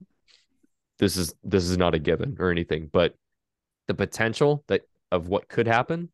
this 1.01 1.17
is 1.17 1.35
this 1.43 1.65
is 1.65 1.77
not 1.77 1.95
a 1.95 1.99
given 1.99 2.37
or 2.39 2.53
anything, 2.53 2.89
but 2.93 3.17
the 3.89 3.95
potential 3.95 4.63
that 4.69 4.83
of 5.11 5.27
what 5.27 5.49
could 5.49 5.67
happen, 5.67 6.09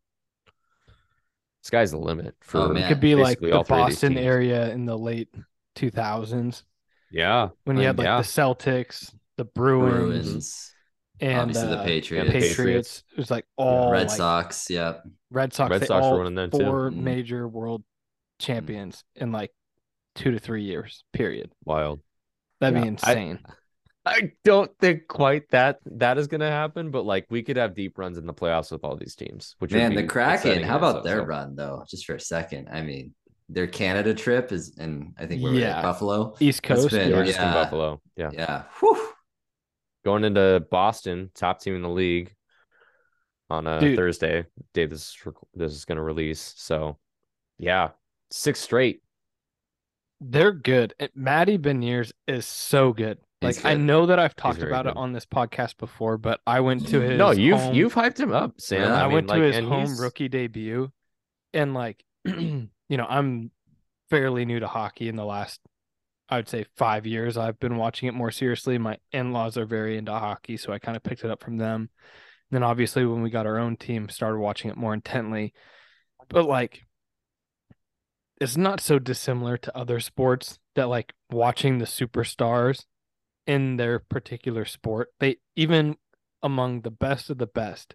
sky's 1.63 1.91
the 1.91 1.99
limit 1.99 2.35
oh, 2.35 2.45
for 2.45 2.59
Oh, 2.59 2.77
it 2.77 2.89
could 2.89 3.01
be 3.01 3.15
like 3.15 3.41
the 3.41 3.53
all 3.53 3.63
three 3.63 3.79
of 3.79 3.89
these 3.89 3.97
Boston 3.97 4.17
area 4.17 4.73
in 4.73 4.87
the 4.87 4.97
late 4.97 5.29
2000s 5.75 6.65
yeah, 7.11 7.49
when 7.65 7.77
you 7.77 7.85
had 7.87 7.99
like 7.99 8.05
yeah. 8.07 8.19
the 8.19 8.23
Celtics, 8.23 9.15
the 9.37 9.45
Bruins, 9.45 9.93
Bruins, 10.19 10.75
and 11.21 11.39
obviously 11.39 11.69
the 11.69 11.79
uh, 11.79 11.85
Patriots, 11.85 12.33
the 12.33 12.41
Patriots. 12.41 13.05
It 13.13 13.19
was 13.19 13.31
like 13.31 13.47
all 13.57 13.91
Red 13.91 14.09
like, 14.09 14.17
Sox. 14.17 14.71
Yep. 14.71 15.05
Red 15.31 15.53
Sox. 15.53 15.71
Red 15.71 15.81
they 15.83 15.87
Sox 15.87 16.03
were 16.05 16.11
all 16.11 16.19
one 16.19 16.27
of 16.27 16.35
them, 16.35 16.51
too. 16.51 16.59
four 16.59 16.91
Mhm. 16.91 16.97
major 16.97 17.47
world 17.49 17.85
champions 18.39 19.05
in 19.15 19.33
like 19.33 19.53
two 20.15 20.31
to 20.33 20.39
three 20.39 20.65
years. 20.65 21.05
Period. 21.13 21.53
wild. 21.65 22.01
That'd 22.61 22.77
Yeah, 22.77 22.83
be 22.83 22.87
I- 22.87 22.89
insane. 22.89 23.39
I 24.07 24.33
don't 24.45 24.71
think 24.79 25.07
quite 25.09 25.51
that 25.51 25.79
that 25.85 26.17
is 26.17 26.27
going 26.27 26.41
to 26.41 26.51
happen, 26.51 26.91
but 26.91 27.05
like 27.05 27.27
we 27.29 27.43
could 27.43 27.59
have 27.59 27.75
deep 27.75 27.99
runs 27.99 28.17
in 28.17 28.27
the 28.27 28.33
playoffs 28.33 28.73
with 28.73 28.83
all 28.83 28.97
these 28.97 29.15
teams. 29.15 29.57
Which 29.59 29.73
would 29.73 29.79
Man, 29.79 29.95
the 29.95 30.05
Kraken. 30.05 30.63
How 30.63 30.79
about 30.79 31.05
their 31.05 31.19
so. 31.19 31.25
run 31.25 31.55
though? 31.55 31.85
Just 31.89 32.07
for 32.07 32.15
a 32.15 32.21
second. 32.21 32.69
I 32.73 32.81
mean, 32.83 33.15
their 33.53 33.67
Canada 33.67 34.15
trip 34.15 34.53
is, 34.53 34.77
and 34.79 35.13
I 35.19 35.27
think 35.27 35.43
we're 35.43 35.55
Yeah. 35.55 35.79
at 35.79 35.83
Buffalo. 35.83 36.37
East 36.41 36.63
Coast. 36.63 36.91
been- 36.91 37.11
They 37.11 37.17
yeah. 37.17 37.25
just 37.25 37.39
in 37.39 37.45
Yeah. 37.45 37.53
Buffalo. 37.55 38.01
Yeah. 38.17 38.31
Yeah. 38.33 38.63
Whew. 38.79 39.09
going 40.03 40.25
into 40.25 40.65
Boston, 40.71 41.31
top 41.35 41.61
team 41.61 41.75
in 41.75 41.83
the 41.83 41.89
league 41.91 42.35
on 43.51 43.67
a 43.67 43.81
Dude. 43.81 43.97
Thursday. 43.97 44.47
Day 44.73 44.87
this 44.87 45.01
is 45.01 45.19
this 45.53 45.73
is 45.73 45.85
going 45.85 45.97
to 45.97 46.03
release. 46.03 46.55
So, 46.57 46.99
yeah, 47.59 47.91
six 48.31 48.61
straight. 48.61 49.03
They're 50.21 50.53
good. 50.53 50.95
Matty 51.15 51.59
Beniers 51.59 52.13
is 52.27 52.47
so 52.47 52.93
good. 52.93 53.19
He's 53.41 53.63
Like 53.65 53.73
I 53.73 53.75
know 53.77 54.07
that 54.07 54.19
I've 54.19 54.37
talked 54.37 54.63
about 54.63 54.85
good. 54.85 54.93
it 54.93 54.97
on 54.97 55.13
this 55.13 55.25
podcast 55.27 55.77
before, 55.79 56.19
but 56.19 56.41
I 56.47 56.61
went 56.61 56.87
to 56.89 56.99
mm-hmm. 56.99 57.11
his 57.11 57.19
no, 57.19 57.31
you've 57.31 57.59
home- 57.59 57.75
you've 57.75 57.95
hyped 57.95 58.21
him 58.21 58.33
up, 58.33 58.61
Sam. 58.61 58.83
Yeah. 58.83 58.95
I, 58.95 59.01
I, 59.01 59.05
mean, 59.05 59.13
went 59.15 59.29
to 59.29 59.35
like, 59.35 59.55
his 59.55 59.65
home 59.65 59.87
he's- 59.87 60.01
rookie 60.01 60.29
debut, 60.29 60.91
and 61.53 61.75
like, 61.75 62.05
you 62.25 62.69
know, 62.91 63.07
I'm 63.09 63.51
fairly 64.11 64.45
new 64.45 64.61
to 64.61 64.67
hockey 64.67 65.09
in 65.09 65.17
the 65.17 65.25
last, 65.25 65.61
I 66.29 66.37
would 66.37 66.49
say, 66.49 66.67
five 66.77 67.07
years. 67.07 67.37
I've 67.37 67.61
been 67.61 67.77
watching 67.77 68.09
it 68.09 68.15
more 68.15 68.31
seriously. 68.31 68.79
My 68.79 68.99
in-laws 69.13 69.57
are 69.57 69.67
very 69.67 69.97
into 69.97 70.13
hockey, 70.13 70.57
so 70.57 70.73
I 70.73 70.79
kind 70.79 70.97
of 70.97 71.03
picked 71.03 71.25
it 71.25 71.31
up 71.31 71.43
from 71.43 71.59
them. 71.59 71.91
then 72.51 72.63
obviously, 72.63 73.07
when 73.07 73.23
we 73.23 73.31
got 73.31 73.47
our 73.47 73.59
own 73.59 73.77
team, 73.77 74.09
started 74.09 74.39
watching 74.39 74.71
it 74.71 74.77
more 74.77 74.93
intently. 74.93 75.55
But 76.29 76.47
like, 76.47 76.85
it's 78.41 78.57
not 78.57 78.81
so 78.81 78.99
dissimilar 78.99 79.57
to 79.59 79.77
other 79.77 80.01
sports 80.01 80.59
that 80.75 80.89
like 80.89 81.13
watching 81.31 81.79
the 81.79 81.85
superstars 81.85 82.85
in 83.47 83.77
their 83.77 83.99
particular 83.99 84.65
sport. 84.65 85.09
They 85.21 85.37
even 85.57 85.97
among 86.43 86.81
the 86.81 86.91
best 86.91 87.31
of 87.31 87.39
the 87.39 87.47
best, 87.47 87.95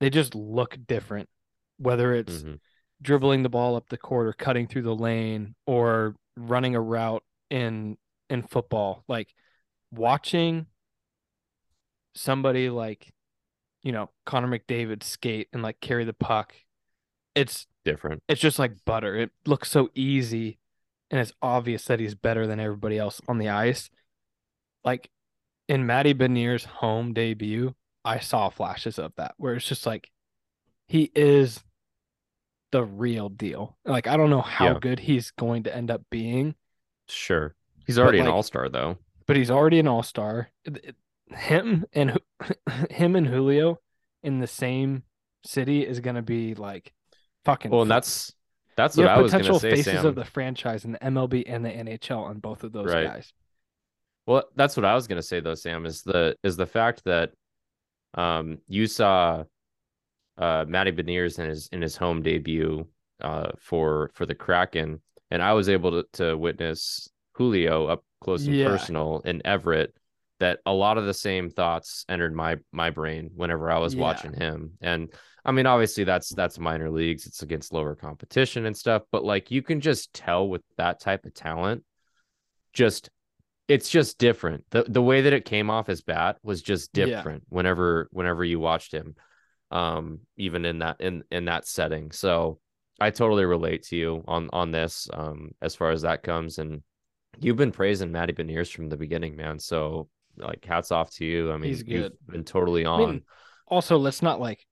they 0.00 0.10
just 0.10 0.34
look 0.34 0.76
different. 0.86 1.28
Whether 1.78 2.14
it's 2.14 2.42
Mhm. 2.42 2.60
Dribbling 3.00 3.42
the 3.42 3.48
ball 3.48 3.76
up 3.76 3.88
the 3.88 3.96
court 3.96 4.26
or 4.26 4.32
cutting 4.32 4.66
through 4.66 4.82
the 4.82 4.94
lane 4.94 5.54
or 5.66 6.16
running 6.36 6.74
a 6.74 6.80
route 6.80 7.22
in 7.50 7.96
in 8.28 8.42
football, 8.42 9.04
like 9.08 9.32
watching 9.90 10.66
somebody 12.14 12.68
like 12.70 13.12
you 13.82 13.92
know 13.92 14.10
Connor 14.26 14.48
McDavid 14.48 15.02
skate 15.02 15.48
and 15.52 15.62
like 15.62 15.80
carry 15.80 16.04
the 16.04 16.12
puck. 16.12 16.54
It's 17.34 17.66
different. 17.84 18.22
it's 18.28 18.40
just 18.40 18.58
like 18.58 18.84
butter. 18.84 19.16
It 19.16 19.30
looks 19.46 19.70
so 19.70 19.90
easy 19.94 20.58
and 21.10 21.20
it's 21.20 21.32
obvious 21.40 21.84
that 21.86 22.00
he's 22.00 22.14
better 22.14 22.46
than 22.46 22.60
everybody 22.60 22.98
else 22.98 23.20
on 23.28 23.38
the 23.38 23.48
ice. 23.48 23.90
Like 24.84 25.10
in 25.68 25.86
Matty 25.86 26.14
Beniers' 26.14 26.64
home 26.64 27.12
debut, 27.12 27.74
I 28.04 28.18
saw 28.18 28.48
flashes 28.48 28.98
of 28.98 29.12
that 29.16 29.34
where 29.36 29.54
it's 29.54 29.66
just 29.66 29.86
like 29.86 30.10
he 30.86 31.10
is 31.14 31.62
the 32.72 32.84
real 32.84 33.28
deal. 33.28 33.76
Like 33.84 34.06
I 34.06 34.16
don't 34.16 34.30
know 34.30 34.40
how 34.42 34.66
Yeah. 34.74 34.78
good 34.80 35.00
he's 35.00 35.30
going 35.32 35.62
to 35.64 35.74
end 35.74 35.90
up 35.90 36.02
being, 36.10 36.54
Sure, 37.08 37.54
he's 37.86 37.98
already 37.98 38.18
an 38.20 38.28
all 38.28 38.42
star 38.42 38.68
though. 38.68 38.98
but 39.26 39.36
he's 39.36 39.50
already 39.50 39.78
an 39.78 39.88
all-star. 39.88 40.50
Him 41.30 41.84
and 41.92 42.18
him 42.90 43.16
and 43.16 43.26
Julio 43.26 43.78
in 44.22 44.40
the 44.40 44.46
same 44.46 45.02
city 45.44 45.86
is 45.86 46.00
going 46.00 46.16
to 46.16 46.22
be 46.22 46.54
like 46.54 46.92
fucking 47.44 47.70
Well, 47.70 47.82
and 47.82 47.90
that's 47.90 48.34
that's 48.76 48.96
what 48.96 49.06
I 49.08 49.18
was 49.20 49.32
going 49.32 49.40
potential 49.42 49.60
to 49.60 49.60
say, 49.60 49.70
faces 49.82 50.00
Sam. 50.00 50.06
of 50.06 50.14
the 50.14 50.24
franchise 50.24 50.84
in 50.84 50.92
the 50.92 50.98
MLB 50.98 51.44
and 51.46 51.64
the 51.64 51.70
NHL 51.70 52.22
on 52.24 52.38
both 52.38 52.62
of 52.64 52.72
those 52.72 52.86
Right. 52.86 53.04
guys. 53.04 53.32
Well, 54.26 54.44
that's 54.56 54.76
what 54.76 54.84
I 54.84 54.94
was 54.94 55.06
gonna 55.06 55.22
say 55.22 55.40
though, 55.40 55.54
Sam, 55.54 55.86
is 55.86 56.02
the 56.02 56.36
is 56.42 56.56
the 56.56 56.66
fact 56.66 57.02
that 57.04 57.32
um 58.14 58.58
you 58.68 58.86
saw 58.86 59.44
uh 60.38 60.64
Matty 60.68 60.92
Beniers 60.92 61.38
in 61.38 61.48
his 61.48 61.68
in 61.72 61.82
his 61.82 61.96
home 61.96 62.22
debut 62.22 62.86
uh 63.20 63.50
for 63.58 64.10
for 64.14 64.26
the 64.26 64.34
Kraken, 64.34 65.00
and 65.30 65.42
I 65.42 65.52
was 65.52 65.68
able 65.68 65.90
to 65.90 66.04
to 66.14 66.36
witness 66.36 67.08
Julio 67.34 67.86
up 67.86 68.04
close 68.20 68.46
and 68.46 68.56
Yeah. 68.56 68.64
personal 68.66 69.20
in 69.24 69.44
Everett. 69.46 69.94
That 70.40 70.60
a 70.64 70.72
lot 70.72 70.98
of 70.98 71.04
the 71.06 71.14
same 71.14 71.50
thoughts 71.50 72.04
entered 72.08 72.32
my 72.34 72.58
my 72.70 72.90
brain 72.90 73.30
whenever 73.34 73.70
I 73.70 73.78
was 73.78 73.94
Yeah. 73.94 74.02
watching 74.02 74.34
him, 74.34 74.72
and 74.80 75.12
I 75.44 75.50
mean, 75.50 75.66
obviously 75.66 76.04
that's 76.04 76.28
that's 76.28 76.58
minor 76.60 76.90
leagues, 76.90 77.26
it's 77.26 77.42
against 77.42 77.72
lower 77.72 77.96
competition 77.96 78.64
and 78.66 78.76
stuff, 78.76 79.02
but 79.10 79.24
like 79.24 79.50
you 79.50 79.62
can 79.62 79.80
just 79.80 80.12
tell 80.12 80.48
with 80.48 80.62
that 80.76 81.00
type 81.00 81.24
of 81.24 81.34
talent, 81.34 81.84
just 82.72 83.10
it's 83.66 83.90
just 83.90 84.18
different. 84.18 84.64
The 84.70 84.84
the 84.84 85.02
way 85.02 85.22
that 85.22 85.32
it 85.32 85.44
came 85.44 85.70
off 85.70 85.88
his 85.88 86.02
bat 86.02 86.36
was 86.42 86.62
just 86.62 86.96
Yeah. 86.96 87.06
different 87.06 87.42
whenever 87.48 88.08
whenever 88.12 88.44
you 88.44 88.60
watched 88.60 88.92
him. 88.92 89.16
Um, 89.70 90.20
even 90.36 90.64
in 90.64 90.78
that 90.78 91.00
in 91.00 91.24
in 91.30 91.44
that 91.46 91.66
setting. 91.66 92.10
So 92.10 92.58
I 93.00 93.10
totally 93.10 93.44
relate 93.44 93.82
to 93.84 93.96
you 93.96 94.24
on 94.26 94.48
on 94.52 94.70
this 94.70 95.08
um 95.12 95.52
as 95.60 95.74
far 95.74 95.90
as 95.90 96.02
that 96.02 96.22
comes. 96.22 96.58
And 96.58 96.82
you've 97.38 97.56
been 97.58 97.72
praising 97.72 98.10
Matty 98.10 98.32
Beniers 98.32 98.72
from 98.74 98.88
the 98.88 98.96
beginning, 98.96 99.36
man. 99.36 99.58
So 99.58 100.08
like 100.38 100.64
hats 100.64 100.90
off 100.90 101.10
to 101.16 101.24
you. 101.26 101.52
I 101.52 101.58
mean, 101.58 101.70
He's 101.70 101.82
you've 101.86 102.10
good. 102.12 102.18
been 102.26 102.44
totally 102.44 102.86
I 102.86 102.90
on. 102.90 102.98
mean, 103.00 103.22
also, 103.66 103.98
let's 103.98 104.22
not 104.22 104.40
like. 104.40 104.64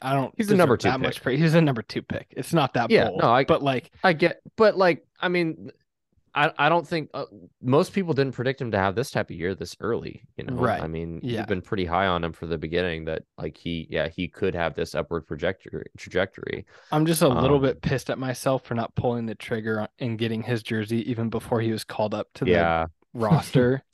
I 0.00 0.12
don't. 0.14 0.32
He's 0.36 0.48
the 0.48 0.54
number 0.56 0.76
two 0.76 0.88
That 0.88 1.00
much 1.00 1.22
praise. 1.22 1.40
He's 1.40 1.54
a 1.54 1.60
number 1.60 1.82
two 1.82 2.02
pick. 2.02 2.26
It's 2.30 2.52
not 2.52 2.74
that 2.74 2.90
Yeah, 2.90 3.08
bold. 3.08 3.22
no, 3.22 3.30
I- 3.30 3.44
but 3.44 3.62
like, 3.62 3.90
I 4.04 4.12
get, 4.12 4.40
but 4.56 4.76
like, 4.76 5.06
I 5.20 5.28
mean, 5.28 5.70
I 6.36 6.52
I 6.58 6.68
don't 6.68 6.86
think 6.86 7.10
uh, 7.14 7.26
most 7.62 7.92
people 7.94 8.14
didn't 8.14 8.34
predict 8.34 8.60
him 8.60 8.70
to 8.72 8.78
have 8.78 8.94
this 8.94 9.10
type 9.10 9.30
of 9.30 9.36
year 9.36 9.54
this 9.54 9.76
early. 9.80 10.22
You 10.36 10.44
know, 10.44 10.52
Right. 10.54 10.78
I 10.78 10.86
mean, 10.86 11.22
Yeah. 11.22 11.38
you've 11.38 11.46
been 11.46 11.62
pretty 11.62 11.86
high 11.86 12.06
on 12.06 12.22
him 12.24 12.32
for 12.32 12.46
the 12.46 12.58
beginning. 12.58 13.06
That 13.06 13.24
like 13.38 13.56
he, 13.56 13.86
yeah, 13.90 14.08
he 14.08 14.28
could 14.28 14.54
have 14.54 14.74
this 14.74 14.94
upward 14.94 15.26
trajectory. 15.26 15.86
Trajectory. 15.98 16.66
I'm 16.90 17.06
just 17.06 17.22
a 17.22 17.28
little 17.28 17.58
Um, 17.58 17.60
bit 17.60 17.82
pissed 17.82 18.10
at 18.10 18.18
myself 18.18 18.64
for 18.64 18.74
not 18.74 18.94
pulling 18.94 19.26
the 19.26 19.34
trigger 19.34 19.88
and 19.98 20.18
getting 20.18 20.42
his 20.42 20.62
jersey 20.62 21.08
even 21.10 21.30
before 21.30 21.60
he 21.60 21.72
was 21.72 21.84
called 21.84 22.14
up 22.14 22.28
to 22.34 22.44
the 22.44 22.70
Yeah, 22.70 22.86
roster. 23.12 23.82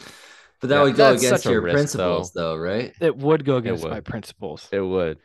But 0.61 0.69
that 0.69 0.81
Yeah, 0.81 0.83
would 0.83 0.97
go 0.97 1.13
against 1.13 1.49
your 1.49 1.61
risk, 1.61 1.89
principles, 1.91 2.33
though, 2.33 2.57
right? 2.57 2.95
it 3.01 3.17
would 3.17 3.45
go 3.45 3.57
against 3.57 3.91
my 3.91 4.01
principles. 4.01 4.73
it 4.73 4.81
would. 4.81 5.21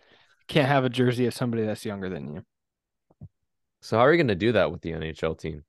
Can't 0.47 0.67
have 0.67 0.83
a 0.85 0.89
jersey 0.89 1.25
of 1.25 1.33
somebody 1.33 1.65
that's 1.65 1.85
younger 1.85 2.09
than 2.09 2.33
you. 2.33 2.43
So 3.81 3.97
how 3.97 4.05
are 4.05 4.11
you 4.11 4.17
going 4.17 4.27
to 4.27 4.35
do 4.35 4.51
that 4.51 4.71
with 4.71 4.81
the 4.81 4.91
NHL 4.93 5.33
team? 5.35 5.63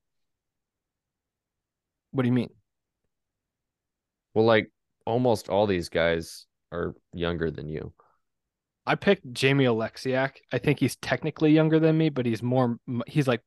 What 2.19 2.25
do 2.25 2.31
you 2.31 2.35
mean? 2.35 2.51
Well, 4.35 4.45
like 4.45 4.73
almost 5.07 5.49
all 5.49 5.69
these 5.69 5.89
guys 5.89 6.47
are 6.73 6.97
younger 7.13 7.49
than 7.49 7.69
you. 7.69 7.93
I 8.85 8.97
picked 8.97 9.33
Jamie 9.33 9.67
Oleksiak. 9.67 10.33
I 10.51 10.59
think 10.59 10.81
he's 10.81 10.97
technically 10.97 11.53
younger 11.53 11.79
than 11.79 11.97
me, 11.97 12.09
but 12.09 12.27
he's 12.27 12.43
more. 12.43 12.77
He's 13.07 13.29
like 13.29 13.41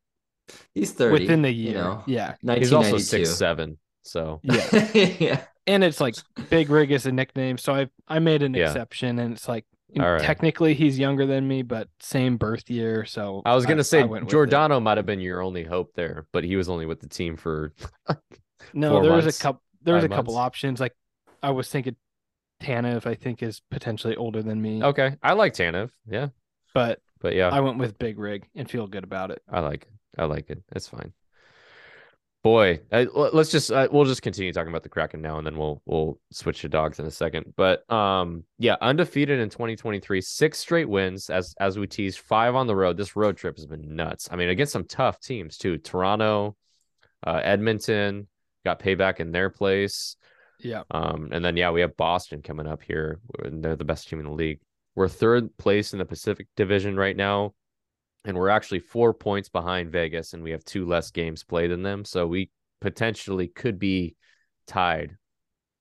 He's 0.73 0.93
30. 0.93 1.11
within 1.11 1.41
the 1.41 1.51
you 1.51 1.71
year. 1.71 1.79
know, 1.79 2.03
Yeah, 2.07 2.35
He's 2.41 2.71
also 2.71 2.93
1992. 2.93 3.01
six 3.03 3.29
seven. 3.31 3.77
So 4.03 4.39
yeah. 4.41 4.91
yeah. 5.19 5.43
and 5.67 5.83
it's 5.83 5.99
like 5.99 6.15
Big 6.49 6.69
Rig 6.69 6.93
is 6.93 7.05
a 7.05 7.11
nickname, 7.11 7.57
so 7.57 7.73
I 7.73 7.89
I 8.07 8.19
made 8.19 8.41
an 8.41 8.53
Yeah. 8.53 8.67
exception, 8.67 9.19
and 9.19 9.33
it's 9.33 9.49
like 9.49 9.65
you 9.89 9.99
know, 9.99 10.07
All 10.07 10.13
right. 10.13 10.21
technically 10.21 10.75
he's 10.75 10.97
younger 10.97 11.25
than 11.25 11.45
me, 11.45 11.61
but 11.63 11.89
same 11.99 12.37
birth 12.37 12.69
year. 12.69 13.03
So 13.03 13.41
I 13.43 13.53
was 13.53 13.65
gonna 13.65 13.83
say 13.83 14.05
went 14.05 14.23
with 14.23 14.29
it. 14.29 14.31
Giordano 14.31 14.79
might 14.79 14.95
have 14.95 15.05
been 15.05 15.19
your 15.19 15.41
only 15.41 15.65
hope 15.65 15.91
there, 15.93 16.25
but 16.31 16.45
he 16.45 16.55
was 16.55 16.69
only 16.69 16.85
with 16.85 17.01
the 17.01 17.09
team 17.09 17.35
for 17.35 17.73
No, 18.73 19.01
there 19.01 19.13
was 19.13 19.25
a 19.25 19.41
couple. 19.41 19.61
There 19.83 19.95
was 19.95 20.03
a 20.03 20.09
couple 20.09 20.33
months. 20.33 20.45
options. 20.45 20.79
Like 20.79 20.95
I 21.41 21.51
was 21.51 21.69
thinking, 21.69 21.95
Tanev, 22.61 23.05
I 23.05 23.15
think 23.15 23.41
is 23.41 23.61
potentially 23.71 24.15
older 24.15 24.43
than 24.43 24.61
me, 24.61 24.83
okay. 24.83 25.17
I 25.23 25.33
like 25.33 25.53
Tanev, 25.53 25.91
yeah, 26.07 26.29
but 26.73 26.99
but 27.19 27.35
yeah, 27.35 27.49
I 27.49 27.59
went 27.59 27.77
with 27.77 27.97
Big 27.97 28.19
Rig 28.19 28.47
and 28.55 28.69
feel 28.69 28.87
good 28.87 29.03
about 29.03 29.31
it. 29.31 29.41
I 29.49 29.59
like 29.59 29.83
it. 29.83 30.21
I 30.21 30.25
like 30.25 30.49
it. 30.49 30.61
It's 30.73 30.87
fine. 30.87 31.13
Boy, 32.43 32.81
I, 32.91 33.03
let's 33.03 33.51
just 33.51 33.71
uh, 33.71 33.87
we'll 33.91 34.05
just 34.05 34.23
continue 34.23 34.51
talking 34.51 34.71
about 34.71 34.81
the 34.81 34.89
Kraken 34.89 35.21
now, 35.21 35.37
and 35.37 35.45
then 35.45 35.57
we'll 35.57 35.79
we'll 35.85 36.19
switch 36.31 36.61
to 36.61 36.69
dogs 36.69 36.97
in 36.97 37.05
a 37.05 37.11
second. 37.11 37.53
But 37.55 37.89
um, 37.91 38.45
yeah, 38.57 38.77
undefeated 38.81 39.39
in 39.39 39.49
2023, 39.49 40.21
six 40.21 40.57
straight 40.57 40.89
wins 40.89 41.29
as 41.29 41.53
as 41.59 41.77
we 41.77 41.85
teased, 41.85 42.17
five 42.19 42.55
on 42.55 42.65
the 42.65 42.75
road. 42.75 42.97
This 42.97 43.15
road 43.15 43.37
trip 43.37 43.57
has 43.57 43.67
been 43.67 43.95
nuts. 43.95 44.27
I 44.31 44.37
mean, 44.37 44.49
against 44.49 44.73
some 44.73 44.85
tough 44.85 45.19
teams 45.19 45.55
too. 45.55 45.77
Toronto, 45.77 46.55
uh, 47.25 47.41
Edmonton 47.43 48.27
got 48.65 48.79
payback 48.79 49.19
in 49.19 49.31
their 49.31 49.49
place. 49.49 50.15
Yeah, 50.59 50.83
Um, 50.91 51.29
and 51.31 51.43
then 51.43 51.57
yeah, 51.57 51.71
we 51.71 51.81
have 51.81 51.97
Boston 51.97 52.41
coming 52.41 52.67
up 52.67 52.83
here. 52.83 53.19
and 53.43 53.63
They're 53.63 53.75
the 53.75 53.83
best 53.83 54.07
team 54.07 54.19
in 54.19 54.25
the 54.25 54.31
league. 54.31 54.59
We're 54.95 55.07
third 55.07 55.55
place 55.57 55.93
in 55.93 55.99
the 55.99 56.05
Pacific 56.05 56.47
Division 56.55 56.95
right 56.97 57.15
now, 57.15 57.53
and 58.25 58.37
we're 58.37 58.49
actually 58.49 58.79
four 58.79 59.13
points 59.13 59.49
behind 59.49 59.91
Vegas, 59.91 60.33
and 60.33 60.43
we 60.43 60.51
have 60.51 60.63
two 60.65 60.85
less 60.85 61.09
games 61.11 61.43
played 61.43 61.71
than 61.71 61.81
them. 61.81 62.05
So 62.05 62.27
we 62.27 62.51
potentially 62.79 63.47
could 63.47 63.79
be 63.79 64.15
tied 64.67 65.17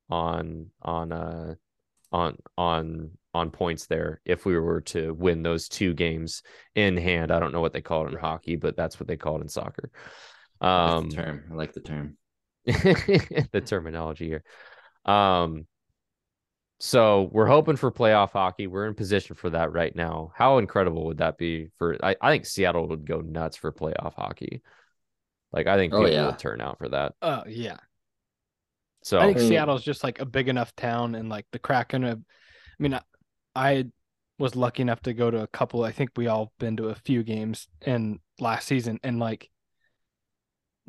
on 0.08 0.70
on 0.82 1.12
uh 1.12 1.54
on 2.12 2.36
on 2.56 3.10
on 3.32 3.50
points 3.50 3.86
there 3.86 4.20
if 4.24 4.44
we 4.44 4.58
were 4.58 4.80
to 4.80 5.14
win 5.14 5.42
those 5.42 5.68
two 5.68 5.94
games 5.94 6.42
in 6.74 6.96
hand. 6.96 7.30
I 7.30 7.38
don't 7.38 7.52
know 7.52 7.60
what 7.60 7.72
they 7.72 7.80
call 7.82 8.06
it 8.06 8.12
in 8.12 8.18
hockey, 8.18 8.56
but 8.56 8.76
that's 8.76 8.98
what 8.98 9.06
they 9.06 9.16
call 9.16 9.36
it 9.38 9.42
in 9.42 9.48
soccer. 9.48 9.90
I 10.60 10.66
like 10.84 10.96
Um, 10.96 11.08
term. 11.10 11.44
I 11.50 11.54
like 11.54 11.72
the 11.72 11.80
term. 11.80 12.16
the 12.66 13.62
terminology 13.64 14.26
here. 14.26 14.44
Um, 15.04 15.66
so 16.78 17.28
we're 17.32 17.46
hoping 17.46 17.76
for 17.76 17.90
playoff 17.92 18.32
hockey. 18.32 18.66
We're 18.66 18.86
in 18.86 18.94
position 18.94 19.36
for 19.36 19.50
that 19.50 19.72
right 19.72 19.94
now. 19.94 20.32
How 20.34 20.58
incredible 20.58 21.06
would 21.06 21.18
that 21.18 21.36
be 21.36 21.68
for? 21.76 21.96
I, 22.02 22.16
I 22.20 22.30
think 22.32 22.46
Seattle 22.46 22.88
would 22.88 23.06
go 23.06 23.20
nuts 23.20 23.56
for 23.56 23.70
playoff 23.72 24.14
hockey. 24.14 24.62
Like 25.52 25.66
I 25.66 25.76
think 25.76 25.92
Oh, 25.92 25.98
people 25.98 26.12
yeah. 26.12 26.26
will 26.26 26.32
turn 26.34 26.60
out 26.60 26.78
for 26.78 26.88
that. 26.90 27.14
oh 27.20 27.42
yeah. 27.46 27.76
So 29.02 29.18
I 29.18 29.26
think 29.26 29.38
I 29.38 29.40
mean- 29.40 29.48
Seattle's 29.50 29.82
just 29.84 30.04
like 30.04 30.20
a 30.20 30.26
big 30.26 30.48
enough 30.48 30.74
town, 30.76 31.14
and 31.14 31.28
like 31.28 31.46
the 31.52 31.58
Kraken. 31.58 32.02
Have, 32.02 32.18
I 32.20 32.82
mean, 32.82 32.94
I, 32.94 33.00
I 33.54 33.84
was 34.38 34.54
lucky 34.56 34.82
enough 34.82 35.00
to 35.02 35.12
go 35.12 35.30
to 35.30 35.42
a 35.42 35.46
couple. 35.48 35.84
I 35.84 35.92
think 35.92 36.10
we 36.16 36.28
all 36.28 36.52
been 36.58 36.76
to 36.78 36.88
a 36.88 36.94
few 36.94 37.22
games 37.22 37.66
in 37.84 38.20
last 38.38 38.66
season, 38.66 39.00
and 39.02 39.18
like 39.18 39.50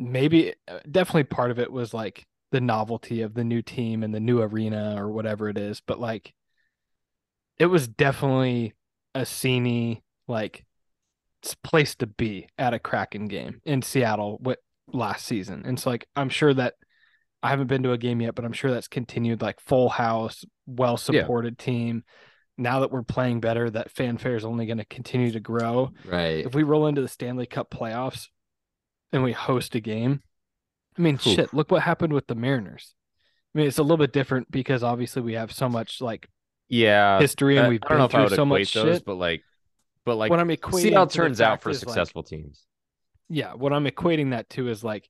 maybe 0.01 0.53
uh, 0.67 0.79
definitely 0.89 1.23
part 1.23 1.51
of 1.51 1.59
it 1.59 1.71
was 1.71 1.93
like 1.93 2.25
the 2.51 2.61
novelty 2.61 3.21
of 3.21 3.33
the 3.33 3.43
new 3.43 3.61
team 3.61 4.03
and 4.03 4.13
the 4.13 4.19
new 4.19 4.41
arena 4.41 4.95
or 4.97 5.11
whatever 5.11 5.47
it 5.47 5.57
is. 5.57 5.81
But 5.85 5.99
like, 5.99 6.33
it 7.57 7.67
was 7.67 7.87
definitely 7.87 8.73
a 9.13 9.21
sceney 9.21 10.01
like 10.27 10.65
place 11.63 11.95
to 11.95 12.07
be 12.07 12.47
at 12.57 12.73
a 12.73 12.79
Kraken 12.79 13.27
game 13.27 13.61
in 13.65 13.81
Seattle 13.81 14.37
what 14.41 14.59
last 14.87 15.25
season. 15.25 15.63
And 15.65 15.79
so 15.79 15.89
like 15.89 16.07
I'm 16.15 16.29
sure 16.29 16.53
that 16.53 16.75
I 17.43 17.49
haven't 17.49 17.67
been 17.67 17.83
to 17.83 17.91
a 17.91 17.97
game 17.97 18.21
yet, 18.21 18.35
but 18.35 18.45
I'm 18.45 18.53
sure 18.53 18.71
that's 18.71 18.87
continued 18.87 19.41
like 19.41 19.59
full 19.59 19.89
house, 19.89 20.45
well 20.67 20.97
supported 20.97 21.57
team. 21.57 22.03
Now 22.57 22.81
that 22.81 22.91
we're 22.91 23.01
playing 23.01 23.39
better, 23.39 23.69
that 23.69 23.91
fanfare 23.91 24.35
is 24.35 24.45
only 24.45 24.67
going 24.67 24.77
to 24.77 24.85
continue 24.85 25.31
to 25.31 25.39
grow. 25.39 25.91
Right. 26.05 26.45
If 26.45 26.53
we 26.53 26.63
roll 26.63 26.87
into 26.87 27.01
the 27.01 27.07
Stanley 27.07 27.47
Cup 27.47 27.71
playoffs 27.71 28.27
and 29.11 29.23
we 29.23 29.31
host 29.33 29.75
a 29.75 29.79
game, 29.79 30.21
I 30.97 31.01
mean, 31.01 31.15
Oof. 31.15 31.21
shit, 31.21 31.53
look 31.53 31.71
what 31.71 31.83
happened 31.83 32.13
with 32.13 32.27
the 32.27 32.35
Mariners. 32.35 32.95
I 33.53 33.59
mean, 33.59 33.67
it's 33.67 33.77
a 33.77 33.83
little 33.83 33.97
bit 33.97 34.13
different 34.13 34.49
because 34.51 34.83
obviously 34.83 35.21
we 35.21 35.33
have 35.33 35.51
so 35.51 35.69
much 35.69 36.01
like 36.01 36.29
yeah, 36.69 37.17
history 37.19 37.57
and 37.57 37.67
we've 37.67 37.81
I 37.83 37.95
been 37.95 38.01
I 38.01 38.07
through 38.07 38.27
so 38.29 38.45
much 38.45 38.73
those, 38.73 38.95
shit. 38.95 39.05
but 39.05 39.15
like, 39.15 39.43
but 40.05 40.15
like, 40.15 40.29
what 40.29 40.39
I'm 40.39 40.49
equating 40.49 40.81
see 40.81 40.91
how 40.91 41.03
it 41.03 41.11
turns 41.11 41.41
out 41.41 41.61
for 41.61 41.69
is, 41.69 41.85
like, 41.85 41.95
successful 41.95 42.23
teams. 42.23 42.65
yeah, 43.29 43.53
what 43.53 43.73
I'm 43.73 43.85
equating 43.85 44.31
that 44.31 44.49
to 44.51 44.67
is 44.67 44.83
like 44.83 45.09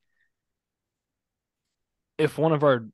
if 2.17 2.37
one 2.37 2.51
of 2.51 2.63
our 2.63 2.85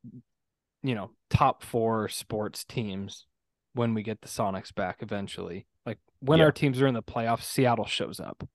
you 0.84 0.96
know 0.96 1.12
top 1.30 1.64
four 1.64 2.08
sports 2.10 2.64
teams 2.64 3.26
when 3.74 3.94
we 3.94 4.04
get 4.04 4.22
the 4.22 4.28
Sonics 4.28 4.74
back 4.74 4.98
eventually, 5.02 5.68
like 5.86 6.00
when 6.20 6.40
Yeah. 6.40 6.46
our 6.46 6.52
teams 6.52 6.82
are 6.82 6.88
in 6.88 6.94
the 6.96 7.04
playoffs, 7.04 7.44
Seattle 7.44 7.86
shows 7.86 8.20
up. 8.20 8.48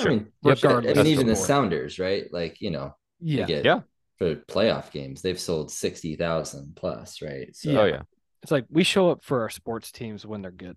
I 0.00 0.08
mean, 0.10 0.32
Yep. 0.42 0.62
Regardless 0.62 0.98
I 0.98 1.02
mean, 1.02 1.12
even 1.12 1.26
the 1.26 1.34
board. 1.34 1.46
Sounders, 1.46 1.98
right? 1.98 2.32
Like, 2.32 2.60
you 2.60 2.70
know, 2.70 2.94
Yeah, 3.20 3.46
get 3.46 3.64
Yeah. 3.64 3.80
for 4.18 4.34
playoff 4.36 4.90
games, 4.90 5.22
they've 5.22 5.38
sold 5.40 5.70
60,000 5.70 6.74
plus, 6.76 7.22
right? 7.22 7.54
So, 7.54 7.70
Oh 7.78 7.84
yeah, 7.84 8.02
it's 8.42 8.52
like 8.52 8.66
we 8.70 8.84
show 8.84 9.10
up 9.10 9.24
for 9.24 9.42
our 9.42 9.50
sports 9.50 9.92
teams 9.92 10.24
when 10.26 10.42
they're 10.42 10.50
good. 10.50 10.76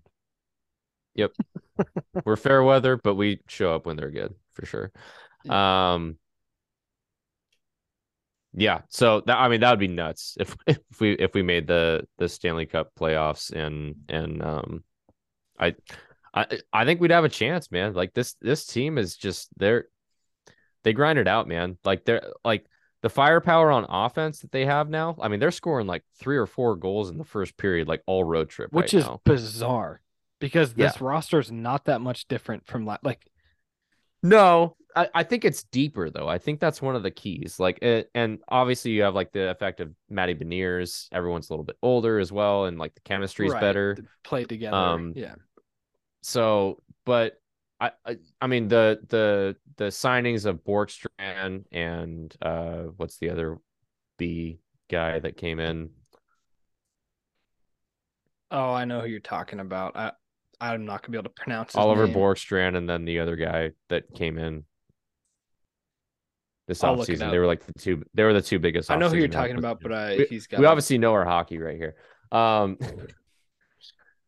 Yep. 1.14 1.32
We're 2.24 2.36
fair 2.36 2.62
weather, 2.62 2.96
but 2.96 3.14
we 3.14 3.40
show 3.48 3.74
up 3.74 3.86
when 3.86 3.96
they're 3.96 4.10
good 4.10 4.34
for 4.52 4.66
sure. 4.66 4.92
Um, 5.48 6.18
yeah. 8.52 8.82
So 8.88 9.20
that 9.26 9.36
I 9.36 9.48
mean 9.48 9.60
that 9.60 9.70
would 9.70 9.78
be 9.78 9.88
nuts 9.88 10.36
if 10.38 10.56
if 10.66 10.78
we 11.00 11.12
if 11.12 11.34
we 11.34 11.42
made 11.42 11.66
the 11.66 12.06
the 12.18 12.28
Stanley 12.28 12.66
Cup 12.66 12.92
playoffs 12.98 13.50
and 13.52 13.96
and 14.08 14.42
um, 14.42 14.84
I 15.58 15.74
I 16.34 16.46
I 16.72 16.84
think 16.84 17.00
we'd 17.00 17.10
have 17.12 17.24
a 17.24 17.28
chance, 17.28 17.70
man. 17.70 17.94
Like 17.94 18.12
this 18.12 18.34
this 18.40 18.66
team 18.66 18.98
is 18.98 19.16
just 19.16 19.48
they're 19.56 19.86
they 20.82 20.92
grind 20.92 21.18
it 21.18 21.28
out, 21.28 21.46
man. 21.48 21.78
Like 21.84 22.04
they're 22.04 22.22
like 22.44 22.66
the 23.02 23.08
firepower 23.10 23.70
on 23.70 23.84
offense 23.88 24.40
that 24.40 24.50
they 24.50 24.64
have 24.66 24.88
now. 24.90 25.16
I 25.20 25.28
mean, 25.28 25.38
they're 25.40 25.50
scoring 25.50 25.86
like 25.86 26.02
three 26.18 26.36
or 26.36 26.46
four 26.46 26.74
goals 26.76 27.10
in 27.10 27.18
the 27.18 27.24
first 27.24 27.56
period, 27.56 27.86
like 27.86 28.02
all 28.06 28.24
road 28.24 28.48
trip, 28.48 28.72
which 28.72 28.92
right 28.92 29.00
is 29.00 29.06
now. 29.06 29.20
bizarre 29.24 30.00
because 30.40 30.74
Yeah. 30.76 30.86
this 30.88 31.00
roster 31.00 31.38
is 31.38 31.52
not 31.52 31.84
that 31.84 32.00
much 32.00 32.26
different 32.28 32.66
from 32.66 32.84
la- 32.86 32.98
like 33.02 33.26
No, 34.22 34.76
I, 34.96 35.08
I 35.14 35.22
think 35.22 35.44
it's 35.44 35.64
deeper 35.64 36.08
though. 36.10 36.28
I 36.28 36.38
think 36.38 36.60
that's 36.60 36.80
one 36.80 36.96
of 36.96 37.02
the 37.02 37.10
keys. 37.10 37.60
Like, 37.60 37.82
it, 37.82 38.10
and 38.14 38.38
obviously 38.48 38.92
you 38.92 39.02
have 39.02 39.14
like 39.14 39.32
the 39.32 39.50
effect 39.50 39.80
of 39.80 39.92
Matty 40.08 40.34
Beniers. 40.34 41.08
Everyone's 41.12 41.50
a 41.50 41.52
little 41.52 41.64
bit 41.64 41.76
older 41.82 42.18
as 42.18 42.32
well, 42.32 42.64
and 42.66 42.78
like 42.78 42.94
the 42.94 43.00
chemistry 43.02 43.46
is 43.46 43.52
right, 43.52 43.60
better. 43.60 43.96
played 44.22 44.48
together. 44.48 44.76
Um, 44.76 45.12
yeah, 45.14 45.34
So, 46.24 46.82
but 47.04 47.34
I, 47.78 47.90
I, 48.06 48.16
I 48.40 48.46
mean 48.46 48.68
the 48.68 48.98
the 49.08 49.56
the 49.76 49.84
signings 49.84 50.46
of 50.46 50.64
Bjorkstrand 50.64 51.64
and 51.70 52.34
uh, 52.40 52.84
what's 52.96 53.18
the 53.18 53.28
other 53.28 53.58
B 54.16 54.58
guy 54.90 55.18
that 55.18 55.36
came 55.36 55.60
in? 55.60 55.90
Oh, 58.50 58.72
I 58.72 58.86
know 58.86 59.02
who 59.02 59.08
you're 59.08 59.20
talking 59.20 59.60
about. 59.60 59.96
I 59.96 60.12
I'm 60.62 60.86
not 60.86 61.02
gonna 61.02 61.12
be 61.12 61.18
able 61.18 61.28
to 61.28 61.42
pronounce 61.42 61.74
Oliver 61.74 62.06
name. 62.06 62.16
Bjorkstrand, 62.16 62.74
and 62.74 62.88
then 62.88 63.04
the 63.04 63.18
other 63.18 63.36
guy 63.36 63.72
that 63.90 64.04
came 64.14 64.38
in 64.38 64.64
this 66.68 66.82
I'll 66.82 66.96
offseason. 66.96 67.30
They 67.30 67.38
were 67.38 67.46
like 67.46 67.66
the 67.66 67.74
two. 67.74 68.02
They 68.14 68.22
were 68.22 68.32
the 68.32 68.40
two 68.40 68.58
biggest. 68.58 68.90
I 68.90 68.96
know 68.96 69.10
who 69.10 69.18
you're 69.18 69.28
talking 69.28 69.58
about, 69.58 69.82
but. 69.82 69.92
I 69.92 70.16
We- 70.16 70.24
he's 70.24 70.46
got 70.46 70.60
we 70.60 70.64
obviously 70.64 70.96
know 70.96 71.12
our 71.12 71.26
hockey 71.26 71.58
right 71.58 71.76
here. 71.76 71.96
Um, 72.32 72.78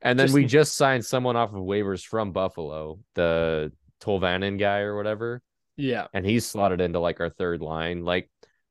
and 0.06 0.18
then 0.18 0.26
Just- 0.26 0.34
we 0.34 0.44
just 0.44 0.74
signed 0.76 1.04
someone 1.04 1.36
off 1.36 1.50
of 1.50 1.56
waivers 1.60 2.04
from 2.04 2.32
Buffalo, 2.32 2.98
the 3.14 3.72
Tolvanen 4.00 4.58
guy 4.58 4.80
or 4.80 4.96
whatever, 4.96 5.42
yeah 5.76 6.06
and 6.14 6.24
he's 6.24 6.46
slotted 6.46 6.80
into 6.80 6.98
like 7.00 7.20
our 7.20 7.30
third 7.30 7.60
line. 7.60 8.04
Like 8.04 8.30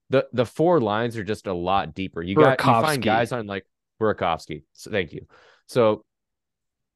the 0.09 0.27
the 0.33 0.45
four 0.45 0.79
lines 0.79 1.17
are 1.17 1.23
just 1.23 1.47
a 1.47 1.53
lot 1.53 1.93
deeper. 1.93 2.21
You 2.21 2.35
got 2.35 2.59
you 2.59 2.65
find 2.65 3.03
guys 3.03 3.31
on 3.31 3.47
like 3.47 3.65
Burakovsky. 4.01 4.63
So 4.73 4.91
thank 4.91 5.13
you. 5.13 5.25
So 5.67 6.03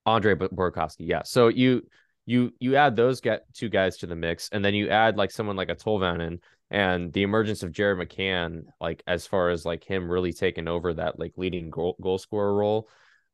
Andre 0.06 0.34
Bu- 0.36 0.50
Burakovsky, 0.50 1.08
yeah. 1.08 1.24
So 1.24 1.48
you 1.48 1.84
you 2.26 2.54
you 2.60 2.76
add 2.76 2.96
those 2.96 3.22
get 3.22 3.46
two 3.54 3.70
guys 3.70 3.98
to 3.98 4.08
the 4.08 4.16
mix, 4.16 4.50
and 4.52 4.64
then 4.64 4.74
you 4.74 4.90
add 4.90 5.18
like 5.18 5.32
someone 5.32 5.56
like 5.56 5.70
a 5.70 5.76
Tolvanen 5.76 6.40
and 6.72 7.12
the 7.14 7.24
emergence 7.24 7.64
of 7.64 7.72
Jared 7.72 7.98
McCann, 7.98 8.66
like 8.80 9.02
as 9.08 9.26
far 9.26 9.50
as 9.50 9.66
like 9.66 9.84
him 9.84 10.10
really 10.10 10.34
taking 10.34 10.68
over 10.68 10.94
that 10.94 11.18
like 11.20 11.34
leading 11.36 11.70
goal 11.72 11.96
goal 12.00 12.18
scorer 12.20 12.54
role. 12.54 12.88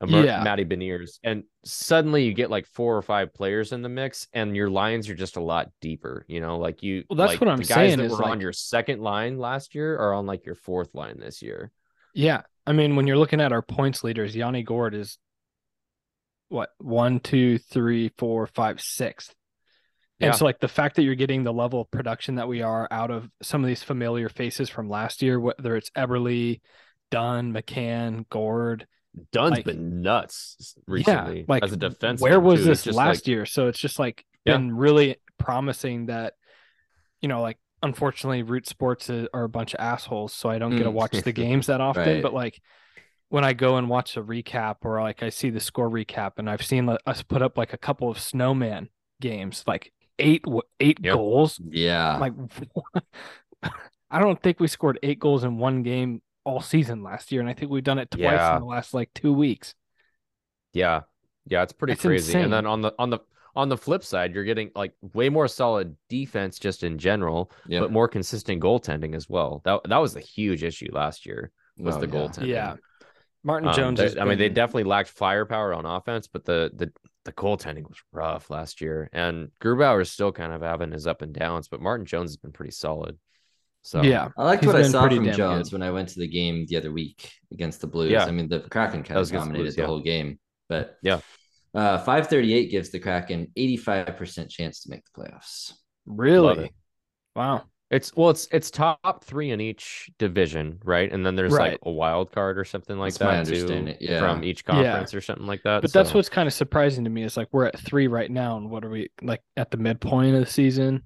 Emer- 0.08 0.26
Yeah. 0.26 0.44
Matty 0.44 0.66
Beniers, 0.66 1.20
and 1.24 1.44
suddenly 1.64 2.24
you 2.26 2.34
get 2.34 2.50
like 2.50 2.66
four 2.68 2.96
or 2.98 3.02
five 3.02 3.34
players 3.34 3.72
in 3.72 3.82
the 3.82 3.90
mix, 3.90 4.28
and 4.34 4.56
your 4.56 4.70
lines 4.70 5.10
are 5.10 5.16
just 5.16 5.36
a 5.36 5.42
lot 5.42 5.70
deeper. 5.82 6.26
You 6.28 6.42
know, 6.42 6.58
like 6.58 6.84
you. 6.84 7.04
Well, 7.10 7.18
that's 7.18 7.34
like, 7.34 7.42
what 7.42 7.50
I'm 7.50 7.58
the 7.58 7.64
guys 7.64 7.76
saying 7.76 7.98
that 8.00 8.06
is, 8.06 8.12
were 8.12 8.24
on 8.24 8.42
your 8.42 8.54
second 8.54 9.02
line 9.02 9.38
last 9.38 9.76
year 9.76 9.98
are 9.98 10.14
on 10.14 10.26
like 10.26 10.46
your 10.46 10.56
fourth 10.56 10.94
line 10.96 11.20
this 11.20 11.42
year. 11.42 11.72
yeah. 12.14 12.42
I 12.68 12.74
mean, 12.74 12.96
when 12.96 13.06
you're 13.06 13.18
looking 13.20 13.42
at 13.42 13.52
our 13.52 13.62
points 13.62 14.04
leaders, 14.04 14.36
Yanni 14.36 14.64
Gourde 14.64 14.96
is 14.96 15.20
what 16.50 16.70
one, 16.80 17.20
two, 17.20 17.58
three, 17.58 18.10
four, 18.18 18.48
five, 18.48 18.82
sixth. 18.82 19.36
And 20.20 20.30
Yeah. 20.30 20.32
so, 20.32 20.46
like 20.46 20.60
the 20.60 20.68
fact 20.68 20.96
that 20.96 21.04
you're 21.04 21.14
getting 21.16 21.44
the 21.44 21.54
level 21.54 21.82
of 21.82 21.92
production 21.92 22.36
that 22.36 22.48
we 22.48 22.62
are 22.62 22.88
out 22.90 23.12
of 23.12 23.30
some 23.42 23.64
of 23.64 23.68
these 23.68 23.84
familiar 23.84 24.30
faces 24.30 24.70
from 24.70 24.90
last 24.90 25.22
year, 25.22 25.40
whether 25.40 25.76
it's 25.76 25.90
Eberle, 25.92 26.60
Dunn, 27.12 27.54
McCann, 27.54 28.28
Gourde, 28.30 28.88
Dunn's 29.32 29.52
Like- 29.58 29.66
been 29.66 30.02
nuts 30.02 30.76
recently. 30.88 31.40
yeah, 31.40 31.46
like 31.48 31.64
as 31.64 31.72
a 31.74 31.78
defense. 31.78 32.22
Where 32.22 32.40
was 32.40 32.66
this 32.66 32.86
last 32.88 33.28
year? 33.28 33.46
So 33.46 33.68
it's 33.68 33.80
just 33.80 34.00
like 34.00 34.26
Yeah. 34.46 34.58
been 34.58 34.76
really 34.76 35.18
promising 35.38 36.08
that, 36.08 36.34
you 37.22 37.28
know, 37.28 37.42
like 37.42 37.58
unfortunately, 37.84 38.42
root 38.44 38.68
sports 38.68 39.10
are 39.10 39.44
a 39.44 39.50
bunch 39.50 39.74
of 39.74 39.80
assholes, 39.80 40.34
so 40.34 40.50
I 40.50 40.58
don't 40.58 40.72
get 40.76 40.84
to 40.84 40.90
Mm. 40.90 40.94
watch 40.94 41.12
the 41.22 41.32
games 41.44 41.68
that 41.68 41.82
often. 41.82 42.04
Right. 42.16 42.24
But 42.24 42.34
like 42.34 42.60
when 43.30 43.44
I 43.44 43.54
go 43.54 43.78
and 43.78 43.90
watch 43.90 44.18
a 44.18 44.24
recap 44.24 44.78
or 44.84 45.02
like 45.02 45.22
I 45.24 45.30
see 45.30 45.50
the 45.50 45.60
score 45.60 45.90
recap, 45.90 46.34
and 46.38 46.50
I've 46.50 46.64
seen 46.66 46.86
like, 46.86 47.00
us 47.06 47.22
put 47.24 47.42
up 47.42 47.58
like 47.58 47.74
a 47.74 47.78
couple 47.78 48.10
of 48.10 48.20
snowman 48.20 48.90
games, 49.22 49.64
like 49.68 49.92
eight 50.20 50.44
eight 50.80 51.00
Yep. 51.04 51.14
goals. 51.14 51.60
Yeah. 51.70 52.14
I'm 52.16 52.20
like, 52.20 52.34
I 54.12 54.20
don't 54.20 54.42
think 54.42 54.60
we 54.60 54.68
scored 54.68 55.00
eight 55.04 55.20
goals 55.20 55.44
in 55.44 55.58
one 55.58 55.84
game 55.84 56.22
all 56.46 56.62
season 56.62 57.04
last 57.04 57.32
year, 57.32 57.42
and 57.42 57.50
I 57.50 57.54
think 57.54 57.72
we've 57.72 57.84
done 57.84 58.00
it 58.00 58.10
twice 58.12 58.22
Yeah. 58.22 58.56
in 58.56 58.62
the 58.62 58.68
last 58.68 58.94
like 58.94 59.14
two 59.14 59.34
weeks. 59.34 59.76
Yeah, 60.74 61.02
yeah, 61.48 61.64
it's 61.64 61.74
pretty 61.74 61.94
It's 61.94 62.02
crazy. 62.02 62.32
insane. 62.32 62.44
And 62.46 62.54
then 62.54 62.66
on 62.66 62.82
the 62.82 62.94
on 63.00 63.10
the 63.10 63.20
on 63.56 63.70
the 63.70 63.78
flip 63.78 64.04
side, 64.04 64.34
you're 64.36 64.44
getting 64.44 64.72
like 64.76 64.94
way 65.14 65.30
more 65.30 65.48
solid 65.48 65.96
defense 66.10 66.60
just 66.60 66.84
in 66.84 66.98
general, 66.98 67.52
Yep. 67.68 67.82
but 67.84 67.92
more 67.92 68.08
consistent 68.08 68.62
goaltending 68.62 69.16
as 69.16 69.30
well. 69.30 69.62
That 69.66 69.82
that 69.86 69.98
was 69.98 70.16
a 70.16 70.20
huge 70.22 70.64
issue 70.64 70.90
last 70.92 71.26
year 71.26 71.52
was 71.78 71.96
Oh, 71.96 72.00
the 72.02 72.08
yeah. 72.08 72.14
goaltending. 72.14 72.48
Yeah. 72.48 72.76
Martin 73.44 73.70
Um, 73.70 73.76
Jones. 73.76 73.98
they- 74.00 74.06
has 74.06 74.18
I 74.18 74.26
mean, 74.26 74.38
they 74.38 74.50
definitely 74.50 74.86
lacked 74.86 75.10
firepower 75.10 75.74
on 75.74 75.86
offense, 75.86 76.28
but 76.28 76.46
the 76.46 76.72
the 76.74 76.92
the 77.24 77.32
goaltending 77.34 77.88
was 77.88 77.98
rough 78.12 78.50
last 78.52 78.82
year. 78.82 79.10
And 79.12 79.50
Grubauer 79.60 80.02
is 80.02 80.12
still 80.12 80.32
kind 80.32 80.54
of 80.54 80.62
having 80.62 80.92
his 80.92 81.08
up 81.08 81.24
and 81.24 81.34
downs, 81.34 81.68
but 81.68 81.82
Martin 81.82 82.06
Jones 82.06 82.30
has 82.32 82.38
been 82.38 82.52
pretty 82.52 82.72
solid. 82.72 83.18
So 83.86 84.02
yeah. 84.02 84.30
I 84.36 84.44
liked 84.44 84.66
what 84.66 84.76
I 84.76 84.82
saw 84.82 85.08
from 85.08 85.32
Jones 85.32 85.70
good. 85.70 85.76
when 85.76 85.88
I 85.88 85.92
went 85.92 86.10
to 86.10 86.20
the 86.20 86.28
game 86.28 86.66
the 86.68 86.76
other 86.76 86.92
week 86.92 87.32
against 87.52 87.82
the 87.82 87.88
Blues. 87.88 88.10
Yeah. 88.10 88.26
I 88.26 88.32
mean, 88.32 88.50
the 88.50 88.62
Kraken 88.62 89.04
kind 89.04 89.20
of 89.20 89.28
against 89.28 89.32
the 89.32 89.38
dominated 89.38 89.64
Blues, 89.64 89.76
the 89.76 89.82
yeah. 89.84 89.88
whole 89.88 90.00
game, 90.02 90.40
but 90.68 90.98
Yeah. 91.04 91.20
uh, 91.76 92.00
538 92.00 92.72
gives 92.72 92.90
the 92.90 93.00
Kraken 93.00 93.52
85% 93.56 94.50
chance 94.50 94.82
to 94.82 94.90
make 94.90 95.04
the 95.06 95.22
playoffs. 95.22 95.74
Really? 96.08 96.66
it. 96.66 96.72
Wow. 97.36 97.66
It's 97.92 98.12
well, 98.16 98.32
it's 98.32 98.48
it's 98.52 98.72
top 98.72 99.24
three 99.24 99.52
in 99.52 99.62
each 99.62 100.10
division, 100.18 100.80
right? 100.84 101.12
And 101.12 101.24
then 101.24 101.36
there's 101.36 101.54
Right. 101.54 101.74
like 101.74 101.80
a 101.84 101.92
wild 101.92 102.32
card 102.32 102.58
or 102.58 102.66
something 102.66 102.98
like 102.98 103.14
That's 103.14 103.48
my 103.48 103.56
that 103.60 103.68
too, 103.68 103.96
yeah. 104.04 104.20
from 104.20 104.44
each 104.44 104.64
Yeah. 104.68 104.74
conference 104.74 105.14
or 105.14 105.22
something 105.22 105.46
like 105.46 105.62
that. 105.64 105.84
But 105.84 105.94
that's 105.94 106.12
what's 106.12 106.28
kind 106.28 106.48
of 106.48 106.54
surprising 106.54 107.04
to 107.04 107.12
me 107.12 107.22
is 107.22 107.38
like 107.38 107.50
we're 107.52 107.66
at 107.66 107.78
three 107.78 108.08
right 108.08 108.32
now, 108.32 108.58
and 108.58 108.72
what 108.72 108.84
are 108.84 108.90
we 108.90 109.10
like 109.22 109.44
at 109.56 109.70
the 109.70 109.78
midpoint 109.78 110.34
of 110.34 110.44
the 110.44 110.52
season? 110.52 111.04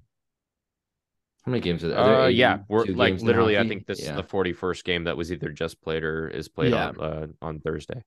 How 1.46 1.52
many 1.52 1.60
games 1.62 1.82
are 1.84 1.88
there? 1.88 1.98
Are 1.98 2.06
there 2.06 2.20
Uh, 2.22 2.26
yeah, 2.28 2.58
we're 2.68 2.84
like 2.84 3.20
literally. 3.20 3.56
I 3.58 3.66
think 3.66 3.86
this 3.86 4.02
Yeah. 4.02 4.10
is 4.10 4.16
the 4.16 4.22
41st 4.22 4.84
game 4.84 5.04
that 5.04 5.16
was 5.16 5.32
either 5.32 5.48
just 5.50 5.80
played 5.80 6.04
or 6.04 6.28
is 6.28 6.48
played 6.48 6.72
Yeah. 6.72 6.88
on 6.88 7.00
uh, 7.00 7.26
on 7.40 7.60
Thursday. 7.60 8.04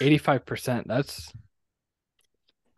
Eighty-five 0.00 0.44
percent. 0.44 0.86
That's 0.88 1.32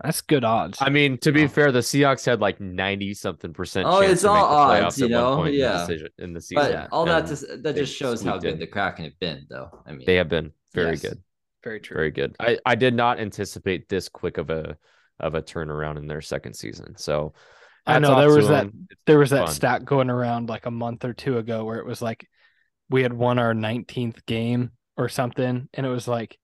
that's 0.03 0.21
good 0.21 0.45
odds. 0.45 0.79
I 0.81 0.91
mean, 0.91 1.19
to 1.19 1.33
be 1.33 1.45
Oh. 1.45 1.49
fair, 1.49 1.73
the 1.73 1.79
Seahawks 1.79 2.27
had 2.27 2.41
like 2.41 2.61
90 2.61 3.15
something 3.15 3.53
percent. 3.55 3.87
Oh, 3.89 4.01
it's 4.01 4.25
all 4.25 4.35
the 4.69 4.85
odds, 4.85 4.99
you 4.99 5.09
know? 5.09 5.37
point 5.37 5.49
in 5.49 5.53
the 5.55 5.59
Yeah. 5.61 5.79
decision- 5.87 6.09
in 6.19 6.33
the 6.35 6.41
season. 6.41 6.73
But 6.73 6.89
all 6.93 7.05
that 7.07 7.21
and 7.21 7.29
just 7.29 7.63
that 7.63 7.77
just 7.77 7.95
shows 7.95 8.23
how 8.23 8.39
good 8.39 8.55
in. 8.55 8.59
the 8.59 8.67
Kraken 8.67 9.05
have 9.05 9.19
been, 9.21 9.47
though. 9.49 9.83
I 9.87 9.93
mean, 9.93 10.05
They 10.05 10.17
have 10.17 10.29
been 10.29 10.53
very 10.75 10.91
Yes. 10.91 11.03
good, 11.03 11.23
Very 11.63 11.81
true. 11.81 11.95
very 11.97 12.11
good. 12.11 12.37
I 12.41 12.59
I 12.67 12.75
did 12.75 12.95
not 12.95 13.19
anticipate 13.21 13.89
this 13.89 14.09
quick 14.09 14.37
of 14.37 14.51
a 14.51 14.77
of 15.21 15.35
a 15.37 15.43
turnaround 15.43 15.97
in 15.97 16.09
their 16.09 16.21
second 16.21 16.55
season. 16.55 16.97
So 16.97 17.33
I 17.87 17.99
know, 17.99 18.19
there 18.19 18.35
was 18.35 18.49
that- 18.49 18.71
There 19.07 19.19
was 19.19 19.31
that 19.31 19.47
fun. 19.47 19.55
stat 19.55 19.85
going 19.85 20.09
around 20.11 20.49
like 20.49 20.67
a 20.67 20.71
month 20.71 21.05
or 21.05 21.13
two 21.13 21.37
ago 21.39 21.65
where 21.65 21.79
it 21.79 21.87
was 21.87 22.01
like 22.01 22.27
we 22.89 23.03
had 23.03 23.13
won 23.13 23.39
our 23.39 23.53
nineteenth 23.55 24.25
game 24.27 24.73
or 24.97 25.09
something, 25.09 25.69
and 25.75 25.87
it 25.87 25.91
was 25.91 26.09
like 26.09 26.39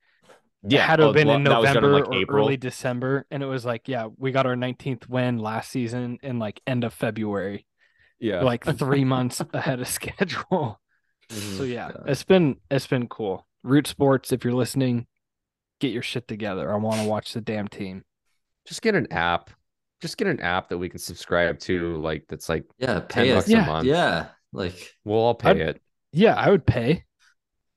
yeah, 0.62 0.81
it 0.85 0.87
had 0.87 0.97
to 0.97 1.05
oh, 1.05 1.07
have 1.07 1.15
been 1.15 1.29
well, 1.29 1.37
in 1.37 1.45
that 1.45 1.59
was 1.61 1.73
done 1.73 1.83
November 1.83 2.01
like 2.01 2.09
or 2.09 2.15
April. 2.23 2.45
early 2.45 2.57
December, 2.59 3.27
and 3.31 3.43
it 3.43 3.47
was 3.47 3.65
like, 3.65 3.89
yeah, 3.89 4.09
we 4.19 4.31
got 4.31 4.45
our 4.47 4.57
nineteenth 4.57 5.09
win 5.09 5.39
last 5.39 5.71
season 5.71 6.19
in 6.23 6.39
like 6.39 6.61
end 6.67 6.85
of 6.85 6.93
February, 6.93 7.67
Yeah, 8.19 8.43
like 8.43 8.65
three 8.79 9.05
months 9.05 9.43
ahead 9.55 9.81
of 9.81 9.89
schedule. 9.89 10.79
Mhm. 11.31 11.57
So 11.57 11.62
yeah, 11.62 11.93
God. 11.93 12.05
it's 12.09 12.25
been 12.25 12.57
it's 12.71 12.87
been 12.87 13.09
cool. 13.09 13.47
Root 13.62 13.87
Sports, 13.87 14.33
if 14.33 14.45
you're 14.45 14.53
listening, 14.53 15.07
get 15.81 15.93
your 15.93 16.03
shit 16.03 16.29
together. 16.29 16.71
I 16.71 16.77
want 16.77 17.01
to 17.01 17.09
watch 17.09 17.33
the 17.33 17.41
damn 17.41 17.69
team. 17.69 18.05
just 18.67 18.83
get 18.83 18.95
an 18.95 19.11
app. 19.12 19.51
Just 20.01 20.16
get 20.16 20.28
an 20.28 20.40
app 20.40 20.68
that 20.70 20.78
we 20.78 20.89
can 20.89 20.98
subscribe 20.98 21.59
to. 21.60 21.97
Like 21.97 22.24
that's 22.28 22.48
like 22.48 22.64
yeah, 22.78 23.01
10 23.01 23.06
pay 23.09 23.35
bucks 23.35 23.47
us. 23.47 23.52
a 23.52 23.56
month. 23.66 23.86
Yeah, 23.86 24.28
like 24.52 24.94
We'll 25.05 25.18
all 25.18 25.35
pay 25.35 25.51
I'd- 25.51 25.60
it. 25.60 25.82
Yeah, 26.12 26.35
I 26.35 26.51
would 26.51 26.66
pay. 26.66 27.05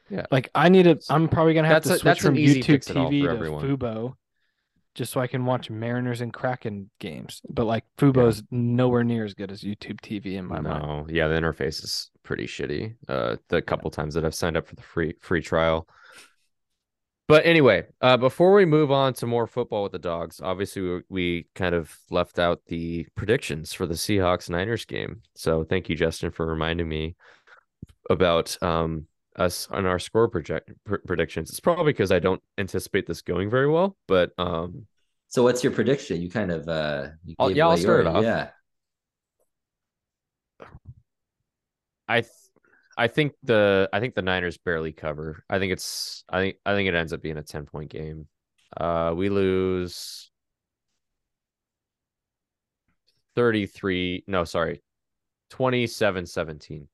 Yeah. 0.09 0.25
Like 0.31 0.49
I 0.55 0.69
need 0.69 0.83
to. 0.83 0.99
I'm 1.09 1.27
probably 1.27 1.53
gonna 1.53 1.67
have 1.67 1.83
That's 1.83 1.87
to 1.87 1.93
a- 1.93 1.97
switch 1.99 2.03
that's 2.03 2.21
from 2.25 2.35
YouTube 2.35 2.65
fix 2.65 2.89
it 2.89 2.97
all 2.97 3.09
TV 3.09 3.23
to 3.23 3.29
everyone. 3.29 3.63
Fubo, 3.63 4.13
just 4.95 5.11
so 5.11 5.19
I 5.21 5.27
can 5.27 5.45
watch 5.45 5.69
Mariners 5.69 6.21
and 6.21 6.31
Kraken 6.33 6.89
games. 6.99 7.41
But 7.49 7.65
like 7.65 7.83
Fubo's 7.97 8.43
nowhere 8.51 9.03
near 9.03 9.23
as 9.25 9.33
good 9.33 9.51
as 9.51 9.61
YouTube 9.61 10.01
TV 10.01 10.33
in 10.35 10.45
my 10.45 10.59
mind. 10.61 10.83
No, 10.83 11.05
yeah, 11.09 11.27
the 11.27 11.35
interface 11.35 11.83
is 11.83 12.11
pretty 12.23 12.45
shitty. 12.47 12.95
Uh, 13.07 13.37
the 13.49 13.61
couple 13.61 13.89
times 13.91 14.13
that 14.15 14.25
I've 14.25 14.35
signed 14.35 14.57
up 14.57 14.67
for 14.67 14.75
the 14.75 14.81
free 14.83 15.15
free 15.21 15.41
trial. 15.41 15.87
But 17.27 17.45
anyway, 17.45 17.85
uh, 18.01 18.17
before 18.17 18.53
we 18.53 18.65
move 18.65 18.91
on 18.91 19.13
to 19.15 19.25
more 19.25 19.47
football 19.47 19.83
with 19.83 19.93
the 19.93 19.99
dogs, 19.99 20.41
obviously 20.41 20.81
we, 20.81 21.01
we 21.09 21.47
kind 21.55 21.73
of 21.73 21.95
left 22.09 22.37
out 22.37 22.61
the 22.67 23.07
predictions 23.15 23.71
for 23.73 23.87
the 23.87 23.93
Seahawks 23.93 24.49
Niners 24.49 24.85
game. 24.85 25.21
So 25.33 25.63
thank 25.63 25.87
you, 25.87 25.95
Justin, 25.95 26.31
for 26.31 26.45
reminding 26.45 26.87
me 26.89 27.15
about 28.09 28.61
um 28.61 29.07
us 29.37 29.67
on 29.71 29.85
our 29.85 29.99
score 29.99 30.27
project 30.27 30.71
pr- 30.85 30.97
predictions. 31.07 31.49
It's 31.49 31.59
probably 31.59 31.93
because 31.93 32.11
I 32.11 32.19
don't 32.19 32.41
anticipate 32.57 33.07
this 33.07 33.21
going 33.21 33.49
very 33.49 33.67
well, 33.67 33.95
but 34.07 34.31
um, 34.37 34.85
so. 35.29 35.41
What's 35.43 35.63
your 35.63 35.73
prediction? 35.73 36.21
You 36.21 36.29
kind 36.29 36.51
of 36.51 36.67
uh, 36.67 37.07
you 37.25 37.35
I'll- 37.39 37.51
yeah, 37.51 37.67
I'll 37.67 37.77
start 37.77 38.05
off. 38.05 38.23
Yeah, 38.23 38.49
I 42.07 42.21
th- 42.21 42.31
I 42.97 43.07
think 43.07 43.33
the 43.43 43.89
I 43.91 43.99
think 43.99 44.15
the 44.15 44.21
Niners 44.21 44.57
barely 44.57 44.91
cover. 44.91 45.43
I 45.49 45.59
think 45.59 45.73
it's 45.73 46.23
I 46.29 46.39
think 46.39 46.57
I 46.65 46.73
think 46.73 46.87
it 46.87 46.95
ends 46.95 47.13
up 47.13 47.21
being 47.21 47.37
a 47.37 47.43
10 47.43 47.65
point 47.65 47.89
game. 47.89 48.27
Uh 48.77 49.13
we 49.15 49.29
lose 49.29 50.31
33 53.35 54.23
no 54.27 54.43
sorry 54.43 54.81
27 55.49 56.25
17 56.25 56.87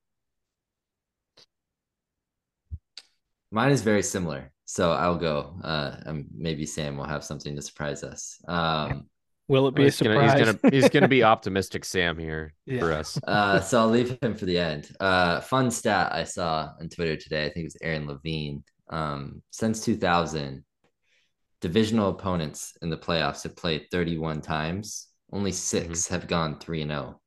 Mine 3.52 3.72
is 3.72 3.82
very 3.82 4.04
similar. 4.04 4.52
So 4.66 4.92
I'll 4.92 5.18
go. 5.18 5.56
Uh, 5.64 5.96
maybe 6.36 6.66
Sam 6.66 6.98
will 6.98 7.06
have 7.06 7.24
something 7.24 7.56
to 7.56 7.62
surprise 7.62 8.04
us. 8.04 8.40
Um, 8.48 9.08
Will 9.50 9.68
it 9.68 9.74
be 9.74 9.82
a 9.82 9.86
he's 9.86 10.00
gonna, 10.00 10.22
he's 10.22 10.46
gonna 10.46 10.60
he's 10.72 10.90
gonna 10.90 11.08
be 11.08 11.24
optimistic 11.34 11.84
Sam 11.84 12.18
here 12.20 12.54
Yeah. 12.68 12.80
for 12.80 12.94
us. 12.94 13.20
uh, 13.28 13.60
so 13.60 13.80
I'll 13.80 13.90
leave 13.90 14.18
him 14.22 14.36
for 14.36 14.46
the 14.46 14.60
end. 14.60 14.90
Uh, 15.00 15.42
fun 15.42 15.72
stat 15.72 16.14
I 16.14 16.24
saw 16.24 16.70
on 16.80 16.88
Twitter 16.88 17.16
today. 17.16 17.46
I 17.46 17.50
think 17.50 17.64
it 17.64 17.64
was 17.64 17.78
Aaron 17.82 18.08
Levine. 18.08 18.64
Um, 18.92 19.42
since 19.50 19.84
2000, 19.84 20.64
divisional 21.62 22.10
opponents 22.10 22.78
in 22.82 22.90
the 22.90 22.98
playoffs 22.98 23.44
have 23.44 23.56
played 23.56 23.88
31 23.92 24.42
times. 24.42 25.08
Only 25.32 25.52
6 25.52 26.08
have 26.08 26.28
gone 26.28 26.60
three 26.60 26.82
and 26.82 26.92
zero 26.92 27.20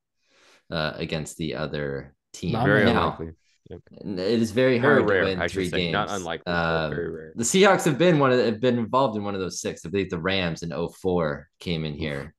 uh, 0.71 0.93
against 0.97 1.37
the 1.37 1.57
other 1.57 2.15
team. 2.33 2.53
Not 2.53 2.67
Very 2.67 2.85
many. 2.85 2.95
Now, 2.95 3.03
unlikely. 3.13 3.33
It 3.71 4.19
is 4.19 4.51
very 4.51 4.79
Very 4.79 4.97
hard 5.01 5.09
rare, 5.11 5.21
to 5.23 5.27
win 5.31 5.41
I 5.41 5.47
should 5.47 5.55
three 5.55 5.69
say. 5.71 5.77
games. 5.79 5.93
Not 5.93 6.11
unlikely, 6.11 6.43
but 6.47 6.53
Um, 6.85 6.91
very 6.91 7.11
rare. 7.11 7.33
The 7.37 7.45
Seahawks 7.45 7.85
have 7.85 7.97
been 7.99 8.19
one 8.19 8.33
of 8.33 8.39
the, 8.39 8.45
have 8.47 8.61
been 8.61 8.79
involved 8.79 9.17
in 9.17 9.25
one 9.25 9.35
of 9.35 9.41
those 9.41 9.61
six. 9.61 9.85
I 9.87 9.89
believe 9.89 10.11
the 10.11 10.19
Rams 10.19 10.63
in 10.63 10.71
04 10.73 11.49
came 11.61 11.85
in 11.85 11.95
here. 11.95 12.35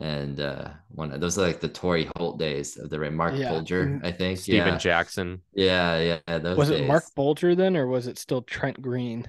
And 0.00 0.38
uh 0.40 0.70
one 0.90 1.10
of 1.12 1.20
those 1.20 1.36
are 1.38 1.42
like 1.42 1.58
the 1.60 1.68
Torry 1.68 2.08
Holt 2.16 2.38
days 2.38 2.76
of 2.76 2.88
the 2.88 3.00
Ram- 3.00 3.16
Marc 3.16 3.34
Yeah. 3.34 3.50
Bulger, 3.50 4.00
I 4.04 4.12
think. 4.12 4.38
Steven 4.38 4.68
yeah. 4.74 4.78
Jackson. 4.78 5.42
yeah, 5.52 6.18
yeah, 6.28 6.38
those 6.38 6.56
was 6.56 6.70
it. 6.70 6.86
Marc 6.86 7.02
Bulger 7.16 7.56
then, 7.56 7.76
or 7.76 7.86
was 7.88 8.06
it 8.06 8.16
still 8.16 8.42
Trent 8.42 8.80
Green? 8.80 9.26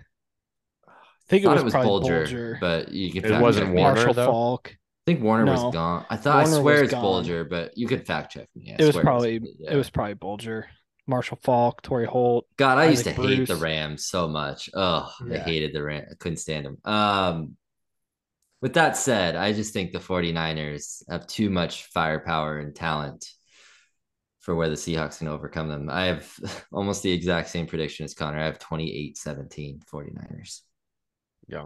I 0.88 0.92
think 1.28 1.44
Thought 1.44 1.58
it 1.58 1.64
was, 1.64 1.74
probably 1.74 1.90
Bulger. 1.90 2.58
but 2.62 2.92
you 2.92 3.12
could 3.12 3.26
It 3.26 3.42
wasn't. 3.42 3.74
Warner, 3.74 3.96
Marshall 3.96 4.14
though? 4.14 4.26
Falk. 4.28 4.70
I 4.72 5.12
think 5.12 5.24
Warner 5.24 5.46
No. 5.46 5.54
was 5.54 5.74
gone. 5.74 6.06
I 6.10 6.18
thought 6.18 6.36
Warner 6.46 6.58
I 6.58 6.62
swear 6.62 6.74
was 6.76 6.82
it's 6.84 6.92
gone. 6.92 7.02
Bulger, 7.02 7.44
but 7.46 7.76
you 7.76 7.88
could 7.88 8.06
fact 8.06 8.32
check 8.34 8.48
me. 8.56 8.72
I 8.72 8.76
It 8.82 8.86
was 8.86 8.92
swear 8.94 9.04
probably 9.04 9.42
yeah. 9.60 9.72
it 9.74 9.76
was 9.76 9.90
probably 9.90 10.14
Bulger, 10.16 10.68
Marshall 11.10 11.40
Faulk, 11.42 11.82
Torry 11.82 12.06
Holt. 12.06 12.46
God, 12.58 12.78
I 12.78 12.86
used 12.86 13.04
to 13.04 13.12
Isaac 13.12 13.26
hate 13.26 13.48
the 13.48 13.56
Rams 13.56 14.06
so 14.06 14.28
much. 14.28 14.70
Oh, 14.74 15.12
I 15.30 15.38
hated 15.38 15.74
the 15.74 15.84
Rams. 15.84 16.08
I 16.12 16.16
couldn't 16.16 16.38
stand 16.38 16.66
them. 16.66 16.78
Um, 16.86 17.58
with 18.62 18.74
that 18.74 18.98
said, 18.98 19.36
I 19.36 19.54
just 19.54 19.74
think 19.74 19.92
the 19.92 20.00
49ers 20.00 21.04
have 21.10 21.28
too 21.28 21.50
much 21.50 21.86
firepower 21.86 22.60
and 22.60 22.76
talent 22.76 23.30
for 24.40 24.56
where 24.56 24.70
the 24.70 24.76
Seahawks 24.76 25.20
can 25.20 25.28
overcome 25.28 25.70
them. 25.70 25.90
I 25.90 26.06
have 26.06 26.34
almost 26.72 27.04
the 27.04 27.12
exact 27.12 27.50
same 27.50 27.68
prediction 27.68 28.04
as 28.06 28.14
Connor. 28.14 28.40
I 28.40 28.46
have 28.46 28.60
28 28.60 29.18
17 29.18 29.82
49ers. 29.92 30.62
Yeah. 31.48 31.66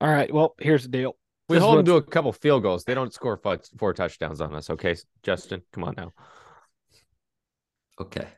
All 0.00 0.08
right. 0.08 0.32
Well, 0.32 0.54
here's 0.58 0.82
the 0.82 0.88
deal. 0.88 1.16
We 1.48 1.56
This 1.56 1.64
hold 1.64 1.78
them 1.78 1.86
to 1.86 1.96
a 1.96 2.02
couple 2.02 2.32
field 2.32 2.62
goals. 2.62 2.84
They 2.84 2.94
don't 2.94 3.12
score 3.12 3.36
four, 3.36 3.60
four 3.78 3.92
touchdowns 3.92 4.40
on 4.40 4.54
us. 4.54 4.70
Okay, 4.70 4.96
Justin, 5.22 5.62
come 5.72 5.84
on 5.84 5.94
now. 5.96 6.12
Okay. 8.00 8.28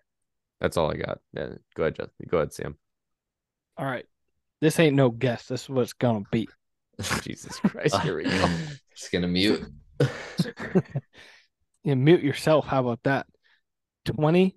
That's 0.61 0.77
all 0.77 0.91
I 0.91 0.97
got. 0.97 1.19
Yeah, 1.33 1.49
go 1.75 1.85
ahead, 1.85 1.97
Justin. 1.97 2.27
Go 2.29 2.39
ahead, 2.39 2.53
Sam. 2.53 2.77
All 3.77 3.87
right. 3.87 4.07
This 4.61 4.79
ain't 4.81 4.97
no 4.97 5.11
guess. 5.11 5.47
This 5.47 5.65
is 5.65 5.69
what 5.69 5.83
it's 5.83 5.93
gonna 5.93 6.25
be. 6.31 6.49
Jesus 7.23 7.59
Christ, 7.59 7.99
here 8.01 8.17
we 8.17 8.25
go. 8.25 8.31
Just 8.97 9.13
going 9.13 9.23
to 9.23 9.29
mute. 9.29 9.65
You 11.87 11.95
mute 11.95 12.25
yourself. 12.25 12.67
How 12.67 12.81
about 12.81 13.05
that? 13.05 13.29
20 14.07 14.57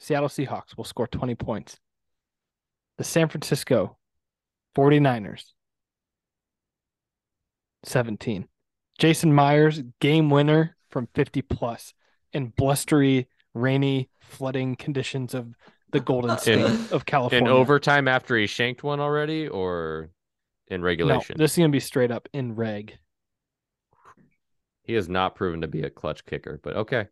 Seattle 0.00 0.28
Seahawks 0.28 0.76
will 0.76 0.82
score 0.82 1.06
20 1.06 1.36
points. 1.36 1.78
The 2.98 3.04
San 3.04 3.28
Francisco 3.28 3.96
49ers 4.76 5.44
17. 7.84 8.48
Jason 8.98 9.32
Myers 9.32 9.82
game 10.00 10.30
winner 10.30 10.76
from 10.90 11.06
50 11.14 11.42
plus 11.42 11.94
in 12.32 12.48
blustery, 12.56 13.28
rainy, 13.54 14.08
flooding 14.20 14.76
conditions 14.76 15.34
of 15.34 15.54
the 15.92 16.00
Golden 16.00 16.36
State 16.38 16.60
of 16.92 17.06
California. 17.06 17.48
In 17.50 17.56
overtime 17.56 18.08
after 18.08 18.36
he 18.36 18.46
shanked 18.46 18.82
one 18.82 19.00
already, 19.00 19.48
or 19.48 20.10
in 20.68 20.80
no, 20.80 20.86
regulation? 20.86 21.36
this 21.38 21.52
is 21.52 21.58
gonna 21.58 21.68
be 21.70 21.80
straight 21.80 22.10
up 22.10 22.28
in 22.32 22.54
reg. 22.54 22.98
He 24.82 24.94
has 24.94 25.08
not 25.08 25.34
proven 25.34 25.62
to 25.62 25.68
be 25.68 25.82
a 25.82 25.90
clutch 25.90 26.24
kicker, 26.24 26.60
but 26.62 26.76
okay. 26.76 27.06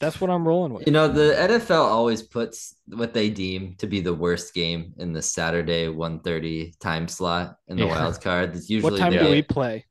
That's 0.00 0.20
what 0.20 0.30
I'm 0.30 0.46
rolling 0.46 0.72
with. 0.72 0.86
You 0.86 0.92
know, 0.92 1.06
the 1.06 1.34
NFL 1.38 1.84
always 1.84 2.22
puts 2.22 2.74
what 2.86 3.14
they 3.14 3.30
deem 3.30 3.76
to 3.76 3.86
be 3.86 4.00
the 4.00 4.12
worst 4.14 4.52
game 4.52 4.94
in 4.98 5.12
the 5.12 5.22
Saturday 5.22 5.86
1:30 5.86 6.72
time 6.80 7.06
slot 7.06 7.56
in 7.68 7.76
the 7.76 7.84
Yeah. 7.84 7.90
wild 8.00 8.20
card. 8.20 8.56
It's 8.56 8.68
usually 8.68 8.92
What 8.92 8.98
time 8.98 9.12
the- 9.12 9.20
do 9.20 9.30
we 9.30 9.42
play? 9.42 9.86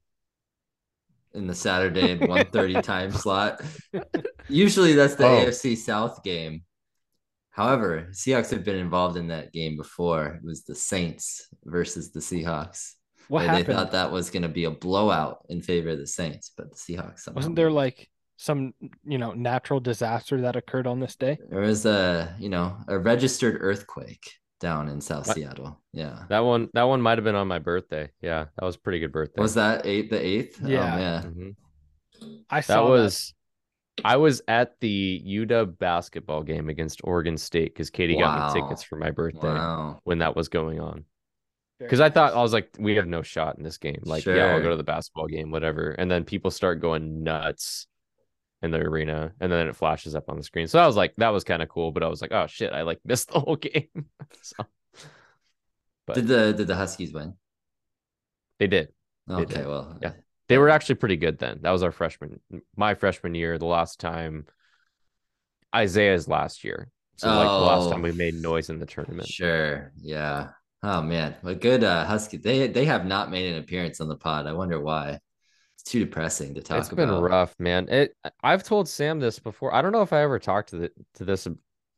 In 1.34 1.48
the 1.48 1.56
Saturday 1.56 2.12
and 2.12 2.22
1:30 2.22 2.82
time 2.94 3.12
slot. 3.12 3.62
Usually 4.50 4.94
that's 4.94 5.16
the 5.16 5.26
Oh. 5.26 5.46
AFC 5.46 5.78
South 5.78 6.24
game. 6.24 6.64
However, 7.52 8.08
Seahawks 8.12 8.50
have 8.52 8.64
been 8.64 8.78
involved 8.78 9.18
in 9.18 9.28
that 9.28 9.52
game 9.52 9.76
before. 9.76 10.26
It 10.42 10.44
was 10.44 10.64
the 10.64 10.76
Saints 10.76 11.48
versus 11.66 12.12
the 12.12 12.20
Seahawks. 12.22 12.94
What 13.28 13.46
happened? 13.46 13.66
They 13.68 13.74
thought 13.74 13.92
that 13.92 14.12
was 14.12 14.30
going 14.30 14.44
to 14.44 14.50
be 14.50 14.64
a 14.66 14.72
blowout 14.72 15.46
in 15.50 15.62
favor 15.62 15.90
of 15.90 15.98
the 16.00 16.08
Saints, 16.08 16.52
but 16.56 16.72
the 16.72 16.78
Seahawks. 16.78 17.20
somehow 17.22 17.38
Wasn't 17.38 17.56
there 17.56 17.72
like 17.72 18.10
some 18.38 18.74
you 19.06 19.18
know 19.20 19.34
natural 19.34 19.80
disaster 19.80 20.42
that 20.42 20.56
occurred 20.56 20.88
on 20.88 21.00
this 21.00 21.16
day? 21.16 21.38
there 21.50 21.62
was 21.62 21.86
a 21.86 22.36
you 22.40 22.50
know 22.50 22.76
a 22.88 22.98
registered 22.98 23.58
earthquake 23.62 24.32
down 24.62 24.88
in 24.88 25.02
South 25.02 25.28
What? 25.28 25.36
Seattle? 25.36 25.78
Yeah. 25.92 26.24
That 26.30 26.40
one, 26.40 26.70
that 26.74 26.84
one 26.84 27.02
might 27.02 27.18
have 27.18 27.26
been 27.26 27.36
on 27.36 27.48
my 27.50 27.60
birthday. 27.60 28.10
Yeah, 28.22 28.46
that 28.58 28.66
was 28.66 28.76
a 28.76 28.80
pretty 28.80 29.00
good 29.00 29.12
birthday. 29.12 29.42
Was 29.42 29.56
that 29.56 29.86
eight 29.86 30.10
the 30.10 30.26
eighth? 30.26 30.62
Yeah. 30.64 30.94
Oh, 30.94 30.98
man. 30.98 31.56
Mhm. 32.24 32.36
I 32.50 32.58
That 32.62 32.66
saw 32.66 32.88
was. 32.90 33.34
I 34.06 34.16
was 34.18 34.42
at 34.48 34.80
the 34.80 35.22
UW 35.26 35.78
basketball 35.78 36.44
game 36.44 36.70
against 36.70 37.02
Oregon 37.04 37.38
State 37.38 37.74
because 37.74 37.90
Katie 37.90 38.16
got 38.18 38.56
me 38.56 38.62
tickets 38.62 38.84
for 38.84 38.96
my 38.96 39.12
birthday 39.12 39.48
Wow. 39.50 40.00
when 40.06 40.20
that 40.20 40.36
was 40.36 40.48
going 40.48 40.80
on. 40.80 41.04
Because 41.78 42.00
I 42.00 42.10
thought. 42.10 42.34
I 42.34 42.42
was 42.42 42.54
like, 42.54 42.70
we 42.80 42.96
have 42.96 43.08
no 43.08 43.22
shot 43.22 43.58
in 43.58 43.64
this 43.64 43.78
game. 43.78 44.00
Like, 44.04 44.26
yeah, 44.26 44.54
I'll 44.54 44.62
go 44.62 44.70
to 44.70 44.76
the 44.78 44.84
basketball 44.84 45.28
game, 45.28 45.52
whatever. 45.52 45.92
And 45.92 46.10
then 46.10 46.24
people 46.24 46.52
start 46.52 46.80
going 46.80 47.24
nuts 47.24 47.88
in 48.62 48.72
the 48.72 48.78
arena, 48.80 49.32
and 49.40 49.52
then 49.52 49.68
it 49.68 49.76
flashes 49.76 50.14
up 50.16 50.30
on 50.30 50.38
the 50.38 50.44
screen. 50.44 50.68
So 50.68 50.80
I 50.80 50.86
was 50.88 50.96
like, 50.96 51.14
that 51.18 51.30
was 51.30 51.44
kind 51.44 51.62
of 51.62 51.70
cool. 51.70 51.92
But 51.92 52.04
I 52.04 52.08
was 52.08 52.22
like, 52.22 52.32
oh 52.32 52.48
shit, 52.48 52.72
I 52.74 52.84
like 52.84 53.00
missed 53.06 53.32
the 53.32 53.40
whole 53.40 53.56
game. 53.56 53.88
so 54.42 54.66
But- 56.08 56.16
Did 56.16 56.28
the 56.28 56.54
did 56.54 56.68
the 56.68 56.76
Huskies 56.76 57.14
win? 57.14 57.34
they 58.60 58.68
did. 58.68 58.90
Okay, 59.30 59.56
did. 59.56 59.68
well, 59.68 59.98
Yeah. 60.02 60.14
They 60.48 60.58
were 60.58 60.70
actually 60.70 60.96
pretty 60.96 61.16
good 61.18 61.40
then. 61.40 61.60
That 61.62 61.72
was 61.72 61.82
our 61.82 61.92
freshman, 61.94 62.42
my 62.76 62.94
freshman 62.94 63.34
year. 63.36 63.58
The 63.58 63.66
last 63.66 64.00
time 64.02 64.46
Isaiah's 65.74 66.28
last 66.28 66.64
year. 66.64 66.90
So 67.16 67.28
like 67.28 67.48
the 67.48 67.54
last 67.54 67.90
time 67.90 68.02
Oh. 68.02 68.04
we 68.04 68.12
made 68.12 68.36
noise 68.36 68.70
in 68.70 68.80
the 68.80 68.86
tournament. 68.86 69.28
Sure. 69.30 69.92
Yeah. 69.96 70.50
Oh 70.84 71.02
man, 71.04 71.36
but 71.44 71.62
good 71.62 71.84
uh 71.84 72.06
Husky. 72.06 72.38
They 72.38 72.68
they 72.68 72.86
have 72.86 73.06
not 73.06 73.30
made 73.32 73.54
an 73.54 73.60
appearance 73.60 74.02
on 74.02 74.08
the 74.10 74.16
pod. 74.18 74.48
I 74.48 74.54
wonder 74.54 74.82
why. 74.82 75.20
It's 75.82 75.92
too 75.92 76.00
depressing 76.00 76.54
to 76.56 76.62
talk 76.62 76.78
It's 76.80 76.90
been 76.90 77.10
about. 77.10 77.24
rough, 77.24 77.56
man. 77.60 77.88
It. 77.90 78.16
I've 78.44 78.64
told 78.64 78.88
Sam 78.88 79.20
this 79.20 79.40
before. 79.40 79.74
I 79.74 79.82
don't 79.82 79.92
know 79.92 80.02
if 80.02 80.14
I 80.14 80.22
ever 80.22 80.40
talked 80.40 80.70
to 80.70 80.78
the 80.78 80.92
to 81.16 81.26
this 81.26 81.48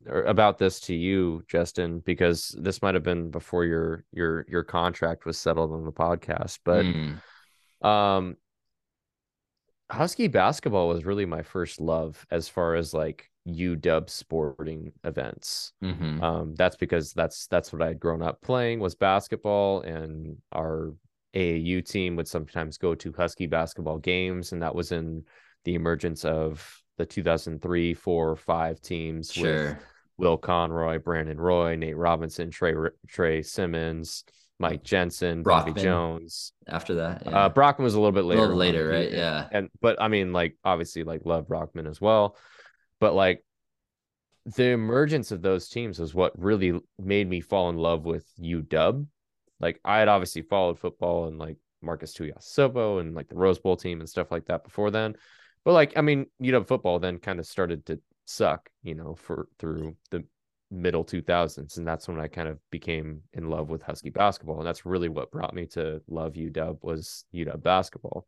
or 0.06 0.22
about 0.24 0.58
this 0.58 0.80
to 0.80 0.94
you, 0.94 1.44
Justin, 1.48 2.00
because 2.00 2.54
this 2.58 2.82
might 2.82 2.94
have 2.94 3.02
been 3.04 3.30
before 3.30 3.64
your 3.64 4.04
your 4.12 4.44
your 4.48 4.64
contract 4.64 5.26
was 5.26 5.38
settled 5.38 5.72
on 5.72 5.84
the 5.84 5.92
podcast. 5.92 6.58
But 6.64 6.86
Mm, 6.86 7.22
um, 7.82 8.36
Husky 9.90 10.28
basketball 10.28 10.88
was 10.88 11.04
really 11.04 11.26
my 11.26 11.42
first 11.42 11.80
love 11.80 12.26
as 12.30 12.48
far 12.48 12.74
as 12.74 12.94
like 12.94 13.30
UW 13.44 14.08
sporting 14.08 14.92
events. 15.04 15.72
mhm. 15.82 16.22
Um, 16.22 16.54
that's 16.54 16.76
because 16.76 17.12
that's 17.12 17.46
that's 17.48 17.72
what 17.72 17.82
I 17.82 17.88
had 17.88 18.00
grown 18.00 18.22
up 18.22 18.40
playing 18.40 18.80
was 18.80 18.94
basketball, 18.94 19.82
and 19.82 20.38
our 20.52 20.94
AAU 21.34 21.84
team 21.86 22.16
would 22.16 22.28
sometimes 22.28 22.78
go 22.78 22.94
to 22.94 23.12
Husky 23.12 23.46
basketball 23.46 23.98
games, 23.98 24.52
and 24.52 24.62
that 24.62 24.74
was 24.74 24.92
in 24.92 25.24
the 25.64 25.74
emergence 25.74 26.24
of 26.24 26.64
the 26.98 27.06
2003, 27.06 27.94
four, 27.94 28.36
five 28.36 28.80
teams 28.80 29.28
with 29.36 29.36
Sure. 29.36 29.78
Will 30.16 30.36
Conroy, 30.36 30.98
Brandon 31.00 31.38
Roy, 31.40 31.74
Nate 31.74 31.96
Robinson, 31.96 32.50
Trey 32.50 32.74
Trey 33.08 33.42
Simmons, 33.42 34.22
Mike 34.60 34.84
Jensen, 34.84 35.42
Bobby 35.42 35.72
Brockman. 35.72 35.82
Jones. 35.84 36.52
After 36.68 36.94
that. 36.94 37.26
Uh, 37.26 37.48
Brockman 37.48 37.82
was 37.84 37.94
a 37.94 37.98
little 38.00 38.12
bit 38.12 38.22
a 38.22 38.26
later. 38.28 38.40
little 38.42 38.56
later, 38.56 38.92
He- 38.92 38.96
right? 38.98 39.10
Yeah. 39.12 39.48
and 39.50 39.68
but 39.80 40.00
I 40.00 40.06
mean, 40.08 40.32
like 40.32 40.56
obviously, 40.64 41.02
like 41.02 41.22
love 41.24 41.48
Brockman 41.48 41.88
as 41.88 42.00
well, 42.00 42.36
but 43.00 43.14
like 43.14 43.44
the 44.56 44.66
emergence 44.66 45.32
of 45.32 45.42
those 45.42 45.68
teams 45.68 45.98
was 45.98 46.14
what 46.14 46.38
really 46.38 46.78
made 46.98 47.28
me 47.28 47.40
fall 47.40 47.70
in 47.70 47.76
love 47.76 48.04
with 48.04 48.24
UW. 48.40 49.06
Like 49.64 49.80
I 49.82 49.98
had 49.98 50.08
obviously 50.08 50.42
followed 50.42 50.78
football 50.78 51.26
and 51.26 51.38
like 51.38 51.56
Marques 51.80 52.12
Tuiasosopo 52.12 53.00
and 53.00 53.14
like 53.14 53.28
the 53.28 53.34
Rose 53.34 53.58
Bowl 53.58 53.78
team 53.78 54.00
and 54.00 54.08
stuff 54.08 54.30
like 54.30 54.44
that 54.46 54.62
before 54.62 54.90
then, 54.90 55.16
But 55.64 55.72
like, 55.72 55.94
I 55.96 56.02
mean, 56.02 56.26
you 56.38 56.52
know, 56.52 56.62
football 56.62 56.98
then 56.98 57.18
kind 57.18 57.38
of 57.40 57.46
started 57.46 57.86
to 57.86 57.98
suck, 58.26 58.68
you 58.82 58.94
know, 58.94 59.14
for 59.14 59.48
through 59.58 59.96
the 60.10 60.22
middle 60.70 61.02
2000s 61.02 61.78
and 61.78 61.88
that's 61.88 62.08
when 62.08 62.20
I 62.20 62.28
kind 62.28 62.46
of 62.48 62.58
became 62.70 63.22
in 63.32 63.48
love 63.48 63.70
with 63.70 63.82
Husky 63.82 64.10
basketball 64.10 64.58
and 64.58 64.66
that's 64.66 64.84
really 64.84 65.08
what 65.08 65.30
brought 65.30 65.54
me 65.54 65.64
to 65.68 66.02
love 66.08 66.34
UW 66.34 66.78
was 66.82 67.24
UW 67.34 67.62
basketball. 67.62 68.26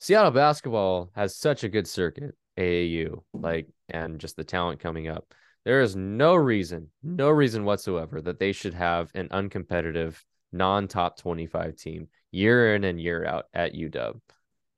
Seattle 0.00 0.30
basketball 0.30 1.10
has 1.14 1.36
such 1.36 1.64
a 1.64 1.68
good 1.68 1.86
circuit, 1.86 2.34
AAU, 2.56 3.22
like 3.34 3.66
and 3.90 4.18
just 4.18 4.36
the 4.36 4.44
talent 4.44 4.80
coming 4.80 5.06
up. 5.08 5.34
There 5.66 5.82
is 5.82 5.96
no 5.96 6.36
reason, 6.36 6.90
no 7.02 7.28
reason 7.28 7.64
whatsoever 7.64 8.20
that 8.22 8.38
they 8.38 8.52
should 8.52 8.74
have 8.74 9.10
an 9.16 9.28
uncompetitive 9.30 10.14
non-top 10.52 11.18
25 11.18 11.74
team 11.74 12.06
year 12.30 12.76
in 12.76 12.84
and 12.84 13.00
year 13.00 13.26
out 13.26 13.46
at 13.52 13.74
UW. 13.74 14.20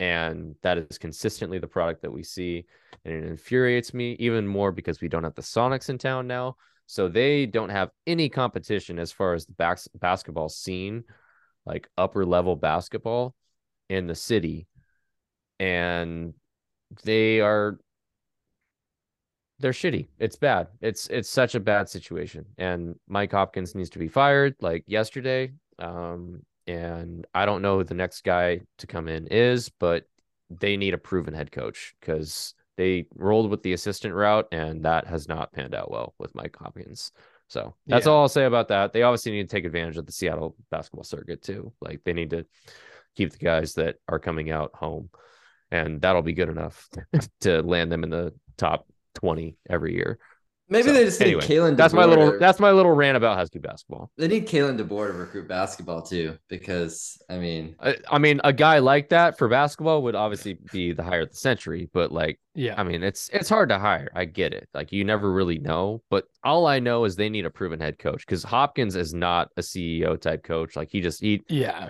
And 0.00 0.54
that 0.62 0.78
is 0.78 0.96
consistently 0.96 1.58
the 1.58 1.66
product 1.66 2.00
that 2.00 2.10
we 2.10 2.22
see. 2.22 2.64
And 3.04 3.12
it 3.12 3.24
infuriates 3.24 3.92
me 3.92 4.16
even 4.18 4.48
more 4.48 4.72
because 4.72 5.02
we 5.02 5.08
don't 5.08 5.24
have 5.24 5.34
the 5.34 5.42
Sonics 5.42 5.90
in 5.90 5.98
town 5.98 6.26
now. 6.26 6.56
So 6.86 7.06
they 7.06 7.44
don't 7.44 7.68
have 7.68 7.90
any 8.06 8.30
competition 8.30 8.98
as 8.98 9.12
far 9.12 9.34
as 9.34 9.44
the 9.44 9.52
bas- 9.52 9.90
basketball 9.94 10.48
scene, 10.48 11.04
like 11.66 11.86
upper 11.98 12.24
level 12.24 12.56
basketball 12.56 13.34
in 13.90 14.06
the 14.06 14.14
city. 14.14 14.68
And 15.60 16.32
they 17.04 17.42
are 17.42 17.78
they're 19.60 19.72
shitty. 19.72 20.08
It's 20.18 20.36
bad. 20.36 20.68
It's 20.80 21.08
it's 21.08 21.28
such 21.28 21.54
a 21.54 21.60
bad 21.60 21.88
situation. 21.88 22.44
And 22.58 22.94
Mike 23.08 23.32
Hopkins 23.32 23.74
needs 23.74 23.90
to 23.90 23.98
be 23.98 24.08
fired 24.08 24.54
like 24.60 24.84
yesterday. 24.86 25.52
Um, 25.78 26.42
and 26.66 27.26
I 27.34 27.46
don't 27.46 27.62
know 27.62 27.78
who 27.78 27.84
the 27.84 27.94
next 27.94 28.24
guy 28.24 28.60
to 28.78 28.86
come 28.86 29.08
in 29.08 29.26
is, 29.28 29.68
but 29.68 30.04
they 30.50 30.76
need 30.76 30.94
a 30.94 30.98
proven 30.98 31.34
head 31.34 31.50
coach 31.50 31.94
because 32.00 32.54
they 32.76 33.06
rolled 33.14 33.50
with 33.50 33.62
the 33.62 33.72
assistant 33.72 34.14
route 34.14 34.46
and 34.52 34.84
that 34.84 35.06
has 35.06 35.28
not 35.28 35.52
panned 35.52 35.74
out 35.74 35.90
well 35.90 36.14
with 36.18 36.34
Mike 36.34 36.56
Hopkins. 36.56 37.10
So 37.48 37.74
that's 37.86 38.06
Yeah. 38.06 38.12
all 38.12 38.20
I'll 38.22 38.28
say 38.28 38.44
about 38.44 38.68
that. 38.68 38.92
They 38.92 39.02
obviously 39.02 39.32
need 39.32 39.48
to 39.48 39.56
take 39.56 39.64
advantage 39.64 39.96
of 39.96 40.06
the 40.06 40.12
Seattle 40.12 40.54
basketball 40.70 41.04
circuit 41.04 41.42
too. 41.42 41.72
Like 41.80 42.02
they 42.04 42.12
need 42.12 42.30
to 42.30 42.44
keep 43.16 43.32
the 43.32 43.38
guys 43.38 43.74
that 43.74 43.96
are 44.06 44.18
coming 44.20 44.50
out 44.50 44.70
home, 44.74 45.08
and 45.70 46.00
that'll 46.00 46.22
be 46.22 46.34
good 46.34 46.50
enough 46.50 46.88
to 47.40 47.62
land 47.62 47.90
them 47.90 48.04
in 48.04 48.10
the 48.10 48.34
top 48.58 48.86
20 49.14 49.56
every 49.68 49.94
year. 49.94 50.18
Maybe 50.70 50.88
So, 50.88 50.92
they 50.92 51.04
just 51.06 51.18
need 51.20 51.26
anyway, 51.28 51.42
Kalen. 51.44 51.76
That's 51.78 51.94
my 51.94 52.04
little 52.04 52.32
to- 52.32 52.38
that's 52.38 52.60
my 52.60 52.70
little 52.72 52.92
rant 52.92 53.16
about 53.16 53.38
Husky 53.38 53.58
basketball. 53.58 54.10
They 54.18 54.28
need 54.28 54.46
Kalen 54.46 54.78
DeBoer 54.78 55.06
to 55.06 55.12
recruit 55.14 55.48
basketball 55.48 56.02
too, 56.02 56.36
because 56.48 57.16
I 57.30 57.38
mean, 57.38 57.74
I, 57.80 57.96
I 58.10 58.18
mean, 58.18 58.42
a 58.44 58.52
guy 58.52 58.78
like 58.80 59.08
that 59.08 59.38
for 59.38 59.48
basketball 59.48 60.02
would 60.02 60.14
obviously 60.14 60.58
be 60.70 60.92
the 60.92 61.02
hire 61.02 61.22
of 61.22 61.30
the 61.30 61.36
century, 61.36 61.88
but 61.94 62.12
like, 62.12 62.38
Yeah. 62.54 62.74
I 62.76 62.82
mean, 62.82 63.02
it's 63.02 63.30
it's 63.32 63.48
hard 63.48 63.70
to 63.70 63.78
hire. 63.78 64.10
I 64.14 64.26
get 64.26 64.52
it. 64.52 64.68
Like, 64.74 64.92
you 64.92 65.04
never 65.04 65.32
really 65.32 65.58
know. 65.58 66.02
But 66.10 66.26
all 66.44 66.66
I 66.66 66.80
know 66.80 67.04
is 67.06 67.16
they 67.16 67.30
need 67.30 67.46
a 67.46 67.50
proven 67.50 67.80
head 67.80 67.98
coach 67.98 68.26
because 68.26 68.42
Hopkins 68.42 68.94
is 68.94 69.14
not 69.14 69.48
a 69.56 69.62
CEO 69.62 70.20
type 70.20 70.42
coach. 70.44 70.76
Like, 70.76 70.90
he 70.92 71.00
just 71.00 71.22
he 71.22 71.42
Yeah. 71.48 71.88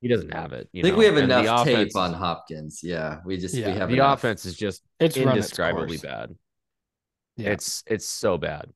he 0.00 0.06
doesn't 0.06 0.32
have 0.32 0.52
it. 0.52 0.68
You 0.72 0.82
I 0.82 0.82
think 0.84 0.94
know? 0.94 0.98
we 1.00 1.04
have 1.06 1.16
And 1.16 1.28
the 1.28 1.40
enough 1.40 1.62
offense- 1.66 1.92
tape 1.92 1.96
on 2.00 2.12
Hopkins. 2.12 2.82
Yeah, 2.84 3.18
we 3.24 3.36
just 3.36 3.52
Yeah, 3.52 3.66
we 3.72 3.78
have 3.78 3.88
The 3.88 3.96
enough. 3.96 4.20
offense 4.20 4.44
is 4.44 4.56
just 4.56 4.84
It's 5.00 5.16
run 5.18 5.36
its 5.36 5.46
indescribably 5.48 5.96
bad. 5.98 6.36
Yeah. 7.36 7.50
It's 7.50 7.82
it's 7.86 8.06
so 8.06 8.38
bad. 8.38 8.66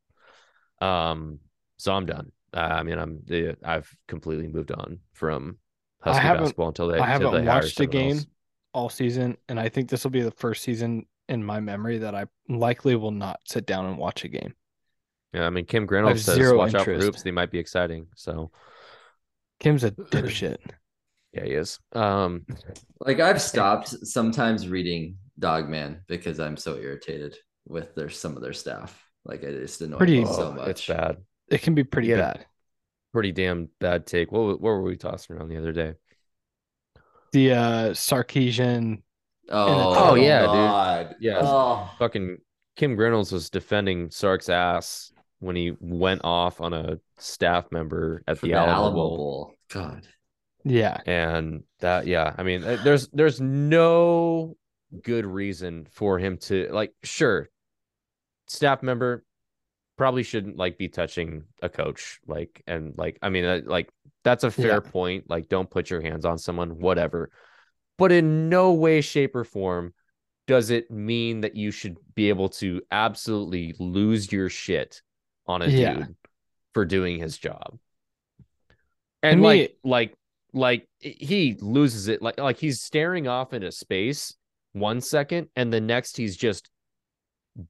Um, 0.80 1.40
so 1.76 1.92
I'm 1.92 2.06
done. 2.06 2.32
Uh, 2.54 2.60
I 2.60 2.82
mean, 2.82 2.98
I'm 2.98 3.20
the 3.24 3.56
I've 3.64 3.90
completely 4.08 4.48
moved 4.48 4.72
on 4.72 4.98
from 5.12 5.58
I 6.02 6.10
Husky 6.10 6.22
haven't- 6.22 6.42
basketball 6.44 6.68
until 6.68 6.88
they 6.88 6.98
I 6.98 7.06
haven't 7.06 7.32
they 7.34 7.42
watched 7.42 7.80
a 7.80 7.86
game 7.86 8.16
else. 8.16 8.26
all 8.72 8.88
season, 8.88 9.36
and 9.48 9.58
I 9.60 9.68
think 9.68 9.88
this 9.90 10.04
will 10.04 10.10
be 10.10 10.22
the 10.22 10.30
first 10.30 10.62
season 10.62 11.06
in 11.28 11.42
my 11.44 11.60
memory 11.60 11.98
that 11.98 12.14
I 12.14 12.26
likely 12.48 12.94
will 12.96 13.10
not 13.10 13.40
sit 13.44 13.66
down 13.66 13.86
and 13.86 13.98
watch 13.98 14.24
a 14.24 14.28
game. 14.28 14.54
Yeah, 15.34 15.44
I 15.46 15.50
mean, 15.50 15.66
Kim 15.66 15.86
Grinolds 15.86 16.24
says 16.24 16.36
zero 16.36 16.56
watch 16.56 16.74
out 16.74 16.84
for 16.84 16.92
interest. 16.92 17.06
hoops. 17.06 17.22
They 17.22 17.32
might 17.32 17.50
be 17.50 17.58
exciting. 17.58 18.06
So 18.14 18.52
Kim's 19.60 19.84
a 19.84 19.90
dipshit. 19.90 20.56
yeah, 21.32 21.44
he 21.44 21.50
is. 21.52 21.78
Um, 21.92 22.46
Like 23.00 23.20
I've 23.20 23.42
stopped 23.42 23.88
sometimes 24.06 24.68
reading 24.68 25.16
Dawgman 25.40 26.00
because 26.06 26.40
I'm 26.40 26.56
so 26.56 26.76
irritated 26.76 27.36
with 27.66 27.94
their 27.94 28.09
some 28.10 28.36
of 28.36 28.43
their 28.43 28.52
staff. 28.52 29.02
Like 29.24 29.43
I 29.44 29.51
just 29.52 29.80
annoy 29.80 29.98
Pretty- 29.98 30.20
me 30.20 30.26
so 30.26 30.48
oh, 30.48 30.52
much. 30.52 30.68
it's 30.68 30.86
bad. 30.86 31.16
It 31.48 31.62
can 31.62 31.74
be 31.74 31.84
pretty 31.84 32.09
Yeah. 32.09 32.16
bad. 32.16 32.47
Pretty 33.12 33.32
damn 33.32 33.68
bad 33.80 34.06
take. 34.06 34.30
What 34.32 34.60
what 34.60 34.62
were 34.62 34.82
we 34.82 34.97
tossing 34.97 35.36
around 35.36 35.48
the 35.48 35.59
other 35.59 35.72
day? 35.72 35.94
The 37.32 37.52
uh 37.52 37.90
Sarkisian 37.90 39.02
Oh, 39.48 40.10
Oh, 40.10 40.14
yeah, 40.16 41.05
dude. 41.06 41.16
Yeah. 41.20 41.38
Oh. 41.40 41.88
Fucking 42.01 42.38
Kim 42.74 42.97
Grinolds 42.97 43.30
was 43.30 43.48
defending 43.48 44.10
Sark's 44.10 44.48
ass 44.48 45.12
when 45.38 45.55
he 45.55 45.72
went 45.80 46.22
off 46.24 46.60
on 46.60 46.72
a 46.72 46.98
staff 47.18 47.70
member 47.70 48.22
at 48.26 48.38
For 48.38 48.47
the 48.47 48.52
the 48.52 48.59
Alamo, 48.59 48.72
Alamo 48.74 48.94
Bowl. 48.94 49.16
Bowl. 49.16 49.55
God. 49.68 50.06
Yeah. 50.64 50.98
and 51.06 51.62
that 51.78 52.09
yeah 52.09 52.34
i 52.36 52.43
mean 52.43 52.62
there's 52.62 53.06
there's 53.12 53.40
no 53.40 54.56
good 55.05 55.24
reason 55.24 55.86
for 55.93 56.18
him 56.18 56.38
to 56.38 56.68
like 56.72 56.93
sure 57.05 57.48
staff 58.48 58.82
member 58.82 59.24
probably 59.97 60.23
shouldn't 60.23 60.56
like 60.56 60.77
be 60.77 60.89
touching 60.89 61.44
a 61.62 61.68
coach 61.68 62.20
like 62.27 62.62
and 62.66 62.97
like 62.98 63.18
i 63.23 63.28
mean 63.28 63.44
uh, 63.44 63.60
like 63.64 63.89
that's 64.24 64.44
a 64.44 64.51
fair 64.51 64.82
Yeah. 64.85 64.90
point 64.90 65.24
like 65.31 65.48
don't 65.48 65.70
put 65.70 65.89
your 65.90 66.01
hands 66.02 66.24
on 66.24 66.39
someone 66.39 66.78
whatever 66.78 67.31
but 67.98 68.12
in 68.12 68.48
no 68.48 68.73
way 68.74 69.01
shape 69.01 69.35
or 69.35 69.44
form 69.44 69.94
does 70.47 70.70
it 70.70 70.90
mean 70.90 71.40
that 71.40 71.56
you 71.56 71.70
should 71.70 71.97
be 72.14 72.28
able 72.28 72.48
to 72.48 72.82
absolutely 72.90 73.74
lose 73.78 74.31
your 74.31 74.48
shit 74.48 75.02
on 75.47 75.62
a 75.62 75.68
Yeah. 75.68 75.94
dude 75.94 76.16
for 76.74 76.85
doing 76.85 77.18
his 77.18 77.39
job 77.39 77.78
and 79.23 79.43
like 79.43 79.77
like 79.82 80.14
like 80.52 80.89
he 81.01 81.56
loses 81.60 82.09
it 82.09 82.23
like 82.23 82.39
like 82.39 82.59
he's 82.59 82.81
staring 82.81 83.27
off 83.28 83.52
into 83.52 83.73
space 83.73 84.35
one 84.73 85.01
second 85.01 85.48
and 85.56 85.73
the 85.73 85.81
next 85.81 86.16
he's 86.16 86.36
just 86.36 86.68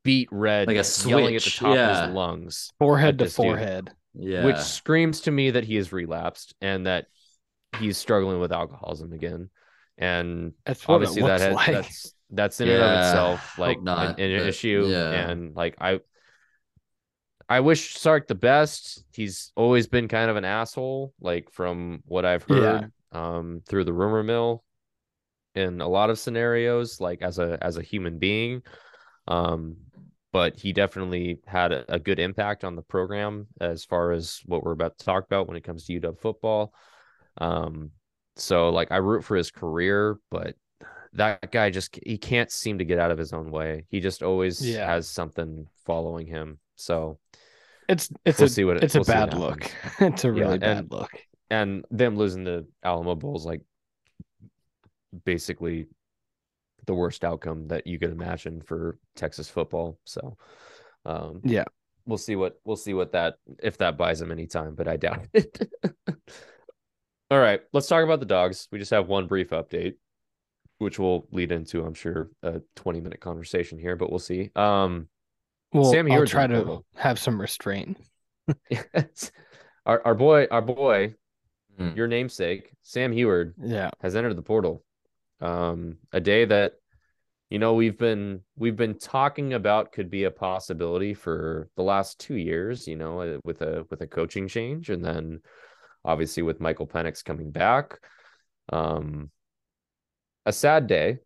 beat 0.03 0.29
red 0.33 0.67
Like 0.69 0.77
a 0.79 0.85
yelling 1.07 1.37
at 1.37 1.43
the 1.43 1.51
switch, 1.51 1.59
top 1.59 1.77
of 1.77 2.07
his 2.07 2.15
lungs 2.15 2.73
Forehead 2.79 3.19
to 3.19 3.25
this 3.25 3.35
dude. 3.37 3.45
forehead. 3.47 3.91
Yeah. 4.15 4.45
which 4.45 4.57
screams 4.59 5.21
to 5.23 5.31
me 5.31 5.51
that 5.51 5.65
he 5.65 5.77
has 5.77 5.93
relapsed 5.93 6.55
and 6.61 6.87
that 6.87 7.07
he's 7.79 7.99
struggling 7.99 8.41
with 8.41 8.51
alcoholism 8.53 9.13
again 9.13 9.51
and 9.99 10.53
That's 10.65 10.87
what 10.89 10.95
obviously 10.97 11.23
it 11.23 11.27
that 11.27 11.33
looks 11.33 11.43
had, 11.43 11.53
like. 11.55 11.67
that's 11.85 12.15
that's 12.31 12.61
in 12.61 12.69
and 12.69 12.83
of 12.83 12.99
itself 13.01 13.59
like 13.59 13.79
an, 13.79 13.85
not, 13.85 14.19
an 14.19 14.39
but 14.39 14.47
issue 14.49 14.87
yeah. 14.89 15.11
and 15.31 15.55
like 15.55 15.77
i 15.81 16.01
i 17.49 17.61
wish 17.61 17.95
sark 17.97 18.27
the 18.27 18.35
best 18.35 19.05
he's 19.13 19.53
always 19.57 19.87
been 19.87 20.09
kind 20.09 20.31
of 20.31 20.37
an 20.37 20.45
asshole 20.45 21.13
like 21.21 21.51
from 21.53 22.03
what 22.07 22.25
i've 22.25 22.45
Yeah. 22.49 22.57
heard 22.57 22.93
um 23.13 23.63
through 23.69 23.85
the 23.85 23.93
rumor 23.93 24.23
mill 24.23 24.65
in 25.55 25.81
a 25.81 25.89
lot 25.89 26.11
of 26.11 26.19
scenarios 26.19 27.01
like 27.01 27.23
as 27.23 27.39
a 27.39 27.59
as 27.63 27.77
a 27.77 27.83
human 27.83 28.19
being 28.19 28.63
um 29.29 29.77
but 30.33 30.59
he 30.59 30.73
definitely 30.75 31.39
had 31.47 31.73
a, 31.73 31.95
a 31.95 31.99
good 31.99 32.19
impact 32.19 32.63
on 32.63 32.77
the 32.77 32.83
program 32.83 33.47
as 33.61 33.85
far 33.87 34.13
as 34.13 34.41
what 34.45 34.63
we're 34.63 34.73
about 34.73 34.99
to 34.99 35.05
talk 35.07 35.25
about 35.25 35.47
when 35.49 35.57
it 35.57 35.65
comes 35.65 35.87
to 35.87 35.99
UW 35.99 36.19
football. 36.19 36.75
Um, 37.39 37.93
so 38.37 38.69
like 38.69 38.93
I 38.93 38.99
root 38.99 39.25
for 39.25 39.35
his 39.37 39.51
career, 39.51 40.19
but 40.31 40.55
that 41.15 41.51
guy 41.51 41.71
just 41.71 41.99
he 42.05 42.19
can't 42.19 42.51
seem 42.51 42.79
to 42.79 42.85
get 42.85 42.99
out 42.99 43.11
of 43.11 43.17
his 43.17 43.33
own 43.33 43.51
way. 43.51 43.87
He 43.89 44.01
just 44.01 44.23
always 44.23 44.61
Yeah. 44.61 44.85
has 44.87 45.09
something 45.09 45.67
following 45.87 46.27
him. 46.27 46.59
So 46.75 47.19
It's 47.89 48.11
it's 48.27 48.39
we'll 48.39 48.47
a 48.47 48.51
see 48.51 48.65
what 48.65 48.77
it- 48.77 48.85
it's 48.85 48.95
a 48.95 48.99
we'll 48.99 49.05
what 49.07 49.31
bad 49.31 49.39
look. 49.39 49.71
it's 50.01 50.25
a 50.25 50.33
really 50.33 50.51
Yeah, 50.55 50.57
bad 50.59 50.77
and- 50.79 50.91
look. 50.91 51.11
and 51.49 51.85
them 51.91 52.17
losing 52.17 52.45
the 52.45 52.67
Alamo 52.83 53.15
Bowls 53.15 53.47
like 53.47 53.63
basically 55.25 55.87
the 56.87 56.95
worst 56.95 57.25
outcome 57.25 57.69
that 57.69 57.87
you 57.87 57.99
could 57.99 58.11
imagine 58.11 58.61
for 58.63 58.99
Texas 59.15 59.49
football. 59.49 59.99
So 60.05 60.37
um 61.05 61.41
Yeah. 61.45 61.65
we'll 62.07 62.19
see 62.19 62.37
what 62.37 62.59
we'll 62.65 62.77
see 62.77 62.95
what 62.95 63.13
that 63.13 63.35
if 63.63 63.79
that 63.79 63.97
buys 63.97 64.21
him 64.21 64.31
any 64.33 64.47
time, 64.47 64.75
but 64.75 64.89
I 64.89 64.97
doubt 64.97 65.27
it. 65.35 65.71
All 67.31 67.39
right, 67.41 67.61
let's 67.73 67.89
talk 67.89 68.05
about 68.05 68.21
the 68.21 68.27
dogs. 68.27 68.69
We 68.71 68.79
just 68.79 68.93
have 68.93 69.09
one 69.09 69.27
brief 69.27 69.51
update, 69.51 69.95
which 70.79 70.97
will 70.99 71.27
lead 71.33 71.51
into, 71.51 71.85
I'm 71.85 71.95
sure, 71.95 72.31
a 72.45 72.61
20 72.77 73.01
minute 73.01 73.21
conversation 73.21 73.79
here, 73.79 73.97
but 73.97 74.11
we'll 74.11 74.21
see. 74.21 74.51
Um 74.55 75.09
Well, 75.73 75.85
Sam 75.91 76.07
I'll 76.11 76.19
Huard's 76.19 76.31
try 76.31 76.47
to 76.47 76.55
portal. 76.55 76.85
have 76.95 77.19
some 77.19 77.41
restraint. 77.41 77.99
our 79.87 80.01
our 80.07 80.15
boy, 80.15 80.47
our 80.51 80.63
boy, 80.63 81.15
Hmm. 81.77 81.91
your 81.95 82.07
namesake, 82.07 82.73
Sam 82.83 83.13
Huard, 83.13 83.53
Yeah. 83.61 83.91
has 84.01 84.17
entered 84.17 84.35
the 84.37 84.43
portal. 84.43 84.83
Um, 85.41 85.99
a 86.13 86.21
day 86.21 86.45
that 86.45 86.73
you 87.51 87.59
know 87.59 87.75
we've 87.75 87.99
been 87.99 88.41
we've 88.57 88.77
been 88.77 88.99
talking 88.99 89.55
about 89.55 89.93
could 89.93 90.11
be 90.11 90.25
a 90.25 90.31
possibility 90.31 91.15
for 91.15 91.69
the 91.77 91.83
last 91.83 92.19
two 92.19 92.37
years. 92.37 92.87
You 92.89 92.97
know, 92.97 93.21
uh, 93.21 93.39
with 93.45 93.63
a 93.63 93.87
with 93.91 94.01
a 94.01 94.07
coaching 94.07 94.49
change, 94.49 94.91
and 94.91 95.05
then 95.05 95.41
obviously 96.05 96.43
with 96.43 96.61
Michael 96.61 96.87
Penix 96.87 97.25
coming 97.25 97.51
back. 97.51 97.99
Um, 98.73 99.31
a 100.45 100.53
sad 100.53 100.87
day 100.87 101.19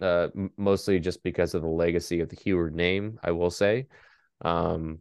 uh, 0.00 0.28
mostly 0.56 0.98
just 0.98 1.22
because 1.22 1.54
of 1.54 1.62
the 1.62 1.68
legacy 1.68 2.20
of 2.20 2.28
the 2.28 2.36
Huard 2.36 2.74
name. 2.74 3.18
I 3.22 3.32
will 3.32 3.50
say, 3.50 3.86
um, 4.42 4.98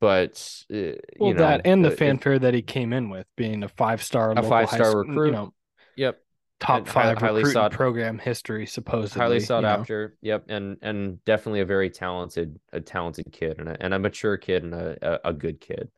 but 0.00 0.64
uh, 0.72 0.98
well, 1.18 1.28
you 1.28 1.34
know, 1.34 1.40
that 1.40 1.62
and 1.64 1.84
the 1.84 1.92
if- 1.92 1.98
fanfare 1.98 2.38
that 2.38 2.54
he 2.54 2.62
came 2.62 2.92
in 2.92 3.08
with, 3.08 3.26
being 3.36 3.62
a 3.62 3.68
five 3.68 4.02
star, 4.02 4.32
A 4.32 4.42
five-star 4.42 4.98
recruit. 4.98 5.26
you 5.26 5.32
know, 5.32 5.54
Yep, 5.96 6.20
top 6.62 6.86
five 6.88 7.18
highly 7.18 7.38
recruiting 7.38 7.52
sought- 7.52 7.72
program 7.72 8.18
history, 8.18 8.66
supposedly. 8.66 9.20
highly 9.20 9.40
sought 9.40 9.58
you 9.58 9.62
know. 9.62 9.68
after. 9.68 10.16
Yep, 10.22 10.44
and 10.48 10.76
and 10.82 11.24
definitely 11.24 11.60
a 11.60 11.64
very 11.66 11.90
talented, 11.90 12.58
a 12.72 12.80
talented 12.80 13.32
kid, 13.32 13.58
and 13.58 13.68
a, 13.68 13.76
and 13.82 13.94
a 13.94 13.98
mature 13.98 14.36
kid, 14.36 14.62
and 14.64 14.74
a, 14.74 14.96
a, 15.02 15.30
a 15.30 15.32
good 15.32 15.60
kid. 15.60 15.88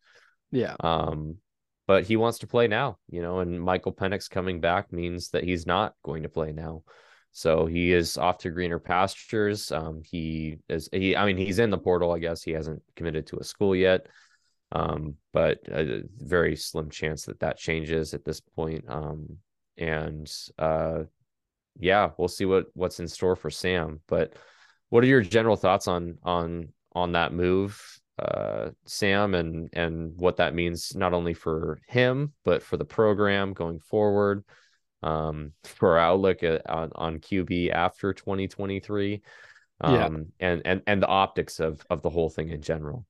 Yeah, 0.50 0.76
Um, 0.80 1.38
but 1.86 2.04
he 2.04 2.16
wants 2.16 2.38
to 2.38 2.46
play 2.46 2.68
now, 2.68 2.98
you 3.10 3.20
know, 3.22 3.40
and 3.40 3.60
Michael 3.60 3.92
Penix 3.92 4.30
coming 4.30 4.60
back 4.60 4.92
means 4.92 5.30
that 5.30 5.42
he's 5.44 5.66
not 5.66 5.94
going 6.04 6.22
to 6.22 6.28
play 6.28 6.52
now. 6.52 6.82
So 7.32 7.66
he 7.66 7.92
is 7.92 8.16
off 8.16 8.38
to 8.38 8.50
greener 8.50 8.78
pastures. 8.78 9.72
Um, 9.72 10.02
he 10.04 10.58
is 10.68 10.88
he 10.92 11.16
I 11.16 11.26
mean 11.26 11.36
he's 11.36 11.58
in 11.58 11.70
the 11.70 11.78
portal, 11.78 12.12
I 12.12 12.20
guess. 12.20 12.42
He 12.42 12.52
hasn't 12.52 12.82
committed 12.94 13.26
to 13.28 13.38
a 13.38 13.44
school 13.44 13.74
yet. 13.74 14.06
Um, 14.70 15.16
but 15.32 15.58
a 15.68 16.02
very 16.16 16.56
slim 16.56 16.90
chance 16.90 17.26
that 17.26 17.40
that 17.40 17.58
changes 17.58 18.14
at 18.14 18.24
this 18.24 18.40
point. 18.40 18.84
Um, 18.88 19.38
and 19.78 20.30
uh 20.58 21.04
yeah, 21.78 22.10
we'll 22.18 22.28
see 22.28 22.44
what 22.44 22.66
what's 22.74 23.00
in 23.00 23.08
store 23.08 23.34
for 23.36 23.50
Sam. 23.50 24.00
But 24.06 24.34
what 24.90 25.02
are 25.04 25.08
your 25.08 25.22
general 25.22 25.56
thoughts 25.56 25.88
on 25.88 26.18
on 26.22 26.68
on 26.92 27.12
that 27.12 27.32
move, 27.32 27.80
uh, 28.18 28.70
Sam, 28.86 29.34
and 29.34 29.68
and 29.72 30.16
what 30.16 30.36
that 30.36 30.54
means 30.54 30.94
not 30.94 31.12
only 31.14 31.34
for 31.34 31.80
him 31.88 32.32
but 32.44 32.62
for 32.62 32.76
the 32.76 32.84
program 32.84 33.52
going 33.54 33.80
forward, 33.80 34.44
um, 35.02 35.52
for 35.64 35.98
our 35.98 35.98
outlook 35.98 36.42
at, 36.44 36.68
on 36.70 36.90
on 36.94 37.18
QB 37.18 37.72
after 37.72 38.12
2023, 38.12 39.22
um, 39.80 39.94
Yeah. 39.94 40.06
and 40.48 40.62
and 40.64 40.82
and 40.86 41.02
the 41.02 41.08
optics 41.08 41.58
of 41.58 41.84
of 41.90 42.02
the 42.02 42.10
whole 42.10 42.30
thing 42.30 42.50
in 42.50 42.62
general. 42.62 43.04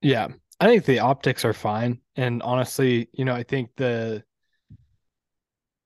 yeah. 0.00 0.28
I 0.58 0.68
think 0.68 0.86
the 0.86 1.00
optics 1.00 1.44
are 1.44 1.52
fine, 1.52 2.00
and 2.16 2.42
honestly, 2.42 3.10
you 3.12 3.26
know, 3.26 3.34
I 3.34 3.42
think 3.42 3.72
the, 3.76 4.24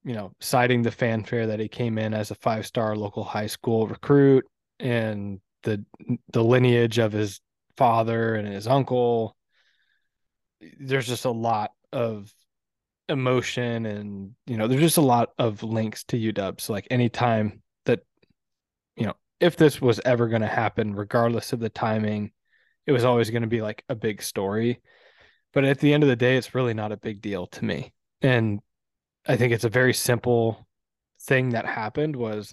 you 0.04 0.14
know, 0.14 0.32
citing 0.40 0.82
the 0.82 0.90
fanfare 0.90 1.46
that 1.48 1.60
he 1.60 1.68
came 1.68 1.98
in 1.98 2.14
as 2.14 2.30
a 2.30 2.36
five 2.36 2.66
star 2.66 2.96
local 2.96 3.24
high 3.24 3.46
school 3.46 3.86
recruit, 3.86 4.44
and 4.78 5.40
the 5.62 5.84
the 6.32 6.42
lineage 6.42 6.98
of 6.98 7.12
his 7.12 7.40
father 7.76 8.34
and 8.34 8.48
his 8.48 8.66
uncle. 8.66 9.36
There's 10.78 11.06
just 11.06 11.24
a 11.24 11.30
lot 11.30 11.72
of 11.92 12.32
emotion 13.08 13.86
and 13.86 14.32
you 14.46 14.56
know 14.56 14.68
there's 14.68 14.80
just 14.80 14.96
a 14.96 15.02
lot 15.02 15.30
of 15.38 15.62
links 15.62 16.04
to 16.04 16.16
UW. 16.16 16.60
So 16.60 16.72
like 16.72 16.86
anytime 16.90 17.62
that 17.86 18.00
you 18.96 19.06
know 19.06 19.14
if 19.40 19.56
this 19.56 19.80
was 19.80 20.00
ever 20.04 20.28
going 20.28 20.42
to 20.42 20.48
happen, 20.48 20.94
regardless 20.94 21.52
of 21.52 21.60
the 21.60 21.70
timing, 21.70 22.30
it 22.86 22.92
was 22.92 23.04
always 23.04 23.30
going 23.30 23.42
to 23.42 23.48
be 23.48 23.62
like 23.62 23.84
a 23.88 23.94
big 23.94 24.22
story. 24.22 24.80
But 25.52 25.64
at 25.64 25.80
the 25.80 25.92
end 25.92 26.02
of 26.02 26.08
the 26.08 26.16
day, 26.16 26.36
it's 26.36 26.54
really 26.54 26.74
not 26.74 26.92
a 26.92 26.96
big 26.96 27.20
deal 27.20 27.46
to 27.48 27.64
me. 27.64 27.92
And 28.22 28.60
I 29.30 29.36
think 29.36 29.52
it's 29.52 29.64
a 29.64 29.68
very 29.68 29.94
simple 29.94 30.66
thing 31.20 31.50
that 31.50 31.64
happened 31.64 32.16
was 32.16 32.52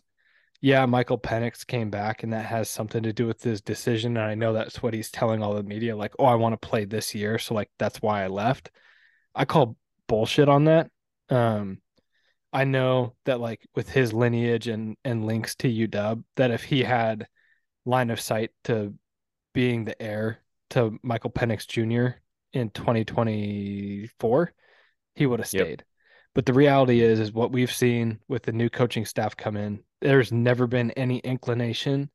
yeah, 0.61 0.85
Michael 0.85 1.17
Penix 1.17 1.65
came 1.65 1.89
back 1.89 2.21
and 2.21 2.33
that 2.33 2.45
has 2.45 2.69
something 2.69 3.01
to 3.01 3.13
do 3.13 3.25
with 3.25 3.41
his 3.41 3.61
decision. 3.61 4.15
And 4.15 4.25
I 4.25 4.35
know 4.35 4.53
that's 4.53 4.83
what 4.83 4.93
he's 4.93 5.09
telling 5.09 5.41
all 5.41 5.55
the 5.55 5.63
media, 5.63 5.95
like, 5.95 6.13
oh, 6.19 6.25
I 6.25 6.35
want 6.35 6.59
to 6.59 6.67
play 6.67 6.85
this 6.85 7.15
year. 7.15 7.39
So 7.39 7.55
like 7.55 7.71
that's 7.79 7.99
why 7.99 8.23
I 8.23 8.27
left. 8.27 8.69
I 9.33 9.45
call 9.45 9.75
bullshit 10.07 10.49
on 10.49 10.65
that. 10.65 10.91
Um 11.29 11.79
I 12.53 12.63
know 12.63 13.15
that 13.25 13.39
like 13.39 13.67
with 13.73 13.89
his 13.89 14.13
lineage 14.13 14.67
and 14.67 14.97
and 15.03 15.25
links 15.25 15.55
to 15.55 15.67
UW, 15.67 16.23
that 16.35 16.51
if 16.51 16.63
he 16.63 16.83
had 16.83 17.27
line 17.85 18.11
of 18.11 18.19
sight 18.19 18.51
to 18.65 18.93
being 19.51 19.83
the 19.83 19.99
heir 19.99 20.43
to 20.71 20.99
Michael 21.01 21.31
Penix 21.31 21.65
Jr. 21.67 22.19
in 22.53 22.69
2024, 22.69 24.53
he 25.15 25.25
would 25.25 25.39
have 25.39 25.49
Yep. 25.79 25.86
But 26.37 26.45
the 26.45 26.53
reality 26.53 27.01
is, 27.01 27.19
is 27.19 27.33
what 27.33 27.51
we've 27.51 27.71
seen 27.71 28.19
with 28.27 28.43
the 28.43 28.51
new 28.51 28.69
coaching 28.69 29.05
staff 29.05 29.35
come 29.35 29.57
in. 29.57 29.79
There's 30.01 30.31
never 30.31 30.67
been 30.67 30.91
any 30.91 31.17
inclination 31.17 32.11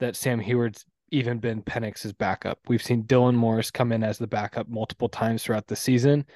that 0.00 0.16
Sam 0.16 0.40
Huard's 0.40 0.84
even 1.12 1.38
been 1.38 1.62
Penix's 1.62 2.12
backup. 2.12 2.58
We've 2.66 2.82
seen 2.82 3.04
Dylan 3.04 3.36
Morris 3.36 3.70
come 3.70 3.92
in 3.92 4.02
as 4.02 4.18
the 4.18 4.26
backup 4.26 4.68
multiple 4.68 5.08
times 5.08 5.44
throughout 5.44 5.68
the 5.68 5.76
season, 5.76 6.26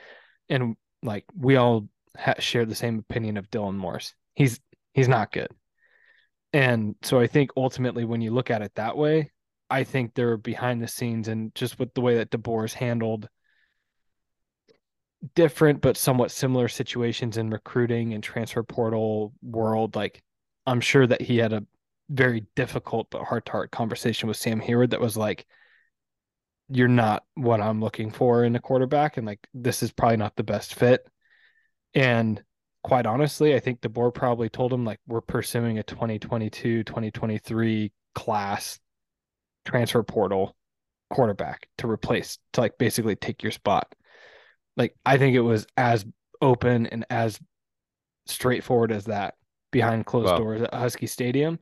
and 0.49 0.77
like 1.03 1.25
we 1.37 1.57
all 1.57 1.89
ha- 2.17 2.35
share 2.39 2.65
the 2.65 2.77
same 2.77 3.01
opinion 3.01 3.37
of 3.37 3.51
Dylan 3.51 3.75
Morris. 3.75 4.15
He's 4.37 4.61
he's 4.93 5.09
not 5.09 5.33
good, 5.33 5.51
and 6.53 6.95
so 7.03 7.19
I 7.19 7.27
think 7.27 7.51
ultimately 7.57 8.05
when 8.05 8.21
you 8.21 8.31
look 8.31 8.49
at 8.49 8.63
it 8.63 8.77
that 8.77 8.97
way, 8.97 9.33
I 9.69 9.83
think 9.83 10.15
they're 10.15 10.37
behind 10.37 10.81
the 10.81 10.87
scenes 10.87 11.27
and 11.27 11.53
just 11.57 11.81
with 11.81 11.93
the 11.95 12.01
way 12.01 12.19
that 12.19 12.31
DeBoer's 12.31 12.75
handled 12.75 13.29
different 15.35 15.81
but 15.81 15.97
somewhat 15.97 16.31
similar 16.31 16.69
situations 16.69 17.37
in 17.37 17.51
recruiting 17.51 18.15
and 18.15 18.23
transfer 18.23 18.63
portal 18.63 19.33
world. 19.43 19.97
Like 19.97 20.23
I'm 20.67 20.81
sure 20.81 21.07
that 21.07 21.23
he 21.23 21.39
had 21.39 21.53
a 21.53 21.65
very 22.11 22.47
difficult 22.57 23.09
but 23.11 23.25
heart 23.25 23.47
to 23.47 23.53
heart 23.53 23.71
conversation 23.71 24.29
with 24.29 24.37
Sam 24.37 24.61
Huard 24.61 24.91
that 24.91 25.01
was 25.01 25.17
like, 25.17 25.47
You're 26.69 26.89
not 26.89 27.25
what 27.35 27.61
I'm 27.61 27.81
looking 27.81 28.11
for 28.11 28.45
in 28.45 28.57
a 28.57 28.61
quarterback, 28.61 29.17
and 29.17 29.27
like 29.27 29.47
this 29.55 29.83
is 29.83 29.93
probably 29.93 30.19
not 30.19 30.37
the 30.37 30.45
best 30.45 30.75
fit. 30.75 31.07
And 31.95 32.43
quite 32.83 33.07
honestly, 33.07 33.55
I 33.55 33.61
think 33.61 33.81
DeBoer 33.81 34.15
probably 34.15 34.49
told 34.49 34.73
him 34.73 34.85
like 34.85 35.01
we're 35.07 35.21
pursuing 35.21 35.79
a 35.79 35.83
2022, 35.83 36.85
2023 36.85 37.93
class 38.15 38.79
transfer 39.65 40.03
portal 40.03 40.57
quarterback 41.11 41.69
to 41.79 41.91
replace 41.91 42.39
to 42.53 42.61
like 42.61 42.79
basically 42.79 43.17
take 43.17 43.43
your 43.43 43.53
spot. 43.53 43.95
Like 44.79 44.95
I 45.05 45.19
think 45.19 45.37
it 45.37 45.41
was 45.41 45.67
as 45.77 46.07
open 46.41 46.87
and 46.87 47.05
as 47.11 47.39
straightforward 48.27 48.93
as 48.93 49.05
that 49.07 49.35
behind 49.71 50.07
closed 50.07 50.31
Wow. 50.31 50.39
doors 50.39 50.63
at 50.63 50.73
Husky 50.73 51.07
Stadium. 51.07 51.59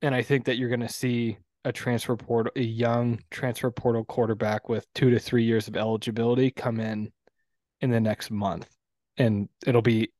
And 0.00 0.14
I 0.14 0.22
think 0.22 0.46
that 0.46 0.56
you're 0.56 0.70
going 0.70 0.80
to 0.80 0.88
see 0.88 1.36
a 1.66 1.72
transfer 1.72 2.16
portal, 2.16 2.52
a 2.56 2.62
young 2.62 3.20
transfer 3.30 3.70
portal 3.70 4.04
quarterback 4.04 4.70
with 4.70 4.86
two 4.94 5.10
to 5.10 5.18
three 5.18 5.44
years 5.44 5.68
of 5.68 5.76
eligibility 5.76 6.50
come 6.50 6.80
in 6.80 7.12
in 7.82 7.90
the 7.90 8.00
next 8.00 8.30
month. 8.30 8.66
And 9.18 9.50
it'll 9.66 9.82
be 9.82 10.12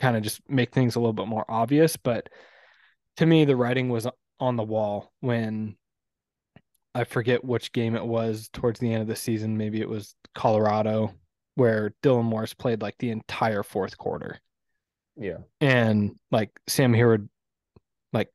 kind 0.00 0.16
of 0.16 0.22
just 0.22 0.40
make 0.48 0.72
things 0.72 0.94
a 0.96 1.00
little 1.00 1.12
bit 1.12 1.26
more 1.26 1.44
obvious. 1.48 1.96
But 1.96 2.30
to 3.18 3.26
me, 3.26 3.44
the 3.44 3.56
writing 3.56 3.90
was 3.90 4.06
on 4.40 4.56
the 4.56 4.62
wall 4.62 5.12
when 5.20 5.76
I 6.94 7.04
forget 7.04 7.44
which 7.44 7.72
game 7.72 7.94
it 7.94 8.06
was 8.06 8.48
towards 8.52 8.80
the 8.80 8.90
end 8.92 9.02
of 9.02 9.08
the 9.08 9.16
season. 9.16 9.58
Maybe 9.58 9.80
it 9.82 9.88
was 9.88 10.14
Colorado, 10.34 11.12
where 11.56 11.94
Dylan 12.02 12.24
Morris 12.24 12.54
played 12.54 12.82
like 12.82 12.96
the 12.98 13.10
entire 13.10 13.62
fourth 13.62 13.98
quarter. 13.98 14.38
Yeah. 15.16 15.38
And 15.60 16.16
like 16.30 16.50
Sam 16.68 16.92
Huard, 16.94 17.28
like 18.12 18.30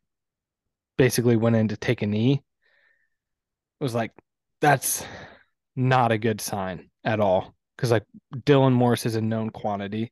basically 0.97 1.37
went 1.37 1.55
in 1.55 1.69
to 1.69 1.77
take 1.77 2.01
a 2.01 2.07
knee. 2.07 2.43
It 3.79 3.83
was 3.83 3.95
like, 3.95 4.11
that's 4.59 5.05
not 5.75 6.11
a 6.11 6.17
good 6.17 6.41
sign 6.41 6.89
at 7.03 7.19
all. 7.19 7.55
Cause 7.77 7.91
like 7.91 8.05
Dylan 8.35 8.73
Morris 8.73 9.05
is 9.05 9.15
a 9.15 9.21
known 9.21 9.51
quantity. 9.51 10.11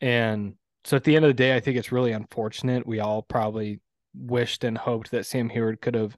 And 0.00 0.54
so 0.84 0.96
at 0.96 1.04
the 1.04 1.14
end 1.14 1.24
of 1.24 1.28
the 1.28 1.34
day, 1.34 1.54
I 1.54 1.60
think 1.60 1.76
it's 1.76 1.92
really 1.92 2.12
unfortunate. 2.12 2.86
We 2.86 2.98
all 3.00 3.22
probably 3.22 3.80
wished 4.14 4.64
and 4.64 4.76
hoped 4.76 5.12
that 5.12 5.26
Sam 5.26 5.48
Huard 5.48 5.80
could 5.80 5.94
have 5.94 6.16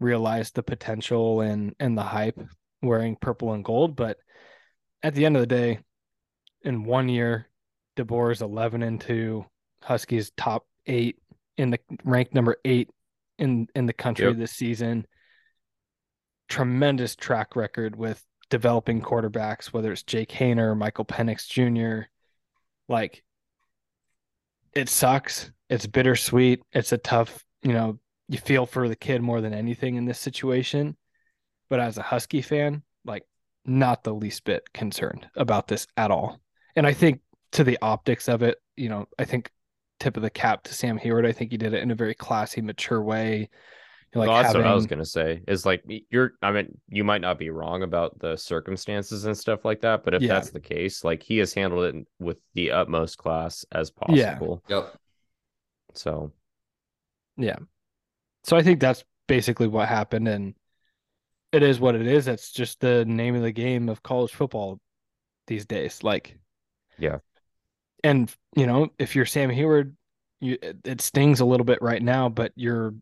realized 0.00 0.54
the 0.54 0.62
potential 0.62 1.42
and 1.42 1.74
and 1.78 1.96
the 1.96 2.02
hype 2.02 2.38
wearing 2.82 3.16
purple 3.16 3.52
and 3.52 3.64
gold. 3.64 3.96
But 3.96 4.16
at 5.02 5.14
the 5.14 5.24
end 5.26 5.36
of 5.36 5.40
the 5.40 5.46
day, 5.46 5.80
in 6.62 6.84
one 6.84 7.08
year, 7.08 7.48
DeBoer 7.96 8.32
is 8.32 8.42
eleven 8.42 8.82
and 8.82 9.00
two, 9.00 9.44
Huskies 9.82 10.30
top 10.36 10.66
eight 10.86 11.18
in 11.56 11.70
the 11.70 11.78
ranked 12.04 12.34
number 12.34 12.56
eight 12.64 12.88
in 13.38 13.66
in 13.74 13.86
the 13.86 13.92
country 13.92 14.26
Yep. 14.26 14.36
this 14.36 14.52
season. 14.52 15.06
Tremendous 16.48 17.16
track 17.16 17.56
record 17.56 17.96
with 17.96 18.22
developing 18.50 19.00
quarterbacks, 19.00 19.66
whether 19.66 19.90
it's 19.92 20.02
Jake 20.02 20.28
Haener, 20.28 20.76
Michael 20.76 21.04
Penix 21.04 21.48
Jr. 21.48 22.08
Like 22.88 23.22
it 24.74 24.88
sucks. 24.88 25.50
It's 25.68 25.86
bittersweet. 25.86 26.60
It's 26.72 26.92
a 26.92 26.98
tough, 26.98 27.44
you 27.62 27.72
know, 27.72 27.98
you 28.28 28.38
feel 28.38 28.66
for 28.66 28.88
the 28.88 28.96
kid 28.96 29.22
more 29.22 29.40
than 29.40 29.54
anything 29.54 29.96
in 29.96 30.04
this 30.04 30.18
situation. 30.18 30.96
But 31.70 31.80
as 31.80 31.96
a 31.98 32.02
Husky 32.02 32.42
fan, 32.42 32.82
like 33.04 33.24
not 33.64 34.04
the 34.04 34.14
least 34.14 34.44
bit 34.44 34.72
concerned 34.72 35.26
about 35.36 35.68
this 35.68 35.86
at 35.96 36.10
all. 36.10 36.38
And 36.76 36.86
I 36.86 36.92
think 36.92 37.20
to 37.52 37.64
the 37.64 37.78
optics 37.82 38.28
of 38.28 38.42
it, 38.42 38.58
you 38.76 38.88
know, 38.88 39.06
I 39.18 39.24
think 39.24 39.50
tip 40.00 40.16
of 40.16 40.22
the 40.22 40.30
cap 40.30 40.64
to 40.64 40.74
Sam 40.74 40.98
Huard. 40.98 41.26
I 41.26 41.32
think 41.32 41.50
he 41.52 41.56
did 41.56 41.74
it 41.74 41.82
in 41.82 41.90
a 41.90 41.94
very 41.94 42.14
classy, 42.14 42.60
mature 42.60 43.02
way. 43.02 43.50
Like 44.14 44.28
well, 44.28 44.42
that's 44.42 44.54
what 44.54 44.66
I 44.66 44.74
was 44.74 44.86
gonna 44.86 45.06
say. 45.06 45.42
Is 45.48 45.64
like 45.64 45.82
you're. 46.10 46.32
I 46.42 46.52
mean, 46.52 46.78
you 46.88 47.02
might 47.02 47.22
not 47.22 47.38
be 47.38 47.48
wrong 47.48 47.82
about 47.82 48.18
the 48.18 48.36
circumstances 48.36 49.24
and 49.24 49.36
stuff 49.36 49.64
like 49.64 49.80
that, 49.82 50.04
but 50.04 50.12
if 50.12 50.20
Yeah. 50.20 50.34
that's 50.34 50.50
the 50.50 50.60
case, 50.60 51.02
like 51.02 51.22
he 51.22 51.38
has 51.38 51.54
handled 51.54 51.94
it 51.94 52.06
with 52.18 52.36
the 52.52 52.72
utmost 52.72 53.16
class 53.16 53.64
as 53.72 53.90
Yeah. 54.10 54.34
possible. 54.34 54.62
Yep. 54.68 54.96
So, 55.94 56.32
Yeah. 57.38 57.56
So 58.44 58.56
I 58.56 58.62
think 58.62 58.80
that's 58.80 59.02
basically 59.28 59.68
what 59.68 59.88
happened 59.88 60.28
and 60.28 60.54
it 61.52 61.62
is 61.62 61.78
what 61.80 61.94
it 61.94 62.06
is. 62.06 62.24
That's 62.24 62.50
just 62.52 62.80
the 62.80 63.04
name 63.04 63.34
of 63.34 63.42
the 63.42 63.52
game 63.52 63.88
of 63.88 64.02
college 64.02 64.32
football 64.32 64.80
these 65.46 65.66
days. 65.66 66.02
Like 66.02 66.38
Yeah. 66.98 67.18
And 68.04 68.34
you 68.56 68.66
know, 68.66 68.88
if 68.98 69.14
you're 69.14 69.26
Sam 69.26 69.50
Huard, 69.50 69.94
you 70.40 70.58
it- 70.62 70.78
it 70.84 71.00
stings 71.00 71.40
a 71.40 71.44
little 71.44 71.64
bit 71.64 71.80
right 71.82 72.02
now, 72.02 72.28
but 72.28 72.52
you're 72.56 72.94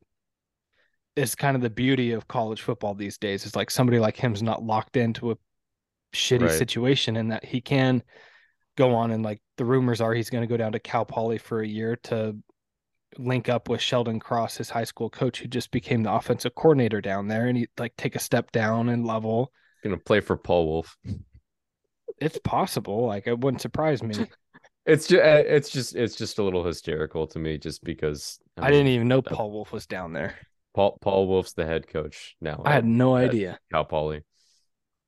it's 1.16 1.34
kind 1.34 1.56
of 1.56 1.62
the 1.62 1.70
beauty 1.70 2.12
of 2.12 2.28
college 2.28 2.62
football 2.62 2.94
these 2.94 3.18
days. 3.18 3.44
It's 3.44 3.56
like 3.56 3.70
somebody 3.70 3.98
like 3.98 4.16
him's 4.16 4.42
not 4.42 4.62
locked 4.62 4.96
into 4.96 5.32
a 5.32 5.36
shitty 6.14 6.42
Right. 6.42 6.50
situation 6.58 7.16
and 7.16 7.32
that 7.32 7.44
he 7.44 7.60
can 7.60 8.02
go 8.76 8.94
on 8.94 9.10
and 9.10 9.22
like 9.22 9.40
the 9.56 9.64
rumors 9.64 10.00
are 10.00 10.14
he's 10.14 10.30
going 10.30 10.42
to 10.42 10.46
go 10.48 10.56
down 10.56 10.72
to 10.72 10.78
Cal 10.78 11.04
Poly 11.04 11.38
for 11.38 11.60
a 11.60 11.66
year 11.66 11.96
to 12.04 12.36
link 13.18 13.48
up 13.48 13.68
with 13.68 13.80
Sheldon 13.80 14.20
Cross, 14.20 14.58
his 14.58 14.70
high 14.70 14.84
school 14.84 15.10
coach, 15.10 15.40
who 15.40 15.48
just 15.48 15.70
became 15.70 16.02
the 16.02 16.12
offensive 16.12 16.54
coordinator 16.54 17.00
down 17.00 17.28
there, 17.28 17.46
and 17.46 17.56
he 17.56 17.68
like 17.78 17.96
take 17.96 18.16
a 18.16 18.20
step 18.20 18.52
down 18.52 18.88
and 18.88 19.06
level. 19.06 19.52
Gonna 19.82 19.96
play 19.96 20.20
for 20.20 20.36
Paul 20.36 20.68
Wulff. 20.68 20.96
It's 22.18 22.38
possible. 22.38 23.06
Like 23.06 23.26
it 23.26 23.38
wouldn't 23.38 23.62
surprise 23.62 24.02
me. 24.02 24.14
It's 24.86 25.06
just 25.06 25.22
eh, 25.22 25.44
it's 25.46 25.68
just 25.68 25.94
it's 25.94 26.16
just 26.16 26.38
a 26.38 26.42
little 26.42 26.64
hysterical 26.64 27.26
to 27.28 27.38
me, 27.38 27.58
just 27.58 27.84
because 27.84 28.40
I 28.56 28.70
didn't 28.70 28.86
um, 28.86 28.92
even 28.92 29.08
know 29.08 29.20
that- 29.20 29.32
Paul 29.32 29.52
Wulff 29.52 29.72
was 29.72 29.86
down 29.86 30.14
there. 30.14 30.34
Paul 30.74 30.98
Paul 31.00 31.28
Wulff's 31.28 31.52
the 31.52 31.66
head 31.66 31.86
coach 31.86 32.36
now. 32.40 32.62
I 32.64 32.72
had 32.72 32.86
no 32.86 33.14
idea. 33.14 33.58
Cal 33.70 33.84
Poly. 33.84 34.22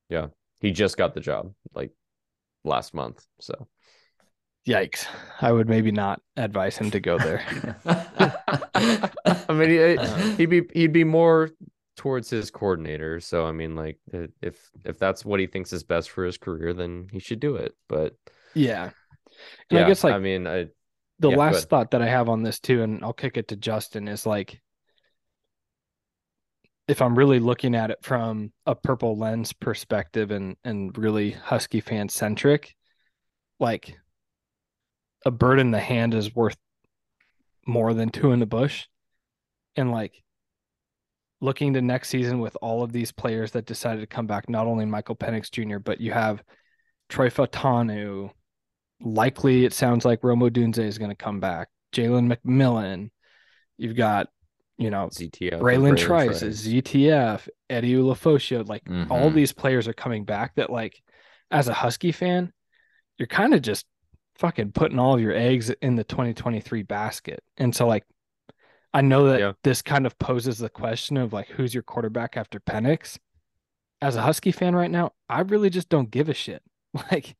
Yeah, 0.09 0.27
he 0.61 0.71
just 0.71 0.95
got 0.95 1.15
the 1.15 1.21
job 1.21 1.53
like 1.73 1.91
last 2.63 2.93
month. 2.93 3.25
So 3.39 3.67
Yikes! 4.67 5.07
I 5.41 5.51
would 5.51 5.67
maybe 5.69 5.91
not 5.91 6.21
advise 6.37 6.77
him 6.77 6.91
to 6.91 6.99
go 6.99 7.17
there. 7.19 7.43
I 9.49 9.53
mean, 9.53 9.69
he, 9.69 9.97
Uh, 9.97 10.07
he'd 10.37 10.45
be 10.49 10.63
he'd 10.73 10.93
be 10.93 11.03
more 11.03 11.49
towards 11.95 12.29
his 12.29 12.49
coordinator. 12.51 13.19
So 13.19 13.45
I 13.45 13.51
mean, 13.51 13.75
like 13.75 13.99
if 14.41 14.71
if 14.83 14.97
that's 14.99 15.25
what 15.25 15.39
he 15.39 15.47
thinks 15.47 15.73
is 15.73 15.83
best 15.83 16.09
for 16.09 16.25
his 16.25 16.37
career, 16.37 16.73
then 16.73 17.09
he 17.11 17.19
should 17.19 17.39
do 17.39 17.55
it. 17.55 17.75
But 17.87 18.15
yeah, 18.53 18.91
and 19.69 19.79
yeah, 19.79 19.79
I 19.79 19.83
guess 19.83 20.03
like 20.03 20.15
I 20.15 20.19
mean, 20.19 20.47
I 20.47 20.67
the 21.19 21.29
yeah, 21.29 21.37
last 21.37 21.69
thought 21.69 21.91
that 21.91 22.01
I 22.01 22.07
have 22.07 22.29
on 22.29 22.43
this 22.43 22.59
too, 22.59 22.83
and 22.83 23.03
I'll 23.03 23.13
kick 23.13 23.37
it 23.37 23.47
to 23.49 23.55
Justin, 23.55 24.07
is 24.07 24.25
like 24.25 24.61
if 26.87 27.01
I'm 27.01 27.17
really 27.17 27.39
looking 27.39 27.75
at 27.75 27.91
it 27.91 27.99
from 28.01 28.51
a 28.65 28.75
purple 28.75 29.17
lens 29.17 29.53
perspective 29.53 30.31
and 30.31 30.55
and 30.63 30.97
really 30.97 31.31
Husky 31.31 31.79
fan 31.81 32.09
centric, 32.09 32.75
like 33.59 33.97
a 35.25 35.31
bird 35.31 35.59
in 35.59 35.71
the 35.71 35.79
hand 35.79 36.13
is 36.13 36.35
worth 36.35 36.57
more 37.65 37.93
than 37.93 38.09
two 38.09 38.31
in 38.31 38.39
the 38.39 38.45
bush. 38.45 38.87
And 39.75 39.91
like 39.91 40.21
looking 41.41 41.73
to 41.73 41.81
next 41.81 42.09
season 42.09 42.39
with 42.39 42.55
all 42.61 42.83
of 42.83 42.91
these 42.91 43.11
players 43.11 43.51
that 43.51 43.65
decided 43.65 44.01
to 44.01 44.07
come 44.07 44.27
back, 44.27 44.49
not 44.49 44.67
only 44.67 44.85
Michael 44.85 45.15
Penix 45.15 45.49
Jr., 45.51 45.79
but 45.79 45.99
you 45.99 46.11
have 46.11 46.43
Troy 47.09 47.29
Fautanu, 47.29 48.31
likely 49.01 49.65
it 49.65 49.73
sounds 49.73 50.05
like 50.05 50.23
Rome 50.23 50.39
Odunze 50.39 50.79
is 50.79 50.97
going 50.97 51.11
to 51.11 51.15
come 51.15 51.39
back. 51.39 51.69
Jalen 51.93 52.33
McMillan. 52.33 53.09
You've 53.77 53.95
got, 53.95 54.27
you 54.77 54.89
know, 54.89 55.09
ZTF, 55.11 55.59
Bralen 55.59 55.97
Trice, 55.97 56.43
ZTF, 56.43 57.47
Eddie 57.69 57.93
Ulofoshio. 57.95 58.67
Like 58.67 58.83
all 59.09 59.29
Mhm. 59.29 59.33
these 59.33 59.51
players 59.51 59.87
are 59.87 59.93
coming 59.93 60.25
back 60.25 60.55
that 60.55 60.69
like 60.69 61.01
as 61.51 61.67
a 61.67 61.73
Husky 61.73 62.11
fan, 62.11 62.53
you're 63.17 63.27
kind 63.27 63.53
of 63.53 63.61
just 63.61 63.85
fucking 64.35 64.71
putting 64.71 64.99
all 64.99 65.15
of 65.15 65.21
your 65.21 65.33
eggs 65.33 65.69
in 65.81 65.95
the 65.95 66.03
2023 66.03 66.83
basket. 66.83 67.43
And 67.57 67.75
so 67.75 67.87
like 67.87 68.03
I 68.93 69.01
know 69.01 69.27
that 69.29 69.39
Yeah. 69.39 69.53
this 69.63 69.81
kind 69.81 70.05
of 70.05 70.17
poses 70.19 70.57
the 70.59 70.69
question 70.69 71.17
of 71.17 71.33
like 71.33 71.47
who's 71.49 71.73
your 71.73 71.83
quarterback 71.83 72.37
after 72.37 72.59
Penix. 72.59 73.17
As 74.01 74.15
a 74.17 74.21
Husky 74.21 74.51
fan 74.51 74.75
right 74.75 74.91
now, 74.91 75.13
I 75.29 75.41
really 75.41 75.69
just 75.69 75.87
don't 75.89 76.11
give 76.11 76.29
a 76.29 76.33
shit. 76.33 76.61
Like 77.11 77.35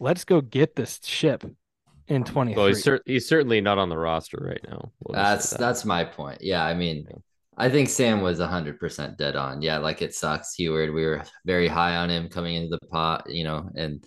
let's 0.00 0.24
go 0.24 0.40
get 0.40 0.76
this 0.76 1.00
ship 1.04 1.44
in 2.06 2.24
23. 2.24 2.56
Well, 2.58 2.68
he's, 2.68 2.82
cer- 2.82 3.02
he's 3.06 3.28
certainly 3.28 3.60
not 3.60 3.78
on 3.78 3.88
the 3.88 3.96
roster 3.98 4.38
right 4.40 4.60
now. 4.68 4.92
We'll 5.00 5.14
That's 5.14 5.50
that. 5.50 5.58
that's 5.60 5.84
my 5.84 6.04
point. 6.04 6.38
Yeah, 6.42 6.64
I 6.64 6.74
mean, 6.74 7.06
Yeah. 7.08 7.16
I 7.56 7.68
think 7.68 7.88
Sam 7.88 8.20
was 8.20 8.38
hundred 8.38 8.78
percent 8.78 9.18
dead 9.18 9.34
on. 9.36 9.62
Yeah, 9.62 9.78
like 9.78 10.00
it 10.00 10.14
sucks. 10.14 10.54
Huard, 10.54 10.92
we 10.94 11.04
were 11.04 11.24
very 11.44 11.66
high 11.66 11.96
on 11.96 12.08
him 12.08 12.28
coming 12.28 12.54
into 12.54 12.78
the 12.80 12.86
pot, 12.86 13.28
you 13.28 13.42
know, 13.42 13.68
and 13.74 14.04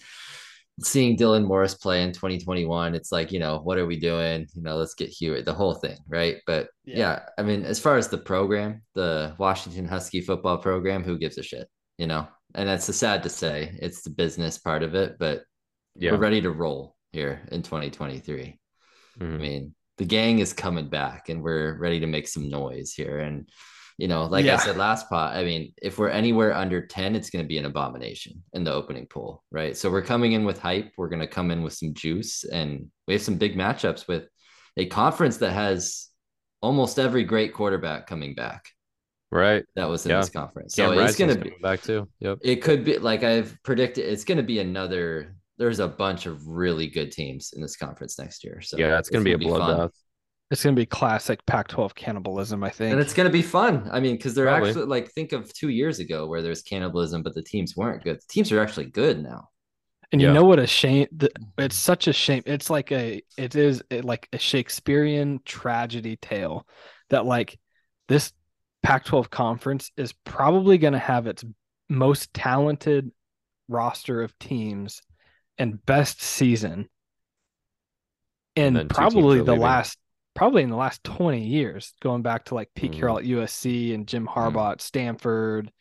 seeing 0.79 1.17
Dylan 1.17 1.45
Morris 1.45 1.75
play 1.75 2.01
in 2.03 2.11
2021, 2.11 2.95
it's 2.95 3.11
like, 3.11 3.31
you 3.31 3.39
know, 3.39 3.59
what 3.59 3.77
are 3.77 3.85
we 3.85 3.99
doing? 3.99 4.47
You 4.55 4.61
know, 4.63 4.77
let's 4.77 4.93
get 4.95 5.09
Huard, 5.09 5.45
the 5.45 5.53
whole 5.53 5.73
thing, 5.75 5.97
right? 6.07 6.37
But 6.47 6.69
Yeah. 6.85 6.97
yeah, 6.97 7.19
I 7.37 7.43
mean, 7.43 7.65
as 7.65 7.79
far 7.79 7.97
as 7.97 8.07
the 8.07 8.17
program, 8.17 8.81
the 8.95 9.35
Washington 9.37 9.85
Husky 9.87 10.21
football 10.21 10.57
program, 10.57 11.03
who 11.03 11.17
gives 11.17 11.37
a 11.37 11.43
shit, 11.43 11.67
you 11.97 12.07
know? 12.07 12.27
And 12.55 12.67
that's 12.67 12.93
sad 12.95 13.23
to 13.23 13.29
say. 13.29 13.77
It's 13.81 14.01
the 14.01 14.09
business 14.09 14.57
part 14.57 14.81
of 14.83 14.95
it, 14.95 15.17
but 15.19 15.43
yeah. 15.95 16.11
we're 16.11 16.17
ready 16.17 16.41
to 16.41 16.51
roll 16.51 16.95
here 17.11 17.41
in 17.51 17.61
2023. 17.61 18.59
I 19.19 19.23
Mhm. 19.23 19.39
mean, 19.39 19.75
the 19.97 20.05
gang 20.05 20.39
is 20.39 20.51
coming 20.53 20.89
back 20.89 21.29
and 21.29 21.43
we're 21.43 21.77
ready 21.77 21.99
to 21.99 22.07
make 22.07 22.27
some 22.27 22.49
noise 22.49 22.93
here. 22.93 23.19
And, 23.19 23.47
you 23.97 24.07
know, 24.07 24.25
like 24.25 24.45
Yeah. 24.45 24.55
I 24.55 24.57
said 24.57 24.77
last 24.77 25.09
pot, 25.09 25.35
I 25.35 25.43
mean, 25.43 25.73
if 25.81 25.97
we're 25.97 26.09
anywhere 26.09 26.53
under 26.53 26.85
10, 26.85 27.15
it's 27.15 27.29
going 27.29 27.43
to 27.43 27.47
be 27.47 27.57
an 27.57 27.65
abomination 27.65 28.43
in 28.53 28.63
the 28.63 28.73
opening 28.73 29.05
pool, 29.07 29.43
right? 29.51 29.75
So 29.77 29.91
we're 29.91 30.01
coming 30.01 30.31
in 30.33 30.45
with 30.45 30.59
hype. 30.59 30.91
We're 30.97 31.09
going 31.09 31.19
to 31.21 31.27
come 31.27 31.51
in 31.51 31.61
with 31.63 31.73
some 31.73 31.93
juice 31.93 32.43
and 32.43 32.87
we 33.07 33.13
have 33.13 33.21
some 33.21 33.35
big 33.35 33.55
matchups 33.55 34.07
with 34.07 34.25
a 34.77 34.85
conference 34.87 35.37
that 35.37 35.51
has 35.51 36.07
almost 36.61 36.99
every 36.99 37.23
great 37.23 37.53
quarterback 37.53 38.07
coming 38.07 38.33
back 38.35 38.65
Right. 39.31 39.63
that 39.75 39.87
was 39.89 40.05
in 40.05 40.11
Yeah. 40.11 40.19
this 40.21 40.29
conference. 40.29 40.75
So 40.75 40.93
Cam 40.93 41.03
it's 41.05 41.17
going 41.17 41.35
to 41.35 41.41
be, 41.43 41.53
back 41.61 41.81
too. 41.81 42.07
Yep. 42.19 42.39
it 42.41 42.57
could 42.57 42.83
be 42.83 42.97
like 42.97 43.23
I've 43.23 43.57
predicted, 43.63 44.05
it's 44.05 44.23
going 44.23 44.37
to 44.37 44.43
be 44.43 44.59
another. 44.59 45.35
There's 45.57 45.79
a 45.79 45.87
bunch 45.87 46.25
of 46.25 46.47
really 46.47 46.87
good 46.87 47.11
teams 47.11 47.53
in 47.55 47.61
this 47.61 47.75
conference 47.77 48.17
next 48.17 48.43
year. 48.43 48.61
So 48.61 48.77
yeah, 48.77 48.97
it's 48.97 49.09
gonna 49.09 49.23
be 49.23 49.33
a 49.33 49.37
bloodbath. 49.37 49.91
It's 50.51 50.63
gonna 50.63 50.75
be 50.75 50.85
classic 50.85 51.45
Pac-12 51.45 51.95
cannibalism, 51.95 52.63
I 52.63 52.69
think. 52.69 52.91
And 52.91 53.01
it's 53.01 53.13
going 53.13 53.25
to 53.27 53.31
be 53.31 53.41
fun. 53.41 53.89
I 53.91 53.99
mean, 54.01 54.17
because 54.17 54.35
they're 54.35 54.45
Probably. 54.45 54.69
actually 54.69 54.85
like, 54.85 55.09
think 55.11 55.31
of 55.31 55.51
two 55.53 55.69
years 55.69 55.99
ago 55.99 56.27
where 56.27 56.41
there's 56.41 56.61
cannibalism, 56.61 57.23
but 57.23 57.33
the 57.33 57.41
teams 57.41 57.75
weren't 57.77 58.03
good. 58.03 58.17
The 58.17 58.27
teams 58.29 58.51
are 58.51 58.59
actually 58.59 58.87
good 58.87 59.23
now. 59.23 59.47
And 60.11 60.21
you 60.21 60.31
know 60.33 60.43
what 60.43 60.59
a 60.59 60.67
shame 60.67 61.07
the, 61.15 61.29
mm-hmm. 61.29 61.61
it's 61.63 61.77
such 61.77 62.09
a 62.09 62.13
shame. 62.13 62.43
It's 62.45 62.69
like 62.69 62.91
a 62.91 63.21
it 63.37 63.55
is 63.55 63.81
a- 63.89 64.01
like 64.01 64.27
a 64.33 64.37
Shakespearean 64.37 65.39
tragedy 65.45 66.17
tale 66.17 66.67
that 67.09 67.25
like 67.25 67.57
this 68.09 68.33
Pac-12 68.83 69.29
conference 69.29 69.89
is 69.95 70.11
probably 70.25 70.77
going 70.77 70.93
to 70.93 70.99
have 70.99 71.27
its 71.27 71.45
most 71.87 72.33
talented 72.33 73.09
roster 73.69 74.21
of 74.21 74.37
teams 74.37 75.01
and 75.57 75.83
best 75.85 76.21
season 76.21 76.89
And 78.57 78.65
in 78.65 78.73
then 78.73 78.87
probably 78.89 79.37
the 79.37 79.53
leaving. 79.53 79.59
last 79.61 79.97
probably 80.33 80.63
in 80.63 80.69
the 80.69 80.75
last 80.77 81.03
20 81.03 81.43
years 81.43 81.93
going 82.01 82.21
back 82.21 82.45
to 82.45 82.55
like 82.55 82.69
Pete 82.75 82.91
Mhm. 82.91 82.99
Carroll 82.99 83.17
at 83.19 83.25
USC 83.25 83.93
and 83.93 84.07
Jim 84.07 84.27
Harbaugh 84.27 84.73
at 84.73 84.81
Stanford, 84.81 85.71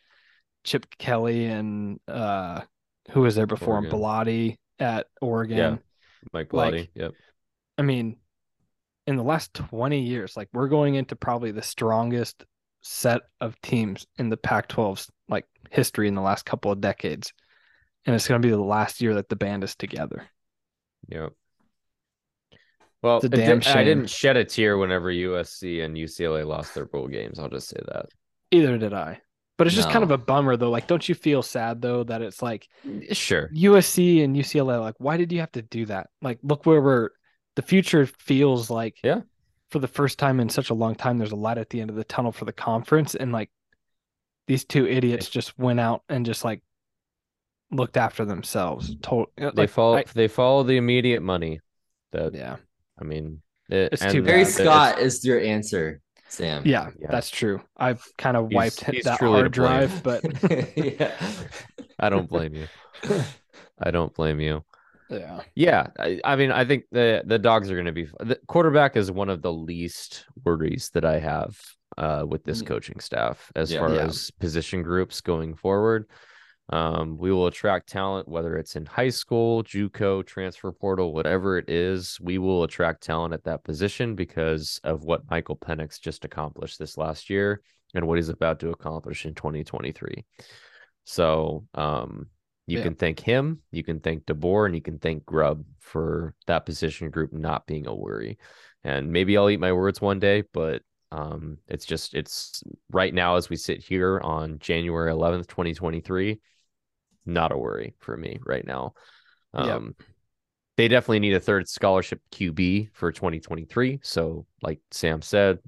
Chip 0.63 0.85
Kelly 0.97 1.45
and 1.45 1.99
uh 2.07 2.61
who 3.11 3.21
was 3.21 3.35
there 3.35 3.47
before 3.47 3.77
him? 3.77 3.85
Oregon. 3.85 3.99
Bellotti 3.99 4.57
at 4.79 5.07
Oregon. 5.21 5.57
Yeah. 5.57 5.77
Mike 6.33 6.53
Like- 6.53 6.91
Yep. 6.95 7.13
I 7.77 7.81
mean, 7.81 8.17
in 9.07 9.15
the 9.15 9.23
last 9.23 9.53
20 9.53 10.01
years, 10.01 10.37
like 10.37 10.49
we're 10.53 10.67
going 10.67 10.95
into 10.95 11.15
probably 11.15 11.51
the 11.51 11.63
strongest 11.63 12.45
set 12.81 13.21
of 13.39 13.59
teams 13.61 14.05
in 14.17 14.29
the 14.29 14.37
Pac-12's 14.37 15.09
like 15.27 15.45
history 15.71 16.07
in 16.07 16.13
the 16.15 16.21
last 16.21 16.45
couple 16.45 16.71
of 16.71 16.79
decades. 16.81 17.33
And 18.05 18.15
it's 18.15 18.27
going 18.27 18.41
to 18.41 18.45
be 18.47 18.51
the 18.51 18.59
last 18.61 19.01
year 19.01 19.15
that 19.15 19.29
the 19.29 19.35
band 19.35 19.63
is 19.63 19.75
together. 19.75 20.27
Yep. 21.07 21.33
Well, 23.03 23.17
It's 23.17 23.23
a 23.25 23.27
it 23.27 23.31
did- 23.31 23.61
damn 23.63 23.77
I 23.77 23.83
didn't 23.83 24.09
shed 24.09 24.37
a 24.37 24.45
tear 24.45 24.77
whenever 24.77 25.11
USC 25.11 25.83
and 25.83 25.95
UCLA 25.97 26.45
lost 26.45 26.75
their 26.75 26.85
bowl 26.85 27.07
games. 27.07 27.39
I'll 27.39 27.49
just 27.49 27.67
say 27.69 27.79
that. 27.87 28.07
Either 28.51 28.77
did 28.77 28.93
I. 28.93 29.21
But 29.57 29.67
it's 29.67 29.75
just 29.75 29.89
kind 29.91 30.03
of 30.03 30.09
a 30.11 30.17
bummer 30.17 30.57
though. 30.57 30.71
Like, 30.71 30.87
don't 30.87 31.07
you 31.07 31.13
feel 31.15 31.43
sad 31.43 31.81
though 31.81 32.03
that 32.05 32.21
it's 32.21 32.41
like 32.41 32.67
Sure. 33.11 33.49
USC 33.53 34.23
and 34.23 34.35
UCLA, 34.35 34.79
like, 34.79 34.95
why 34.97 35.17
did 35.17 35.31
you 35.31 35.39
have 35.39 35.51
to 35.51 35.61
do 35.61 35.85
that? 35.85 36.09
Like, 36.21 36.39
look 36.43 36.65
where 36.65 36.81
we're 36.81 37.09
the 37.55 37.61
future 37.61 38.05
feels 38.05 38.69
like 38.71 38.97
Yeah. 39.03 39.21
for 39.69 39.79
the 39.79 39.87
first 39.87 40.17
time 40.17 40.39
in 40.39 40.49
such 40.49 40.69
a 40.71 40.73
long 40.73 40.95
time, 40.95 41.17
there's 41.17 41.31
a 41.31 41.35
light 41.35 41.57
at 41.59 41.69
the 41.69 41.79
end 41.81 41.89
of 41.91 41.95
the 41.95 42.03
tunnel 42.03 42.31
for 42.31 42.45
the 42.45 42.53
conference. 42.53 43.13
And 43.13 43.31
like 43.31 43.51
these 44.47 44.63
two 44.65 44.87
idiots 44.87 45.29
just 45.29 45.57
went 45.59 45.79
out 45.79 46.01
and 46.09 46.25
just 46.25 46.43
like 46.43 46.63
looked 47.71 47.97
after 47.97 48.25
themselves. 48.25 48.95
Told 49.01 49.27
uh, 49.39 49.51
They 49.51 49.63
like, 49.63 49.69
follow. 49.69 49.97
I- 49.97 50.05
they 50.13 50.27
follow 50.27 50.63
the 50.63 50.77
immediate 50.77 51.21
money. 51.21 51.59
That 52.13 52.33
yeah. 52.33 52.57
I 53.01 53.03
mean, 53.03 53.41
it, 53.69 53.89
It's 53.93 54.01
and 54.01 54.11
too 54.11 54.23
Larry 54.23 54.43
bad. 54.43 54.49
it's- 54.49 54.55
Scott 54.55 54.99
is 54.99 55.25
your 55.25 55.39
answer, 55.39 56.01
Sam. 56.29 56.61
Yeah, 56.65 56.89
Yeah. 56.99 57.07
that's 57.09 57.29
true. 57.29 57.61
I've 57.77 58.03
kind 58.17 58.37
of 58.37 58.51
wiped 58.53 58.83
he's 58.85 59.05
that 59.05 59.19
hard 59.19 59.51
drive, 59.51 60.03
but 60.03 60.21
yeah. 60.77 61.11
I 61.99 62.09
don't 62.09 62.29
blame 62.29 62.53
you. 62.53 62.67
I 63.79 63.91
don't 63.91 64.13
blame 64.13 64.39
you. 64.39 64.63
Yeah. 65.09 65.41
Yeah, 65.55 65.87
I, 65.99 66.21
I 66.23 66.35
mean, 66.37 66.51
I 66.51 66.63
think 66.63 66.85
the 66.91 67.21
the 67.25 67.37
dogs 67.39 67.69
are 67.69 67.75
going 67.75 67.85
to 67.87 67.91
be 67.91 68.07
the 68.21 68.39
quarterback 68.47 68.95
is 68.95 69.11
one 69.11 69.29
of 69.29 69.41
the 69.41 69.51
least 69.51 70.25
worries 70.45 70.89
that 70.93 71.03
I 71.03 71.19
have 71.19 71.59
uh, 71.97 72.23
with 72.25 72.43
this 72.45 72.61
Mm. 72.63 72.67
coaching 72.67 72.99
staff 73.01 73.51
as 73.55 73.71
Yeah. 73.71 73.79
far 73.79 73.93
Yeah. 73.93 74.05
as 74.05 74.31
position 74.39 74.83
groups 74.83 75.19
going 75.19 75.55
forward. 75.55 76.05
Um, 76.71 77.17
we 77.17 77.31
will 77.31 77.47
attract 77.47 77.89
talent, 77.89 78.29
whether 78.29 78.57
it's 78.57 78.75
in 78.77 78.85
high 78.85 79.09
school, 79.09 79.61
JUCO, 79.63 80.25
transfer 80.25 80.71
portal, 80.71 81.13
whatever 81.13 81.57
it 81.57 81.69
is. 81.69 82.17
We 82.21 82.37
will 82.37 82.63
attract 82.63 83.03
talent 83.03 83.33
at 83.33 83.43
that 83.43 83.63
position 83.63 84.15
because 84.15 84.79
of 84.83 85.03
what 85.03 85.29
Michael 85.29 85.57
Penix 85.57 85.99
just 85.99 86.23
accomplished 86.23 86.79
this 86.79 86.97
last 86.97 87.29
year 87.29 87.61
and 87.93 88.07
what 88.07 88.17
he's 88.17 88.29
about 88.29 88.59
to 88.61 88.69
accomplish 88.69 89.25
in 89.25 89.33
2023. 89.35 90.25
So, 91.03 91.67
um, 91.73 92.27
you 92.67 92.77
Yeah. 92.77 92.83
can 92.83 92.95
thank 92.95 93.19
him, 93.19 93.61
you 93.71 93.83
can 93.83 93.99
thank 93.99 94.25
DeBoer, 94.25 94.67
and 94.67 94.75
you 94.75 94.81
can 94.81 94.97
thank 94.97 95.25
Grubb 95.25 95.65
for 95.79 96.35
that 96.47 96.65
position 96.65 97.09
group 97.09 97.33
not 97.33 97.65
being 97.65 97.85
a 97.85 97.93
worry. 97.93 98.37
And 98.85 99.11
maybe 99.11 99.37
I'll 99.37 99.49
eat 99.49 99.59
my 99.59 99.73
words 99.73 99.99
one 99.99 100.19
day, 100.19 100.43
but 100.53 100.83
um, 101.11 101.57
it's 101.67 101.85
just 101.85 102.13
it's 102.13 102.63
right 102.89 103.13
now 103.13 103.35
as 103.35 103.49
we 103.49 103.57
sit 103.57 103.83
here 103.83 104.21
on 104.21 104.59
January 104.59 105.11
11th, 105.11 105.47
2023, 105.47 106.39
not 107.25 107.51
a 107.51 107.57
worry 107.57 107.95
for 107.99 108.15
me 108.17 108.39
right 108.45 108.65
now. 108.65 108.93
Yep. 109.53 109.65
Um, 109.65 109.95
they 110.77 110.87
definitely 110.87 111.19
need 111.19 111.33
a 111.35 111.39
third 111.39 111.67
scholarship 111.67 112.21
QB 112.31 112.89
for 112.93 113.11
2023. 113.11 113.99
So, 114.03 114.45
like 114.61 114.79
Sam 114.91 115.21
said, 115.21 115.59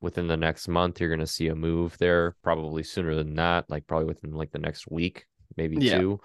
within 0.00 0.28
the 0.28 0.36
next 0.36 0.68
month, 0.68 1.00
you're 1.00 1.08
going 1.08 1.20
to 1.20 1.26
see 1.26 1.48
a 1.48 1.54
move 1.54 1.96
there. 1.98 2.36
Probably 2.42 2.82
sooner 2.82 3.14
than 3.14 3.34
that, 3.36 3.68
like 3.68 3.86
probably 3.86 4.06
within 4.06 4.32
like 4.32 4.52
the 4.52 4.58
next 4.58 4.90
week, 4.90 5.26
maybe 5.56 5.76
Yeah. 5.78 5.98
two. 5.98 6.20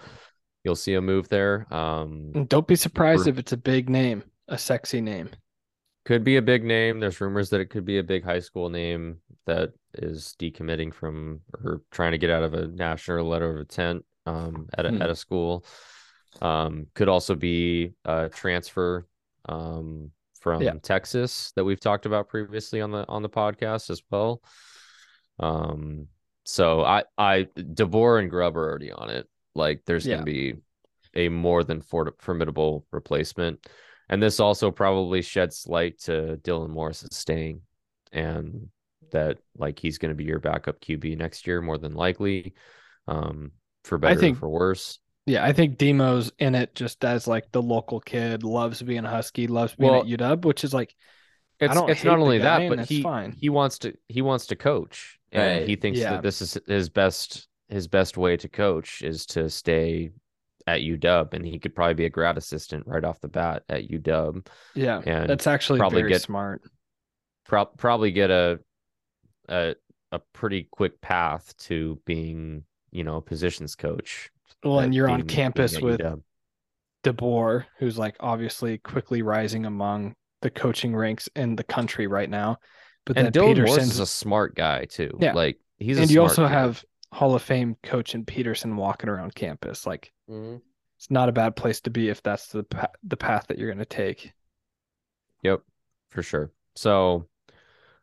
You'll 0.64 0.76
see 0.76 0.96
a 0.96 1.02
move 1.02 1.30
there. 1.30 1.72
Um, 1.74 2.32
don't 2.48 2.68
be 2.68 2.76
surprised 2.76 3.28
if 3.28 3.38
it's 3.38 3.52
a 3.52 3.58
big 3.58 3.90
name, 3.90 4.24
a 4.48 4.58
sexy 4.58 5.00
name. 5.00 5.30
could 6.06 6.24
be 6.24 6.38
a 6.38 6.42
big 6.42 6.64
name. 6.64 7.00
There's 7.00 7.20
rumors 7.22 7.50
that 7.50 7.62
it 7.62 7.72
could 7.72 7.86
be 7.86 7.98
a 7.98 8.04
big 8.04 8.24
high 8.24 8.40
school 8.40 8.70
name 8.70 9.18
that 9.48 9.72
is 9.96 10.36
decommitting 10.40 10.94
from 10.94 11.42
or 11.64 11.82
trying 11.92 12.12
to 12.12 12.18
get 12.18 12.30
out 12.30 12.44
of 12.44 12.54
a 12.54 12.68
national 12.68 13.28
letter 13.28 13.50
of 13.52 13.60
intent 13.62 14.06
um, 14.26 14.68
at 14.78 14.86
a, 14.86 14.90
Hmm. 14.90 15.02
at 15.02 15.10
a 15.10 15.16
school. 15.16 15.66
Um, 16.42 16.88
could 16.94 17.08
also 17.10 17.36
be 17.36 17.94
a 18.04 18.30
transfer 18.30 19.08
um, 19.48 20.12
from 20.42 20.62
Yeah. 20.62 20.74
Texas 20.82 21.52
that 21.56 21.64
we've 21.64 21.80
talked 21.80 22.06
about 22.06 22.28
previously 22.30 22.82
on 22.82 22.92
the 22.92 23.08
on 23.08 23.22
the 23.22 23.30
podcast 23.30 23.90
as 23.90 24.02
well. 24.12 24.42
Um, 25.40 26.08
so 26.44 26.82
I 26.84 27.04
I 27.18 27.48
DeBoer 27.58 28.20
and 28.20 28.30
Grubb 28.30 28.58
are 28.58 28.68
already 28.70 28.92
on 28.92 29.10
it. 29.10 29.28
Like 29.54 29.84
there's 29.86 30.06
Yeah. 30.06 30.16
gonna 30.16 30.26
be 30.26 30.56
a 31.14 31.30
more 31.30 31.64
than 31.64 31.82
for- 31.82 32.16
formidable 32.20 32.86
replacement. 32.92 33.66
And 34.10 34.22
this 34.22 34.40
also 34.40 34.70
probably 34.72 35.22
sheds 35.22 35.66
light 35.68 36.00
to 36.02 36.38
Dylan 36.44 36.70
Morris 36.70 37.06
staying 37.12 37.62
and 38.12 38.70
that 39.12 39.40
like 39.58 39.80
he's 39.80 39.98
to 40.10 40.16
be 40.16 40.26
your 40.26 40.40
backup 40.40 40.80
QB 40.82 41.18
next 41.18 41.48
year, 41.48 41.62
more 41.62 41.78
than 41.78 41.94
likely, 41.96 42.54
um, 43.08 43.52
for 43.86 43.98
better 43.98 44.20
think- 44.20 44.38
or 44.38 44.42
for 44.42 44.50
worse. 44.50 45.00
Yeah, 45.28 45.44
I 45.44 45.54
think 45.54 45.78
Demo's 45.80 46.32
in 46.38 46.54
it 46.54 46.76
just 46.76 47.04
as 47.04 47.28
like 47.28 47.52
the 47.52 47.62
local 47.62 48.00
kid, 48.00 48.44
loves 48.44 48.82
being 48.84 49.06
a 49.06 49.10
Husky, 49.10 49.48
loves 49.48 49.74
being 49.76 49.92
Well, 49.92 50.02
at 50.02 50.08
UW, 50.08 50.46
which 50.46 50.64
is 50.64 50.72
like 50.72 50.96
It's 51.60 51.74
don't 51.74 51.90
it's 51.90 52.04
not 52.04 52.20
only 52.20 52.38
that, 52.40 52.70
but 52.70 52.78
that's 52.78 52.90
he 52.90 53.02
fine. 53.02 53.32
he 53.32 53.50
wants 53.50 53.80
to 53.80 53.94
he 54.08 54.22
wants 54.22 54.46
to 54.48 54.56
coach, 54.56 55.18
and 55.32 55.60
Right. 55.62 55.68
he 55.68 55.76
thinks 55.78 56.00
Yeah. 56.00 56.12
that 56.12 56.22
this 56.24 56.42
is 56.44 56.58
his 56.68 56.90
best 56.90 57.48
his 57.70 57.88
best 57.88 58.18
way 58.18 58.38
to 58.38 58.48
coach 58.48 59.02
is 59.02 59.26
to 59.28 59.50
stay 59.50 60.12
at 60.68 60.82
UW, 60.82 61.34
and 61.34 61.44
he 61.46 61.58
could 61.58 61.74
probably 61.74 61.96
be 61.96 62.06
a 62.06 62.10
grad 62.10 62.38
assistant 62.38 62.86
right 62.86 63.04
off 63.04 63.20
the 63.22 63.28
bat 63.28 63.64
at 63.68 63.90
UW. 63.90 64.44
yeah, 64.76 65.02
And 65.08 65.28
that's 65.28 65.48
actually 65.48 65.80
probably 65.80 66.02
very 66.04 66.12
get- 66.12 66.22
smart. 66.22 66.62
Pro- 67.48 67.66
probably 67.66 68.12
get 68.12 68.30
a 68.30 68.60
a 69.50 69.76
a 70.12 70.20
pretty 70.34 70.68
quick 70.72 71.02
path 71.02 71.56
to 71.58 72.00
being 72.06 72.64
you 72.96 73.04
know 73.04 73.22
positions 73.22 73.76
coach. 73.76 74.30
Well, 74.64 74.80
and 74.80 74.96
you're 74.96 75.10
on 75.10 75.18
being- 75.22 75.28
being 75.28 75.36
campus 75.36 75.80
with 75.82 76.00
UW. 76.00 76.22
DeBoer, 77.04 77.66
who's 77.78 77.98
like 77.98 78.16
obviously 78.20 78.78
quickly 78.80 79.22
rising 79.22 79.66
among 79.66 80.16
the 80.42 80.50
coaching 80.50 80.96
ranks 80.96 81.30
in 81.36 81.56
the 81.56 81.64
country 81.64 82.08
right 82.08 82.30
now. 82.30 82.58
But 83.06 83.18
and 83.18 83.26
then 83.28 83.34
Dylan 83.34 83.56
Morris 83.58 83.72
Petersen's 83.74 83.92
is 83.94 84.00
a 84.00 84.06
smart 84.08 84.56
guy 84.56 84.86
too. 84.86 85.18
Yeah. 85.22 85.34
like 85.34 85.60
he's 85.78 86.00
a 86.00 86.02
and 86.02 86.12
you 86.12 86.22
also 86.22 86.44
kid. 86.48 86.54
have 86.54 86.84
Hall 87.12 87.36
of 87.36 87.42
Fame 87.44 87.78
coach 87.84 88.16
and 88.16 88.26
Petersen 88.26 88.76
walking 88.76 89.10
around 89.10 89.36
campus. 89.36 89.86
Like 89.86 90.12
Mhm. 90.30 90.62
it's 90.98 91.12
not 91.12 91.30
a 91.30 91.32
bad 91.32 91.56
place 91.56 91.82
to 91.82 91.92
be 91.92 92.10
if 92.10 92.24
that's 92.24 92.48
the 92.48 92.64
pa- 92.64 92.92
the 93.04 93.18
path 93.18 93.46
that 93.48 93.60
you're 93.60 93.70
going 93.70 93.78
to 93.80 93.86
take. 93.86 94.34
Yep, 95.44 95.62
for 96.10 96.24
sure. 96.24 96.52
So, 96.76 97.28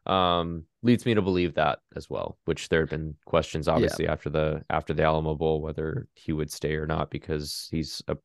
um, 0.07 0.65
leads 0.83 1.07
me 1.07 1.15
to 1.15 1.23
believe 1.23 1.55
that 1.55 1.79
as 1.95 2.11
well. 2.11 2.39
Which 2.45 2.69
there 2.69 2.81
have 2.81 2.91
been 2.91 3.15
questions, 3.25 3.69
obviously, 3.69 4.09
after 4.09 4.31
the 4.31 4.63
after 4.71 4.93
the 4.95 5.05
Alamo 5.05 5.35
Bowl, 5.35 5.61
whether 5.61 6.09
he 6.15 6.33
would 6.33 6.51
stay 6.51 6.75
or 6.75 6.87
not, 6.87 7.11
because 7.11 7.69
he's 7.71 8.03
a 8.09 8.17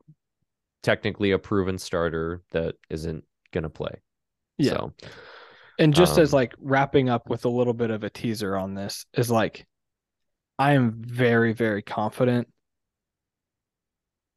technically 0.84 1.32
a 1.32 1.40
proven 1.40 1.78
starter 1.78 2.42
that 2.52 2.76
isn't 2.90 3.24
gonna 3.52 3.70
play. 3.70 4.02
Yeah. 4.58 4.72
So, 4.72 4.94
And 5.80 5.94
just 5.94 6.18
as 6.18 6.34
Um, 6.34 6.38
like 6.38 6.56
wrapping 6.60 7.10
up 7.10 7.30
with 7.30 7.46
a 7.46 7.50
little 7.50 7.74
bit 7.74 7.92
of 7.92 8.04
a 8.04 8.10
teaser 8.10 8.56
on 8.56 8.74
this 8.74 9.06
is 9.14 9.30
like 9.30 9.68
I 10.58 10.74
am 10.74 11.04
very 11.04 11.54
very 11.54 11.84
confident 11.84 12.48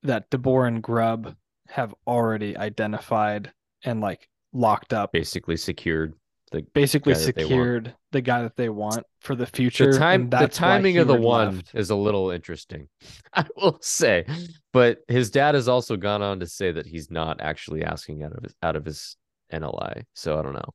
that 0.03 0.31
DeBoer 0.31 0.69
and 0.69 0.83
Grubb 0.83 1.35
have 1.69 1.95
already 2.07 2.57
identified 2.57 3.53
and 3.85 4.01
like 4.01 4.29
locked 4.53 4.93
up 4.93 5.13
basically 5.13 5.57
secured 5.57 6.15
the 6.51 6.63
basically 6.75 7.15
guy 7.15 7.19
that 7.21 7.35
they 7.37 7.43
want. 7.45 7.51
secured 7.51 7.95
the 8.13 8.21
guy 8.21 8.43
that 8.43 8.57
they 8.57 8.69
want 8.69 9.05
for 9.21 9.35
the 9.37 9.47
future 9.47 9.93
the 9.93 9.99
time 9.99 10.29
the 10.31 10.49
timing 10.49 10.99
of 10.99 11.07
the 11.07 11.15
one 11.15 11.57
left. 11.57 11.75
is 11.75 11.91
a 11.91 11.95
little 11.97 12.31
interesting 12.31 12.89
i 13.35 13.45
will 13.57 13.79
say 13.81 14.25
but 14.73 14.99
his 15.09 15.31
dad 15.31 15.55
has 15.55 15.69
also 15.69 15.97
gone 15.97 16.23
on 16.23 16.41
to 16.41 16.47
say 16.47 16.73
that 16.73 16.87
he's 16.87 17.11
not 17.11 17.41
actually 17.41 17.85
asking 17.85 18.23
out 18.23 18.33
of 18.37 18.43
his 18.43 18.55
out 18.63 18.77
of 18.77 18.85
his 18.85 19.17
nli 19.53 20.05
so 20.15 20.39
i 20.39 20.43
don't 20.43 20.55
know 20.55 20.75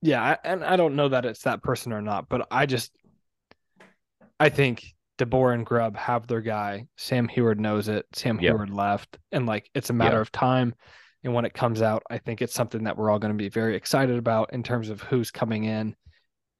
Yeah, 0.00 0.22
I- 0.22 0.38
and 0.44 0.64
I 0.64 0.76
don't 0.76 0.94
know 0.96 1.08
that 1.08 1.24
it's 1.24 1.42
that 1.42 1.62
person 1.62 1.92
or 1.92 2.00
not, 2.00 2.28
but 2.28 2.46
I 2.52 2.66
just 2.66 2.92
I 4.38 4.48
think 4.48 4.84
DeBoer 5.18 5.52
and 5.54 5.66
Grubb 5.66 5.96
have 5.96 6.28
their 6.28 6.40
guy. 6.40 6.86
Sam 6.96 7.26
Huard 7.28 7.58
knows 7.58 7.88
it. 7.88 8.06
Sam 8.14 8.38
Yep. 8.40 8.54
Huard 8.54 8.70
left, 8.70 9.18
and 9.32 9.46
like 9.46 9.68
it's 9.74 9.90
a 9.90 9.92
matter 9.92 10.16
Yeah. 10.18 10.20
of 10.22 10.30
time. 10.32 10.74
And 11.24 11.34
when 11.34 11.44
it 11.44 11.52
comes 11.54 11.82
out, 11.82 12.02
I 12.08 12.18
think 12.18 12.40
it's 12.42 12.54
something 12.54 12.84
that 12.84 12.96
we're 12.96 13.10
all 13.10 13.18
going 13.18 13.32
to 13.32 13.36
be 13.38 13.48
very 13.48 13.74
excited 13.76 14.16
about 14.16 14.52
in 14.52 14.62
terms 14.62 14.88
of 14.88 15.02
who's 15.02 15.30
coming 15.30 15.64
in, 15.64 15.96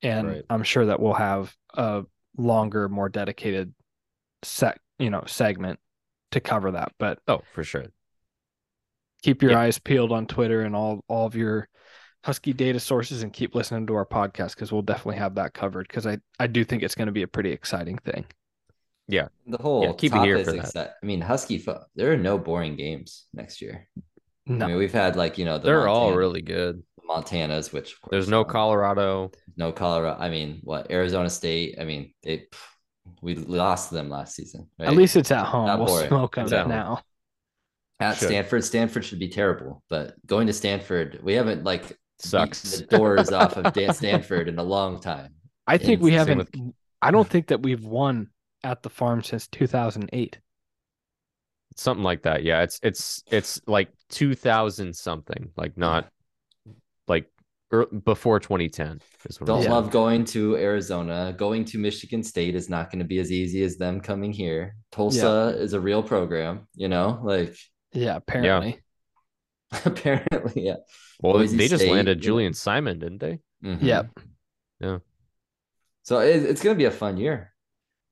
and 0.02 0.28
Right. 0.28 0.44
I'm 0.50 0.62
sure 0.64 0.86
that 0.86 1.00
we'll 1.00 1.14
have 1.14 1.54
a 1.74 2.04
longer, 2.36 2.88
more 2.88 3.08
dedicated 3.08 3.72
set, 4.42 4.78
you 4.98 5.10
know, 5.10 5.24
segment 5.26 5.78
to 6.32 6.40
cover 6.40 6.72
that. 6.72 6.92
But 6.98 7.20
oh 7.28 7.40
for 7.54 7.64
sure 7.64 7.86
keep 9.22 9.42
your 9.42 9.50
Yeah. 9.52 9.60
eyes 9.60 9.78
peeled 9.80 10.12
on 10.12 10.26
Twitter 10.26 10.60
and 10.62 10.76
all 10.76 11.04
all 11.08 11.26
of 11.26 11.34
your 11.34 11.68
Husky 12.24 12.52
data 12.52 12.78
sources 12.80 13.22
and 13.22 13.32
keep 13.32 13.54
listening 13.54 13.86
to 13.86 13.94
our 13.94 14.04
podcast 14.06 14.54
because 14.54 14.70
we'll 14.72 14.82
definitely 14.82 15.16
have 15.16 15.36
that 15.36 15.54
covered 15.54 15.86
because 15.88 16.06
I 16.06 16.18
I 16.38 16.46
do 16.48 16.64
think 16.64 16.82
it's 16.82 16.94
going 16.94 17.06
to 17.06 17.12
be 17.12 17.22
a 17.22 17.28
pretty 17.28 17.50
exciting 17.52 17.96
thing. 17.98 18.26
Yeah. 19.06 19.28
The 19.46 19.56
whole 19.58 19.82
Yeah, 19.84 19.92
keep 19.96 20.12
it 20.12 20.16
top 20.16 20.24
here 20.26 20.36
is 20.36 20.44
for 20.46 20.52
that. 20.52 20.64
exci- 20.66 20.92
I 21.02 21.06
mean, 21.06 21.20
Husky. 21.20 21.58
Fo- 21.58 21.84
there 21.94 22.12
are 22.12 22.16
no 22.16 22.36
boring 22.38 22.76
games 22.76 23.26
next 23.32 23.62
year. 23.62 23.88
No, 24.48 24.64
I 24.64 24.68
mean, 24.68 24.76
we've 24.78 24.92
had 24.92 25.16
like 25.16 25.38
you 25.38 25.44
know 25.44 25.58
the 25.58 25.64
they're 25.64 25.88
all 25.88 26.14
really 26.14 26.42
good 26.42 26.82
Montanas, 27.08 27.72
which 27.72 27.92
of 27.94 28.00
course, 28.00 28.10
there's 28.10 28.28
no 28.28 28.40
um, 28.40 28.48
colorado 28.50 29.30
no 29.56 29.72
Colorado. 29.72 30.16
I 30.20 30.28
mean, 30.30 30.60
what 30.62 30.90
Arizona 30.90 31.28
State? 31.30 31.76
I 31.80 31.84
mean, 31.84 32.14
they 32.22 32.46
we 33.22 33.34
lost 33.34 33.90
them 33.90 34.08
last 34.08 34.36
season. 34.36 34.68
Right? 34.78 34.88
at 34.88 34.94
least 34.94 35.16
it's 35.16 35.30
at 35.30 35.46
home. 35.46 35.66
Not 35.66 35.78
We'll 35.78 35.88
boring. 35.88 36.08
smoke 36.08 36.34
them 36.36 36.44
It's 36.44 36.52
at 36.52 36.62
home. 36.62 36.70
now. 36.70 37.02
at 38.00 38.16
should. 38.18 38.28
Stanford. 38.28 38.64
Stanford 38.64 39.04
should 39.04 39.18
be 39.18 39.28
terrible, 39.28 39.82
but 39.90 40.14
going 40.26 40.46
to 40.46 40.52
Stanford, 40.52 41.18
we 41.22 41.34
haven't 41.34 41.64
like 41.64 41.88
beat 41.88 41.96
sucks 42.20 42.78
the 42.78 42.86
doors 42.86 43.30
off 43.32 43.56
of 43.56 43.72
Dan 43.72 43.92
Stanford 43.94 44.48
in 44.48 44.58
a 44.58 44.62
long 44.62 45.00
time. 45.00 45.34
I 45.66 45.78
think 45.78 46.00
we 46.00 46.12
haven't. 46.12 46.38
with- 46.38 46.54
I 47.02 47.10
don't 47.10 47.28
think 47.28 47.48
that 47.48 47.62
we've 47.62 47.84
won 47.84 48.28
at 48.64 48.82
the 48.82 48.90
farm 48.90 49.22
since 49.22 49.46
2008. 49.48 50.38
Something 51.78 52.04
like 52.04 52.22
that 52.22 52.42
yeah 52.44 52.62
it's 52.62 52.80
it's 52.82 53.22
it's 53.30 53.60
like 53.66 53.88
2000 54.10 54.94
something 54.94 55.50
like 55.56 55.76
not 55.76 56.08
like 57.06 57.30
er, 57.72 57.86
before 57.86 58.40
2010 58.40 59.00
is 59.26 59.40
what 59.40 59.46
Don't 59.46 59.56
I'm 59.56 59.62
saying. 59.62 59.72
love 59.72 59.90
going 59.90 60.24
to 60.26 60.56
Arizona. 60.56 61.34
Going 61.36 61.64
to 61.66 61.78
Michigan 61.78 62.22
State 62.22 62.54
is 62.54 62.68
not 62.68 62.90
going 62.90 62.98
to 63.00 63.04
be 63.04 63.18
as 63.18 63.32
easy 63.32 63.62
as 63.62 63.76
them 63.78 64.00
coming 64.00 64.32
here. 64.32 64.76
Tulsa 64.92 65.54
is 65.58 65.72
a 65.72 65.80
real 65.80 66.02
program, 66.02 66.68
you 66.74 66.88
know, 66.88 67.20
like 67.22 67.56
Yeah, 67.92 68.16
apparently. 68.16 68.80
apparently, 69.84 70.66
yeah. 70.66 70.76
well 71.20 71.34
Boise 71.34 71.56
they 71.56 71.68
just 71.68 71.82
State, 71.84 71.92
landed 71.92 72.18
you 72.18 72.22
know. 72.22 72.24
julian 72.24 72.54
simon 72.54 72.98
didn't 72.98 73.18
they 73.18 73.40
Mhm. 73.64 73.82
Yep. 73.82 74.10
Yeah. 74.80 74.98
So 76.04 76.20
it, 76.20 76.42
it's 76.44 76.62
going 76.62 76.74
to 76.76 76.78
be 76.78 76.84
a 76.86 76.90
fun 76.90 77.16
year. 77.16 77.52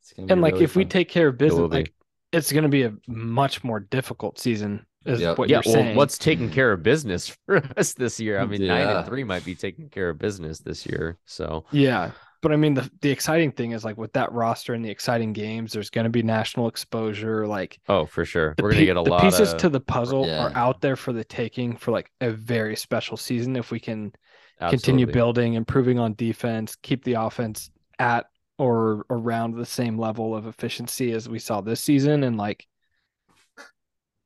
It's 0.02 0.12
gonna 0.12 0.26
be 0.26 0.32
And 0.32 0.40
like 0.42 0.54
really 0.54 0.64
if 0.64 0.76
we 0.76 0.84
take 0.84 1.08
care 1.08 1.28
of 1.28 1.38
business, 1.38 1.70
like 1.70 1.92
it's 2.36 2.52
going 2.52 2.62
to 2.64 2.68
be 2.68 2.82
a 2.82 2.92
much 3.08 3.64
more 3.64 3.80
difficult 3.80 4.38
season 4.38 4.86
is 5.04 5.20
Yep. 5.20 5.38
what 5.38 5.48
yeah, 5.48 5.56
you're 5.64 5.72
well, 5.74 5.82
saying. 5.84 5.96
what's 5.96 6.18
taking 6.18 6.50
care 6.50 6.72
of 6.72 6.82
business 6.82 7.28
for 7.46 7.62
us 7.76 7.94
this 7.94 8.18
year? 8.20 8.38
I 8.40 8.46
mean, 8.46 8.66
nine 8.66 8.86
and 8.88 9.06
three 9.06 9.24
might 9.24 9.44
be 9.44 9.54
taking 9.54 9.88
care 9.88 10.10
of 10.10 10.18
business 10.18 10.58
this 10.60 10.84
year. 10.86 11.16
So 11.26 11.64
Yeah. 11.72 12.10
But 12.42 12.52
I 12.52 12.56
mean 12.56 12.74
the 12.74 12.88
the 13.00 13.10
exciting 13.10 13.50
thing 13.50 13.72
is 13.72 13.84
like 13.84 13.96
with 13.96 14.12
that 14.12 14.30
roster 14.30 14.74
and 14.74 14.84
the 14.84 14.90
exciting 14.90 15.32
games, 15.32 15.72
there's 15.72 15.90
gonna 15.90 16.10
be 16.10 16.22
national 16.22 16.68
exposure. 16.68 17.46
Like 17.46 17.80
oh, 17.88 18.04
for 18.06 18.24
sure, 18.24 18.54
we're 18.60 18.70
gonna 18.72 18.84
get 18.84 18.96
a 18.96 19.02
the 19.02 19.10
lot 19.10 19.22
pieces 19.22 19.52
of 19.52 19.58
to 19.60 19.68
the 19.68 19.80
puzzle 19.80 20.26
Yeah. 20.26 20.44
are 20.44 20.52
out 20.54 20.80
there 20.80 20.96
for 20.96 21.12
the 21.12 21.24
taking 21.24 21.76
for 21.76 21.90
like 21.90 22.10
a 22.20 22.30
very 22.30 22.76
special 22.76 23.16
season 23.16 23.56
if 23.56 23.70
we 23.72 23.80
can 23.80 24.12
continue 24.60 25.06
building, 25.06 25.54
improving 25.54 25.98
on 25.98 26.14
defense, 26.14 26.76
keep 26.82 27.04
the 27.04 27.14
offense 27.14 27.70
at 27.98 28.26
or 28.58 29.04
around 29.10 29.54
the 29.56 29.66
same 29.66 29.98
level 29.98 30.34
of 30.34 30.46
efficiency 30.46 31.12
as 31.12 31.28
we 31.28 31.38
saw 31.38 31.60
this 31.60 31.80
season. 31.80 32.24
And 32.24 32.36
like, 32.36 32.66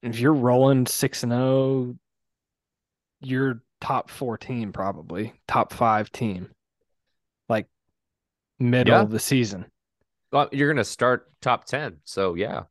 if 0.03 0.19
you're 0.21 0.33
rolling 0.35 0.87
six 0.87 1.23
and 1.23 1.33
zero, 1.33 1.97
you're 3.21 3.63
top 3.81 4.11
four 4.11 4.39
team 4.39 4.73
probably 4.73 5.33
top 5.49 5.73
five 5.73 6.11
team, 6.13 6.49
like 7.49 7.67
middle 8.59 8.95
Yeah. 8.95 9.01
of 9.03 9.11
the 9.11 9.19
season. 9.19 9.67
Well, 10.33 10.49
you're 10.53 10.73
gonna 10.73 10.85
start 10.85 11.29
top 11.41 11.65
ten. 11.65 11.99
So 12.05 12.35
yeah. 12.35 12.63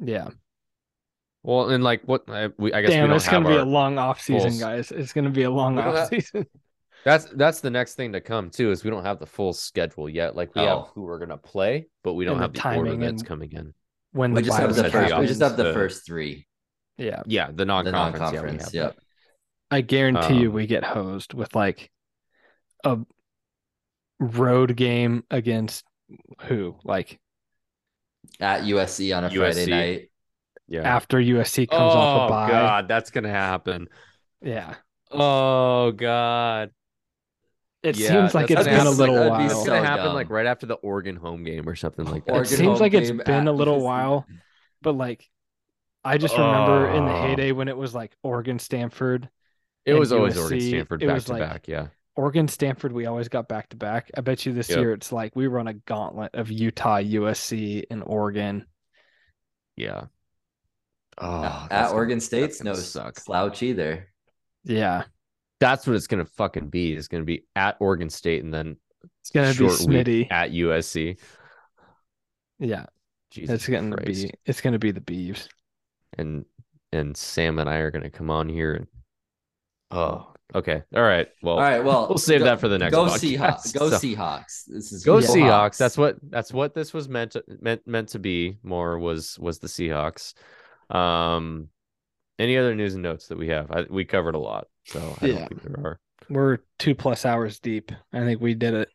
Yeah, 0.00 0.30
Well, 1.44 1.70
and 1.70 1.84
like 1.84 2.02
what 2.04 2.28
I, 2.28 2.48
we, 2.58 2.72
I 2.72 2.80
guess 2.82 2.90
damn, 2.90 3.10
it's 3.12 3.28
gonna 3.28 3.46
be 3.48 3.54
our- 3.54 3.60
a 3.60 3.64
long 3.64 3.96
off 3.96 4.20
season, 4.20 4.58
guys. 4.58 4.90
It's 4.90 5.12
gonna 5.12 5.30
be 5.30 5.44
a 5.44 5.50
long 5.50 5.78
off 5.78 6.08
season. 6.08 6.46
That's 7.04 7.26
that's 7.26 7.60
the 7.60 7.70
next 7.70 7.94
thing 7.94 8.12
to 8.12 8.20
come 8.20 8.50
too. 8.50 8.70
Is 8.70 8.82
we 8.84 8.90
don't 8.90 9.04
have 9.04 9.18
the 9.18 9.26
full 9.26 9.52
schedule 9.52 10.08
yet. 10.08 10.34
Like 10.36 10.54
we 10.54 10.62
have 10.62 10.78
Oh. 10.78 10.90
who 10.94 11.02
we're 11.02 11.18
gonna 11.18 11.36
play, 11.36 11.86
but 12.02 12.14
we 12.14 12.24
don't 12.24 12.34
And 12.34 12.42
have 12.42 12.52
the, 12.54 12.64
order 12.78 12.90
timing 12.90 13.00
that's 13.00 13.22
coming 13.22 13.52
in. 13.52 13.74
When 14.12 14.32
We 14.32 14.42
just 14.42 14.58
have 14.58 14.74
the 14.74 14.86
essentially 14.86 15.08
first. 15.08 15.18
We 15.20 15.26
just 15.26 15.42
have 15.42 15.56
the 15.56 15.64
to- 15.64 15.74
first 15.74 16.06
three. 16.06 16.46
yeah, 16.96 17.22
Yeah, 17.26 17.48
the 17.48 17.52
The 17.56 17.64
non-conference. 17.66 18.18
non-conference. 18.20 18.74
yeah, 18.74 18.82
Yep. 18.84 18.98
I 19.70 19.80
guarantee 19.80 20.36
you 20.38 20.48
Um, 20.48 20.54
we 20.54 20.66
get 20.66 20.84
hosed 20.84 21.34
with 21.34 21.54
like 21.54 21.90
a 22.84 22.98
road 24.20 24.76
game 24.76 25.24
against 25.30 25.84
who? 26.42 26.76
Like 26.84 27.18
At 28.40 28.62
USC 28.62 29.12
on 29.16 29.24
a 29.24 29.30
Friday 29.30 29.66
night. 29.66 30.10
Yeah. 30.68 30.82
after 30.82 31.18
USC 31.20 31.66
comes 31.68 31.80
off 31.94 32.20
a 32.22 32.24
oh 32.24 32.28
bye. 32.30 32.48
God, 32.50 32.88
that's 32.88 33.10
gonna 33.10 33.28
happen. 33.30 33.88
Yeah. 34.40 34.74
Oh 35.10 35.92
God. 35.92 36.70
It 37.84 37.96
Yeah, 37.96 38.08
seems 38.08 38.34
like 38.34 38.50
it's 38.50 38.64
gonna 38.64 38.78
been 38.78 38.86
a 38.86 38.90
little 38.90 39.14
like, 39.14 39.24
that'd 39.32 39.38
be 39.38 39.44
It's 39.44 39.54
so 39.54 39.66
gonna 39.66 39.86
happen 39.86 40.06
dumb. 40.06 40.14
like 40.14 40.30
right 40.30 40.46
after 40.46 40.64
the 40.66 40.74
Oregon 40.76 41.16
home 41.16 41.44
game 41.44 41.68
or 41.68 41.76
something 41.76 42.06
like 42.06 42.24
that. 42.24 42.32
It 42.32 42.34
Oregon 42.36 42.56
seems 42.56 42.80
like 42.80 42.94
it's 42.94 43.10
been 43.10 43.46
at 43.46 43.46
a 43.46 43.52
little 43.52 43.80
while, 43.84 44.26
but 44.82 44.92
like 44.96 45.28
I 46.02 46.18
just 46.18 46.36
remember 46.36 46.90
in 46.90 47.04
the 47.04 47.12
heyday 47.12 47.52
when 47.52 47.68
it 47.68 47.76
was 47.76 47.94
like 47.94 48.16
Oregon 48.22 48.58
Stanford. 48.58 49.28
It 49.84 49.94
was 49.94 50.12
always 50.12 50.36
Oregon 50.38 50.60
Stanford 50.62 51.00
back 51.00 51.08
was 51.14 51.24
to 51.26 51.32
like- 51.32 51.42
back. 51.42 51.68
Yeah. 51.68 51.88
Oregon 52.16 52.46
Stanford, 52.48 52.92
we 52.92 53.06
always 53.06 53.28
got 53.28 53.48
back 53.48 53.68
to 53.70 53.76
back. 53.76 54.10
I 54.16 54.20
bet 54.20 54.46
you 54.46 54.52
this 54.52 54.70
Yep. 54.70 54.78
year 54.78 54.92
it's 54.92 55.10
like 55.12 55.34
we 55.36 55.46
run 55.48 55.66
a 55.66 55.74
gauntlet 55.74 56.34
of 56.34 56.48
Utah, 56.50 56.98
USC, 57.00 57.84
and 57.90 58.02
Oregon. 58.06 58.66
Yeah. 59.76 60.04
Oh, 61.18 61.42
At 61.44 61.68
that's 61.68 61.82
gonna- 61.88 61.94
Oregon 61.94 62.20
State's 62.20 62.62
no 62.62 62.74
suck. 62.74 63.18
slouch 63.18 63.62
either. 63.62 64.08
Yeah. 64.64 65.04
That's 65.60 65.86
what 65.86 65.96
it's 65.96 66.06
gonna 66.06 66.24
fucking 66.24 66.68
be. 66.70 66.92
It's 66.94 67.08
gonna 67.08 67.24
be 67.24 67.44
at 67.56 67.76
Oregon 67.80 68.10
State 68.10 68.42
and 68.44 68.52
then 68.52 68.76
It's 69.22 69.30
gonna 69.30 69.48
be 69.48 69.54
short 69.54 69.80
week 69.80 70.06
Smitty. 70.06 70.26
at 70.30 70.50
USC. 70.52 71.18
Yeah. 72.58 72.86
Jesus 73.30 73.54
It's 73.54 73.68
gonna 73.68 73.96
Christ. 73.96 74.22
be 74.24 74.30
it's 74.46 74.60
gonna 74.60 74.78
be 74.78 74.90
the 74.92 75.00
Beavs. 75.00 75.48
and 76.18 76.44
and 76.92 77.16
Sam 77.16 77.58
and 77.58 77.68
I 77.68 77.76
are 77.78 77.90
gonna 77.90 78.10
come 78.10 78.30
on 78.30 78.48
here 78.48 78.74
and 78.74 78.86
oh 79.90 80.32
okay 80.54 80.82
all 80.94 81.02
right 81.02 81.26
well 81.42 81.56
All 81.56 81.60
right, 81.60 81.82
well, 81.82 82.06
we'll 82.08 82.18
save 82.18 82.40
go- 82.40 82.44
that 82.44 82.60
for 82.60 82.68
the 82.68 82.78
next 82.78 82.94
Go 82.94 83.06
podcast. 83.06 83.36
Seahawks. 83.38 83.74
Go 83.76 83.90
So- 83.90 83.96
Seahawks. 83.98 84.64
This 84.68 84.92
is 84.92 85.04
go 85.04 85.18
Yeah. 85.18 85.26
Seahawks 85.26 85.78
that's 85.78 85.98
what 85.98 86.16
that's 86.30 86.52
what 86.52 86.74
this 86.74 86.92
was 86.94 87.08
meant 87.08 87.32
to 87.32 87.42
meant 87.60 87.84
meant 87.86 88.10
to 88.10 88.18
be 88.20 88.58
more 88.62 88.98
was 88.98 89.36
was 89.40 89.58
the 89.58 89.66
Seahawks 89.68 90.34
um 90.90 91.68
any 92.38 92.56
other 92.56 92.74
news 92.74 92.94
and 92.94 93.02
notes 93.02 93.28
that 93.28 93.38
we 93.38 93.48
have 93.48 93.70
I, 93.70 93.84
we 93.88 94.04
covered 94.04 94.34
a 94.34 94.38
lot 94.38 94.66
so 94.86 95.16
I 95.20 95.26
Yeah. 95.26 95.38
don't 95.40 95.48
think 95.48 95.62
there 95.62 95.84
are 95.86 96.00
We're 96.28 96.58
two 96.78 96.94
plus 96.94 97.24
hours 97.24 97.60
deep. 97.60 97.92
I 98.12 98.20
think 98.20 98.40
we 98.40 98.54
did 98.54 98.74
it. 98.74 98.88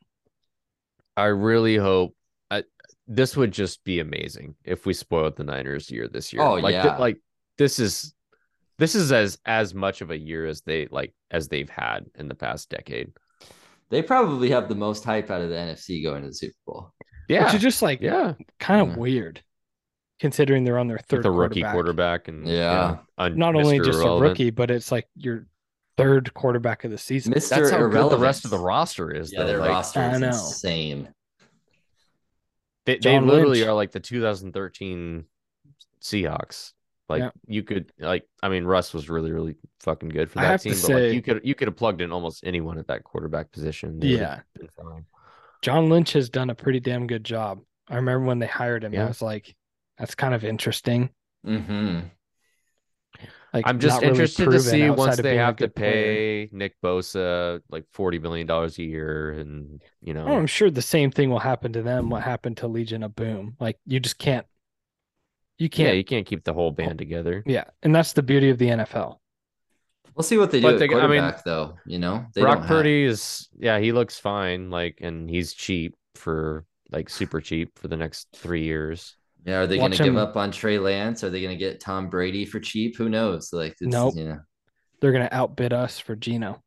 I 1.18 1.26
really 1.26 1.76
hope 1.76 2.16
I, 2.52 2.64
this 3.07 3.36
would 3.38 3.52
just 3.52 3.84
be 3.84 3.99
amazing 3.99 4.56
if 4.64 4.86
we 4.86 4.94
spoiled 4.94 5.36
the 5.36 5.44
Niners 5.44 5.90
year 5.91 6.07
this 6.07 6.32
year. 6.34 6.41
Oh, 6.41 6.53
like, 6.56 6.74
yeah. 6.74 6.98
like 6.98 7.22
this 7.57 7.80
is 7.80 8.14
this 8.78 8.95
is 8.95 9.11
as 9.11 9.38
as 9.45 9.74
much 9.76 10.02
of 10.02 10.10
a 10.11 10.18
year 10.18 10.45
as 10.45 10.61
they 10.61 10.88
like 10.90 11.14
as 11.32 11.48
they've 11.49 11.70
had 11.70 12.06
in 12.18 12.28
the 12.30 12.36
past 12.36 12.70
decade. 12.70 13.11
They 13.90 14.02
probably 14.02 14.49
have 14.52 14.70
the 14.70 14.76
most 14.76 15.03
hype 15.03 15.30
out 15.32 15.41
of 15.41 15.49
the 15.49 15.56
NFC 15.56 16.03
going 16.03 16.22
to 16.22 16.30
the 16.30 16.34
Super 16.34 16.53
Bowl. 16.66 16.94
Yeah, 17.28 17.45
Which 17.45 17.56
is 17.56 17.61
just 17.61 17.82
like 17.82 18.02
yeah. 18.02 18.34
kind 18.60 18.82
of 18.82 18.90
Yeah. 18.90 18.95
weird 18.98 19.44
considering 20.20 20.64
they're 20.64 20.78
on 20.78 20.88
their 20.88 21.00
third 21.00 21.24
the 21.24 21.32
rookie 21.32 21.62
quarterback. 21.62 21.74
quarterback 21.74 22.28
and 22.28 22.48
Yeah. 22.48 22.98
un- 23.18 23.38
Not 23.38 23.56
only 23.56 23.78
just 23.80 24.00
Irrelevant. 24.00 24.26
a 24.26 24.30
rookie, 24.30 24.50
but 24.52 24.70
it's 24.72 24.91
like 24.91 25.08
your 25.16 25.46
third 25.98 26.34
quarterback 26.34 26.84
of 26.84 26.91
the 26.91 26.98
season. 26.98 27.34
Mr. 27.34 27.50
That's 27.50 27.70
how 27.72 27.88
good 27.88 28.12
the 28.12 28.18
rest 28.18 28.46
of 28.46 28.52
the 28.52 28.60
roster 28.60 29.12
is. 29.12 29.32
Yeah, 29.34 29.40
though. 29.41 29.48
their 29.48 29.58
Like, 29.60 29.70
roster 29.70 30.02
is 30.12 30.20
know. 30.20 30.28
insane. 30.28 31.10
They, 32.86 32.98
they 32.98 33.20
literally 33.20 33.60
Lynch. 33.60 33.70
are 33.70 33.74
like 33.74 33.91
the 33.91 34.00
2013 34.00 35.26
Seahawks. 36.02 36.74
Like 37.08 37.22
Yeah. 37.22 37.32
you 37.48 37.64
could 37.64 37.91
like 38.00 38.24
I 38.44 38.50
mean 38.50 38.66
Russ 38.66 38.94
was 38.94 39.10
really 39.10 39.32
really 39.32 39.56
fucking 39.80 40.10
good 40.10 40.30
for 40.30 40.40
that 40.40 40.62
team, 40.62 40.74
but 40.74 40.78
say- 40.78 41.06
like 41.08 41.14
you 41.16 41.22
could 41.22 41.41
you 41.44 41.56
could 41.56 41.68
have 41.68 41.76
plugged 41.76 42.02
in 42.02 42.12
almost 42.12 42.44
anyone 42.46 42.78
at 42.78 42.88
that 42.88 43.04
quarterback 43.04 43.52
position. 43.52 44.00
They 44.00 44.10
Yeah. 44.10 44.41
John 45.62 45.90
Lynch 45.90 46.14
has 46.14 46.30
done 46.30 46.50
a 46.50 46.56
pretty 46.56 46.80
damn 46.80 47.08
good 47.08 47.24
job. 47.24 47.62
I 47.90 47.96
remember 47.96 48.26
when 48.28 48.40
they 48.40 48.48
hired 48.48 48.84
him, 48.84 48.94
Yeah. 48.94 49.06
I 49.06 49.08
was 49.08 49.22
like, 49.22 49.56
that's 50.00 50.16
kind 50.16 50.34
of 50.34 50.44
interesting. 50.44 51.10
Mm-hmm. 51.46 52.00
Like 53.54 53.66
I'm 53.68 53.80
just 53.80 53.96
not 53.96 54.02
really 54.04 54.10
interested 54.14 54.52
to 54.52 54.60
see 54.60 54.90
once 54.92 55.18
they 55.18 55.36
have 55.38 55.56
to 55.58 55.64
good 55.68 55.76
player. 55.76 55.92
pay 56.46 56.50
Nick 56.52 56.76
Bosa 56.84 57.62
like 57.72 57.86
forty 57.92 58.20
million 58.20 58.46
dollars 58.46 58.78
a 58.78 58.84
year, 58.84 59.32
and 59.32 59.82
you 60.02 60.14
know, 60.14 60.26
Oh, 60.28 60.36
I'm 60.38 60.46
sure 60.46 60.70
the 60.70 60.84
same 60.84 61.10
thing 61.10 61.32
will 61.32 61.40
happen 61.40 61.74
to 61.74 61.82
them. 61.82 62.10
What 62.12 62.22
happened 62.22 62.58
to 62.58 62.68
Legion 62.68 63.02
of 63.02 63.16
Boom? 63.16 63.56
Like 63.60 63.78
you 63.88 64.00
just 64.00 64.20
can't. 64.20 64.46
You 65.58 65.68
can't. 65.68 65.90
yeah, 65.90 65.94
you 65.94 66.04
can't 66.04 66.26
keep 66.28 66.44
the 66.44 66.54
whole 66.54 66.72
band 66.72 67.00
together. 67.00 67.44
Yeah, 67.46 67.66
and 67.82 67.94
that's 67.94 68.14
the 68.14 68.22
beauty 68.24 68.50
of 68.52 68.60
the 68.60 68.68
NFL. 68.68 69.18
We'll 70.16 70.24
see 70.24 70.38
what 70.38 70.52
they 70.52 70.60
do 70.60 70.68
But 70.68 70.76
at 70.82 70.90
they- 70.90 70.96
I 70.96 71.08
mean, 71.08 71.34
though. 71.44 71.78
You 71.86 71.98
know, 71.98 72.26
they 72.36 72.42
Brock 72.42 72.56
don't 72.60 72.62
have- 72.68 72.70
Purdy 72.70 73.04
is 73.06 73.50
yeah, 73.58 73.80
he 73.80 73.92
looks 73.92 74.20
fine, 74.20 74.70
like, 74.70 75.00
and 75.02 75.28
he's 75.28 75.54
cheap 75.54 75.96
for 76.16 76.66
like 76.92 77.10
super 77.10 77.42
cheap 77.42 77.80
for 77.80 77.88
the 77.88 77.98
next 77.98 78.28
three 78.36 78.64
years. 78.64 79.16
Yeah, 79.45 79.60
are 79.60 79.68
they 79.68 79.78
going 79.78 79.91
to 79.91 80.03
give 80.03 80.18
up 80.18 80.36
on 80.36 80.52
Trey 80.52 80.78
Lance? 80.80 81.24
Are 81.24 81.30
they 81.30 81.41
going 81.41 81.57
to 81.57 81.60
get 81.60 81.80
Tom 81.80 82.10
Brady 82.10 82.45
for 82.45 82.60
cheap? 82.60 82.98
Who 82.98 83.10
knows? 83.10 83.52
Like, 83.53 83.76
it's, 83.80 83.91
Nope. 83.91 84.16
You 84.18 84.26
know, 84.26 84.40
They're 85.02 85.11
gonna 85.14 85.30
outbid 85.32 85.74
us 85.74 85.98
for 85.99 86.16
Geno. 86.16 86.61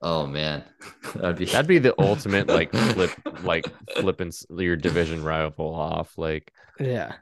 oh 0.00 0.26
man, 0.26 0.64
that'd 1.14 1.36
be 1.36 1.44
That'd 1.46 1.66
be 1.66 1.78
the 1.78 1.94
ultimate 2.00 2.46
like 2.46 2.72
flip, 2.92 3.10
like 3.42 3.66
flipping 3.96 4.32
your 4.56 4.76
division 4.76 5.22
rival 5.24 5.74
off. 5.74 6.16
Like, 6.16 6.52
Yeah. 6.78 7.14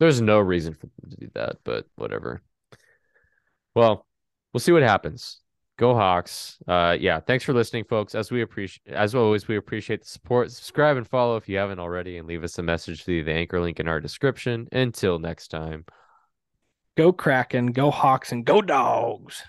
there's 0.00 0.20
no 0.20 0.38
reason 0.40 0.74
for 0.74 0.86
them 0.86 1.10
to 1.10 1.16
do 1.16 1.30
that, 1.34 1.56
but 1.64 1.86
whatever. 1.96 2.42
Well, 3.74 4.04
we'll 4.52 4.60
see 4.60 4.72
what 4.72 4.82
happens. 4.82 5.40
Go 5.80 5.94
Hawks. 5.94 6.58
Uh 6.68 6.94
yeah, 7.00 7.20
thanks 7.20 7.42
for 7.42 7.54
listening, 7.54 7.84
folks. 7.84 8.14
As 8.14 8.30
we 8.30 8.42
appreciate 8.42 8.94
as 8.94 9.14
always, 9.14 9.48
we 9.48 9.56
appreciate 9.56 10.02
the 10.02 10.08
support. 10.08 10.52
Subscribe 10.52 10.98
and 10.98 11.08
follow 11.08 11.38
if 11.38 11.48
you 11.48 11.56
haven't 11.56 11.78
already, 11.78 12.18
and 12.18 12.28
leave 12.28 12.44
us 12.44 12.58
a 12.58 12.62
message 12.62 13.02
through 13.02 13.24
the 13.24 13.32
anchor 13.32 13.58
link 13.58 13.80
in 13.80 13.88
our 13.88 13.98
description. 13.98 14.68
Until 14.72 15.18
next 15.18 15.48
time. 15.48 15.86
Go 16.98 17.14
Kraken, 17.14 17.72
go 17.72 17.90
Hawks, 17.90 18.30
and 18.30 18.44
go 18.44 18.60
Dogs. 18.60 19.42